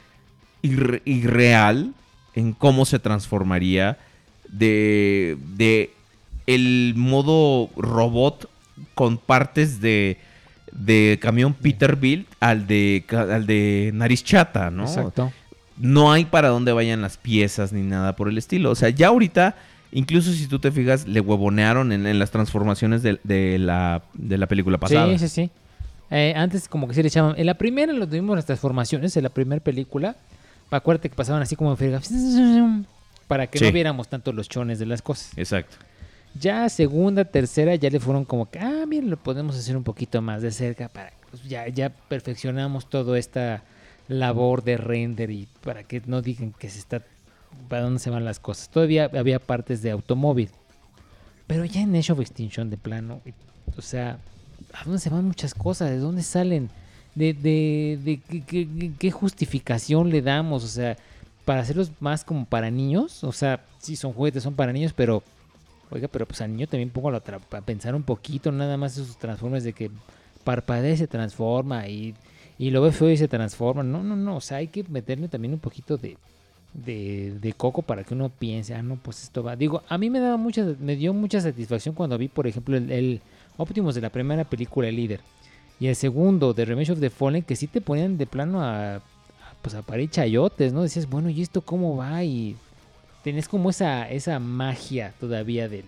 [0.62, 1.92] irre- irreal
[2.34, 3.98] en cómo se transformaría
[4.48, 5.90] de, de
[6.46, 8.48] el modo robot
[8.94, 10.18] con partes de,
[10.72, 14.84] de camión Peterbilt al de, al de nariz chata, ¿no?
[14.84, 15.32] Exacto.
[15.80, 18.70] No hay para dónde vayan las piezas ni nada por el estilo.
[18.70, 19.56] O sea, ya ahorita,
[19.92, 24.38] incluso si tú te fijas, le huevonearon en, en las transformaciones de, de la, de
[24.38, 25.06] la película pasada.
[25.18, 25.50] Sí, sí, sí.
[26.10, 27.34] Eh, antes como que se le echaban...
[27.38, 30.16] En la primera lo tuvimos las transformaciones, en la primera película.
[30.70, 32.00] Acuérdate que pasaban así como en friega,
[33.26, 33.64] Para que Sí.
[33.64, 35.32] no viéramos tanto los chones de las cosas.
[35.36, 35.76] Exacto.
[36.38, 40.20] Ya segunda, tercera, ya le fueron como que, ah, mira, lo podemos hacer un poquito
[40.22, 43.62] más de cerca para pues, ya, ya perfeccionamos toda esta
[44.18, 47.02] labor de render y para que no digan que se está
[47.68, 48.68] para dónde se van las cosas.
[48.68, 50.50] Todavía había partes de automóvil.
[51.46, 53.20] Pero ya en Age of Extinction de plano,
[53.76, 54.18] o sea,
[54.72, 55.90] ¿a dónde se van muchas cosas?
[55.90, 56.70] ¿De dónde salen?
[57.14, 60.62] ¿De, de, qué, qué- justificación le damos?
[60.62, 60.96] O sea,
[61.44, 63.24] para hacerlos más como para niños.
[63.24, 65.22] O sea, sí son juguetes, son para niños, pero
[65.90, 67.20] Oiga, pero pues al niño también pongo a,
[67.62, 69.90] pensar un poquito, nada más esos transformes de que
[70.44, 72.14] parpadea se transforma y,
[72.60, 73.82] y lo ve feo y se transforma.
[73.82, 76.18] No, no, no, o sea, hay que meterle también un poquito de,
[76.74, 79.56] de, de coco para que uno piense, ah, no, pues esto va.
[79.56, 82.92] Digo, a mí me daba mucha, me dio mucha satisfacción cuando vi, por ejemplo, el,
[82.92, 83.20] el
[83.56, 85.20] Optimus de la primera película, el líder,
[85.80, 88.96] y el segundo, de Revenge of the Fallen, que sí te ponían de plano a,
[88.96, 89.00] a,
[89.62, 90.82] pues a parir chayotes, ¿no?
[90.82, 92.22] Decías, bueno, ¿y esto cómo va?
[92.24, 92.56] Y
[93.24, 95.86] tenés como esa, esa magia todavía del,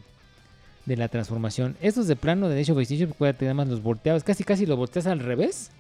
[0.87, 1.77] de la transformación.
[1.83, 4.79] Estos de plano de Age of Extinction, acuérdate, nada más los volteabas, casi casi los
[4.79, 5.71] volteas al revés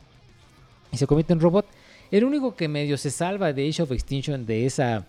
[0.92, 1.66] y se convierte en robot.
[2.10, 5.06] El único que medio se salva de Age of Extinction de esa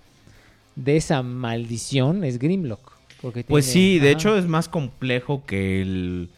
[0.75, 2.93] de esa maldición es Grimlock.
[3.21, 6.29] Porque Pues tiene- sí, de hecho es más complejo que el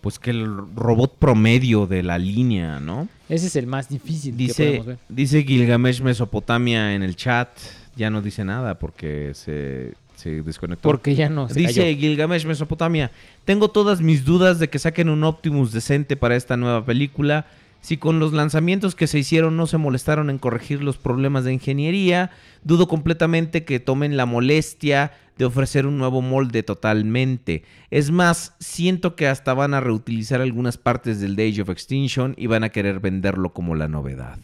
[0.00, 3.08] pues que el robot promedio de la línea, ¿no?
[3.28, 4.98] Ese es el más difícil Dice, ver.
[5.08, 7.48] dice Gilgamesh Mesopotamia en el chat,
[7.94, 10.88] ya no dice nada porque se, se desconectó.
[10.88, 11.96] Porque ya no, se Dice cayó.
[12.00, 13.12] Gilgamesh Mesopotamia,
[13.44, 17.46] tengo todas mis dudas de que saquen un Optimus decente para esta nueva película.
[17.82, 21.52] Si con los lanzamientos que se hicieron no se molestaron en corregir los problemas de
[21.52, 22.30] ingeniería,
[22.62, 27.64] dudo completamente que tomen la molestia de ofrecer un nuevo molde totalmente.
[27.90, 32.46] Es más, siento que hasta van a reutilizar algunas partes del Age of Extinction y
[32.46, 34.38] van a querer venderlo como la novedad.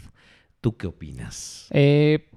[0.60, 1.69] ¿Tú qué opinas?
[1.70, 2.28] Eh,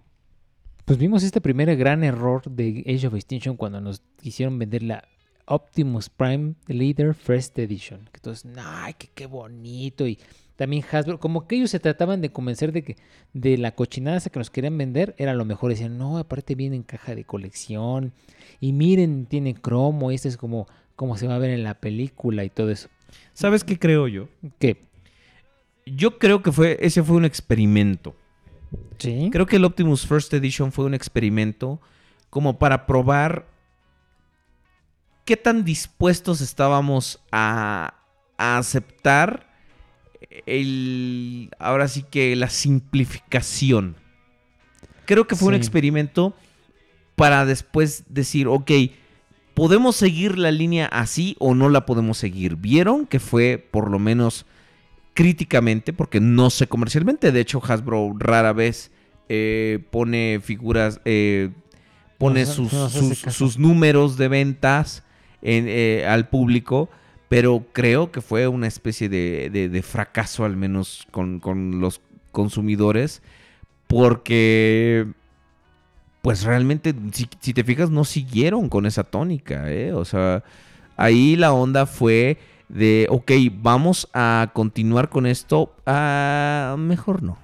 [0.86, 5.04] pues vimos este primer gran error de Age of Extinction cuando nos quisieron vender la
[5.46, 8.08] Optimus Prime Leader First Edition.
[8.22, 10.08] Todos, ay, que qué bonito.
[10.08, 10.20] Y
[10.62, 12.96] también Hasbro, como que ellos se trataban de convencer de que
[13.34, 15.72] de la cochinada esa que nos querían vender era lo mejor.
[15.72, 18.14] Decían, no, aparte viene en caja de colección.
[18.60, 20.12] Y miren, tiene cromo.
[20.12, 22.90] Y esto es como, como se va a ver en la película y todo eso.
[23.34, 24.30] ¿Sabes qué creo yo?
[24.60, 24.86] ¿Qué?
[25.88, 28.16] Yo creo que fue ese fue un experimento.
[29.00, 29.30] Sí.
[29.32, 31.82] Creo que el Optimus First Edition fue un experimento
[32.30, 33.48] como para probar
[35.26, 37.96] qué tan dispuestos estábamos a,
[38.38, 39.51] a aceptar
[40.46, 43.96] el ahora sí que la simplificación.
[45.06, 46.34] Creo que fue un experimento
[47.16, 48.72] para después decir, ok,
[49.54, 52.56] ¿podemos seguir la línea así o no la podemos seguir?
[52.56, 54.46] Vieron que fue por lo menos
[55.14, 57.32] críticamente, porque no sé comercialmente.
[57.32, 58.92] De hecho, Hasbro rara vez
[59.28, 61.50] eh, pone figuras, eh,
[62.18, 65.04] pone No sus, no sus- números de ventas
[65.42, 66.90] en, eh, al público.
[67.32, 72.02] Pero creo que fue una especie de, de- fracaso, al menos con, con los
[72.34, 73.22] consumidores.
[73.88, 75.08] Porque
[76.22, 79.94] pues realmente, si, si te fijas, no siguieron con esa tónica, ¿eh?
[79.94, 80.44] O sea,
[80.98, 82.38] ahí la onda fue
[82.68, 87.38] de, ok, vamos a continuar con esto, ah, mejor no.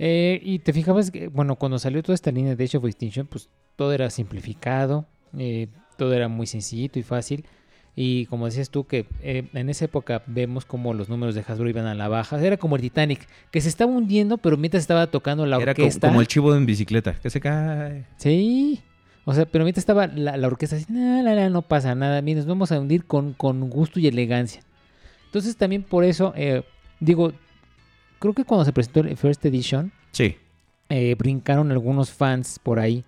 [0.00, 3.28] Eh, y te fijabas que, bueno, cuando salió toda esta línea de Age of Extinction,
[3.28, 5.06] pues todo era simplificado,
[5.38, 7.46] eh, todo era muy sencillito y fácil.
[8.00, 11.68] Y como decías tú, que eh, en esa época vemos como los números de Hasbro
[11.68, 12.40] iban a la baja.
[12.40, 16.06] Era como el Titanic, que se estaba hundiendo, pero mientras estaba tocando la Era orquesta.
[16.06, 18.04] como el chivo en bicicleta, que se cae.
[18.16, 18.80] Sí.
[19.24, 22.22] O sea, pero mientras estaba la, la orquesta así, "No, no, no, no pasa nada,
[22.22, 24.62] mira, nos vamos a hundir con, con gusto y elegancia.
[25.26, 26.62] Entonces también por eso, eh,
[27.00, 27.32] digo,
[28.20, 30.36] creo que cuando se presentó el First Edition, Sí.
[30.88, 33.04] eh, brincaron algunos fans por ahí.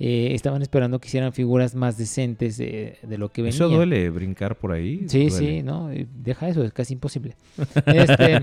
[0.00, 3.54] Eh, estaban esperando que hicieran figuras más decentes de, de lo que venía.
[3.54, 5.04] Eso duele, brincar por ahí.
[5.08, 5.30] Sí, duele.
[5.30, 7.36] sí, no, eh, deja eso, es casi imposible.
[7.86, 8.42] Este,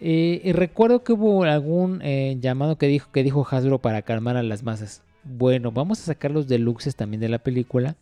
[0.00, 4.36] eh, y recuerdo que hubo algún eh, llamado que dijo que dijo Hasbro para calmar
[4.36, 5.02] a las masas.
[5.22, 7.96] bueno, vamos a sacar los deluxes también de la película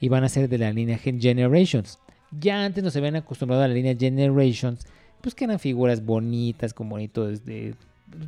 [0.00, 1.98] y van a ser de la línea Gen- Generations.
[2.40, 4.86] Ya antes nos habían acostumbrado a la línea Generations,
[5.20, 7.74] pues que eran figuras bonitas, con bonitos de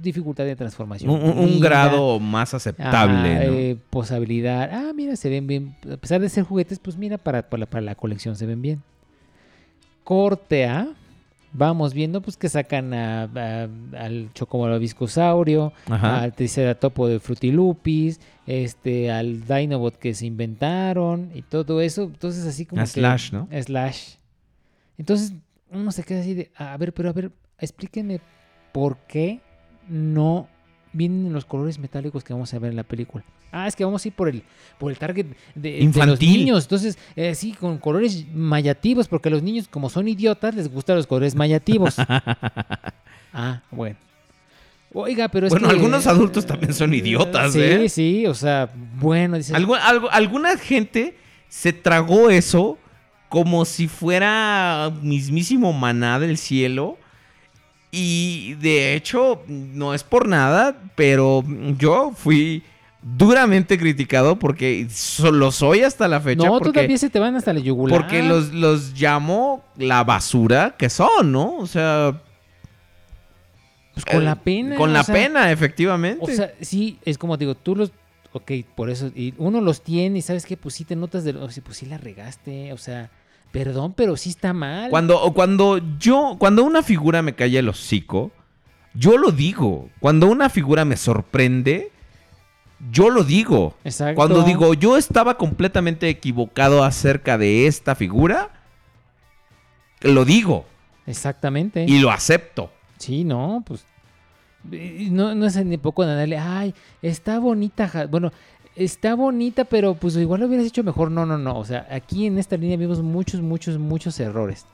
[0.01, 1.11] dificultad de transformación.
[1.11, 3.53] Un, grado más aceptable, ¿no?
[3.55, 4.71] eh, posabilidad.
[4.73, 5.77] Ah, mira, se ven bien.
[5.93, 8.83] A pesar de ser juguetes, pues mira, para, para, para la colección se ven bien.
[10.05, 10.89] Corte A.
[11.53, 16.21] Vamos viendo pues que sacan a- a- al Chocomolo Viscosaurio, Ajá.
[16.23, 22.03] al Triceratopo de Frutilupis, este, al Dinobot que se inventaron y todo eso.
[22.03, 23.49] Entonces así como A que- Slash, ¿no?
[23.51, 24.17] Slash.
[24.99, 25.33] Entonces
[25.71, 28.21] uno se queda así de, a ver, pero a ver, explíquenme
[28.73, 29.41] por qué
[29.89, 30.49] no
[30.93, 33.23] vienen los colores metálicos que vamos a ver en la película.
[33.53, 34.43] Ah, es que vamos a ir por el,
[34.79, 36.31] por el target de, de los Infantil.
[36.41, 36.65] niños.
[36.65, 40.97] Entonces, eh, sí, con colores mayativos, porque a los niños, como son idiotas, les gustan
[40.97, 41.97] los colores mayativos.
[43.33, 43.97] ah, bueno.
[44.93, 47.89] Oiga, pero es Bueno, que- algunos adultos también son idiotas, sí, ¿eh?
[47.89, 51.17] Sí, o sea, bueno, dices, Algu- algo- alguna gente
[51.49, 52.79] se tragó eso
[53.29, 56.97] como si fuera mismísimo maná del cielo.
[57.99, 61.43] Y de hecho, no es por nada, pero
[61.79, 62.63] yo fui
[63.01, 64.87] duramente criticado porque
[65.33, 66.45] lo soy hasta la fecha.
[66.45, 67.99] no, porque, todavía se te van hasta la yugular.
[67.99, 71.57] porque los, los llamo la basura que son, ¿no?
[71.57, 72.21] O sea...
[73.95, 74.77] Pues con eh, la pena.
[74.77, 76.23] Con la sea, pena, efectivamente.
[76.23, 77.93] O sea, sí, es como digo, tú los.
[78.33, 79.11] Ok, por eso.
[79.15, 81.31] Y uno los tiene y sabes que, pues sí te notas de.
[81.31, 82.75] O sea, pues sí la regaste.
[82.75, 83.11] O sea,
[83.57, 84.91] perdón, pero sí está mal.
[84.91, 88.31] Cuando, cuando yo, cuando una figura me cae el hocico,
[88.93, 89.89] yo lo digo.
[89.99, 91.91] Cuando una figura me sorprende,
[92.93, 93.75] yo lo digo.
[93.83, 94.15] Exacto.
[94.15, 98.51] Cuando digo, yo estaba completamente equivocado acerca de esta figura,
[100.03, 100.67] lo digo
[101.07, 101.87] Exactamente.
[101.89, 102.71] y lo acepto.
[102.99, 103.87] Sí, no, pues.
[104.65, 107.89] No, no es ni poco de darle, ay, está bonita.
[107.89, 108.07] ja-".
[108.07, 108.33] Bueno,
[108.77, 111.11] está bonita, pero pues igual lo hubieras hecho mejor.
[111.11, 111.59] No, no, no.
[111.59, 114.65] O sea, aquí en esta línea vimos muchos, muchos, muchos errores.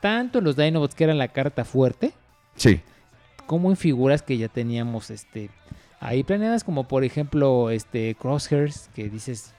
[0.00, 2.12] Tanto en los Dinobots, que eran la carta fuerte,
[2.56, 2.80] Sí.
[3.46, 5.48] como en figuras que ya teníamos este
[6.00, 9.54] ahí planeadas como por ejemplo este Crosshairs que dices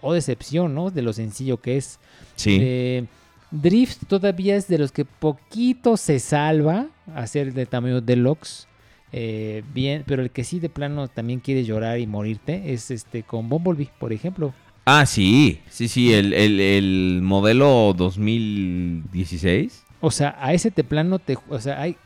[0.00, 1.98] oh decepción no de lo sencillo que es
[2.36, 2.58] Sí.
[2.60, 3.06] Eh,
[3.50, 8.66] Drift todavía es de los que poquito se salva a ser de tamaño deluxe
[9.12, 13.22] eh, bien pero el que sí de plano también quiere llorar y morirte es este
[13.22, 14.52] con Bumblebee por ejemplo
[14.86, 15.60] Ah, sí.
[15.68, 19.84] Sí, sí, el, el- el modelo 2016.
[20.00, 21.96] O sea, a ese te plano te, o sea, hay,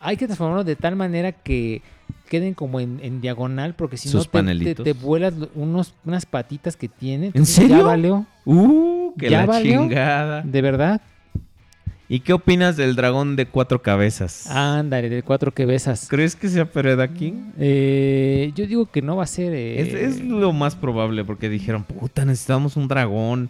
[0.00, 1.82] hay que transformarlo de tal manera que
[2.28, 6.88] queden como en, en diagonal, porque si no te, te, vuelas unos, unas patitas que
[6.88, 7.30] tiene.
[7.34, 7.78] ¿En serio?
[7.78, 8.26] Ya valió.
[8.44, 9.80] Uh, ya la valió.
[9.82, 10.42] chingada.
[10.42, 11.00] De verdad.
[12.08, 14.46] ¿Y qué opinas del dragón de cuatro cabezas?
[14.50, 16.06] Ándale, de cuatro que besas.
[16.10, 17.52] ¿Crees que sea Pereda King?
[17.58, 19.54] Eh, yo digo que no va a ser.
[19.54, 23.48] eh, Es, es lo más probable porque dijeron, puta, necesitamos un dragón.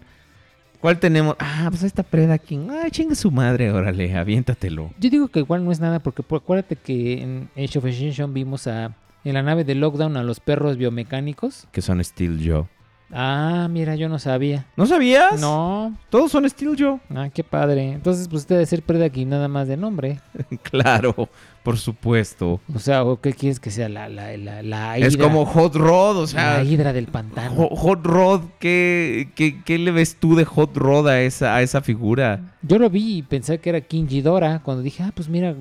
[0.81, 1.35] ¿Cuál tenemos?
[1.39, 2.69] Ah, pues ahí está Preda King.
[2.71, 4.91] Ah, chinga su madre, órale, aviéntatelo.
[5.01, 8.67] Yo digo que igual no es nada, porque acuérdate que en Age of Extinction vimos
[8.67, 11.67] a, en la nave de Lockdown a los perros biomecánicos.
[11.73, 12.67] Que son Steel Joe.
[13.13, 14.67] Ah, mira, yo no sabía.
[14.77, 15.41] ¿No sabías?
[15.41, 15.97] No.
[16.11, 16.99] Todos son Steel Joe.
[17.15, 17.93] Ah, qué padre.
[17.93, 20.21] Entonces, pues usted debe ser Preda aquí nada más de nombre.
[20.63, 21.29] claro,
[21.63, 22.61] por supuesto.
[22.75, 25.25] O sea, ¿o ¿qué quieres que sea la, la, la, la Es hidra?
[25.29, 26.59] como Hot Rod, o sea.
[26.59, 27.55] La hidra del pantano.
[27.57, 31.63] Ho- Hot Rod, ¿qué, qué, qué le ves tú de Hot Rod a esa, a
[31.63, 32.55] esa figura?
[32.63, 34.61] Yo lo vi y pensé que era King Ghidorah.
[34.63, 35.55] Cuando dije, ah, pues mira,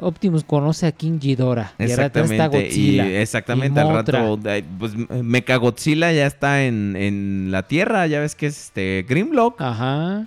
[0.00, 1.72] Optimus conoce a King Ghidorah.
[1.78, 2.68] Y al rato está Exactamente.
[2.68, 3.06] Godzilla.
[3.06, 4.38] y exactamente, y al rato.
[4.78, 9.60] Pues Mechagodzilla ya está en, en la Tierra, ya ves que es este Grimlock.
[9.60, 10.26] Ajá.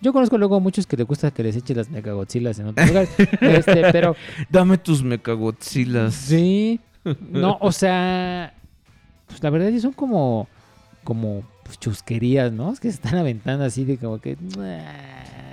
[0.00, 2.88] Yo conozco luego a muchos que les gusta que les eche las megagodzillas en otros
[2.88, 3.10] lugares.
[3.40, 4.16] este, pero.
[4.50, 6.14] Dame tus Mechagodzillas.
[6.14, 6.80] Sí.
[7.30, 8.54] No, o sea.
[9.26, 10.48] Pues la verdad sí son como.
[11.04, 12.72] Como pues, chusquerías, ¿no?
[12.72, 14.36] Es que se están aventando así de como que.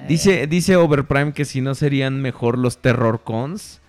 [0.07, 3.81] Dice, dice Overprime que si no serían mejor los Terror Cons.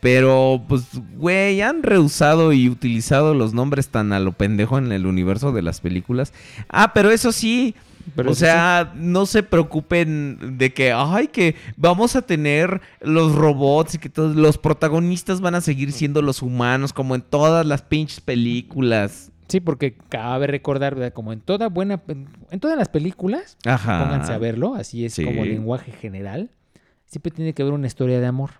[0.00, 0.84] Pero, pues,
[1.16, 5.62] güey, han rehusado y utilizado los nombres tan a lo pendejo en el universo de
[5.62, 6.32] las películas.
[6.68, 7.74] Ah, pero eso sí.
[8.14, 13.34] Pero o eso sea, no se preocupen de que, ay, que vamos a tener los
[13.34, 17.66] robots y que todos los protagonistas van a seguir siendo los humanos, como en todas
[17.66, 19.32] las pinches películas.
[19.48, 21.12] Sí, porque cabe recordar, ¿verdad?
[21.12, 22.02] Como en toda buena.
[22.50, 23.56] En todas las películas.
[23.64, 24.04] Ajá.
[24.04, 24.74] Pónganse a verlo.
[24.74, 25.24] Así es Sí.
[25.24, 26.50] como lenguaje general.
[27.06, 28.50] Siempre tiene que haber una historia de amor.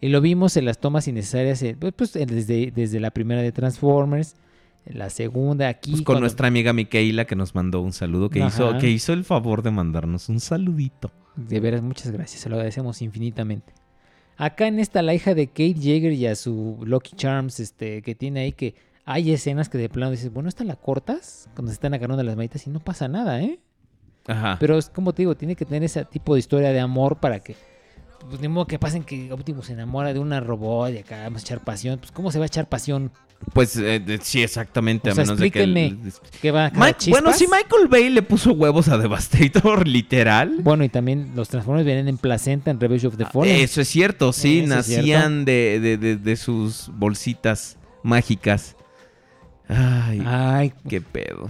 [0.00, 1.62] Y lo vimos en las tomas innecesarias.
[1.62, 4.34] eh, Pues, pues, desde, desde la primera de Transformers.
[4.84, 5.92] La segunda aquí.
[5.92, 9.12] Pues con cuando- nuestra amiga Micaela que nos mandó un saludo, que hizo, que hizo
[9.12, 11.12] el favor de mandarnos un saludito.
[11.36, 12.40] De veras, muchas gracias.
[12.42, 13.72] Se lo agradecemos infinitamente.
[14.36, 18.14] Acá en esta, la hija de Kate Jaeger y a su Lucky Charms, este, que
[18.16, 21.74] tiene ahí que hay escenas que de plano dices, bueno, esta la cortas cuando se
[21.74, 23.58] están agarrando las manitas y no pasa nada, ¿eh?
[24.26, 24.56] Ajá.
[24.60, 27.40] Pero es como te digo, tiene que tener ese tipo de historia de amor para
[27.40, 27.56] que.
[28.28, 31.42] Pues ni modo que pasen que Optimus se enamora de una robot y acá vamos
[31.42, 31.98] a echar pasión.
[31.98, 33.10] Pues, ¿cómo se va a echar pasión?
[33.52, 35.08] Pues eh, de- sí, exactamente.
[35.08, 35.64] O a sea, menos de que.
[35.64, 39.88] el- explíquenme, ¿qué va a Mike- bueno, si Michael Bay le puso huevos a Devastator,
[39.88, 40.58] literal.
[40.60, 43.56] Bueno, y también los Transformers vienen en placenta en Revenge of the Fallen.
[43.60, 44.76] Eso es cierto, sí, cierto.
[44.76, 48.76] nacían de, de- de- de sus bolsitas mágicas.
[49.74, 51.48] Ay, Ay, qué pedo.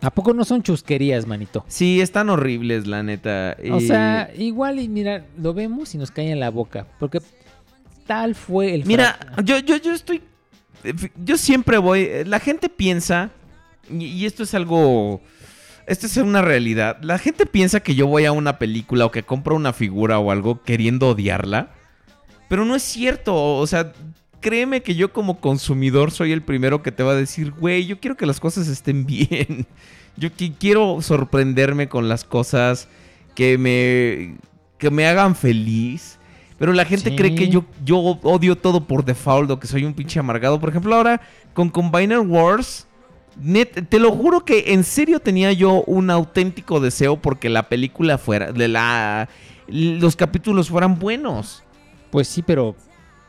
[0.00, 1.64] ¿A poco no son chusquerías, manito?
[1.66, 3.56] Sí, están horribles, la neta.
[3.72, 6.86] O Y- sea, igual y mira, lo vemos y nos cae en la boca.
[7.00, 7.20] Porque
[8.06, 10.22] tal fue el Mira, fra- yo, yo, yo estoy.
[11.24, 12.00] Yo siempre voy.
[12.02, 13.30] eh, La gente piensa.
[13.90, 15.22] Y, y esto es algo.
[15.86, 16.98] Esto es una realidad.
[17.02, 20.30] La gente piensa que yo voy a una película o que compro una figura o
[20.30, 21.70] algo queriendo odiarla.
[22.50, 23.34] Pero no es cierto.
[23.56, 23.92] O sea,
[24.44, 27.98] créeme que yo como consumidor soy el primero que te va a decir, güey, yo
[27.98, 29.66] quiero que las cosas estén bien.
[30.18, 32.86] Yo qui- quiero sorprenderme con las cosas
[33.34, 34.36] que me,
[34.76, 36.18] que me hagan feliz.
[36.58, 37.16] Pero la gente Sí.
[37.16, 40.60] cree que yo, yo odio todo por default o que soy un pinche amargado.
[40.60, 41.22] Por ejemplo, ahora
[41.54, 42.86] con Combiner Wars,
[43.42, 48.18] net- te lo juro que en serio tenía yo un auténtico deseo porque la película
[48.18, 49.28] fuera, de la,
[49.68, 51.64] los capítulos fueran buenos.
[52.10, 52.76] Pues sí, pero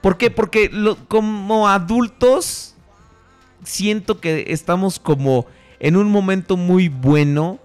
[0.06, 0.30] ¿Por qué?
[0.30, 2.76] Porque lo- como adultos
[3.64, 5.48] siento que estamos como
[5.80, 7.58] en un momento muy bueno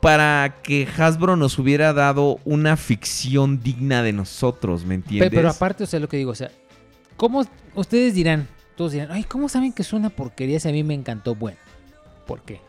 [0.00, 5.28] para que Hasbro nos hubiera dado una ficción digna de nosotros, ¿me entiendes?
[5.30, 6.50] Pero, aparte, o sea, lo que digo, o sea,
[7.18, 8.48] ¿cómo ustedes dirán?
[8.74, 11.34] Todos dirán, ay, ¿cómo saben que es una porquería si a mí me encantó?
[11.34, 11.58] Bueno,
[12.26, 12.62] ¿por qué?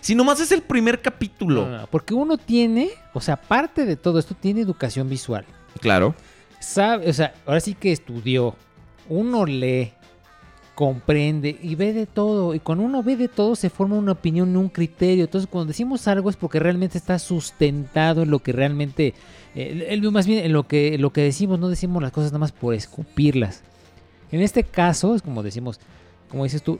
[0.00, 1.68] Si nomás es el primer capítulo.
[1.68, 5.44] No, no, porque uno tiene, o sea, aparte de todo esto, tiene educación visual.
[5.80, 6.16] Claro.
[7.08, 8.56] O sea, ahora sí que estudió.
[9.08, 9.92] Uno lee,
[10.74, 12.54] comprende y ve de todo.
[12.54, 15.24] Y cuando uno ve de todo, se forma una opinión, un criterio.
[15.24, 19.14] Entonces, cuando decimos algo es porque realmente está sustentado en lo que realmente.
[19.54, 22.52] eh, más bien en lo que, lo que decimos, no decimos las cosas nada más
[22.52, 23.62] por escupirlas.
[24.30, 25.78] En este caso, es como decimos,
[26.28, 26.78] como dices tú,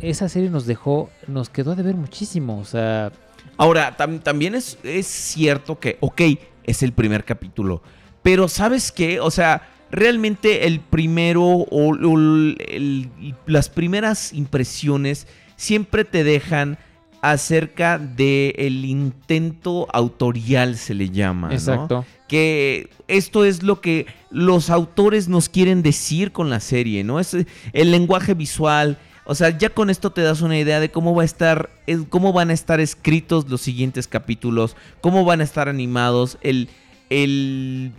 [0.00, 2.58] esa serie nos dejó, nos quedó de ver muchísimo.
[2.58, 3.10] O sea,
[3.56, 6.20] Ahora, tam- también es, es cierto que, ok,
[6.64, 7.82] es el primer capítulo.
[8.22, 9.20] Pero ¿sabes qué?
[9.20, 15.26] O sea, realmente el primero o, o el- el- las primeras impresiones
[15.56, 16.78] siempre te dejan
[17.20, 21.48] acerca del intento autorial, se le llama.
[21.48, 21.54] ¿no?
[21.54, 22.04] Exacto.
[22.28, 27.20] Que esto es lo que los autores nos quieren decir con la serie, ¿no?
[27.20, 27.34] Es
[27.72, 28.98] el lenguaje visual.
[29.24, 31.70] O sea, ya con esto te das una idea de cómo va a estar,
[32.08, 36.68] cómo van a estar escritos los siguientes capítulos, cómo van a estar animados, el,
[37.08, 37.92] el,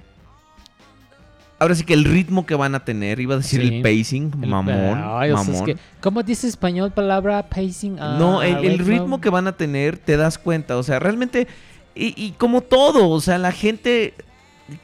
[1.64, 3.68] ahora sí que el ritmo que van a tener, iba a decir Sí.
[3.76, 5.66] el pacing, el- mamón, Ay, o sea, es mamón.
[5.66, 7.98] que, ¿Cómo dice español palabra pacing?
[8.00, 9.20] Ah, No, el, el ritmo.
[9.20, 10.78] que van a tener, te das cuenta.
[10.78, 11.48] O sea, realmente.
[11.96, 14.14] Y, y como todo, o sea, la gente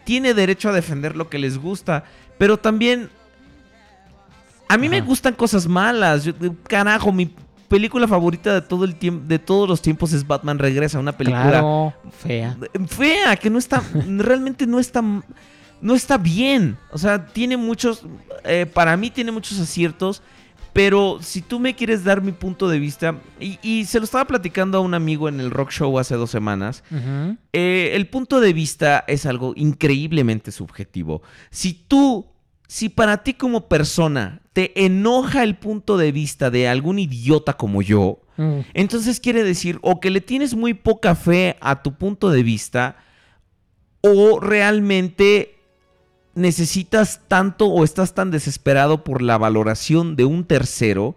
[0.03, 2.03] tiene derecho a defender lo que les gusta.
[2.37, 3.09] Pero también.
[4.67, 6.23] A mí me gustan cosas malas.
[6.25, 6.33] Yo-
[6.67, 7.33] carajo, mi
[7.67, 11.49] película favorita de todo el tiempo, de todos los tiempos es Batman Regresa, una película
[11.49, 12.57] Claro, fea.
[12.87, 13.81] fea, que no está,
[14.17, 15.03] realmente no está,
[15.81, 16.77] no está bien.
[16.91, 18.03] O sea, tiene muchos,
[18.43, 20.21] eh, para mí tiene muchos aciertos,
[20.73, 24.25] pero si tú me quieres dar mi punto de vista, y, y se lo estaba
[24.25, 26.83] platicando a un amigo en el rock show hace dos semanas,
[27.53, 31.21] eh, el punto de vista es algo increíblemente subjetivo.
[31.49, 32.27] Si tú,
[32.67, 37.81] si para ti como persona te enoja el punto de vista de algún idiota como
[37.81, 38.61] yo, Mm.
[38.73, 42.95] entonces quiere decir o que le tienes muy poca fe a tu punto de vista
[43.99, 45.58] o realmente
[46.35, 51.15] necesitas tanto o estás tan desesperado por la valoración de un tercero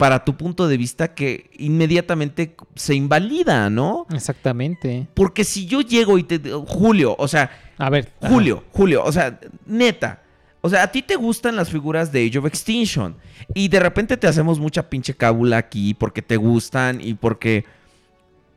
[0.00, 4.06] para tu punto de vista que inmediatamente se invalida, ¿no?
[4.14, 5.06] Exactamente.
[5.12, 6.40] Porque si yo llego y te...
[6.66, 7.50] Julio, o sea...
[7.76, 8.10] A ver.
[8.20, 8.32] ajá.
[8.32, 10.22] Julio, Julio, o sea, neta.
[10.62, 13.14] O sea, a ti te gustan las figuras de Age of Extinction.
[13.54, 17.66] Y de repente te hacemos mucha pinche cábula aquí porque te gustan y porque...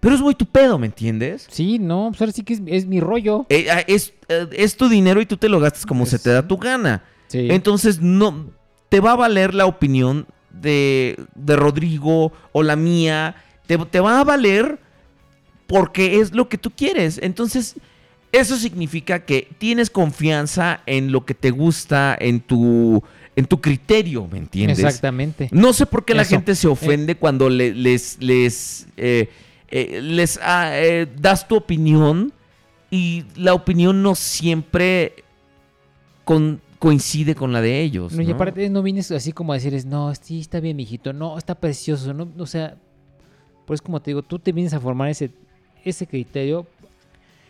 [0.03, 1.47] Pero es muy tu pedo, ¿me entiendes?
[1.49, 3.45] Sí, no, pues ahora sí que es, es mi rollo.
[3.49, 6.29] Eh, ah, es, eh, es tu dinero y tú te lo gastas como se te
[6.29, 7.03] da tu gana.
[7.27, 7.47] Sí.
[7.49, 8.51] Entonces, no...
[8.89, 13.35] Te va a valer la opinión de, de Rodrigo o la mía.
[13.65, 14.77] Te, te va a valer
[15.67, 17.19] porque es lo que tú quieres.
[17.23, 17.75] Entonces,
[18.31, 23.01] eso significa que tienes confianza en lo que te gusta, en tu,
[23.35, 24.79] en tu criterio, ¿me entiendes?
[24.79, 25.49] Exactamente.
[25.51, 29.29] No sé por qué la gente se ofende cuando le- les, les, eh,
[29.75, 32.31] eh, les ah, eh, das tu opinión
[32.91, 35.23] y la opinión no siempre
[36.23, 38.13] con- coincide con la de ellos.
[38.13, 41.39] No, y aparte no vienes así como a decirles, no, sí, está bien, mijito, no,
[41.39, 42.77] está precioso, no, o sea,
[43.65, 45.31] pues como te digo, tú te vienes a formar ese,
[45.83, 46.67] ese criterio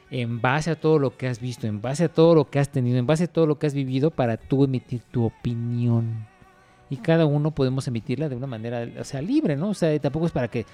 [0.09, 2.69] en base a todo lo que has visto, en base a todo lo que has
[2.69, 6.25] tenido, en base a todo lo que has vivido para tú emitir tu opinión.
[6.93, 9.69] Y cada uno podemos emitirla de una manera, o sea, libre, ¿no?
[9.69, 10.65] O sea, tampoco es para que,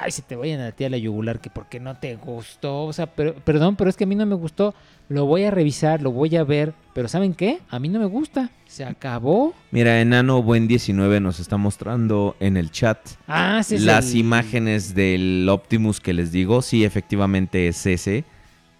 [0.00, 2.92] ay, se te vayan a ti a la yugular, que porque no te gustó, o
[2.92, 4.74] sea, pero, perdón, pero es que a mí no me gustó,
[5.08, 7.58] lo voy a revisar, lo voy a ver, pero ¿saben qué?
[7.68, 9.54] A mí no me gusta, se acabó.
[9.70, 12.98] Mira, Enano Buen 19 nos está mostrando en el chat
[13.28, 16.62] Ah, las el- imágenes del Optimus que les digo.
[16.62, 18.24] Sí, efectivamente es ese.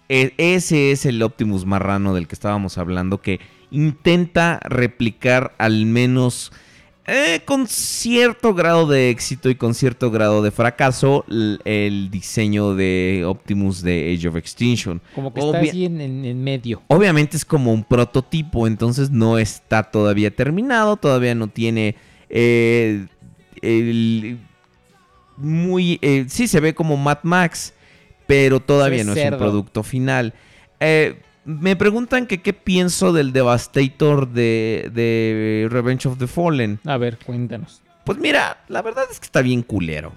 [0.09, 3.39] E- ese es el Optimus marrano del que estábamos hablando, que
[3.71, 6.51] intenta replicar al menos
[7.07, 11.23] eh, con cierto grado de éxito y con cierto grado de fracaso
[11.63, 15.01] el diseño de Optimus de Age of Extinction.
[15.15, 16.81] Como que está así en, en- en medio.
[16.87, 21.95] Obviamente es como un prototipo, entonces no está todavía terminado, todavía no tiene
[22.29, 23.05] eh,
[23.61, 24.37] el
[25.37, 27.73] muy eh, sí se ve como Mad Max,
[28.25, 30.33] pero todavía no es un producto final.
[30.79, 36.79] Eh, me preguntan que qué pienso del Devastator de, de Revenge of the Fallen.
[36.85, 37.81] A ver, cuéntanos.
[38.03, 40.11] Pues mira, la verdad es que está bien culero.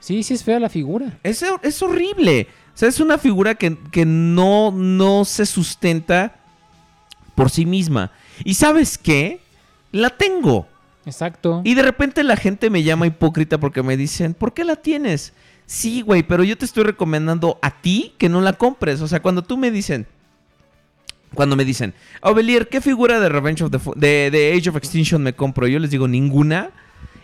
[0.00, 1.18] Sí, sí es fea la figura.
[1.22, 2.46] Es, es horrible.
[2.74, 6.36] O sea, es una figura que, que no, no se sustenta
[7.34, 8.12] por sí misma.
[8.44, 9.40] ¿Y sabes qué?
[9.92, 10.66] La tengo.
[11.06, 11.62] Exacto.
[11.64, 15.32] Y de repente la gente me llama hipócrita porque me dicen, ¿por qué la tienes?
[15.66, 19.00] Sí, güey, pero yo te estoy recomendando a ti que no la compres.
[19.00, 20.06] O sea, cuando tú me dicen,
[21.34, 25.22] cuando me dicen, Ovelier, ¿qué figura de Revenge of the de, de Age of Extinction
[25.22, 25.66] me compro?
[25.66, 26.70] Yo les digo, ninguna.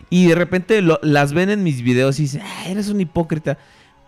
[0.09, 3.59] Y de repente lo- las ven en mis videos y dicen, "Ah, eres un hipócrita.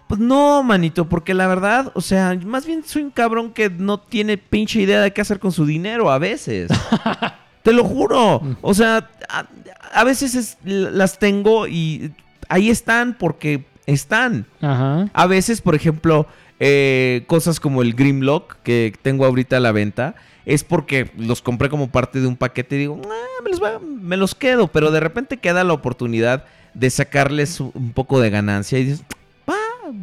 [0.07, 3.99] Pues no, manito, porque la verdad, o sea, más bien soy un cabrón que no
[3.99, 6.69] tiene pinche idea de qué hacer con su dinero a veces.
[7.63, 8.41] Te lo juro.
[8.61, 9.45] O sea, a,
[9.93, 12.11] a veces es- las tengo y
[12.49, 14.45] ahí están porque están.
[14.61, 15.09] Ajá.
[15.13, 16.27] A veces, por ejemplo,
[16.59, 21.69] eh, cosas como el Grimlock que tengo ahorita a la venta, es porque los compré
[21.69, 24.99] como parte de un paquete y digo, "Ah, me, los me los quedo, pero de
[24.99, 29.03] repente queda la oportunidad de sacarles un- poco de ganancia y dices,
[29.49, 29.55] va,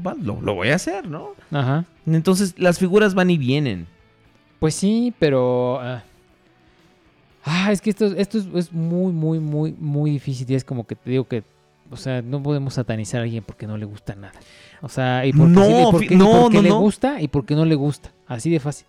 [0.05, 1.31] va, lo, lo voy a hacer, ¿no?
[1.51, 1.85] Ajá.
[2.07, 3.87] Entonces las figuras van y vienen.
[4.61, 5.81] Pues sí, pero.
[5.81, 6.03] ah,
[7.45, 10.51] ah, es que esto, esto es, es muy, muy, muy, muy difícil.
[10.51, 11.43] Y es como que te digo que.
[11.91, 14.35] O sea, no podemos satanizar a alguien porque no le gusta nada.
[14.83, 16.81] O sea, y porque, No, sí- y porque- fi- y no, porque no, le no.
[16.81, 18.13] gusta y porque no le gusta.
[18.27, 18.87] Así de fácil.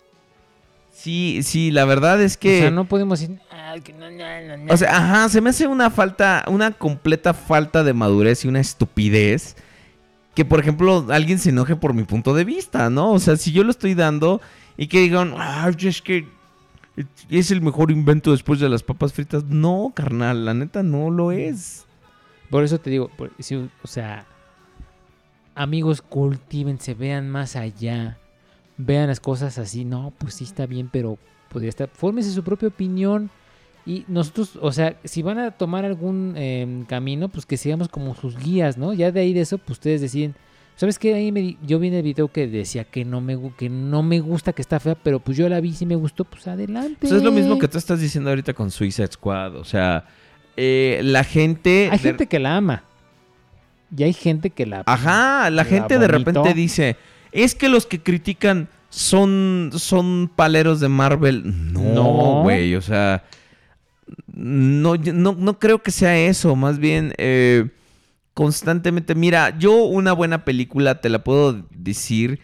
[0.91, 2.57] Sí, sí, la verdad es que...
[2.57, 3.39] O sea, no podemos decir.
[3.51, 4.73] "Ay, que no, no, no, no".
[4.73, 8.59] O sea, ajá, se me hace una falta, una completa falta de madurez y una
[8.59, 9.55] estupidez.
[10.35, 13.11] Que, por ejemplo, alguien se enoje por mi punto de vista, ¿no?
[13.13, 14.41] O sea, si yo lo estoy dando
[14.77, 16.27] y que digan, ay, es que
[17.29, 19.45] es el mejor invento después de las papas fritas.
[19.45, 21.85] No, carnal, la neta no lo es.
[22.49, 23.11] Por eso te digo,
[23.83, 24.25] o sea,
[25.55, 28.17] amigos, cultívense, vean más allá,
[28.77, 31.17] vean las cosas así, no, pues sí está bien, pero
[31.49, 33.29] podría estar, fórmese su propia opinión
[33.85, 38.15] y nosotros, o sea, si van a tomar algún em, camino, pues que sigamos como
[38.15, 38.93] sus guías, ¿no?
[38.93, 40.35] Ya de ahí de eso, pues ustedes deciden,
[40.75, 41.13] ¿sabes qué?
[41.13, 44.19] Ahí me yo vi en el video que decía que no me que no me
[44.19, 46.97] gusta, que está fea, pero pues yo la vi, si me gustó, pues adelante.
[47.01, 49.55] Pues es lo mismo que tú estás diciendo ahorita con Suicide Squad.
[49.55, 50.05] O sea,
[50.57, 51.89] eh, la gente...
[51.91, 52.83] Hay de- gente que la ama.
[53.95, 56.95] Y hay gente que la Ajá, la gente de repente dice,
[57.31, 61.73] es que los que critican son, son paleros de Marvel.
[61.73, 62.41] No, No.
[62.43, 63.23] güey, o sea,
[64.27, 67.67] no, no, no creo que sea eso, más bien eh,
[68.35, 72.39] constantemente, mira, yo una buena película te la puedo decir,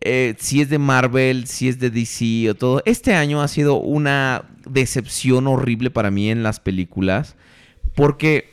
[0.00, 2.82] eh, si es de Marvel, si es de DC o todo.
[2.86, 7.36] Este año ha sido una decepción horrible para mí en las películas,
[7.96, 8.50] porque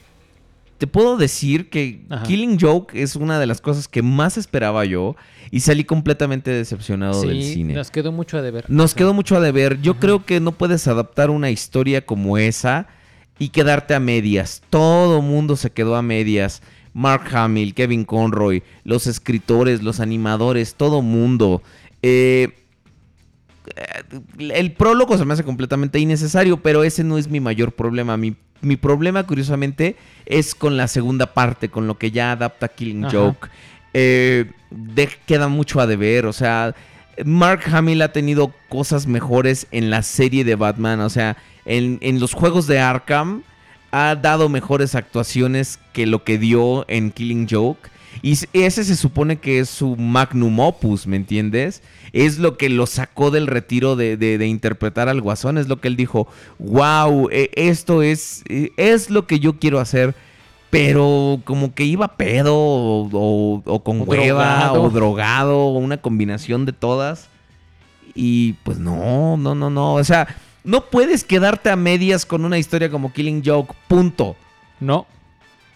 [0.79, 2.23] te puedo decir que Ajá.
[2.23, 5.15] Killing Joke es una de las cosas que más esperaba yo
[5.51, 7.73] y salí completamente decepcionado del cine.
[7.75, 8.65] nos quedó mucho a deber.
[8.69, 9.79] Nos quedó mucho a deber.
[9.81, 12.87] Yo creo que no puedes adaptar una historia como esa
[13.37, 14.63] y quedarte a medias.
[14.69, 16.63] Todo mundo se quedó a medias.
[16.93, 21.63] Mark Hamill, Kevin Conroy, los escritores, los animadores, todo mundo.
[22.01, 22.49] Eh,
[24.37, 28.15] el prólogo se me hace completamente innecesario, pero ese no es mi mayor problema.
[28.17, 33.05] Mi, mi problema, curiosamente, es con la segunda parte, con lo que ya adapta Killing
[33.05, 33.17] Ajá.
[33.17, 33.49] Joke.
[33.93, 36.73] Eh, de- queda mucho a deber, o sea,
[37.25, 42.19] Mark Hamill ha tenido cosas mejores en la serie de Batman, o sea, en, en
[42.19, 43.43] los juegos de Arkham
[43.91, 47.89] ha dado mejores actuaciones que lo que dio en Killing Joke.
[48.21, 51.81] Y ese se supone que es su magnum opus, ¿me entiendes?
[52.13, 55.57] Es lo que lo sacó del retiro de, de- de interpretar al guasón.
[55.57, 56.27] Es lo que él dijo,
[56.59, 60.15] wow, esto es, eh, es lo que yo quiero hacer.
[60.69, 64.23] Pero como que iba pedo o, o- o con O hueva
[64.69, 64.83] drogado.
[64.83, 67.29] o drogado o una combinación de todas.
[68.15, 69.95] Y pues no, no, no, no.
[69.95, 70.27] O sea,
[70.63, 74.35] no puedes quedarte a medias con una historia como Killing Joke, punto.
[74.79, 75.05] No.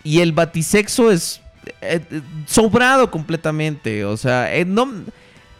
[0.03, 1.41] Y el batisexo es
[1.81, 4.03] eh, eh, sobrado completamente.
[4.05, 4.89] O sea, eh, no,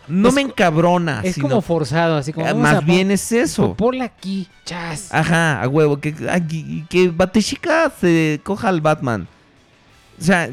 [0.07, 1.21] no Es me encabrona.
[1.23, 2.53] Es sino- como forzado, así como.
[2.55, 3.73] Más a bien es eso.
[3.75, 5.13] Ponla aquí, chas.
[5.13, 5.99] Ajá, a huevo.
[5.99, 6.15] Que,
[6.49, 9.27] y- que Batishica se coja al Batman.
[10.19, 10.49] O sea,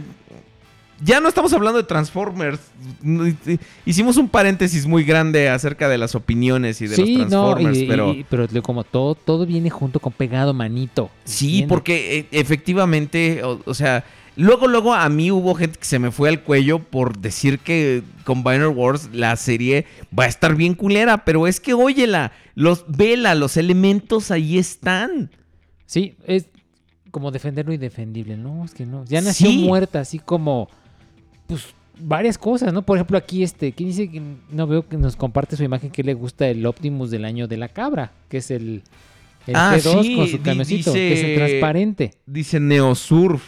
[1.03, 2.61] ya no estamos hablando de Transformers.
[3.85, 7.79] Hicimos un paréntesis muy grande acerca de las opiniones y de sí, los no, Transformers,
[7.79, 8.13] y- pero...
[8.13, 11.11] y- pero como todo, todo viene junto con pegado manito.
[11.25, 11.69] Sí, ¿entiendes?
[11.69, 14.05] porque efectivamente, o, o sea,
[14.37, 18.03] luego, luego a mí hubo gente que se me fue al cuello por decir que
[18.25, 23.35] Combiner Wars, la serie, va a estar bien culera, pero es que óyela, los, vela,
[23.35, 25.31] los elementos ahí están.
[25.87, 26.47] Sí, es
[27.11, 28.65] como defender lo indefendible, ¿no?
[28.65, 29.05] Es que no.
[29.05, 29.59] Ya nació Sí.
[29.59, 30.69] muerta, así como.
[31.47, 32.83] Pues varias cosas, ¿no?
[32.83, 36.03] Por ejemplo, aquí este, ¿quién dice que no veo que nos comparte su imagen que
[36.03, 38.11] le gusta el Optimus del año de la cabra?
[38.29, 38.83] Que es el,
[39.47, 42.15] el Ah, G2 sí, con su camioncito, que es el transparente.
[42.27, 43.45] Dice Neosurf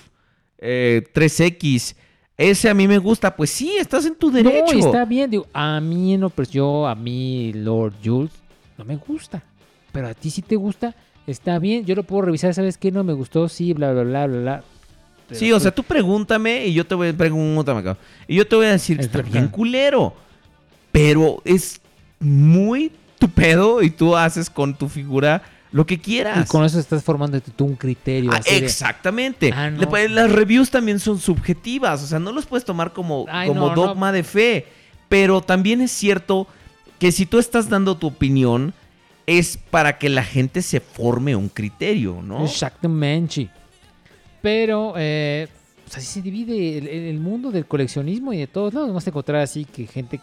[0.59, 1.95] eh, 3X.
[2.37, 3.35] Ese a mí me gusta.
[3.35, 4.75] Pues sí, estás en tu derecho.
[4.75, 8.33] No, está bien, digo, a mí no, pues yo, a mí Lord Jules,
[8.77, 9.43] no me gusta.
[9.93, 10.95] Pero a ti sí te gusta,
[11.27, 12.93] está bien, yo lo puedo revisar, ¿sabes qué?
[12.93, 14.65] No me gustó, sí, bla, bla, bla, bla, bla.
[15.29, 17.97] Pero, Sí, o sea, pues, tú pregúntame y yo te voy a pregúntame acá.
[18.29, 20.15] Y yo te voy a decir está bien culero.
[20.93, 21.81] Pero es
[22.21, 26.45] muy tu pedo y tú haces con tu figura lo que quieras.
[26.45, 28.31] Y con eso estás formando tú un criterio.
[28.33, 29.53] Ah, de- exactamente.
[29.55, 29.91] Ah, no.
[30.09, 33.75] Las reviews también son subjetivas, o sea, no los puedes tomar como, Ay, como no,
[33.75, 33.87] no.
[33.87, 34.67] dogma de fe.
[35.09, 36.47] Pero también es cierto
[36.99, 38.73] que si tú estás dando tu opinión,
[39.27, 42.45] es para que la gente se forme un criterio, ¿no?
[42.45, 43.49] Exactamente.
[44.43, 45.49] Pero, eh,
[45.89, 48.89] así se divide el, el mundo del coleccionismo y de todos lados.
[48.89, 50.21] Vamos a encontrar así que gente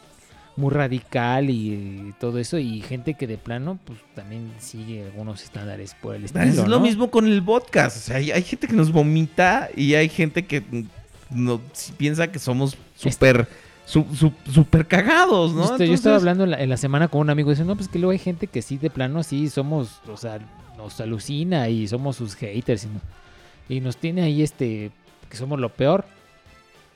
[0.55, 5.95] muy radical y, todo eso y gente que de plano pues también sigue algunos estándares
[6.01, 6.43] por el estilo.
[6.45, 6.79] es lo ¿no?
[6.79, 7.97] mismo con el podcast.
[7.97, 10.63] O sea, hay, hay gente que nos vomita y hay gente que
[11.31, 11.59] no,
[11.97, 13.47] piensa que somos súper
[13.85, 15.65] su- su- súper cagados, ¿no?
[15.65, 17.65] Yo, estoy- yo estaba hablando en la, en la semana con un amigo y dice,
[17.65, 20.39] no, pues que luego hay gente que sí, de plano, así somos, o sea,
[20.77, 23.01] nos alucina y somos sus haters y, no-
[23.69, 24.91] y nos tiene ahí este,
[25.29, 26.05] que somos lo peor.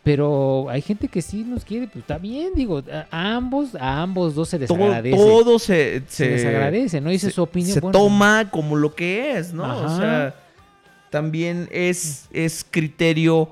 [0.08, 4.36] Pero hay gente que sí nos quiere, pues está bien, digo, a, ambos, a ambos
[4.36, 5.18] dos se les todo, agradece.
[5.18, 7.10] todo se, Se les agradece, ¿no?
[7.10, 7.92] Dice su opinión, Se bueno.
[8.00, 9.64] toma como lo que es, ¿no?
[9.86, 10.34] O sea,
[11.10, 13.52] también es, es criterio,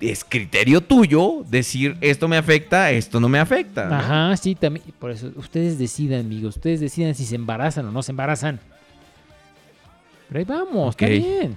[0.00, 3.86] es criterio tuyo decir esto me afecta, esto no me afecta.
[3.86, 3.94] ¿no?
[3.96, 4.86] Ajá, sí, también.
[4.98, 6.56] Por eso, ustedes decidan, amigos.
[6.56, 8.58] Ustedes decidan si se embarazan o no se embarazan.
[10.28, 11.02] Pero ahí vamos, Ok.
[11.02, 11.56] está bien.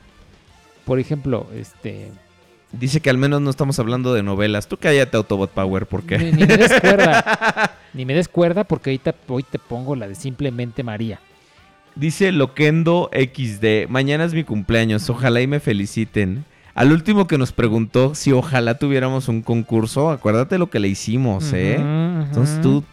[0.84, 2.12] Por ejemplo, este.
[2.74, 4.68] Dice que al menos no estamos hablando de novelas.
[4.68, 6.18] Tú cállate, Autobot Power, porque...
[6.18, 7.78] Ni, ni me des cuerda.
[7.94, 11.20] ni me des cuerda porque ahorita hoy te pongo la de simplemente María.
[11.96, 16.46] Dice Loquendo XD, mañana es mi cumpleaños, ojalá y me feliciten.
[16.74, 21.54] Al último que nos preguntó si ojalá tuviéramos un concurso, acuérdate lo que le hicimos,
[21.54, 21.76] ¿eh?
[21.76, 22.84] Entonces tú...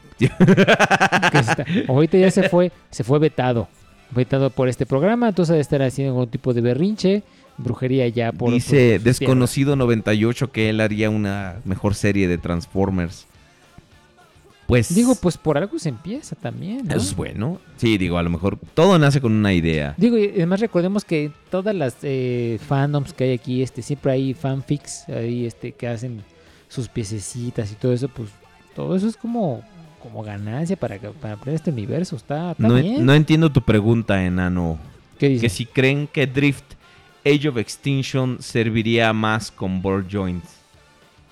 [1.88, 3.68] Ahorita ya se fue, se fue vetado.
[4.10, 7.22] Vetado por este programa, entonces debe estar haciendo algún tipo de berrinche,
[7.62, 8.52] brujería ya por.
[8.52, 13.26] Dice por- Desconocido 98 que él haría una mejor serie de Transformers.
[14.66, 14.94] Pues...
[14.94, 16.86] Digo, pues por algo se empieza también.
[16.86, 16.94] ¿no?
[16.94, 17.60] Es bueno.
[17.76, 19.94] Sí, digo, a lo mejor todo nace con una idea.
[19.96, 24.32] Digo, y además recordemos que todas las eh, fandoms que hay aquí, este, siempre hay
[24.32, 26.22] fanfics ahí, este, que hacen
[26.68, 28.28] sus piececitas y todo eso, pues
[28.76, 29.60] todo eso es como,
[30.00, 32.14] como ganancia para, para aprender este universo.
[32.14, 33.04] Está, está No, bien.
[33.04, 34.78] no entiendo tu pregunta, enano.
[35.18, 35.42] ¿Qué dice?
[35.42, 36.62] Que si creen que Drift
[37.24, 40.48] Age of Extinction serviría más con board joints.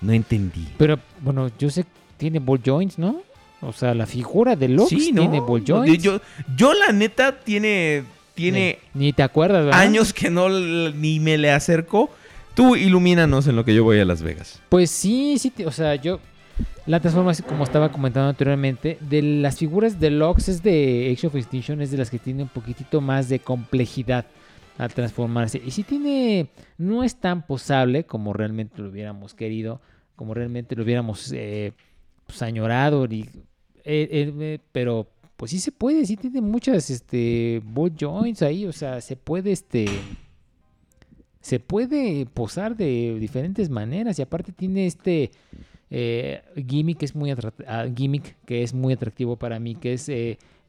[0.01, 0.67] No entendí.
[0.77, 3.21] Pero bueno, yo sé que tiene ball joints, ¿no?
[3.61, 5.21] O sea, la figura de Lux Sí, ¿no?
[5.21, 6.01] tiene ball joints.
[6.01, 6.21] Yo,
[6.55, 8.03] yo la neta tiene,
[8.33, 9.79] tiene Ni, ni te acuerdas, ¿verdad?
[9.81, 12.09] años que no ni me le acerco.
[12.53, 14.61] Tú ilumínanos en lo que yo voy a Las Vegas.
[14.69, 16.19] Pues sí, sí, o sea, yo
[16.85, 21.35] la transformación, como estaba comentando anteriormente, de las figuras de Lux es de Age of
[21.35, 24.25] Extinction, es de las que tiene un poquitito más de complejidad
[24.79, 25.61] al transformarse.
[25.63, 29.81] Y sí tiene, no es tan posable como realmente lo hubiéramos querido,
[30.15, 31.73] como realmente lo hubiéramos eh,
[32.25, 33.21] pues, añorado, y,
[33.83, 37.61] eh, eh, eh, pero pues sí se puede, sí tiene muchas este,
[37.99, 39.85] joints ahí, o sea, se puede este
[41.41, 45.31] se puede posar de diferentes maneras y aparte tiene este
[45.89, 47.33] gimmick que es muy
[47.65, 50.11] ah, gimmick que es muy atractivo para mí, que es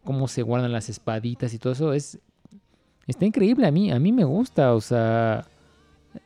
[0.05, 2.21] cómo se guardan las espaditas y todo eso es
[3.11, 5.47] está increíble a mí, a mí me gusta, o sea,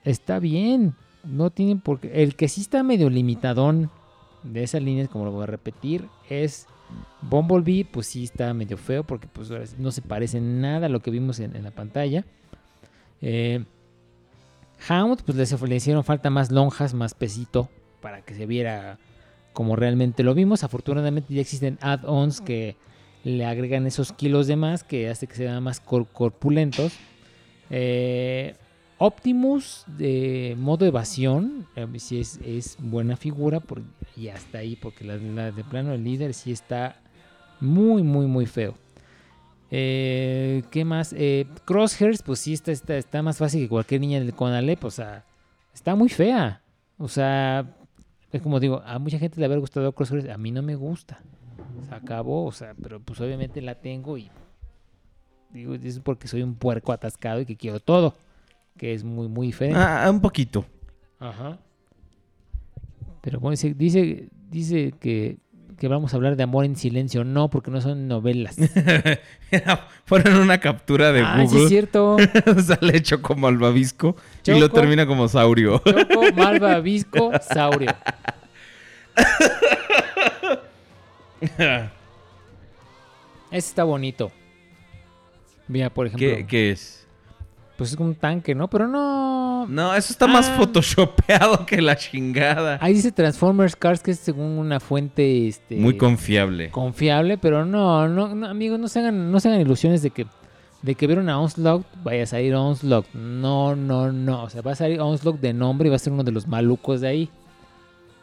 [0.04, 3.90] está bien, no tienen por qué, el que sí está medio limitadón
[4.42, 6.66] de esas líneas, como lo voy a repetir, es
[7.22, 11.10] Bumblebee, pues sí está medio feo porque pues no se parece nada a lo que
[11.10, 12.24] vimos en, la pantalla.
[13.22, 13.64] Eh,
[14.88, 18.98] Hound, pues le, le hicieron falta más lonjas, más pesito para que se viera
[19.54, 20.62] como realmente lo vimos.
[20.62, 22.76] Afortunadamente ya existen add-ons que
[23.24, 26.92] le agregan esos kilos de más que hace que se vean más cor- corpulentos.
[27.70, 28.54] Eh,
[28.98, 33.82] Optimus de modo evasión, eh, sí es, es buena figura por,
[34.16, 37.00] y hasta ahí, porque de plano el líder sí está
[37.60, 38.74] muy, muy, muy feo.
[39.70, 41.12] Eh, ¿Qué más?
[41.16, 44.90] Eh, Crosshairs, pues sí, está, está, está más fácil que cualquier niña del Conalep, o
[44.90, 45.24] sea,
[45.74, 46.62] está muy fea.
[46.96, 47.66] O sea,
[48.30, 51.20] es como digo, a mucha gente le haber gustado Crosshairs, a mí no me gusta.
[51.88, 54.30] Se acabó, o sea, pero pues obviamente la tengo y
[55.52, 58.14] digo, es porque soy un puerco atascado y que quiero todo,
[58.76, 59.72] que es muy, muy feo.
[59.76, 60.64] Ah, un poquito.
[61.20, 61.58] Ajá.
[63.20, 65.38] Pero bueno, dice, dice, dice que,
[65.78, 67.24] que vamos a hablar de amor en silencio.
[67.24, 68.56] No, porque no son novelas.
[70.04, 71.62] Fueron una captura de Ah, sí Google.
[71.62, 72.16] es cierto.
[72.62, 74.80] Sale como albabisco y lo Choco.
[74.80, 75.78] termina como saurio.
[75.78, 77.94] Choco, Malva, Visco, Saurio.
[83.50, 84.30] Ese está bonito.
[85.68, 86.28] Mira, por ejemplo.
[86.28, 87.06] ¿Qué, qué es?
[87.76, 88.68] Pues es como un tanque, ¿no?
[88.68, 89.66] Pero no.
[89.66, 90.56] No, eso está más Ah.
[90.58, 92.78] photoshopeado que la chingada.
[92.80, 96.70] Ahí dice Transformers Cars, que es según una fuente este, Muy confiable.
[96.70, 100.26] confiable, pero no, no, no, amigos, no se hagan, no se hagan ilusiones de que
[100.82, 103.06] de que vieron a Onslaught vaya a salir Onslaught.
[103.14, 104.42] No, no, no.
[104.44, 106.46] O sea, va a salir Onslaught de nombre y va a ser uno de los
[106.46, 107.30] malucos de ahí.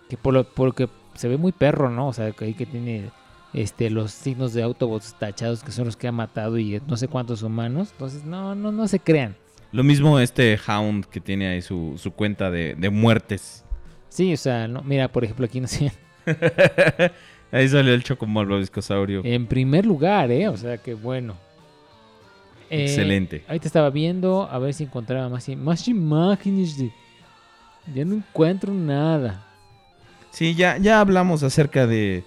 [0.08, 2.08] Que por lo, porque se ve muy perro, ¿no?
[2.08, 3.10] O sea, que ahí que tiene
[3.54, 7.08] este los signos de Autobots tachados que son los que ha matado y no sé
[7.08, 7.90] cuántos humanos.
[7.92, 9.36] Entonces, no, no, no se crean.
[9.72, 13.64] Lo mismo este Hound que tiene ahí su, su cuenta de, de muertes.
[14.10, 15.92] Sí, o sea, no, mira, por ejemplo, aquí no sé.
[17.54, 19.22] Ahí salió el choco como albabiscosaurio.
[19.26, 20.48] En primer lugar, ¿eh?
[20.48, 21.36] O sea, que bueno.
[22.70, 23.44] Eh, Excelente.
[23.50, 26.78] Ahí te estaba viendo a ver si encontraba más, más imágenes.
[26.78, 26.92] de-
[27.94, 29.46] Ya no encuentro nada.
[30.32, 32.24] Sí, ya, ya hablamos acerca de,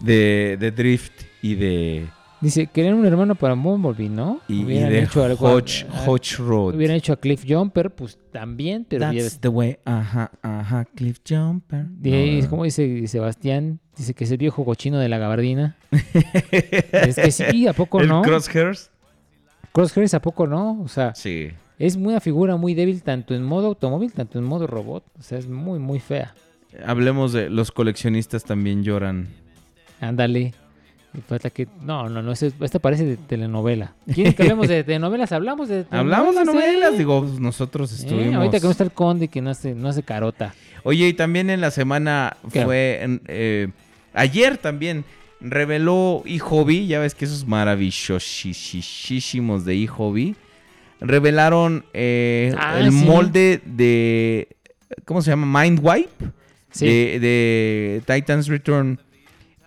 [0.00, 2.06] de, de Drift y de,
[2.40, 4.40] Dice, querían un hermano para Bumblebee, ¿no?
[4.48, 6.74] y, y Hubieran de hecho algo Hodge, a- Hodge Road.
[6.74, 9.78] Hubieran hecho a Cliff Jumper, pues también, pero That's the way.
[9.86, 11.86] Ajá, ajá, Cliff Jumper.
[12.04, 13.80] ahí, No, ¿Cómo dice Sebastián?
[13.96, 15.76] Dice que es el viejo cochino de la gabardina.
[16.50, 18.20] es que sí, ¿a poco ¿El no?
[18.22, 18.90] Crosshairs?
[19.72, 20.80] Crosshairs, ¿a poco no?
[20.82, 21.48] O sea, Sí.
[21.78, 25.04] es una figura muy débil tanto en modo automóvil, tanto en modo robot.
[25.18, 26.34] O sea, es muy, muy fea.
[26.86, 29.26] Hablemos de los coleccionistas también lloran.
[30.00, 30.54] Ándale.
[31.54, 31.68] Que...
[31.80, 32.32] No, no, no.
[32.32, 33.94] Esta parece de telenovela.
[34.12, 35.30] ¿Quieres que hablemos de telenovelas?
[35.30, 36.44] Hablamos de Hablamos de ¿eh?
[36.44, 38.34] novelas, digo, nosotros Eh, estuvimos.
[38.34, 40.52] ahorita que no está el conde que no hace, no hace carota.
[40.82, 42.64] Oye, y también en la semana ¿Qué?
[42.64, 43.20] fue.
[43.28, 43.68] eh,
[44.12, 45.04] ayer también
[45.40, 46.88] reveló eHobby.
[46.88, 50.34] Ya ves que esos maravillosísimos de eHobby.
[51.00, 53.04] Revelaron eh, Ah, el sí.
[53.04, 54.48] molde de.
[55.04, 55.62] ¿Cómo se llama?
[55.62, 56.08] Mindwipe.
[56.74, 56.86] Sí.
[56.86, 59.00] De, de Titans Return.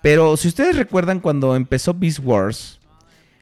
[0.01, 2.79] Pero si ustedes recuerdan cuando empezó Beast Wars,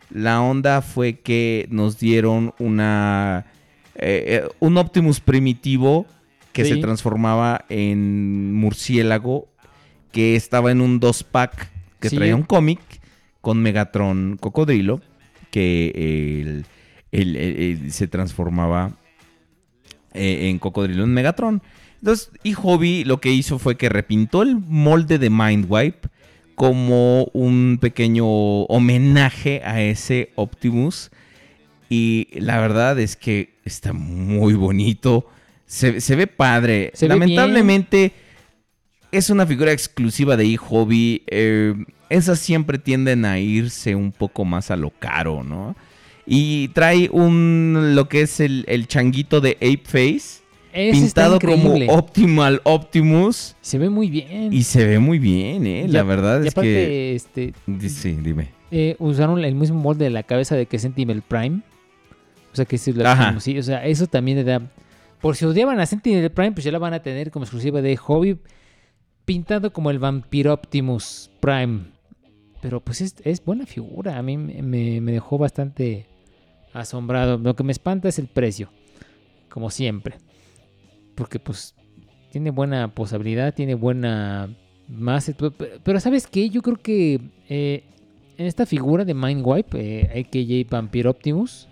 [0.10, 3.46] la onda fue que nos dieron una
[3.96, 6.06] eh, eh, un Optimus primitivo
[6.54, 6.74] que Sí.
[6.76, 9.48] se transformaba en murciélago,
[10.12, 11.70] que estaba en un dos pack
[12.00, 12.16] que Sí.
[12.18, 12.80] traía un cómic
[13.42, 15.02] con Megatron Cocodrilo,
[15.52, 16.66] que el-
[17.12, 18.92] el- el- el- se transformaba
[20.14, 21.62] eh, en Cocodrilo en Megatron.
[22.06, 26.08] Entonces, y Hobby lo que hizo fue que repintó el molde de Mindwipe
[26.54, 31.10] como un pequeño homenaje a ese Optimus.
[31.90, 35.28] Y la verdad es que está muy bonito.
[35.66, 36.92] Se, se ve padre.
[36.94, 38.12] Se ve Lamentablemente
[39.12, 41.24] es una figura exclusiva de eHobby.
[41.26, 41.74] Eh,
[42.12, 45.76] esas siempre tienden a irse un poco más a lo caro, ¿no?
[46.28, 50.45] Y trae un lo que es el, el changuito de Ape Face.
[50.76, 51.74] Ese está pintado como.
[51.98, 53.56] Optimal Optimus.
[53.62, 54.52] Se ve muy bien.
[54.52, 55.88] Y se ve muy bien, ¿eh?
[55.88, 57.16] La verdad y es aparte, que...
[57.16, 57.54] este,
[57.90, 58.52] Sí, dime.
[58.72, 61.62] eh, usaron el mismo molde de la cabeza de que Sentinel Prime.
[62.52, 63.28] O sea, que es la Ajá.
[63.30, 64.62] como sí, O sea, eso también le da...
[65.22, 67.96] Por si odiaban a Sentinel Prime, pues ya la van a tener como exclusiva de
[67.98, 68.38] Hobby.
[69.26, 71.86] Pintado como el Vampiro Optimus Prime.
[72.62, 74.18] Pero pues es, es buena figura.
[74.18, 76.06] A mí me dejó bastante
[76.74, 77.38] asombrado.
[77.38, 78.70] Lo que me espanta es el precio.
[79.50, 80.16] Como siempre.
[81.16, 81.74] Porque pues
[82.32, 84.50] tiene buena posabilidad, tiene buena
[84.88, 85.32] más.
[85.84, 86.50] Pero ¿sabes qué?
[86.50, 87.20] Yo creo que
[87.50, 87.84] eh,
[88.38, 91.68] en esta figura de Mindwipe, eh, AKJ Vampire Optimus,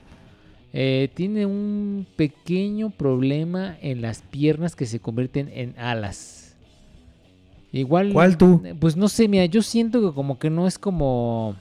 [0.72, 6.58] eh, tiene un pequeño problema en las piernas que se convierten en alas.
[7.72, 8.14] Igual.
[8.14, 8.64] ¿Cuál tú?
[8.80, 11.56] Pues no sé, mira, yo siento que como que no es como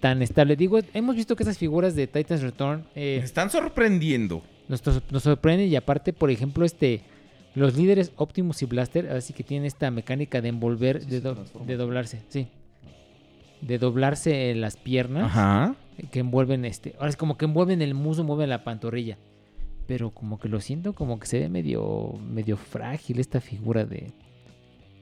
[0.00, 0.56] tan estable.
[0.56, 4.42] Digo, hemos visto que esas figuras de Titans Return eh, Me están sorprendiendo.
[4.68, 7.02] Nos, nos sorprenden y aparte, por ejemplo, este
[7.54, 11.76] los líderes Optimus y Blaster, así que tienen esta mecánica de envolver, de, do- de
[11.76, 12.48] doblarse, sí.
[13.62, 15.24] De doblarse en las piernas.
[15.24, 15.74] Ajá.
[16.10, 16.94] Que envuelven este.
[16.98, 19.16] Ahora es como que envuelven el muslo, mueven la pantorrilla.
[19.86, 24.12] Pero como que lo siento como que se ve medio, medio frágil esta figura de,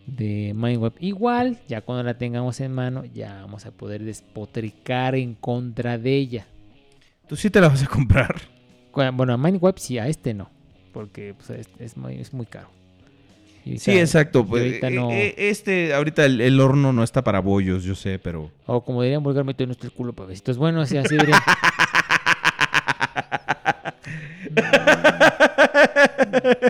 [0.07, 0.93] de Mindweb.
[1.01, 6.15] Igual, ya cuando la tengamos en mano, ya vamos a poder despotricar en contra de
[6.17, 6.47] ella.
[7.29, 8.37] ¿Tú sí te la vas a comprar?
[8.95, 10.51] Bueno, a Mindweb sí, a este no.
[10.93, 12.69] Porque pues, es, es muy, es muy caro.
[13.79, 14.45] Sí, exacto.
[14.45, 17.95] pues, ahorita eh, no- eh, Este, ahorita el, el horno no está para bollos, yo
[17.95, 18.51] sé, pero.
[18.67, 20.59] O como dirían vulgarmente, no está el culo para besitos.
[20.59, 21.41] Bueno, así, así dirían.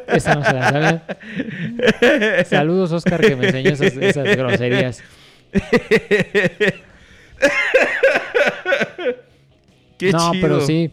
[0.09, 1.03] Esa no se la sabían.
[2.47, 5.03] Saludos, Oscar, que me enseñó esas, esas groserías.
[9.99, 10.91] Qué no, pero sí.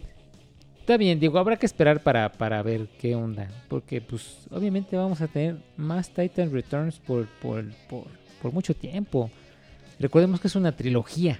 [0.82, 3.48] Está bien, Diego, habrá que esperar para, para ver qué onda.
[3.69, 8.06] Porque, pues, obviamente vamos a tener más Titan Returns por, por, por,
[8.42, 9.30] por mucho tiempo.
[10.00, 11.40] Recordemos que es una trilogía.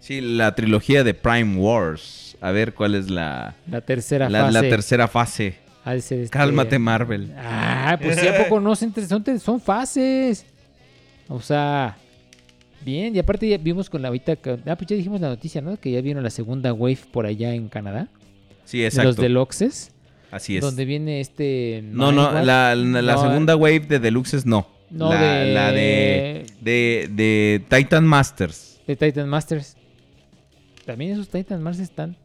[0.00, 2.36] Sí, la trilogía de Prime Wars.
[2.40, 3.54] A ver cuál es la.
[3.70, 4.68] La tercera la, la fase.
[4.68, 5.54] tercera fase.
[5.84, 7.32] Ser este- Cálmate, Marvel.
[7.38, 8.74] Ah, pues sí, ¿a poco no?
[8.74, 10.44] Son, son, son fases.
[11.28, 11.96] O sea,
[12.84, 13.14] bien.
[13.14, 14.32] Y aparte ya vimos con la ahorita...
[14.66, 15.78] Ah, pues ya dijimos la noticia, ¿no?
[15.78, 18.08] Que ya vieron la segunda wave por allá en Canadá.
[18.64, 19.08] Sí, de exacto.
[19.08, 19.90] Los deluxes.
[20.30, 20.62] Así es.
[20.62, 21.82] Donde viene este...
[21.84, 24.66] No, no, la, la- la No, segunda wave de Deluxes no.
[24.90, 28.80] No, la, de- la de, de, de Titan Masters.
[28.86, 29.76] De Titan Masters.
[30.84, 32.16] También esos Titan Masters están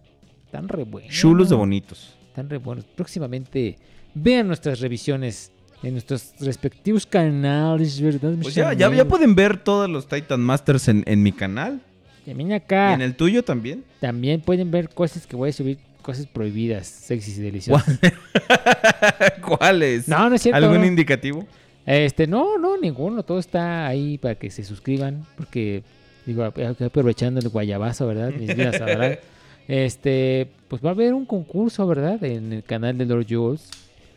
[0.51, 1.13] tan re buenos.
[1.13, 2.15] Chulos de bonitos.
[2.27, 2.85] Están re buenos.
[2.85, 3.77] Próximamente
[4.13, 5.51] vean nuestras revisiones
[5.83, 8.33] en nuestros respectivos canales, ¿verdad?
[8.41, 11.81] Pues ya, ya, ya pueden ver todos los Titan Masters en, en mi canal.
[12.25, 12.91] También acá.
[12.91, 13.83] ¿Y en el tuyo también?
[14.01, 15.77] También pueden ver cosas que voy a subir,
[16.09, 17.99] cosas prohibidas, sexys y deliciosas.
[19.47, 20.07] ¿Cuáles?
[20.07, 20.57] No, no es cierto.
[20.57, 21.45] ¿Algún indicativo?
[21.85, 23.23] Este, no, no, ninguno.
[23.23, 25.25] Todo está ahí para que se suscriban.
[25.37, 25.83] Porque,
[26.25, 28.31] digo, ap- aprovechando el guayabazo, ¿verdad?
[28.31, 29.19] Mis vidas sabrán.
[29.67, 32.23] Este, pues va a haber un concurso, ¿verdad?
[32.23, 33.69] En el canal de Lord Jules.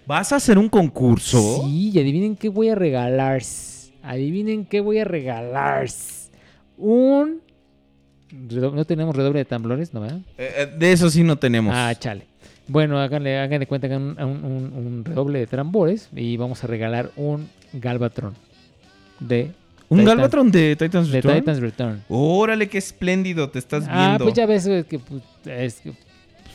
[0.07, 1.61] ¿Vas a hacer un concurso?
[1.67, 3.43] Sí, y adivinen qué voy a regalar.
[4.03, 5.89] Adivinen qué voy a regalar.
[6.79, 7.43] Un.
[8.33, 10.01] No tenemos redoble de tambores, ¿no?
[10.01, 10.21] ¿verdad?
[10.39, 11.75] Eh, eh, de eso sí no tenemos.
[11.77, 12.27] Ah, chale.
[12.69, 17.11] Bueno, háganle, háganle cuenta que un, un- un- redoble de tambores y vamos a regalar
[17.17, 18.35] un Galvatron
[19.21, 19.51] de
[19.89, 21.41] ¿Un Galvatron de Titans de Return?
[21.41, 22.05] Titans Return.
[22.09, 24.25] Órale, qué espléndido te estás Ah, viendo.
[24.25, 25.93] pues ya ves que pues, es que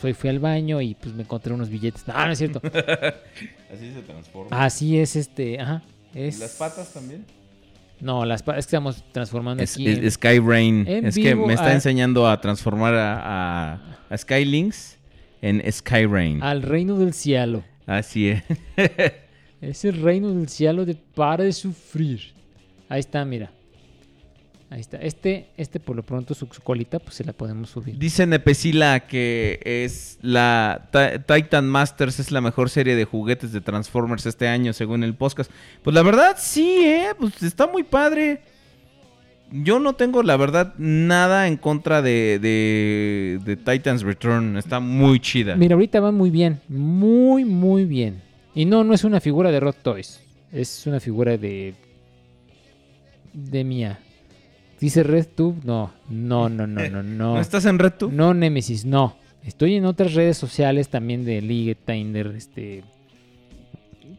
[0.02, 2.08] soy fui al baño y pues me encontré unos billetes.
[2.08, 2.62] No, no es cierto.
[3.72, 4.64] Así se transforma.
[4.66, 5.84] Así es este, ajá,
[6.16, 7.26] es ¿Las patas también?
[8.00, 10.86] No, las es que estamos transformando Es, aquí es- en- Sky Rain.
[10.88, 14.98] Es que me está a- enseñando a transformar a, a, a Skylinks
[15.42, 16.42] en Sky Rain.
[16.44, 17.64] al reino del cielo.
[17.86, 18.44] Así es.
[19.60, 22.22] Es el reino del cielo de para de sufrir.
[22.90, 23.50] Ahí está, mira.
[24.70, 24.98] Ahí está.
[24.98, 27.98] Este, este por lo pronto su, su colita, pues se la podemos subir.
[27.98, 33.62] Dice Nepesila que es la Ti- Titan Masters es la mejor serie de juguetes de
[33.62, 35.50] Transformers este año, según el podcast.
[35.84, 38.42] Pues la verdad, sí, eh, pues está muy padre.
[39.50, 44.58] Yo no tengo, la verdad, nada en contra de, de, de Titans Return.
[44.58, 45.56] Está muy chida.
[45.56, 46.60] Mira, ahorita va muy bien.
[46.68, 48.22] Muy, muy bien.
[48.54, 50.20] Y no, no es una figura de Rod Toys.
[50.52, 51.74] Es una figura de.
[53.34, 54.00] de mía.
[54.80, 55.64] Dice RedTube.
[55.64, 57.34] No, no, no, no, no, no.
[57.36, 58.12] ¿No estás en RedTube?
[58.12, 59.18] No, Nemesis, no.
[59.44, 62.84] Estoy en otras redes sociales también de League, Tinder, este.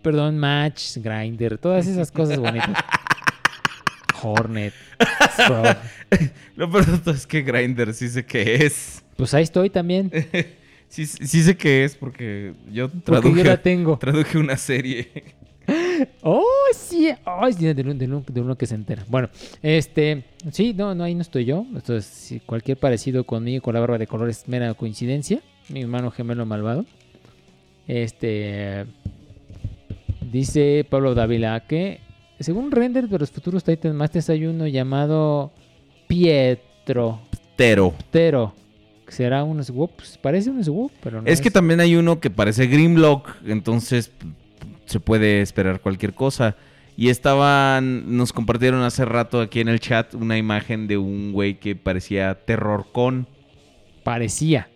[0.02, 2.70] Perdón, Match, Grinder, todas esas cosas bonitas.
[4.22, 4.74] Hornet.
[6.56, 9.04] Lo peor es que Grinder sí sé que es.
[9.16, 10.10] Pues ahí estoy también.
[10.90, 13.98] Sí, sí sé que es porque yo Porque traduje, yo la tengo.
[13.98, 15.36] traduje una serie.
[16.22, 17.10] Oh, sí.
[17.24, 19.04] Ay, sí, de, uno- de uno- de uno que se entera.
[19.08, 19.28] Bueno,
[19.62, 20.24] este.
[20.52, 21.66] Sí, no, no, ahí no estoy yo.
[21.74, 25.40] Entonces, cualquier parecido conmigo con la barba de color es mera coincidencia.
[25.68, 26.84] Mi hermano gemelo malvado.
[27.86, 28.86] Este.
[30.30, 32.00] Dice Pablo Dávila que,
[32.38, 35.52] según render de los futuros Titan Masters, hay uno llamado
[36.06, 37.20] Pietro.
[37.56, 37.94] Tero.
[38.10, 38.54] Tero.
[39.06, 39.90] que Será un swap.
[39.96, 44.12] Pues, parece un swap, pero no es que también hay uno que parece Grimlock, entonces
[44.88, 46.56] se puede esperar cualquier cosa.
[46.96, 51.60] Y estaban, nos compartieron hace rato aquí en el chat una imagen de un güey
[51.60, 53.28] que parecía Terror Con.
[54.02, 54.68] Parecía.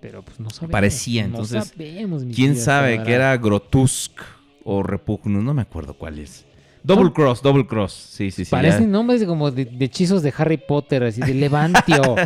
[0.00, 0.72] Pero pues no sabemos.
[0.72, 1.68] Parecía, No entonces.
[1.68, 4.20] sabemos, mi ¿Quién sabe que era Grotusk
[4.64, 5.42] o Repugnus?
[5.42, 6.44] No me acuerdo cuál es.
[6.82, 7.92] Double Cross, Double Cross.
[7.92, 8.50] Sí, sí, sí.
[8.50, 8.88] Parecen ya.
[8.88, 12.16] nombres como de, de hechizos de Harry Potter, así de Levantio,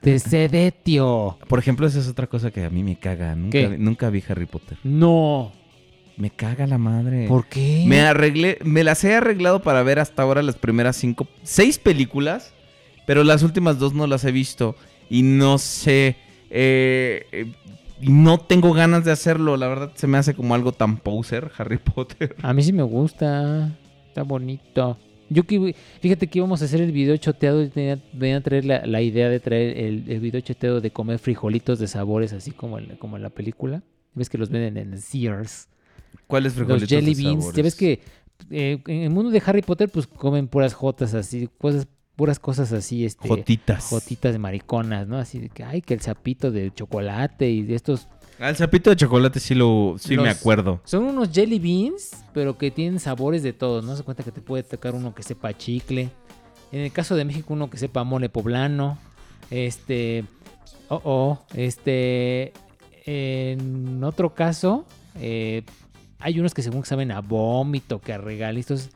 [0.00, 1.38] de Sedetio.
[1.48, 3.34] Por ejemplo, esa es otra cosa que a mí me caga.
[3.34, 4.78] Nunca, nunca vi Harry Potter.
[4.84, 5.52] No.
[6.20, 7.26] Me caga la madre.
[7.28, 7.84] ¿Por qué?
[7.86, 12.52] Me arreglé, me las he arreglado para ver hasta ahora las primeras cinco, seis películas,
[13.06, 14.76] pero las últimas dos no las he visto
[15.08, 16.16] y no sé,
[16.50, 17.52] eh, eh,
[18.02, 19.56] no tengo ganas de hacerlo.
[19.56, 22.36] La verdad se me hace como algo tan poser Harry Potter.
[22.42, 23.74] A mí sí me gusta.
[24.06, 24.98] Está bonito.
[25.30, 28.66] Yo que fíjate que íbamos a hacer el video choteado y tenía, venía a traer
[28.66, 32.50] la, la idea de traer el, el video choteado de comer frijolitos de sabores, así
[32.50, 33.82] como en, como en la película.
[34.12, 35.68] Ves que los venden en Sears.
[36.30, 37.52] ¿Cuáles frijolitos Los jelly beans.
[37.52, 38.00] Ya ves que
[38.50, 41.86] eh, en el mundo de Harry Potter, pues comen puras jotas así, cosas,
[42.16, 43.28] puras cosas así, este.
[43.28, 43.90] Jotitas.
[43.90, 45.18] Jotitas de mariconas, ¿no?
[45.18, 48.08] Así de que, ay, que el sapito de chocolate y de estos.
[48.38, 50.80] Al sapito de chocolate sí lo, sí me acuerdo.
[50.84, 53.84] Son unos jelly beans, pero que tienen sabores de todos.
[53.84, 56.08] No se cuenta que te puede tocar uno que sepa chicle.
[56.72, 58.96] En el caso de México, uno que sepa mole poblano.
[59.50, 60.24] Este.
[60.88, 61.38] Oh, oh.
[61.54, 62.52] Este.
[63.04, 64.86] En otro caso,
[65.16, 65.64] eh,
[66.20, 68.90] hay unos que según saben a vómito, que a regalitos.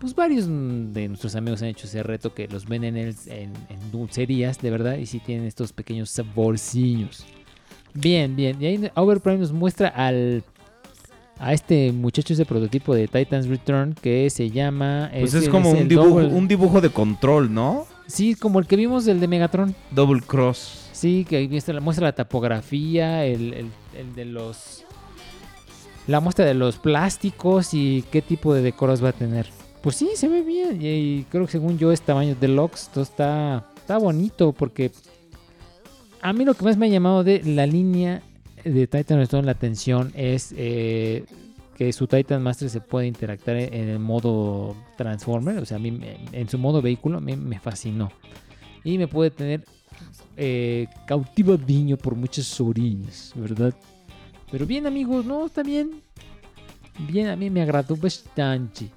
[0.00, 3.90] Pues varios de nuestros amigos han hecho ese reto que los venden en, en- en
[3.90, 7.24] dulcerías, de verdad, y sí tienen estos pequeños saborcillos.
[7.94, 8.62] Bien, bien.
[8.62, 10.44] Y ahí Overprime nos muestra al
[11.40, 15.82] a este muchacho ese prototipo de Titans Return que se llama Pues es, como el
[15.82, 17.86] un dibujo, Double- un dibujo de control, ¿no?
[18.06, 19.74] Sí, como el que vimos del de Megatron.
[19.92, 20.88] Double Cross.
[20.92, 24.84] Sí, que ahí muestra, muestra la topografía, el, el- el de los
[26.08, 29.46] la muestra de los plásticos y qué tipo de decoros va a tener.
[29.82, 30.78] Pues sí, se ve bien.
[30.80, 32.88] Y, creo que según yo es tamaño deluxe.
[32.92, 34.90] Todo está, está bonito porque
[36.22, 38.22] a mí lo que más me ha llamado de la línea
[38.64, 41.26] de Titan Stone la atención es eh,
[41.76, 45.58] que su Titan Master se puede interactuar en el modo Transformer.
[45.58, 46.00] O sea, a mí
[46.32, 48.10] en su modo vehículo me, me fascinó.
[48.82, 49.62] Y me puede tener
[50.38, 53.74] eh, cautivadiño por muchas orillas, ¿verdad?
[54.50, 56.00] Pero bien, amigos, no, está bien.
[56.98, 58.88] Bien, a mí me agradó bastante.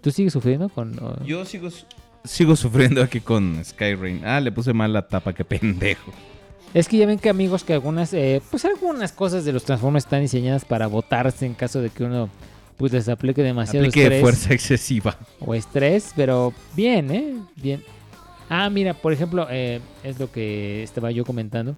[0.00, 0.92] ¿Tú sigues sufriendo con.?
[1.02, 1.68] uh, Yo sigo,
[2.24, 4.20] sigo sufriendo aquí con Skyrim.
[4.24, 6.12] Ah, le puse mal la tapa, qué pendejo.
[6.74, 10.04] Es que ya ven que amigos que algunas, eh, pues algunas cosas de los Transformers
[10.04, 12.28] están diseñadas para botarse en caso de que uno
[12.76, 15.16] pues les aplique demasiado Aplique estrés fuerza excesiva.
[15.40, 17.34] o estrés, pero bien, ¿eh?
[17.56, 17.82] Bien.
[18.50, 21.74] Ah, mira, por ejemplo, eh, es lo que estaba yo comentando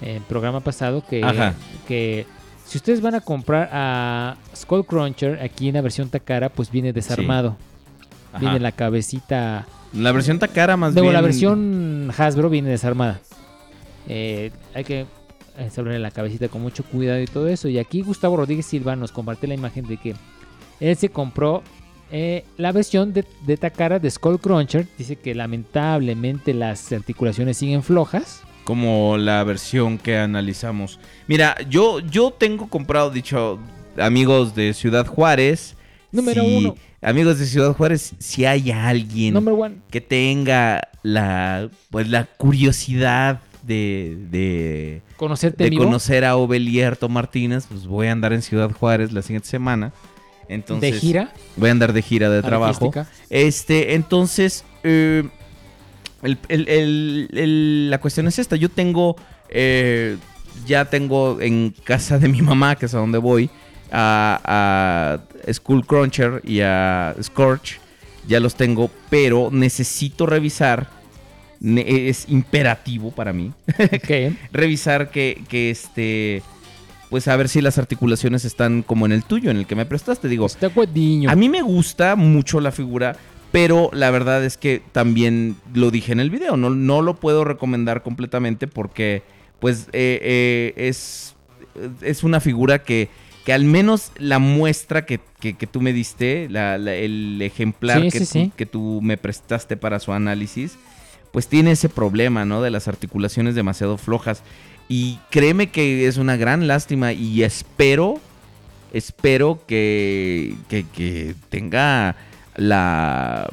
[0.00, 1.54] en el programa pasado que, Ajá.
[1.86, 2.26] que
[2.66, 7.56] si ustedes van a comprar a Skullcruncher aquí en la versión Takara, pues viene desarmado.
[8.38, 11.10] Viene la cabecita La versión Takara más bien.
[11.12, 13.20] la versión Hasbro viene desarmada.
[14.08, 15.06] Eh, hay que
[15.58, 17.68] ensamblarle la cabecita con mucho cuidado y todo eso.
[17.68, 20.14] Y aquí Gustavo Rodríguez Silva nos comparte la imagen de que
[20.80, 21.62] él se compró
[22.10, 24.86] eh, la versión de, de Takara de Skullcruncher.
[24.98, 28.42] Dice que lamentablemente las articulaciones siguen flojas.
[28.66, 30.98] Como la versión que analizamos.
[31.28, 33.60] Mira, yo, yo tengo comprado, dicho,
[33.96, 35.76] amigos de Ciudad Juárez.
[36.10, 36.74] Número si- uno.
[37.00, 39.32] Amigos de Ciudad Juárez, si hay alguien
[39.90, 45.84] que tenga la, pues, la curiosidad de, de, Conocerte de vivo.
[45.84, 49.92] conocer a Obelierto Martínez, pues voy a andar en Ciudad Juárez la siguiente semana.
[50.48, 51.32] Entonces, ¿De gira?
[51.56, 52.86] Voy a andar de gira de trabajo.
[52.86, 53.06] Artística.
[53.30, 55.28] Este, entonces, eh,
[56.26, 58.56] el- el- el- el- la cuestión es esta.
[58.56, 59.16] Yo tengo,
[59.48, 60.16] eh,
[60.66, 63.48] ya tengo en casa de mi mamá, que es a donde voy,
[63.92, 67.78] a, a Skull Cruncher y a Scorch.
[68.28, 70.88] Ya los tengo, pero necesito revisar.
[71.64, 73.52] Es imperativo para mí.
[74.52, 76.42] revisar que, que este.
[77.08, 79.86] Pues a ver si las articulaciones están como en el tuyo, en el que me
[79.86, 80.28] prestaste.
[80.28, 81.30] Digo, Está guadiño.
[81.30, 83.16] a mí me gusta mucho la figura,
[83.56, 87.42] pero la verdad es que también lo dije en el video, no, no lo puedo
[87.42, 89.22] recomendar completamente porque
[89.60, 91.34] pues eh, eh, es,
[92.02, 93.08] es una figura que,
[93.46, 98.02] que al menos la muestra que, que- que tú me diste, la- la- el ejemplar
[98.02, 98.52] Sí, que, sí, tú, sí.
[98.58, 100.76] que tú me prestaste para su análisis,
[101.32, 102.60] pues tiene ese problema, ¿no?
[102.60, 104.42] De las articulaciones demasiado flojas.
[104.86, 108.20] Y créeme que es una gran lástima y espero,
[108.92, 112.16] espero que, que, que tenga
[112.56, 113.48] la...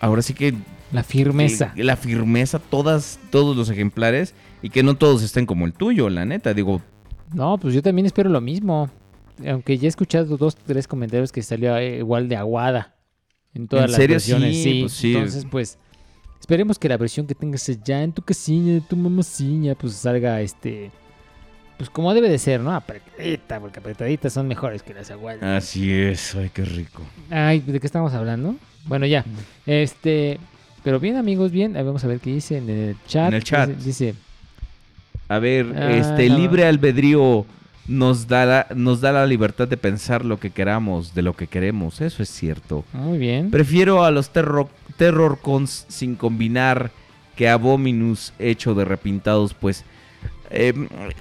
[0.00, 0.54] Ahora sí que...
[0.92, 1.72] La firmeza.
[1.74, 6.10] que- la firmeza, todas, todos los ejemplares y que no todos estén como el tuyo,
[6.10, 6.52] la neta.
[6.52, 6.82] Digo,
[7.32, 8.90] No, pues yo también espero lo mismo.
[9.48, 12.94] aunque ya he escuchado dos, tres comentarios que salió eh, igual de aguada
[13.54, 14.14] en todas ¿En las serio?
[14.16, 14.56] versiones.
[14.56, 15.14] Sí, Sí, pues sí.
[15.14, 15.78] Entonces, pues,
[16.40, 20.40] esperemos que la versión que tengas ya en tu casilla, de tu mamacilla, pues salga
[20.42, 20.90] este.
[21.78, 22.72] Pues como debe de ser, ¿no?
[22.74, 25.42] Apretadita, porque apretaditas son mejores que las aguadas.
[25.42, 27.02] Así es, ay, qué rico.
[27.30, 28.54] Ay, ¿de qué estamos hablando?
[28.84, 29.24] Bueno, ya.
[29.66, 30.38] Este.
[30.84, 31.72] Pero bien, amigos, bien.
[31.74, 33.28] Vamos a ver qué dice en el chat.
[33.28, 33.70] En el chat.
[33.70, 34.14] Dice.
[35.28, 36.38] A ver, Ah, este no.
[36.38, 37.46] libre albedrío
[37.88, 41.46] nos da, la, nos da la libertad de pensar lo que queramos, de lo que
[41.46, 42.00] queremos.
[42.00, 42.84] Eso es cierto.
[42.92, 43.50] Muy bien.
[43.50, 46.90] Prefiero a los terror, terror cons sin combinar
[47.36, 49.84] que a Abominus hecho de repintados, pues.
[50.52, 50.72] Eh,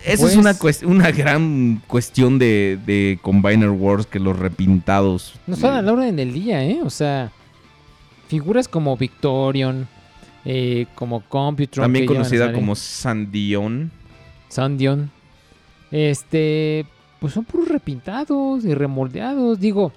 [0.05, 5.33] esa Pues- es una, una gran cuestión de, de Combiner Wars que los repintados.
[5.47, 6.79] Nos van a la orden del día, ¿eh?
[6.83, 7.31] O sea,
[8.27, 9.87] figuras como Victorion,
[10.45, 11.83] eh, como Computron.
[11.83, 13.91] también conocida como Sandion.
[14.49, 15.09] Sandion.
[15.91, 16.85] Este,
[17.19, 19.59] pues son puros repintados y remoldeados.
[19.59, 19.91] Digo,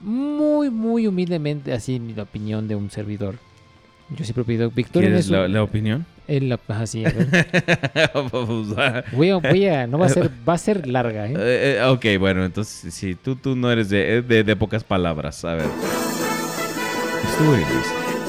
[0.00, 3.36] muy, muy humildemente, así mi opinión de un servidor.
[4.10, 6.04] Yo siempre pido Victorion ¿Quieres es un- la, la opinión?
[6.28, 8.10] El- la- ajá, sí, a ver.
[8.14, 11.34] Vamos a- Voy a, voy a- no va a ser, va a ser larga, ¿eh?
[11.36, 14.84] Eh, eh, ok, bueno, entonces sí, tú, tú no eres de, eh, de, de pocas
[14.84, 15.44] palabras.
[15.44, 15.66] A ver.
[17.26, 17.66] Esto es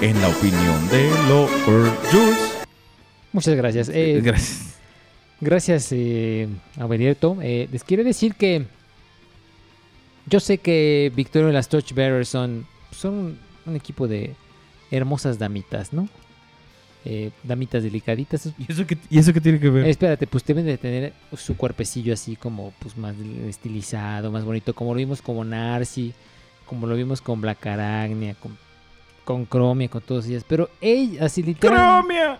[0.09, 1.49] en la opinión de Lord
[2.11, 2.51] Jules.
[3.31, 3.89] Muchas gracias.
[3.93, 4.75] Eh, Gracias.
[5.41, 6.47] Gracias, eh,
[6.79, 7.37] Aurelieto.
[7.41, 8.65] Eh, les quiero decir que
[10.27, 14.33] yo sé que Victoria y las Torchbearers son, son un equipo de
[14.91, 16.07] hermosas damitas, ¿no?
[17.07, 18.49] Eh, damitas delicaditas.
[18.57, 19.85] ¿Y eso, qué, ¿Y eso qué tiene que ver?
[19.85, 23.13] Eh, espérate, pues deben de tener su cuerpecillo así como pues más
[23.47, 26.13] estilizado, más bonito, como lo vimos con Narcy,
[26.65, 28.57] como lo vimos con Black Arachnia, con,
[29.23, 30.43] con Chromia, con todas ellas.
[30.47, 32.15] Pero ella, así literalmente...
[32.17, 32.39] ¡Chromia!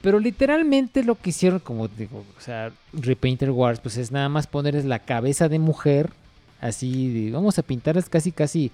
[0.00, 4.46] Pero literalmente lo que hicieron, como digo, o sea, Repainter Wars, pues es nada más
[4.46, 6.08] ponerles la cabeza de mujer,
[6.62, 8.70] así, de- vamos a pintarlas casi, casi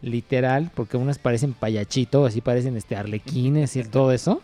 [0.00, 4.40] literal, porque unas parecen payachito, así parecen este arlequines y todo eso.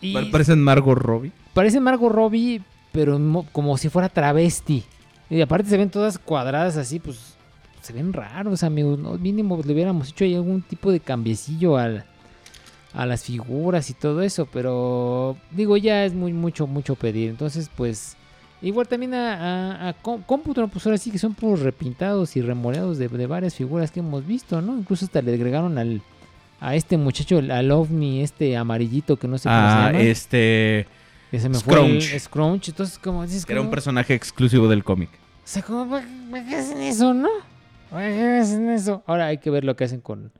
[0.00, 1.32] Y Pa- Parecen Margot Robbie.
[1.54, 2.60] parece Margot Robbie,
[2.92, 4.84] pero mo- como si fuera travesti.
[5.30, 7.34] Y aparte se ven todas cuadradas así, pues
[7.80, 8.98] se ven raros, amigos.
[8.98, 9.12] ¿no?
[9.18, 12.04] Mínimo le hubiéramos hecho ahí algún tipo de cambiecillo al,
[12.94, 17.30] a las figuras y todo eso, pero digo, ya es muy mucho, mucho pedir.
[17.30, 18.16] Entonces, pues,
[18.62, 19.34] igual también a,
[19.86, 23.26] a, a Com- Computron, pues ahora sí que son puros repintados y remoreados de, de
[23.26, 24.78] varias figuras que hemos visto, ¿no?
[24.78, 26.02] Incluso hasta le agregaron al,
[26.60, 30.04] a este muchacho, al ovni, este amarillito que no sé cómo Ah, se llama.
[30.04, 30.86] este.
[31.30, 32.20] Que se me fue el Scrunch.
[32.20, 35.10] Scrunch, entonces como dices Era un personaje exclusivo del cómic.
[35.10, 37.28] O sea, como, ¿para para qué hacen eso, no?
[37.90, 39.02] ¿Para qué hacen eso?
[39.06, 40.30] Ahora hay que ver lo que hacen con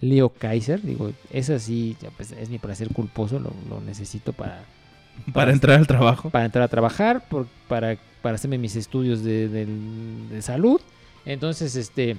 [0.00, 0.82] Leo Kaiser.
[0.82, 4.62] Digo, eso sí, ya, pues, es mi placer culposo, lo, lo necesito para...
[5.34, 6.30] Para entrar al trabajo.
[6.30, 10.80] Para entrar a trabajar, por- para, para hacerme mis estudios de, de salud.
[11.26, 12.16] Entonces, este...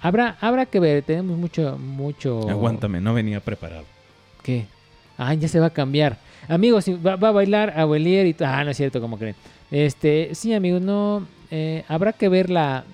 [0.00, 2.48] Habrá, habrá que ver, tenemos mucho, mucho...
[2.48, 3.84] Aguántame, no venía preparado.
[4.42, 4.66] ¿Qué?
[5.16, 6.18] Ah, ya se va a cambiar.
[6.46, 8.36] Amigos, va, va a bailar Abuelier y...
[8.44, 9.34] Ah, no es cierto, como creen.
[9.70, 11.26] Este, sí, amigos, no...
[11.50, 12.84] eh, habrá que ver la...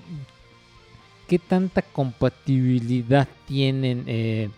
[1.28, 4.50] ¿Qué tanta compatibilidad tienen eh,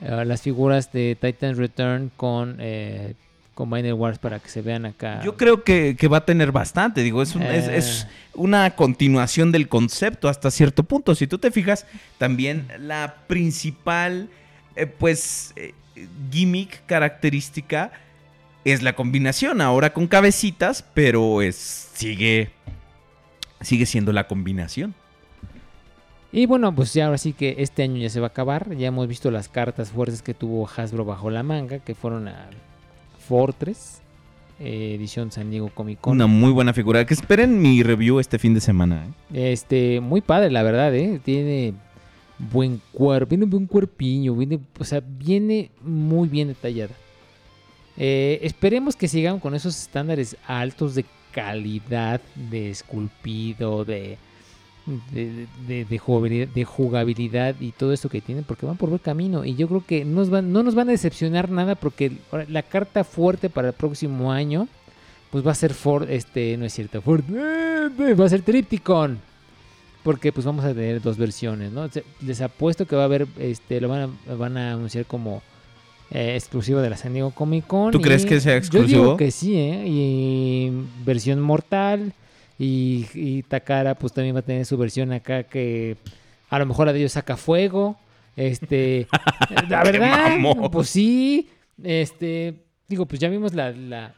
[0.00, 2.56] eh, las figuras de Titan's Return con...
[2.60, 3.14] Eh,
[3.58, 5.20] Combiner Wars para que se vean acá.
[5.24, 7.02] Yo creo que, que va a tener bastante.
[7.02, 7.76] Digo, es, un- es- Eh.
[7.76, 11.16] es una continuación del concepto hasta cierto punto.
[11.16, 11.84] Si tú te fijas,
[12.18, 14.28] también la principal,
[14.76, 15.74] eh, pues, eh,
[16.30, 17.90] gimmick característica
[18.64, 19.60] es la combinación.
[19.60, 21.56] Ahora con cabecitas, pero es,
[21.94, 22.50] sigue,
[23.60, 24.94] sigue siendo la combinación.
[26.30, 28.76] Y bueno, pues ya ahora sí que este año ya se va a acabar.
[28.76, 32.50] Ya hemos visto las cartas fuertes que tuvo Hasbro bajo la manga, que fueron a
[33.28, 34.00] Fortress,
[34.58, 36.14] eh, edición San Diego Comic Con.
[36.14, 37.04] Una muy buena figura.
[37.04, 39.06] Que esperen mi review este fin de semana.
[39.32, 39.52] ¿eh?
[39.52, 41.20] Este, muy padre, la verdad, ¿eh?
[41.22, 41.74] Tiene
[42.38, 46.94] buen cuerpo, viene buen cuerpiño, viene, o sea, viene muy bien detallada.
[47.96, 54.16] Eh, esperemos que sigan con esos estándares altos de calidad, de esculpido, de,
[55.12, 58.98] de, de- de jugabilidad, de jugabilidad y todo eso que tienen, porque van por buen
[59.00, 59.44] camino.
[59.44, 62.12] Y yo creo que nos van, no nos van a decepcionar nada, porque
[62.48, 64.68] la carta fuerte para el próximo año,
[65.30, 69.18] pues va a ser Ford, este, no es cierto, Ford, eh, va a ser Tripticon.
[70.04, 71.86] Porque pues vamos a tener dos versiones, ¿no?
[72.24, 75.42] Les apuesto que va a haber, este, lo van a, van a anunciar como
[76.10, 77.90] eh, exclusivo de la San Diego Comic Con.
[77.90, 79.02] ¿Tú crees que sea Yo exclusivo?
[79.02, 79.84] digo que sí, ¿eh?
[79.86, 80.70] Y
[81.04, 82.14] versión mortal.
[82.58, 85.96] Y, y Takara pues también va a tener su versión acá que
[86.50, 87.96] a lo mejor la de ellos saca fuego.
[88.36, 89.06] Este,
[89.68, 90.36] la ¡Qué verdad,
[90.72, 91.48] pues sí.
[91.82, 94.14] Este, digo, pues ya vimos la, la,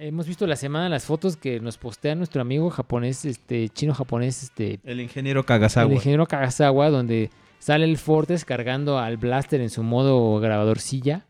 [0.00, 4.44] Hemos visto la semana las fotos que nos postea nuestro amigo japonés, este chino japonés,
[4.44, 5.86] este El ingeniero Kagasawa.
[5.90, 11.26] el ingeniero Kagasawa, donde sale el Fortes cargando al Blaster en su modo grabadorcilla.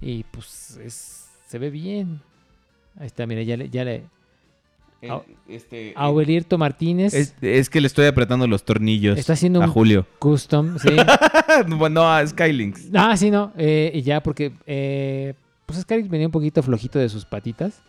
[0.00, 2.20] Y pues es- se ve bien.
[2.98, 3.68] Ahí está, mira, ya le...
[3.70, 4.04] Ya le
[5.00, 5.12] El-
[5.48, 9.70] este, Aurelierto Martínez Es, es que le estoy apretando los tornillos está haciendo a un
[9.70, 10.06] Julio.
[10.18, 10.88] custom, sí.
[11.76, 12.88] bueno, a Skylinks.
[12.94, 13.52] Ah, sí, no.
[13.56, 15.34] eh, y ya, porque eh,
[15.66, 17.80] pues Skyrim venía un poquito flojito de sus patitas.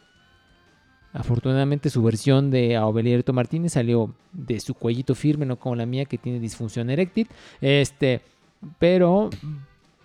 [1.11, 6.05] Afortunadamente su versión de Aurelierto Martínez salió de su cuellito firme, no como la mía
[6.05, 7.27] que tiene disfunción eréctil.
[7.61, 8.21] Este,
[8.77, 9.31] pero,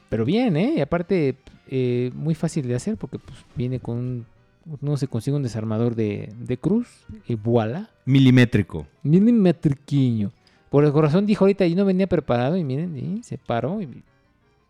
[0.09, 0.75] pero bien, ¿eh?
[0.79, 1.37] Y aparte,
[1.69, 4.27] eh, muy fácil de hacer porque pues, viene con un,
[4.81, 7.91] uno se consigue un desarmador de, de cruz y voilà.
[8.05, 8.87] Milimétrico.
[9.03, 10.33] Milimetriquiño.
[10.71, 13.81] Por el corazón dijo ahorita, yo no venía preparado y miren, y se paró.
[13.81, 14.03] Y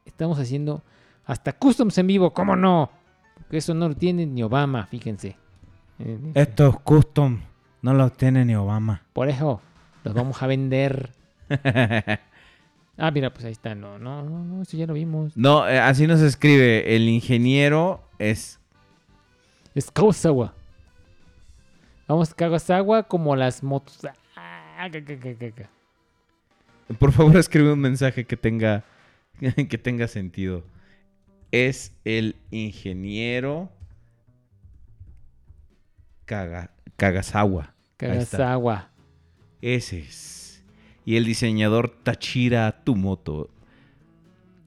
[0.04, 0.82] estamos haciendo
[1.24, 2.90] hasta customs en vivo, ¿cómo no?
[3.38, 5.36] Porque eso no lo tiene ni Obama, fíjense.
[5.98, 7.40] Eh, Estos custom
[7.82, 9.02] no los tiene ni Obama.
[9.12, 9.60] Por eso
[10.02, 11.10] los vamos a vender.
[12.98, 13.74] ah, mira, pues ahí está.
[13.74, 15.36] No, no, no, no, eso ya lo vimos.
[15.36, 16.94] No, eh, así nos escribe.
[16.96, 18.60] El ingeniero es.
[19.74, 20.54] Es Kagasawa.
[22.06, 23.98] Vamos, Kagasawa como las motos.
[24.36, 24.88] Ah.
[26.98, 28.84] Por favor, escribe un mensaje que tenga,
[29.68, 30.64] que tenga sentido.
[31.50, 33.70] Es el ingeniero
[36.26, 37.74] Kaga- Kagasawa.
[37.96, 38.90] Kagasawa.
[39.60, 40.62] Ese es.
[41.04, 43.50] Y el diseñador Tachira Tumoto.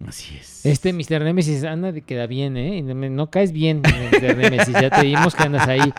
[0.06, 0.66] Así es.
[0.66, 1.24] Este Mr.
[1.24, 2.82] Nemesis anda de queda bien, ¿eh?
[2.84, 4.38] No, caes bien, Mr.
[4.38, 4.74] Nemesis.
[4.74, 5.94] Ya te vimos que andas ahí.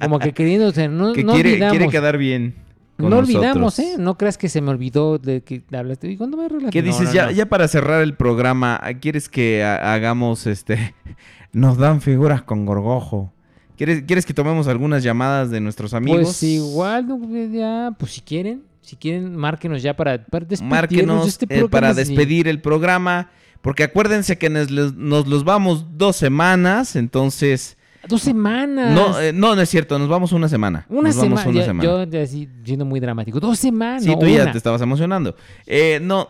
[0.00, 0.88] Como que queriéndose.
[0.88, 1.76] No, que no quiere, olvidamos.
[1.76, 2.54] quiere quedar bien.
[2.98, 3.78] no olvidamos.
[3.78, 3.94] ¿eh?
[3.98, 6.10] No creas que se me olvidó de que hablaste.
[6.10, 6.70] ¿Y cuándo me arreglas?
[6.72, 7.08] ¿Qué dices?
[7.08, 7.30] no, ya, no.
[7.30, 10.94] ya para cerrar el programa, ¿quieres que ha- hagamos este...
[11.52, 13.30] Nos dan figuras con gorgojo.
[13.76, 16.22] ¿Quieres, ¿Quieres que tomemos algunas llamadas de nuestros amigos?
[16.22, 17.06] Pues igual,
[17.52, 21.94] ya, pues si quieren, si quieren, márquenos ya para, para despedirnos Márquenos este eh, para
[21.94, 22.00] sí.
[22.00, 23.30] despedir el programa.
[23.62, 27.76] Porque acuérdense que nos, los- nos los vamos dos semanas, entonces...
[28.08, 28.92] Dos semanas.
[28.92, 30.84] No, eh, no, no es cierto, nos vamos una semana.
[30.88, 31.48] Una Nos vamos semana.
[31.50, 31.84] una ya- semana.
[31.88, 33.38] Yo ya así, siendo muy dramático.
[33.38, 34.02] Dos semanas.
[34.02, 35.36] Sí, tú ya te estabas emocionando.
[35.66, 36.28] Eh, no,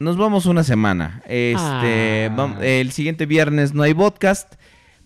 [0.00, 1.22] nos vamos una semana.
[1.26, 2.56] Este, Ah.
[2.60, 4.54] el siguiente viernes no hay podcast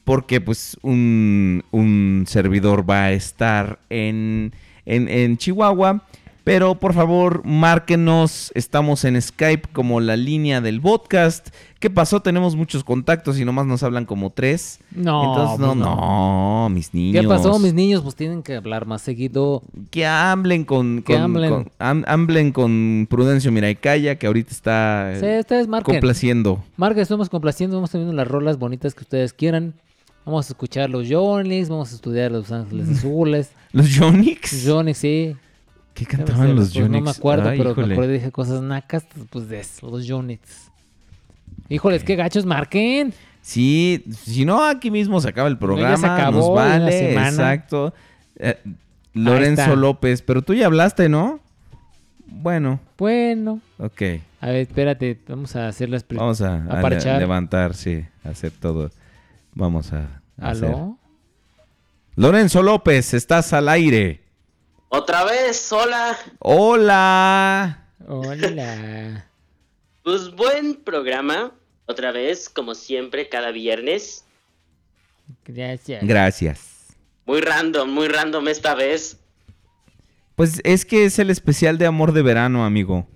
[0.05, 4.55] porque pues un, un servidor va a estar en,
[4.87, 6.03] en, en Chihuahua.
[6.49, 8.51] Pero por favor, márquenos.
[8.55, 11.49] Estamos en Skype como la línea del podcast.
[11.79, 12.21] ¿Qué pasó?
[12.21, 14.81] Tenemos muchos contactos y nomás nos hablan como tres.
[14.91, 15.95] No, Entonces, no, pues no,
[16.65, 16.69] no.
[16.71, 17.21] mis niños.
[17.23, 18.01] ¿Qué pasó, mis niños?
[18.03, 19.63] Pues tienen que hablar más seguido.
[19.91, 21.51] Que hablen con, Que con- hablen.
[21.79, 25.97] con- hablen con Prudencio Miraicaya, que ahorita está Sí, ustedes marquen.
[25.97, 26.65] complaciendo.
[26.79, 29.75] Marca, estamos complaciendo, vamos teniendo las rolas bonitas que ustedes quieran.
[30.25, 33.51] Vamos a escuchar los Yonix, vamos a estudiar los Ángeles Azules.
[33.73, 34.53] ¿Los Yonix?
[34.55, 35.37] Los Yonix, sí.
[35.99, 37.87] ¿Qué cantaban los Pues No me acuerdo, Ay, pero híjole.
[37.89, 40.71] me acuerdo dije cosas nacas, pues de eso, los Yonix.
[41.69, 43.13] Híjoles, qué gachos, marquen.
[43.43, 45.91] Sí, si no, aquí mismo se acaba el programa.
[45.91, 47.29] ya se acabó nos vale, semana.
[47.29, 47.95] exacto.
[48.37, 48.57] Eh,
[49.15, 49.75] Lorenzo.
[49.75, 51.41] López, pero tú ya hablaste, ¿no?
[52.27, 53.61] Bueno, Bueno.
[53.79, 54.03] ok.
[54.41, 56.07] A ver, espérate, vamos a hacer las...
[56.09, 57.19] Vamos a, a le- parchar.
[57.19, 58.91] levantar, sí, a hacer todo.
[59.55, 60.67] Vamos a, a hacer.
[60.69, 60.99] ¿Aló?
[62.17, 64.21] Lorenzo López, estás al aire.
[64.89, 66.17] Otra vez, hola.
[66.41, 67.85] Hola.
[68.07, 69.25] Hola.
[70.05, 71.53] Pues buen programa.
[71.85, 74.25] Otra vez, como siempre, cada viernes.
[75.45, 76.03] Gracias.
[76.07, 76.87] Gracias.
[77.27, 79.19] Muy random, muy random esta vez.
[80.35, 83.07] Pues es que es el especial de amor de verano, amigo.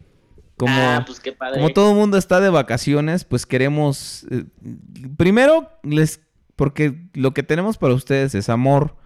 [0.58, 1.54] Como, Ah, pues qué padre.
[1.54, 4.26] como todo el mundo está de vacaciones, pues queremos...
[4.30, 4.44] eh,
[5.16, 6.20] primero, les
[6.56, 8.96] porque lo que tenemos para ustedes es amor.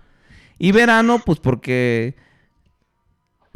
[0.58, 2.16] Y verano, pues porque...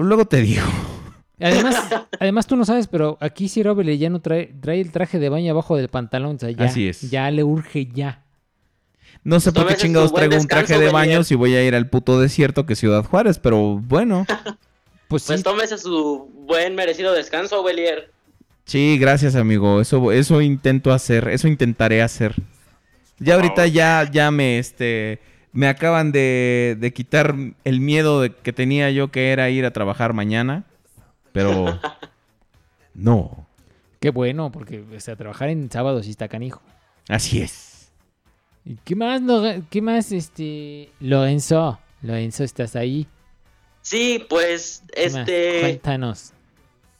[0.02, 0.66] Luego te digo.
[1.42, 1.88] Además,
[2.18, 5.30] además tú no sabes, pero aquí si Robert ya no trae, trae el traje de
[5.30, 6.36] baño abajo del pantalón.
[6.36, 7.10] O sea, ya, Así es.
[7.10, 8.24] Ya le urge ya.
[9.24, 11.88] No sé por qué chingados traigo un traje de baño si voy a ir al
[11.88, 14.26] puto desierto que es Ciudad Juárez, pero bueno.
[15.08, 18.12] Pues Pues tómese su buen merecido descanso, Belier.
[18.64, 19.80] Sí, gracias, amigo.
[19.80, 22.36] Eso, eso intento hacer, eso intentaré hacer.
[23.18, 25.18] Ya ahorita ya, ya me, este,
[25.52, 29.72] me acaban de, de quitar el miedo de que tenía yo que era ir a
[29.72, 30.64] trabajar mañana,
[31.32, 31.78] pero
[32.94, 33.46] no,
[34.00, 36.62] Qué bueno, porque o sea, trabajar en sábado sí está canijo.
[37.08, 37.90] así es.
[38.64, 39.20] ¿Y qué más,
[39.70, 41.78] qué más, este, Lorenzo?
[42.02, 43.06] Lorenzo, ¿estás ahí?
[43.82, 46.32] Sí, pues, este, Cuéntanos.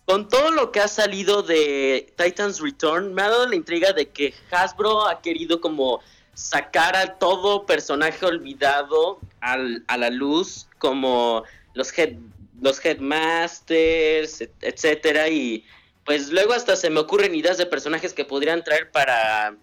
[0.05, 4.09] con todo lo que ha salido de Titans Return, me ha dado la intriga de
[4.09, 6.01] que Hasbro ha querido como
[6.41, 11.45] sacar a todo personaje olvidado al- a la luz, como
[11.75, 12.15] los head,
[12.61, 15.65] los headmasters, et- etcétera, y
[16.05, 19.55] pues luego hasta se me ocurren ideas de personajes que podrían traer para,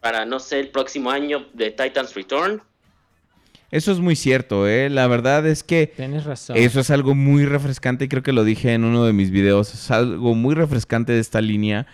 [0.00, 2.62] para no sé, el próximo año de Titans Return.
[3.70, 4.88] Eso es muy cierto, ¿eh?
[4.88, 6.56] La verdad es que Tienes razón.
[6.56, 9.74] eso es algo muy refrescante y creo que lo dije en uno de mis videos.
[9.74, 11.86] Es algo muy refrescante de esta línea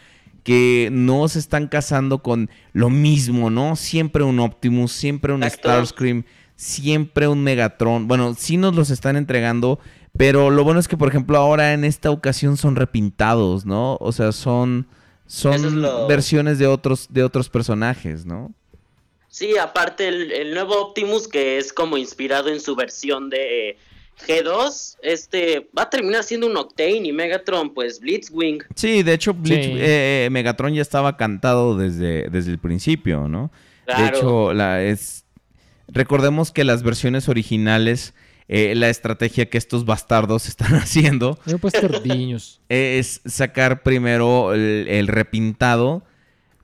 [0.44, 3.74] que no se están casando con lo mismo, ¿no?
[3.76, 6.24] Siempre un Optimus, siempre un Starscream,
[6.54, 8.06] siempre un Megatron.
[8.06, 9.80] Bueno, sí nos los están entregando,
[10.16, 13.96] pero lo bueno es que, por ejemplo, ahora en esta ocasión son repintados, ¿no?
[14.00, 14.86] O sea, son,
[15.26, 18.52] son Eso es lo- versiones de otros, de otros personajes, ¿no?
[19.28, 23.76] Sí, aparte el, el nuevo Optimus que es como inspirado en su versión de
[24.26, 28.62] G2, este va a terminar siendo un Octane y Megatron, pues Blitzwing.
[28.74, 29.76] Sí, de hecho, Blitz- Sí.
[29.78, 33.50] eh, Megatron ya estaba cantado desde, desde el principio, ¿no?
[33.86, 35.24] De hecho, la, es...
[35.88, 38.14] recordemos que las versiones originales,
[38.48, 42.60] eh, la estrategia que estos bastardos están haciendo Yo he puesto niños.
[42.68, 46.02] es sacar primero el, el repintado,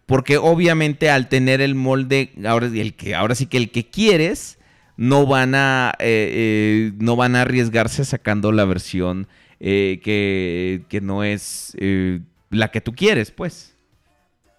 [0.07, 4.59] porque obviamente al tener el molde, ahora, el que, ahora sí que el que quieres,
[5.01, 11.01] no van a, eh, eh, no van a arriesgarse sacando la versión eh, que, que
[11.01, 12.21] no es eh,
[12.51, 13.75] la que tú quieres, pues.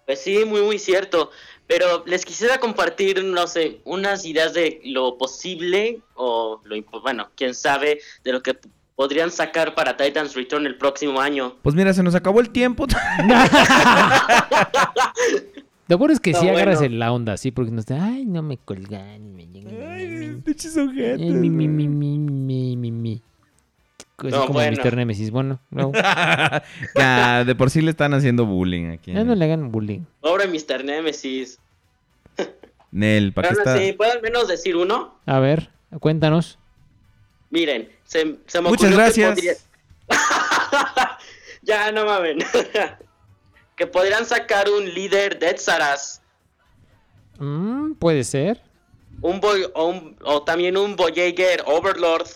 [0.04, 1.30] Pues sí, muy muy cierto.
[1.68, 7.54] Pero les quisiera compartir, no sé, unas ideas de lo posible o lo bueno, quién
[7.54, 8.58] sabe de lo que
[8.96, 11.56] podrían sacar para Titans Return el próximo año.
[11.62, 12.88] Pues mira, se nos acabó el tiempo.
[15.92, 16.94] Lo bueno es que Está sí agarras bueno.
[16.94, 20.40] en la onda, sí, porque no está, ay, no me colgan, me llegan.
[20.40, 20.86] Pinches Ay,
[21.18, 23.22] mi, mi, mi, mi, mi, mi, mi.
[24.16, 24.78] Así No, como bueno.
[24.82, 24.96] Mr.
[24.96, 25.30] Nemesis.
[25.30, 25.92] Bueno, no.
[27.44, 29.12] De por sí le están haciendo bullying aquí.
[29.12, 30.00] Ya no le hagan bullying.
[30.22, 30.82] Pobre Mr.
[30.82, 31.58] Nemesis.
[32.90, 33.76] Nel, ¿para qué está?
[33.76, 35.18] sí, ¿puedo al menos decir uno?
[35.26, 35.68] A ver,
[36.00, 36.58] cuéntanos.
[37.50, 39.34] Miren, se, se me Muchas ocurrió que gracias.
[39.34, 39.54] podría-
[41.62, 42.38] ya, no mamen.
[43.76, 46.20] que podrían sacar un líder de Etzaras.
[47.38, 48.60] Mm, Puede ser.
[49.20, 52.26] Un boy, o, un- o también un Voyager Overlord.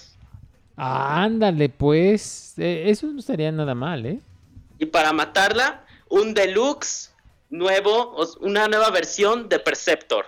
[0.76, 2.54] Ándale, pues.
[2.58, 4.20] Eh, eso no estaría nada mal, ¿eh?
[4.78, 7.12] Y para matarla, un deluxe
[7.50, 10.26] nuevo, una nueva versión de Perceptor.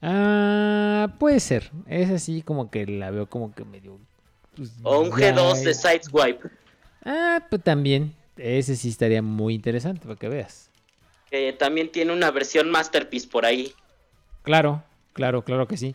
[0.00, 1.70] Ah, puede ser.
[1.86, 3.98] Es así como que la veo como que medio.
[4.56, 6.48] pues, O un ya- G2 de Sideswipe.
[7.04, 8.14] Ah, pues también.
[8.38, 10.70] Ese sí estaría muy interesante para que veas.
[11.30, 13.72] Que también tiene una versión Masterpiece por ahí.
[14.42, 15.94] Claro, claro, claro que sí.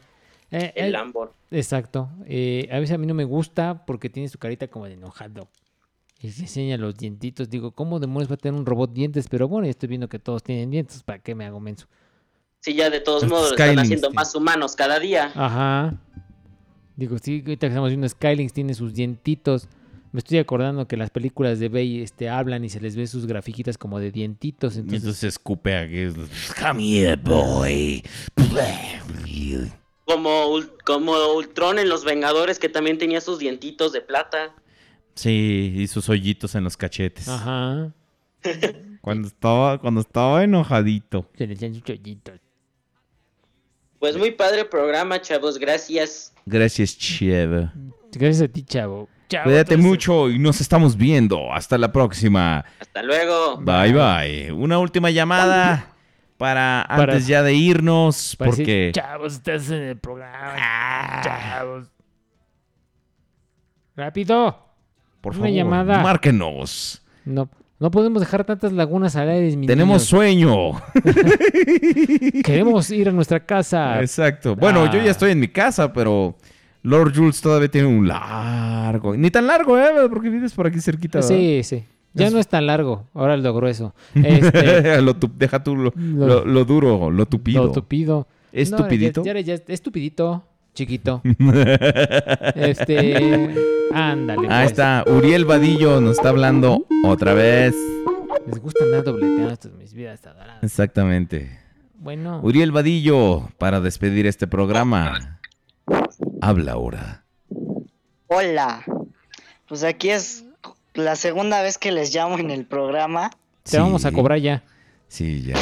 [0.52, 1.34] Eh, El eh, Lambor.
[1.50, 2.10] Exacto.
[2.28, 5.48] Eh, a veces a mí no me gusta porque tiene su carita como de enojado.
[6.20, 7.50] Y se enseña los dientitos.
[7.50, 9.28] Digo, ¿cómo demonios va a tener un robot dientes?
[9.28, 11.02] Pero bueno, ya estoy viendo que todos tienen dientes.
[11.04, 11.88] ¿Para qué me hago menso?
[12.60, 15.32] Sí, ya de todos modos lo están haciendo más humanos cada día.
[15.36, 15.96] Ajá.
[16.96, 19.68] Digo, sí, ahorita que estamos viendo Skylings tiene sus dientitos.
[20.14, 23.26] Me estoy acordando que las películas de Bay este, hablan y se les ve sus
[23.26, 24.76] grafiquitas como de dientitos.
[24.76, 26.06] Y Entonces, entonces escupe aquí.
[26.62, 28.04] Come here, boy.
[30.06, 34.54] Como, como Ultron en Los Vengadores, que también tenía sus dientitos de plata.
[35.16, 37.28] Sí, y sus hoyitos en los cachetes.
[37.28, 37.92] Ajá.
[39.02, 41.28] Cuando estaba, cuando estaba enojadito.
[41.36, 42.40] se le sus chollitos.
[44.00, 46.34] Pues muy padre programa, chavos, gracias.
[46.46, 47.70] Gracias, Chev.
[48.12, 49.10] Gracias a ti, chavo.
[49.42, 51.52] Cuídate entonces- mucho y nos estamos viendo.
[51.52, 52.64] Hasta la próxima.
[52.80, 53.58] Hasta luego.
[53.58, 54.52] Bye bye.
[54.52, 55.88] Una última llamada
[56.38, 58.36] para Para- antes ya de irnos.
[58.36, 61.22] Para decir, Porque chavos, estás en el programa.
[61.24, 61.88] Chavos.
[63.96, 64.60] Rápido.
[65.22, 66.00] por Una favor, llamada.
[66.04, 67.02] márquenos.
[67.24, 67.48] No,
[67.80, 70.04] no podemos dejar tantas lagunas al aire, Tenemos niños.
[70.04, 70.72] sueño.
[72.44, 74.02] Queremos ir a nuestra casa.
[74.02, 74.56] Exacto.
[74.56, 75.04] Bueno, yo Ah.
[75.06, 76.36] ya estoy en mi casa, pero
[76.84, 79.16] Lord Jules todavía tiene un largo.
[79.16, 79.90] Ni tan largo, ¿eh?
[80.10, 81.20] Porque vives por aquí cerquita.
[81.20, 81.30] ¿verdad?
[81.36, 81.84] Sí, sí.
[82.14, 83.96] Ya Es- no es tan largo, ahora lo grueso.
[84.14, 87.66] Este, Lo tu- deja tú lo, Lo- lo- lo duro, lo tupido.
[87.66, 88.28] Lo tupido.
[88.52, 89.24] ¿Es No, tupidito?
[89.24, 90.44] Ya, ya- ya- es tupidito,
[90.76, 91.22] chiquito.
[92.56, 93.56] este.
[93.94, 94.48] Ándale.
[94.50, 94.72] Ahí pues.
[94.72, 95.04] está.
[95.08, 97.76] Uriel Vadillo nos está hablando otra vez.
[98.48, 100.20] Les gusta andar dobleteando estas mis vidas.
[100.62, 101.60] Exactamente.
[101.96, 102.42] Bueno.
[102.44, 105.40] Uriel Vadillo, para despedir este programa.
[106.46, 107.24] Habla ahora.
[108.28, 108.84] Hola.
[109.66, 110.44] Pues aquí es
[110.94, 113.32] la segunda vez que les llamo en el programa.
[113.64, 114.62] Te vamos a cobrar ya.
[115.08, 115.56] Sí, ya.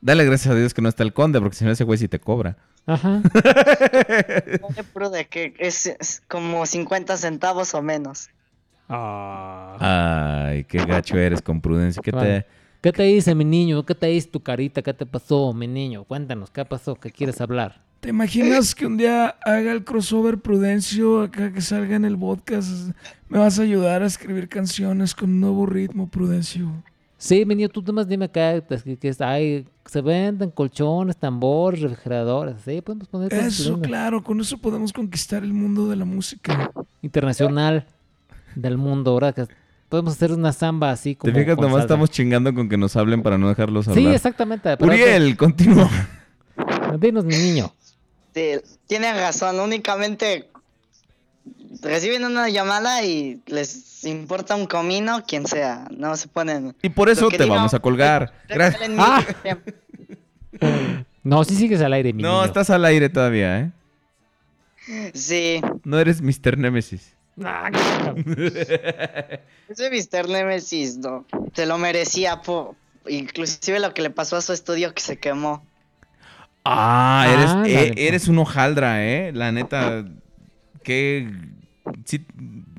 [0.00, 2.08] Dale gracias a Dios que no está el conde, porque si no ese güey sí
[2.08, 2.56] te cobra.
[2.86, 3.20] Ajá.
[4.94, 8.30] Pero de que es, es como 50 centavos o menos.
[8.88, 10.46] Ah.
[10.48, 12.00] Ay, qué gacho eres con prudencia.
[12.02, 12.46] ¿Qué te.
[12.80, 13.84] ¿Qué te dice mi niño?
[13.84, 14.80] ¿Qué te dice tu carita?
[14.80, 16.04] ¿Qué te pasó, mi niño?
[16.04, 16.94] Cuéntanos, ¿qué pasó?
[16.94, 17.87] ¿Qué quieres hablar?
[18.00, 22.90] ¿Te imaginas que un día haga el crossover Prudencio acá que salga en el podcast?
[23.28, 26.70] Me vas a ayudar a escribir canciones con un nuevo ritmo, Prudencio.
[27.16, 31.80] Sí, mi niño, tú nomás dime acá que, que, que hay- se venden colchones, tambores,
[31.80, 32.56] refrigeradores.
[32.64, 36.70] Sí, podemos poner Eso, claro, con eso podemos conquistar el mundo de la música.
[37.02, 37.84] internacional
[38.54, 39.34] del mundo, ¿verdad?
[39.34, 39.54] Que
[39.88, 41.32] podemos hacer una samba así como.
[41.32, 44.04] Te fijas, nomás estamos chingando con que nos hablen para no dejarlos hablar.
[44.04, 44.76] Sí, exactamente.
[44.78, 45.90] Uriel, continúa.
[47.00, 47.72] Dinos, mi niño.
[48.38, 50.48] Sí, tienen razón, únicamente
[51.82, 56.74] reciben una llamada y les importa un comino, quien sea, no se ponen...
[56.82, 58.32] Y por eso te vamos a colgar.
[58.48, 58.90] Gracias.
[58.98, 59.24] Ah.
[61.22, 62.44] No, sí sigues al aire, mi No, niño.
[62.44, 63.70] estás al aire todavía, ¿eh?
[65.14, 66.56] Sí, No eres Mr.
[66.56, 67.14] Nemesis.
[67.44, 67.70] Ah,
[69.68, 70.28] ese Mr.
[70.28, 72.74] Nemesis, no, se lo merecía, po,
[73.06, 75.62] inclusive lo que le pasó a su estudio que se quemó.
[76.70, 77.92] Ah, Ah, eres, dale, eh, pues.
[77.96, 79.32] eres un hojaldra, ¿eh?
[79.32, 80.04] La neta,
[80.82, 81.30] que...
[82.04, 82.26] sí,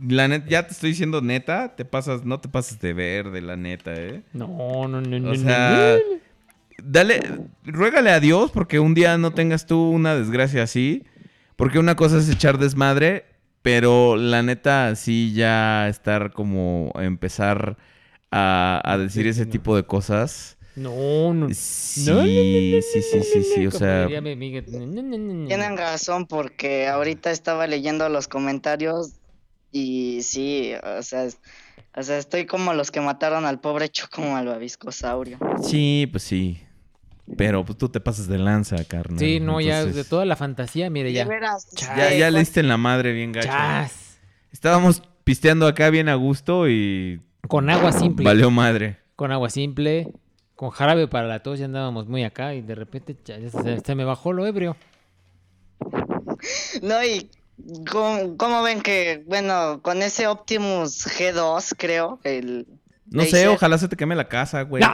[0.08, 3.56] la neta, ya te estoy diciendo neta, te pasas, no te pases de verde, la
[3.58, 4.24] neta, ¿eh?
[4.34, 5.32] No, no, no, no.
[5.32, 6.20] O no, sea, no.
[6.78, 7.22] dale,
[7.64, 11.06] ruégale a Dios porque un día no tengas tú una desgracia así.
[11.56, 13.26] Porque una cosa es echar desmadre,
[13.62, 17.78] pero la neta sí ya estar como a empezar
[18.32, 20.59] a, a decir ese tipo de cosas.
[20.80, 21.50] No, no.
[21.54, 24.08] Sí, No, no, no, no, sí, sí, sí, sí, o sea...
[24.08, 29.12] Tienen razón porque ahorita estaba leyendo los comentarios
[29.72, 31.40] y sí, o sea, es-
[31.96, 35.38] o sea, estoy como los que mataron al pobre Choco Malvaviscosaurio.
[35.62, 36.62] Sí, pues sí.
[37.36, 39.20] Pero pues tú te pasas de lanza, carnal.
[39.20, 41.28] Sí, no, ya Entonces, de toda la fantasía, mire, ya.
[41.96, 43.50] Ya, ya le diste en la madre bien gacho.
[43.50, 44.20] Chas.
[44.52, 47.22] Estábamos pisteando acá bien a gusto y...
[47.48, 48.24] Con agua simple.
[48.26, 48.98] Valió madre.
[49.16, 50.12] Con agua simple,
[50.60, 53.80] con jarabe para la tos, ya andábamos muy acá y de repente ya, ya se,
[53.80, 54.76] se me bajó lo ebrio.
[56.82, 57.32] No, y
[57.90, 62.68] ¿cómo, cómo ven que, bueno, con ese Optimus G2, creo, el...
[63.06, 64.84] No sé, ojalá se te queme la casa, güey.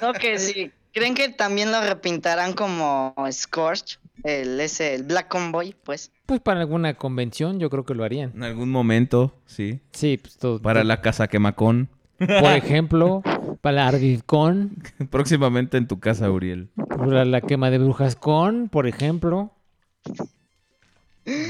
[0.00, 0.72] No, que sí.
[0.94, 4.00] ¿Creen que también lo repintarán como Scorch?
[4.24, 6.10] El, ese, el Black Convoy, pues.
[6.24, 8.32] Pues para alguna convención yo creo que lo harían.
[8.34, 9.80] En algún momento, sí.
[9.92, 10.62] Sí, pues todo.
[10.62, 11.90] Para la casa quemacón.
[12.26, 13.22] Por ejemplo,
[13.62, 14.76] para la Ardidcon,
[15.10, 16.68] Próximamente en tu casa, Uriel.
[16.88, 19.52] para la quema de brujas con, por ejemplo.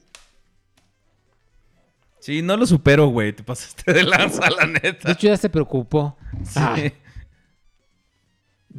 [2.20, 3.34] Sí, no lo supero, güey.
[3.34, 5.12] Te pasaste de lanza, la De neta.
[5.12, 6.18] hecho ya se preocupó.
[6.44, 6.60] Sí.
[6.60, 6.76] Ah,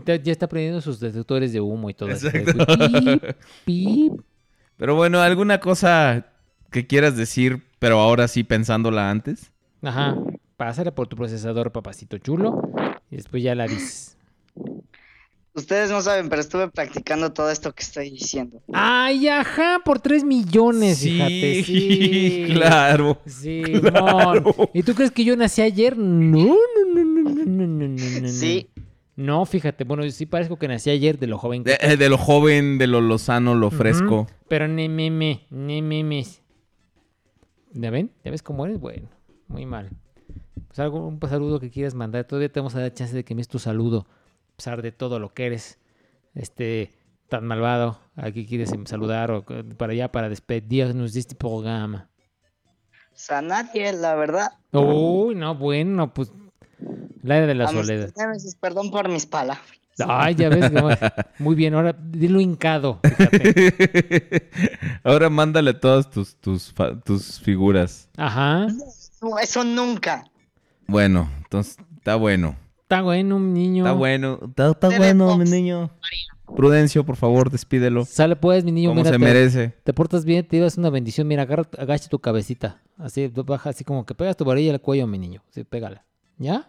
[0.06, 2.28] ya, ya está prendiendo sus detectores de humo y todo eso.
[2.28, 2.66] Exacto.
[2.76, 3.24] Pip,
[3.64, 4.12] pip.
[4.76, 6.29] Pero bueno, ¿alguna cosa
[6.70, 9.52] que quieras decir, pero ahora sí pensándola antes.
[9.82, 10.16] Ajá,
[10.56, 12.62] pásala por tu procesador, papacito chulo,
[13.10, 14.16] y después ya la dices.
[15.52, 18.62] Ustedes no saben, pero estuve practicando todo esto que estoy diciendo.
[18.72, 21.64] Ay, ajá, por tres millones, sí, fíjate.
[21.64, 23.18] Sí, claro.
[23.26, 24.54] Sí, claro.
[24.72, 25.96] ¿Y tú crees que yo nací ayer?
[25.98, 27.88] No, no, no, no, no, no, no.
[27.88, 28.28] no, no.
[28.28, 28.68] Sí.
[29.16, 31.64] No, fíjate, bueno, sí parezco que nací ayer de lo joven.
[31.64, 34.28] De, eh, de, lo joven, de lo lozano, lo fresco.
[34.48, 36.40] Pero ni meme, ni memes.
[37.72, 38.12] ¿Ya ven?
[38.24, 38.80] ¿Ya ves cómo eres?
[38.80, 39.08] Bueno,
[39.48, 39.90] muy mal.
[40.68, 42.24] Pues algo, un saludo que quieras mandar.
[42.24, 44.06] Todavía te vamos a dar chance de que me des tu saludo.
[44.52, 45.78] A pesar de todo lo que eres.
[46.34, 46.92] Este,
[47.28, 47.98] tan malvado.
[48.16, 49.44] Aquí quieres em, saludar o
[49.76, 52.10] para allá para despedirnos de este programa.
[53.42, 54.52] Nadie, la verdad.
[54.72, 56.32] Uy, no, bueno, pues.
[57.22, 58.10] La era de la A soledad.
[58.60, 59.79] Perdón por mis palabras.
[60.06, 60.72] Ay, ya ves.
[60.72, 60.88] no,
[61.38, 63.00] Muy bien, ahora dilo hincado.
[65.04, 66.72] Ahora mándale todas tus, tus,
[67.04, 68.08] tus figuras.
[68.16, 68.66] Ajá.
[69.20, 70.24] No, eso nunca.
[70.86, 72.56] Bueno, entonces está bueno.
[72.82, 73.84] Está bueno, mi niño.
[73.84, 74.38] Está bueno.
[74.48, 75.90] Está, está bueno, mi niño.
[76.56, 78.04] Prudencio, por favor, despídelo.
[78.04, 78.90] Sale pues, mi niño.
[78.90, 79.68] Como mira, se te- merece.
[79.84, 81.28] Te portas bien, te llevas una bendición.
[81.28, 82.80] Mira, agarra, agacha tu cabecita.
[82.98, 85.42] Así, baja, así como que pegas tu varilla al cuello, mi niño.
[85.50, 86.04] Sí, pégala.
[86.38, 86.68] ¿Ya?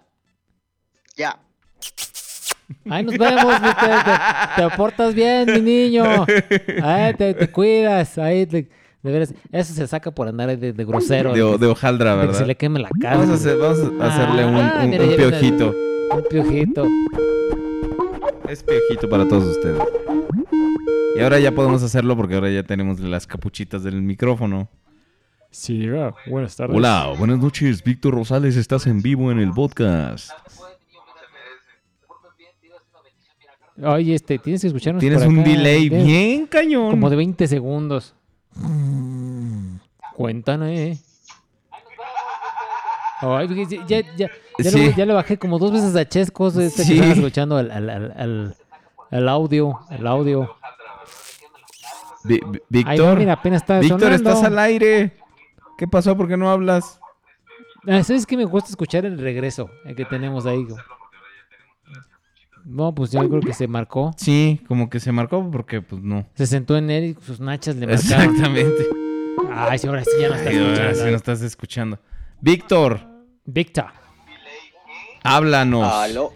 [1.18, 1.40] Ya.
[2.90, 6.04] Ahí nos vemos, mi- te, te- te portas bien, mi niño.
[6.84, 8.18] Ahí te, te cuidas.
[8.18, 8.70] Ahí te-
[9.04, 11.34] de veras, eso se saca por andar de, de grosero.
[11.34, 12.40] De, de hojaldra, de que ¿verdad?
[12.40, 13.18] se le queme la cara.
[13.18, 15.76] Vamos a, hacer- vamos a hacerle un, Ah, un- mira, piojito.
[16.14, 16.86] Un piojito.
[18.48, 19.82] Es piojito para todos ustedes.
[21.16, 24.70] Y ahora ya podemos hacerlo porque ahora ya tenemos las capuchitas del micrófono.
[25.50, 25.86] Sí,
[26.28, 26.76] buenas tardes.
[26.78, 27.84] Hola, buenas noches.
[27.84, 30.32] Víctor Rosales, estás en vivo en el podcast.
[33.84, 35.90] Oye, este, tienes que escucharnos Tienes por un acá, delay ¿eh?
[35.90, 36.92] bien cañón.
[36.92, 38.14] Como de 20 segundos.
[40.16, 40.70] Cuéntanos.
[43.22, 44.30] Ay, fíjate, ya, ya,
[44.60, 44.86] ya, Sí.
[44.90, 46.56] lo, ya lo bajé como dos veces a Chescos.
[46.58, 47.00] Este Sí.
[47.00, 48.56] que escuchando al, al,
[49.10, 49.80] al, audio.
[49.90, 50.56] El audio.
[52.24, 54.30] Ay, Víctor, no, apenas está Víctor, sonando.
[54.30, 55.18] estás al aire.
[55.78, 56.16] ¿Qué pasó?
[56.16, 57.00] ¿Por qué no hablas?
[57.88, 60.68] Ah, ¿Sabes qué me gusta escuchar el regreso el que tenemos ahí?
[62.66, 64.14] No, pues yo creo que se marcó.
[64.18, 66.26] Sí, como que se marcó porque, pues no.
[66.36, 68.22] Se sentó en él y sus nachas le marcaron.
[68.30, 68.86] Exactamente.
[69.54, 71.04] Ay, sí, ahora sí ya no estás Ay, ahora escuchando.
[71.06, 72.00] sí no estás escuchando.
[72.40, 73.00] Víctor,
[73.46, 73.86] Víctor.
[75.24, 75.92] háblanos.
[75.92, 76.34] Aló.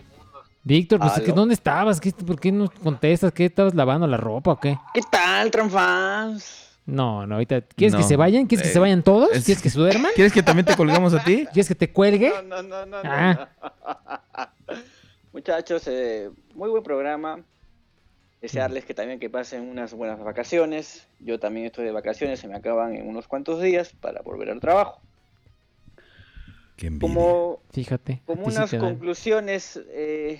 [0.63, 1.25] Víctor, pues, Aló.
[1.25, 1.99] ¿qué- ¿dónde estabas?
[2.01, 3.31] ¿Qué, ¿Por qué no contestas?
[3.31, 4.77] ¿Qué estabas lavando la ropa o qué?
[4.93, 6.63] ¿Qué tal, Tranfans?
[6.87, 7.61] No, no, ahorita.
[7.61, 8.45] ¿Quieres No, que se vayan?
[8.45, 9.29] ¿Quieres que eh, se vayan todos?
[9.33, 10.11] es- ¿Quieres que se duerman?
[10.15, 11.45] ¿Quieres que también te colgamos a ti?
[11.51, 12.31] ¿Quieres que te cuelgue?
[12.47, 12.97] No, no, no, no.
[13.03, 13.47] Ah.
[14.37, 14.45] no.
[15.35, 17.43] Muchachos, eh, muy buen programa.
[18.39, 21.09] Desearles que también que pasen unas buenas vacaciones.
[21.19, 24.61] Yo también estoy de vacaciones, se me acaban en unos cuantos días para volver al
[24.61, 25.01] trabajo.
[27.01, 28.21] Como, Fíjate.
[28.25, 30.39] como sí unas conclusiones, eh,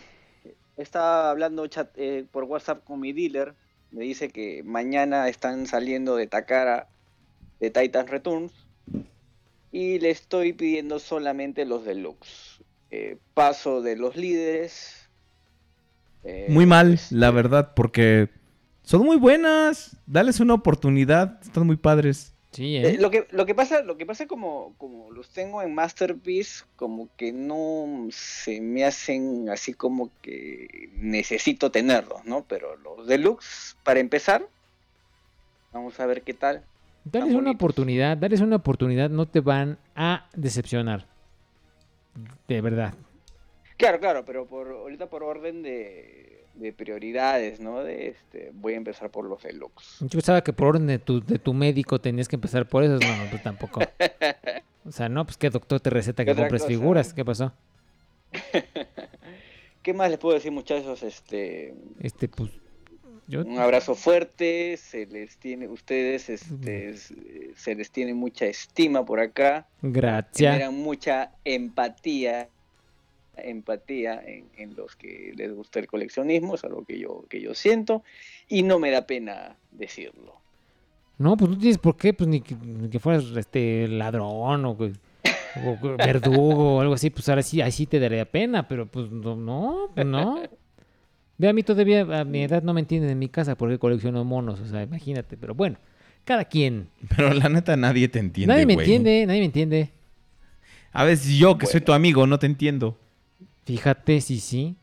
[0.78, 3.54] estaba hablando chat, eh, por WhatsApp con mi dealer.
[3.92, 6.88] Me dice que mañana están saliendo de Takara
[7.60, 8.54] de Titan Returns.
[9.74, 12.55] Y le estoy pidiendo solamente los deluxe.
[12.92, 15.10] Eh, paso de los líderes.
[16.24, 18.30] eh, Muy mal, la verdad, porque
[18.84, 19.98] son muy buenas.
[20.06, 21.40] Dales una oportunidad.
[21.42, 22.34] Están muy padres.
[22.52, 25.76] Sí, Eh, lo que lo que pasa lo que pasa como como los tengo en
[25.76, 33.08] masterpiece como que no se me hacen así como que necesito tenerlos no pero los
[33.08, 34.48] deluxe para empezar
[35.74, 36.64] vamos a ver qué tal
[37.04, 41.06] Dales una oportunidad, dales una oportunidad, no te van a decepcionar.
[42.48, 42.94] De verdad.
[43.78, 48.78] claro claro pero por ahorita por orden de, de prioridades no de este voy a
[48.78, 52.28] empezar por los deluxe Yo pensaba que por orden de tu, de tu médico tenías
[52.28, 52.94] que empezar por eso.
[52.94, 53.80] No, pues tampoco.
[54.88, 56.70] O sea, no, pues qué doctor te receta ¿Qué que compres cosa?
[56.72, 57.12] figuras.
[57.12, 57.52] ¿Qué pasó?
[59.82, 62.52] qué más les puedo decir muchachos este Este, pues.
[63.28, 67.16] Yo, Un abrazo fuerte, se les tiene, ustedes, este, s-
[67.56, 69.68] se les tiene mucha estima por acá.
[69.82, 70.54] Gracias.
[70.54, 72.48] Generan mucha empatía,
[73.38, 77.54] empatía en, en los que les gusta el coleccionismo, es algo que yo, que yo
[77.56, 78.04] siento,
[78.48, 80.36] y no me da pena decirlo.
[81.18, 84.72] No, pues no tienes por qué, pues ni que, ni que fueras este ladrón o,
[84.72, 89.10] o verdugo o algo así, pues ahora sí, ahí sí te daría pena, pero pues
[89.10, 90.44] no, no, pues no.
[91.38, 94.24] Ve, a mí todavía a mi edad no me entienden en mi casa porque colecciono
[94.24, 95.78] monos, o sea, imagínate, pero bueno,
[96.24, 96.88] cada quien.
[97.16, 98.54] Pero la neta nadie te entiende.
[98.54, 98.86] nadie me güey.
[98.86, 99.90] entiende, nadie me entiende.
[100.94, 102.98] A veces yo, que soy tu amigo, no te entiendo.
[103.66, 104.76] Fíjate, sí, sí.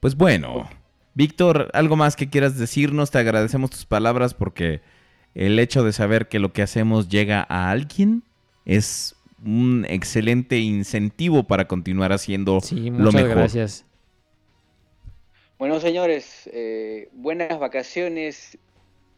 [0.00, 0.68] Pues bueno,
[1.14, 4.82] Víctor, algo más que quieras decirnos, te agradecemos tus palabras porque
[5.34, 8.22] el hecho de saber que lo que hacemos llega a alguien
[8.66, 13.30] es un excelente incentivo para continuar haciendo lo Muchas mejor.
[13.30, 13.85] gracias.
[15.58, 18.58] Bueno, señores, eh, buenas vacaciones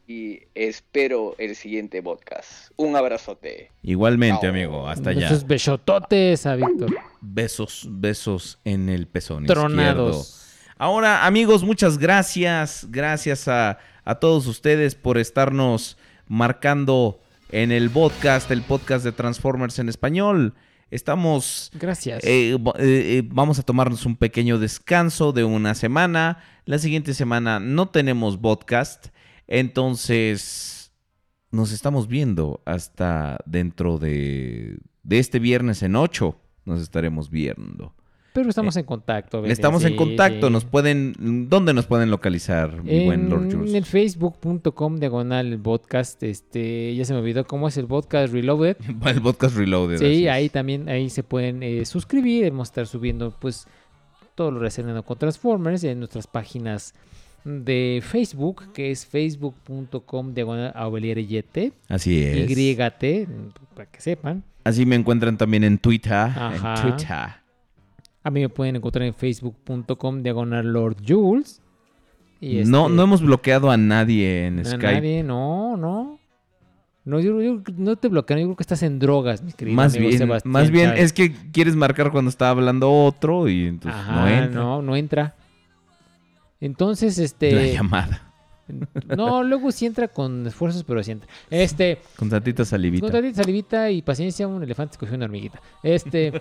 [0.06, 2.70] y espero el siguiente podcast.
[2.76, 3.72] Un abrazote.
[3.82, 4.50] Igualmente, Chao.
[4.50, 5.26] amigo, hasta allá.
[5.26, 6.94] Esos besototes a Víctor.
[7.20, 10.16] Besos, besos en el pezón Tronados.
[10.28, 10.74] izquierdo.
[10.78, 12.86] Ahora, amigos, muchas gracias.
[12.88, 19.78] Gracias a, a todos ustedes por estarnos marcando en el podcast, el podcast de Transformers
[19.80, 20.54] en español.
[20.90, 21.70] Estamos.
[21.74, 22.24] Gracias.
[22.24, 26.38] eh, eh, eh, vamos a tomarnos un pequeño descanso de una semana.
[26.64, 29.08] La siguiente semana no tenemos podcast.
[29.46, 30.74] Entonces.
[31.50, 36.38] Nos estamos viendo hasta dentro de, de este viernes en 8.
[36.66, 37.94] Nos estaremos viendo.
[38.38, 39.44] Pero estamos en contacto.
[39.46, 40.46] Estamos en contacto.
[40.46, 40.52] sí.
[40.52, 41.48] Nos pueden.
[41.48, 43.74] ¿Dónde nos pueden localizar, mi buen Lord En Jules?
[43.74, 48.76] el facebook.com diagonal podcast, este, ya se me olvidó cómo es el podcast Reloaded.
[49.06, 49.98] El podcast Reloaded.
[49.98, 53.66] Sí, ahí también, ahí se pueden eh, suscribir, vamos a estar subiendo pues
[54.36, 56.94] todo lo relacionado con Transformers en nuestras páginas
[57.44, 60.72] de Facebook, que es facebook.com diagonal.
[61.88, 62.48] Así es.
[62.48, 63.28] YT,
[63.74, 64.44] para que sepan.
[64.62, 66.12] Así me encuentran también en Twitter.
[66.12, 66.74] Ajá.
[66.76, 67.37] En Twitter.
[68.28, 71.62] A mí me pueden encontrar en facebook.com diagonal Lord Jules.
[72.42, 74.92] Y No, este- no hemos bloqueado a nadie en A Skype.
[74.94, 76.18] nadie, no, no.
[77.06, 79.94] No, yo, yo no te bloquean, yo creo que estás en drogas, mi querido Más
[79.94, 83.98] amigo bien, Sebastián más bien es que quieres marcar cuando está hablando otro y entonces
[83.98, 84.60] Ajá, no entra.
[84.60, 85.34] no, no entra.
[86.60, 87.52] Entonces, este...
[87.52, 88.27] La llamada.
[89.16, 91.28] No, luego sí entra con esfuerzos, pero sí entra.
[91.50, 91.98] Este...
[92.16, 93.02] Con tantita salivita.
[93.02, 95.60] Con tantita salivita y paciencia, un elefante escogió una hormiguita.
[95.82, 96.32] Este...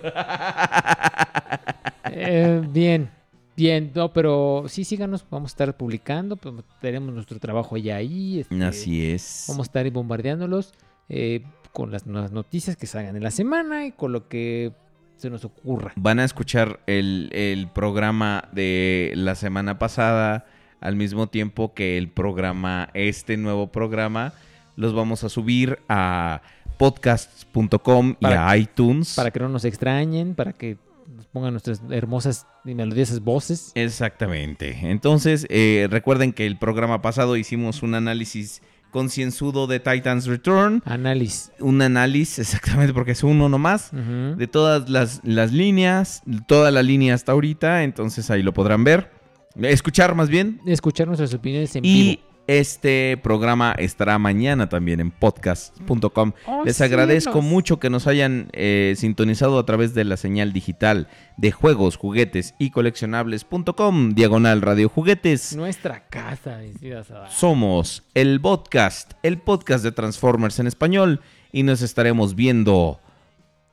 [2.10, 3.10] eh, bien,
[3.56, 8.40] bien, no, pero sí, síganos, vamos a estar publicando, pues, tenemos nuestro trabajo ya ahí.
[8.40, 9.44] este, Así es.
[9.48, 10.74] Vamos a estar bombardeándolos.
[11.10, 11.42] Eh,
[11.72, 14.72] con las nuevas noticias que salgan en la semana y con lo que
[15.16, 15.92] se nos ocurra.
[15.96, 20.46] Van a escuchar el, el programa de la semana pasada
[20.80, 24.32] al mismo tiempo que el programa, este nuevo programa,
[24.76, 26.42] los vamos a subir a
[26.76, 29.14] podcasts.com y a iTunes.
[29.14, 30.76] Para que no nos extrañen, para que
[31.16, 33.72] nos pongan nuestras hermosas y melodiosas voces.
[33.74, 34.78] Exactamente.
[34.82, 40.82] Entonces, eh, recuerden que el programa pasado hicimos un análisis concienzudo de Titans Return.
[40.84, 41.52] Análisis.
[41.58, 43.90] Un análisis, exactamente, porque es uno nomás.
[43.92, 44.36] Ujú.
[44.36, 47.82] De todas las, las líneas, toda la línea hasta ahorita.
[47.82, 49.17] Entonces ahí lo podrán ver.
[49.56, 50.60] Escuchar más bien.
[50.66, 52.22] Escuchar nuestras opiniones en Y vivo.
[52.46, 56.32] este programa estará mañana también en podcast.com.
[56.46, 57.50] ¡Oh, Les agradezco cielos!
[57.50, 62.54] mucho que nos hayan eh, sintonizado a través de la señal digital de juegos, juguetes
[62.58, 65.56] y coleccionables.com, diagonal radio juguetes.
[65.56, 71.20] Nuestra casa, decidas a- Somos el podcast, el podcast de Transformers en español
[71.52, 73.00] y nos estaremos viendo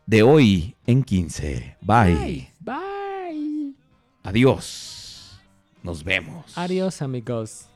[0.07, 1.77] de hoy en 15.
[1.81, 2.49] Bye.
[2.59, 3.73] Bye.
[4.23, 4.93] Adiós.
[5.85, 6.57] Nos vemos.
[6.57, 7.67] Adiós, amigos.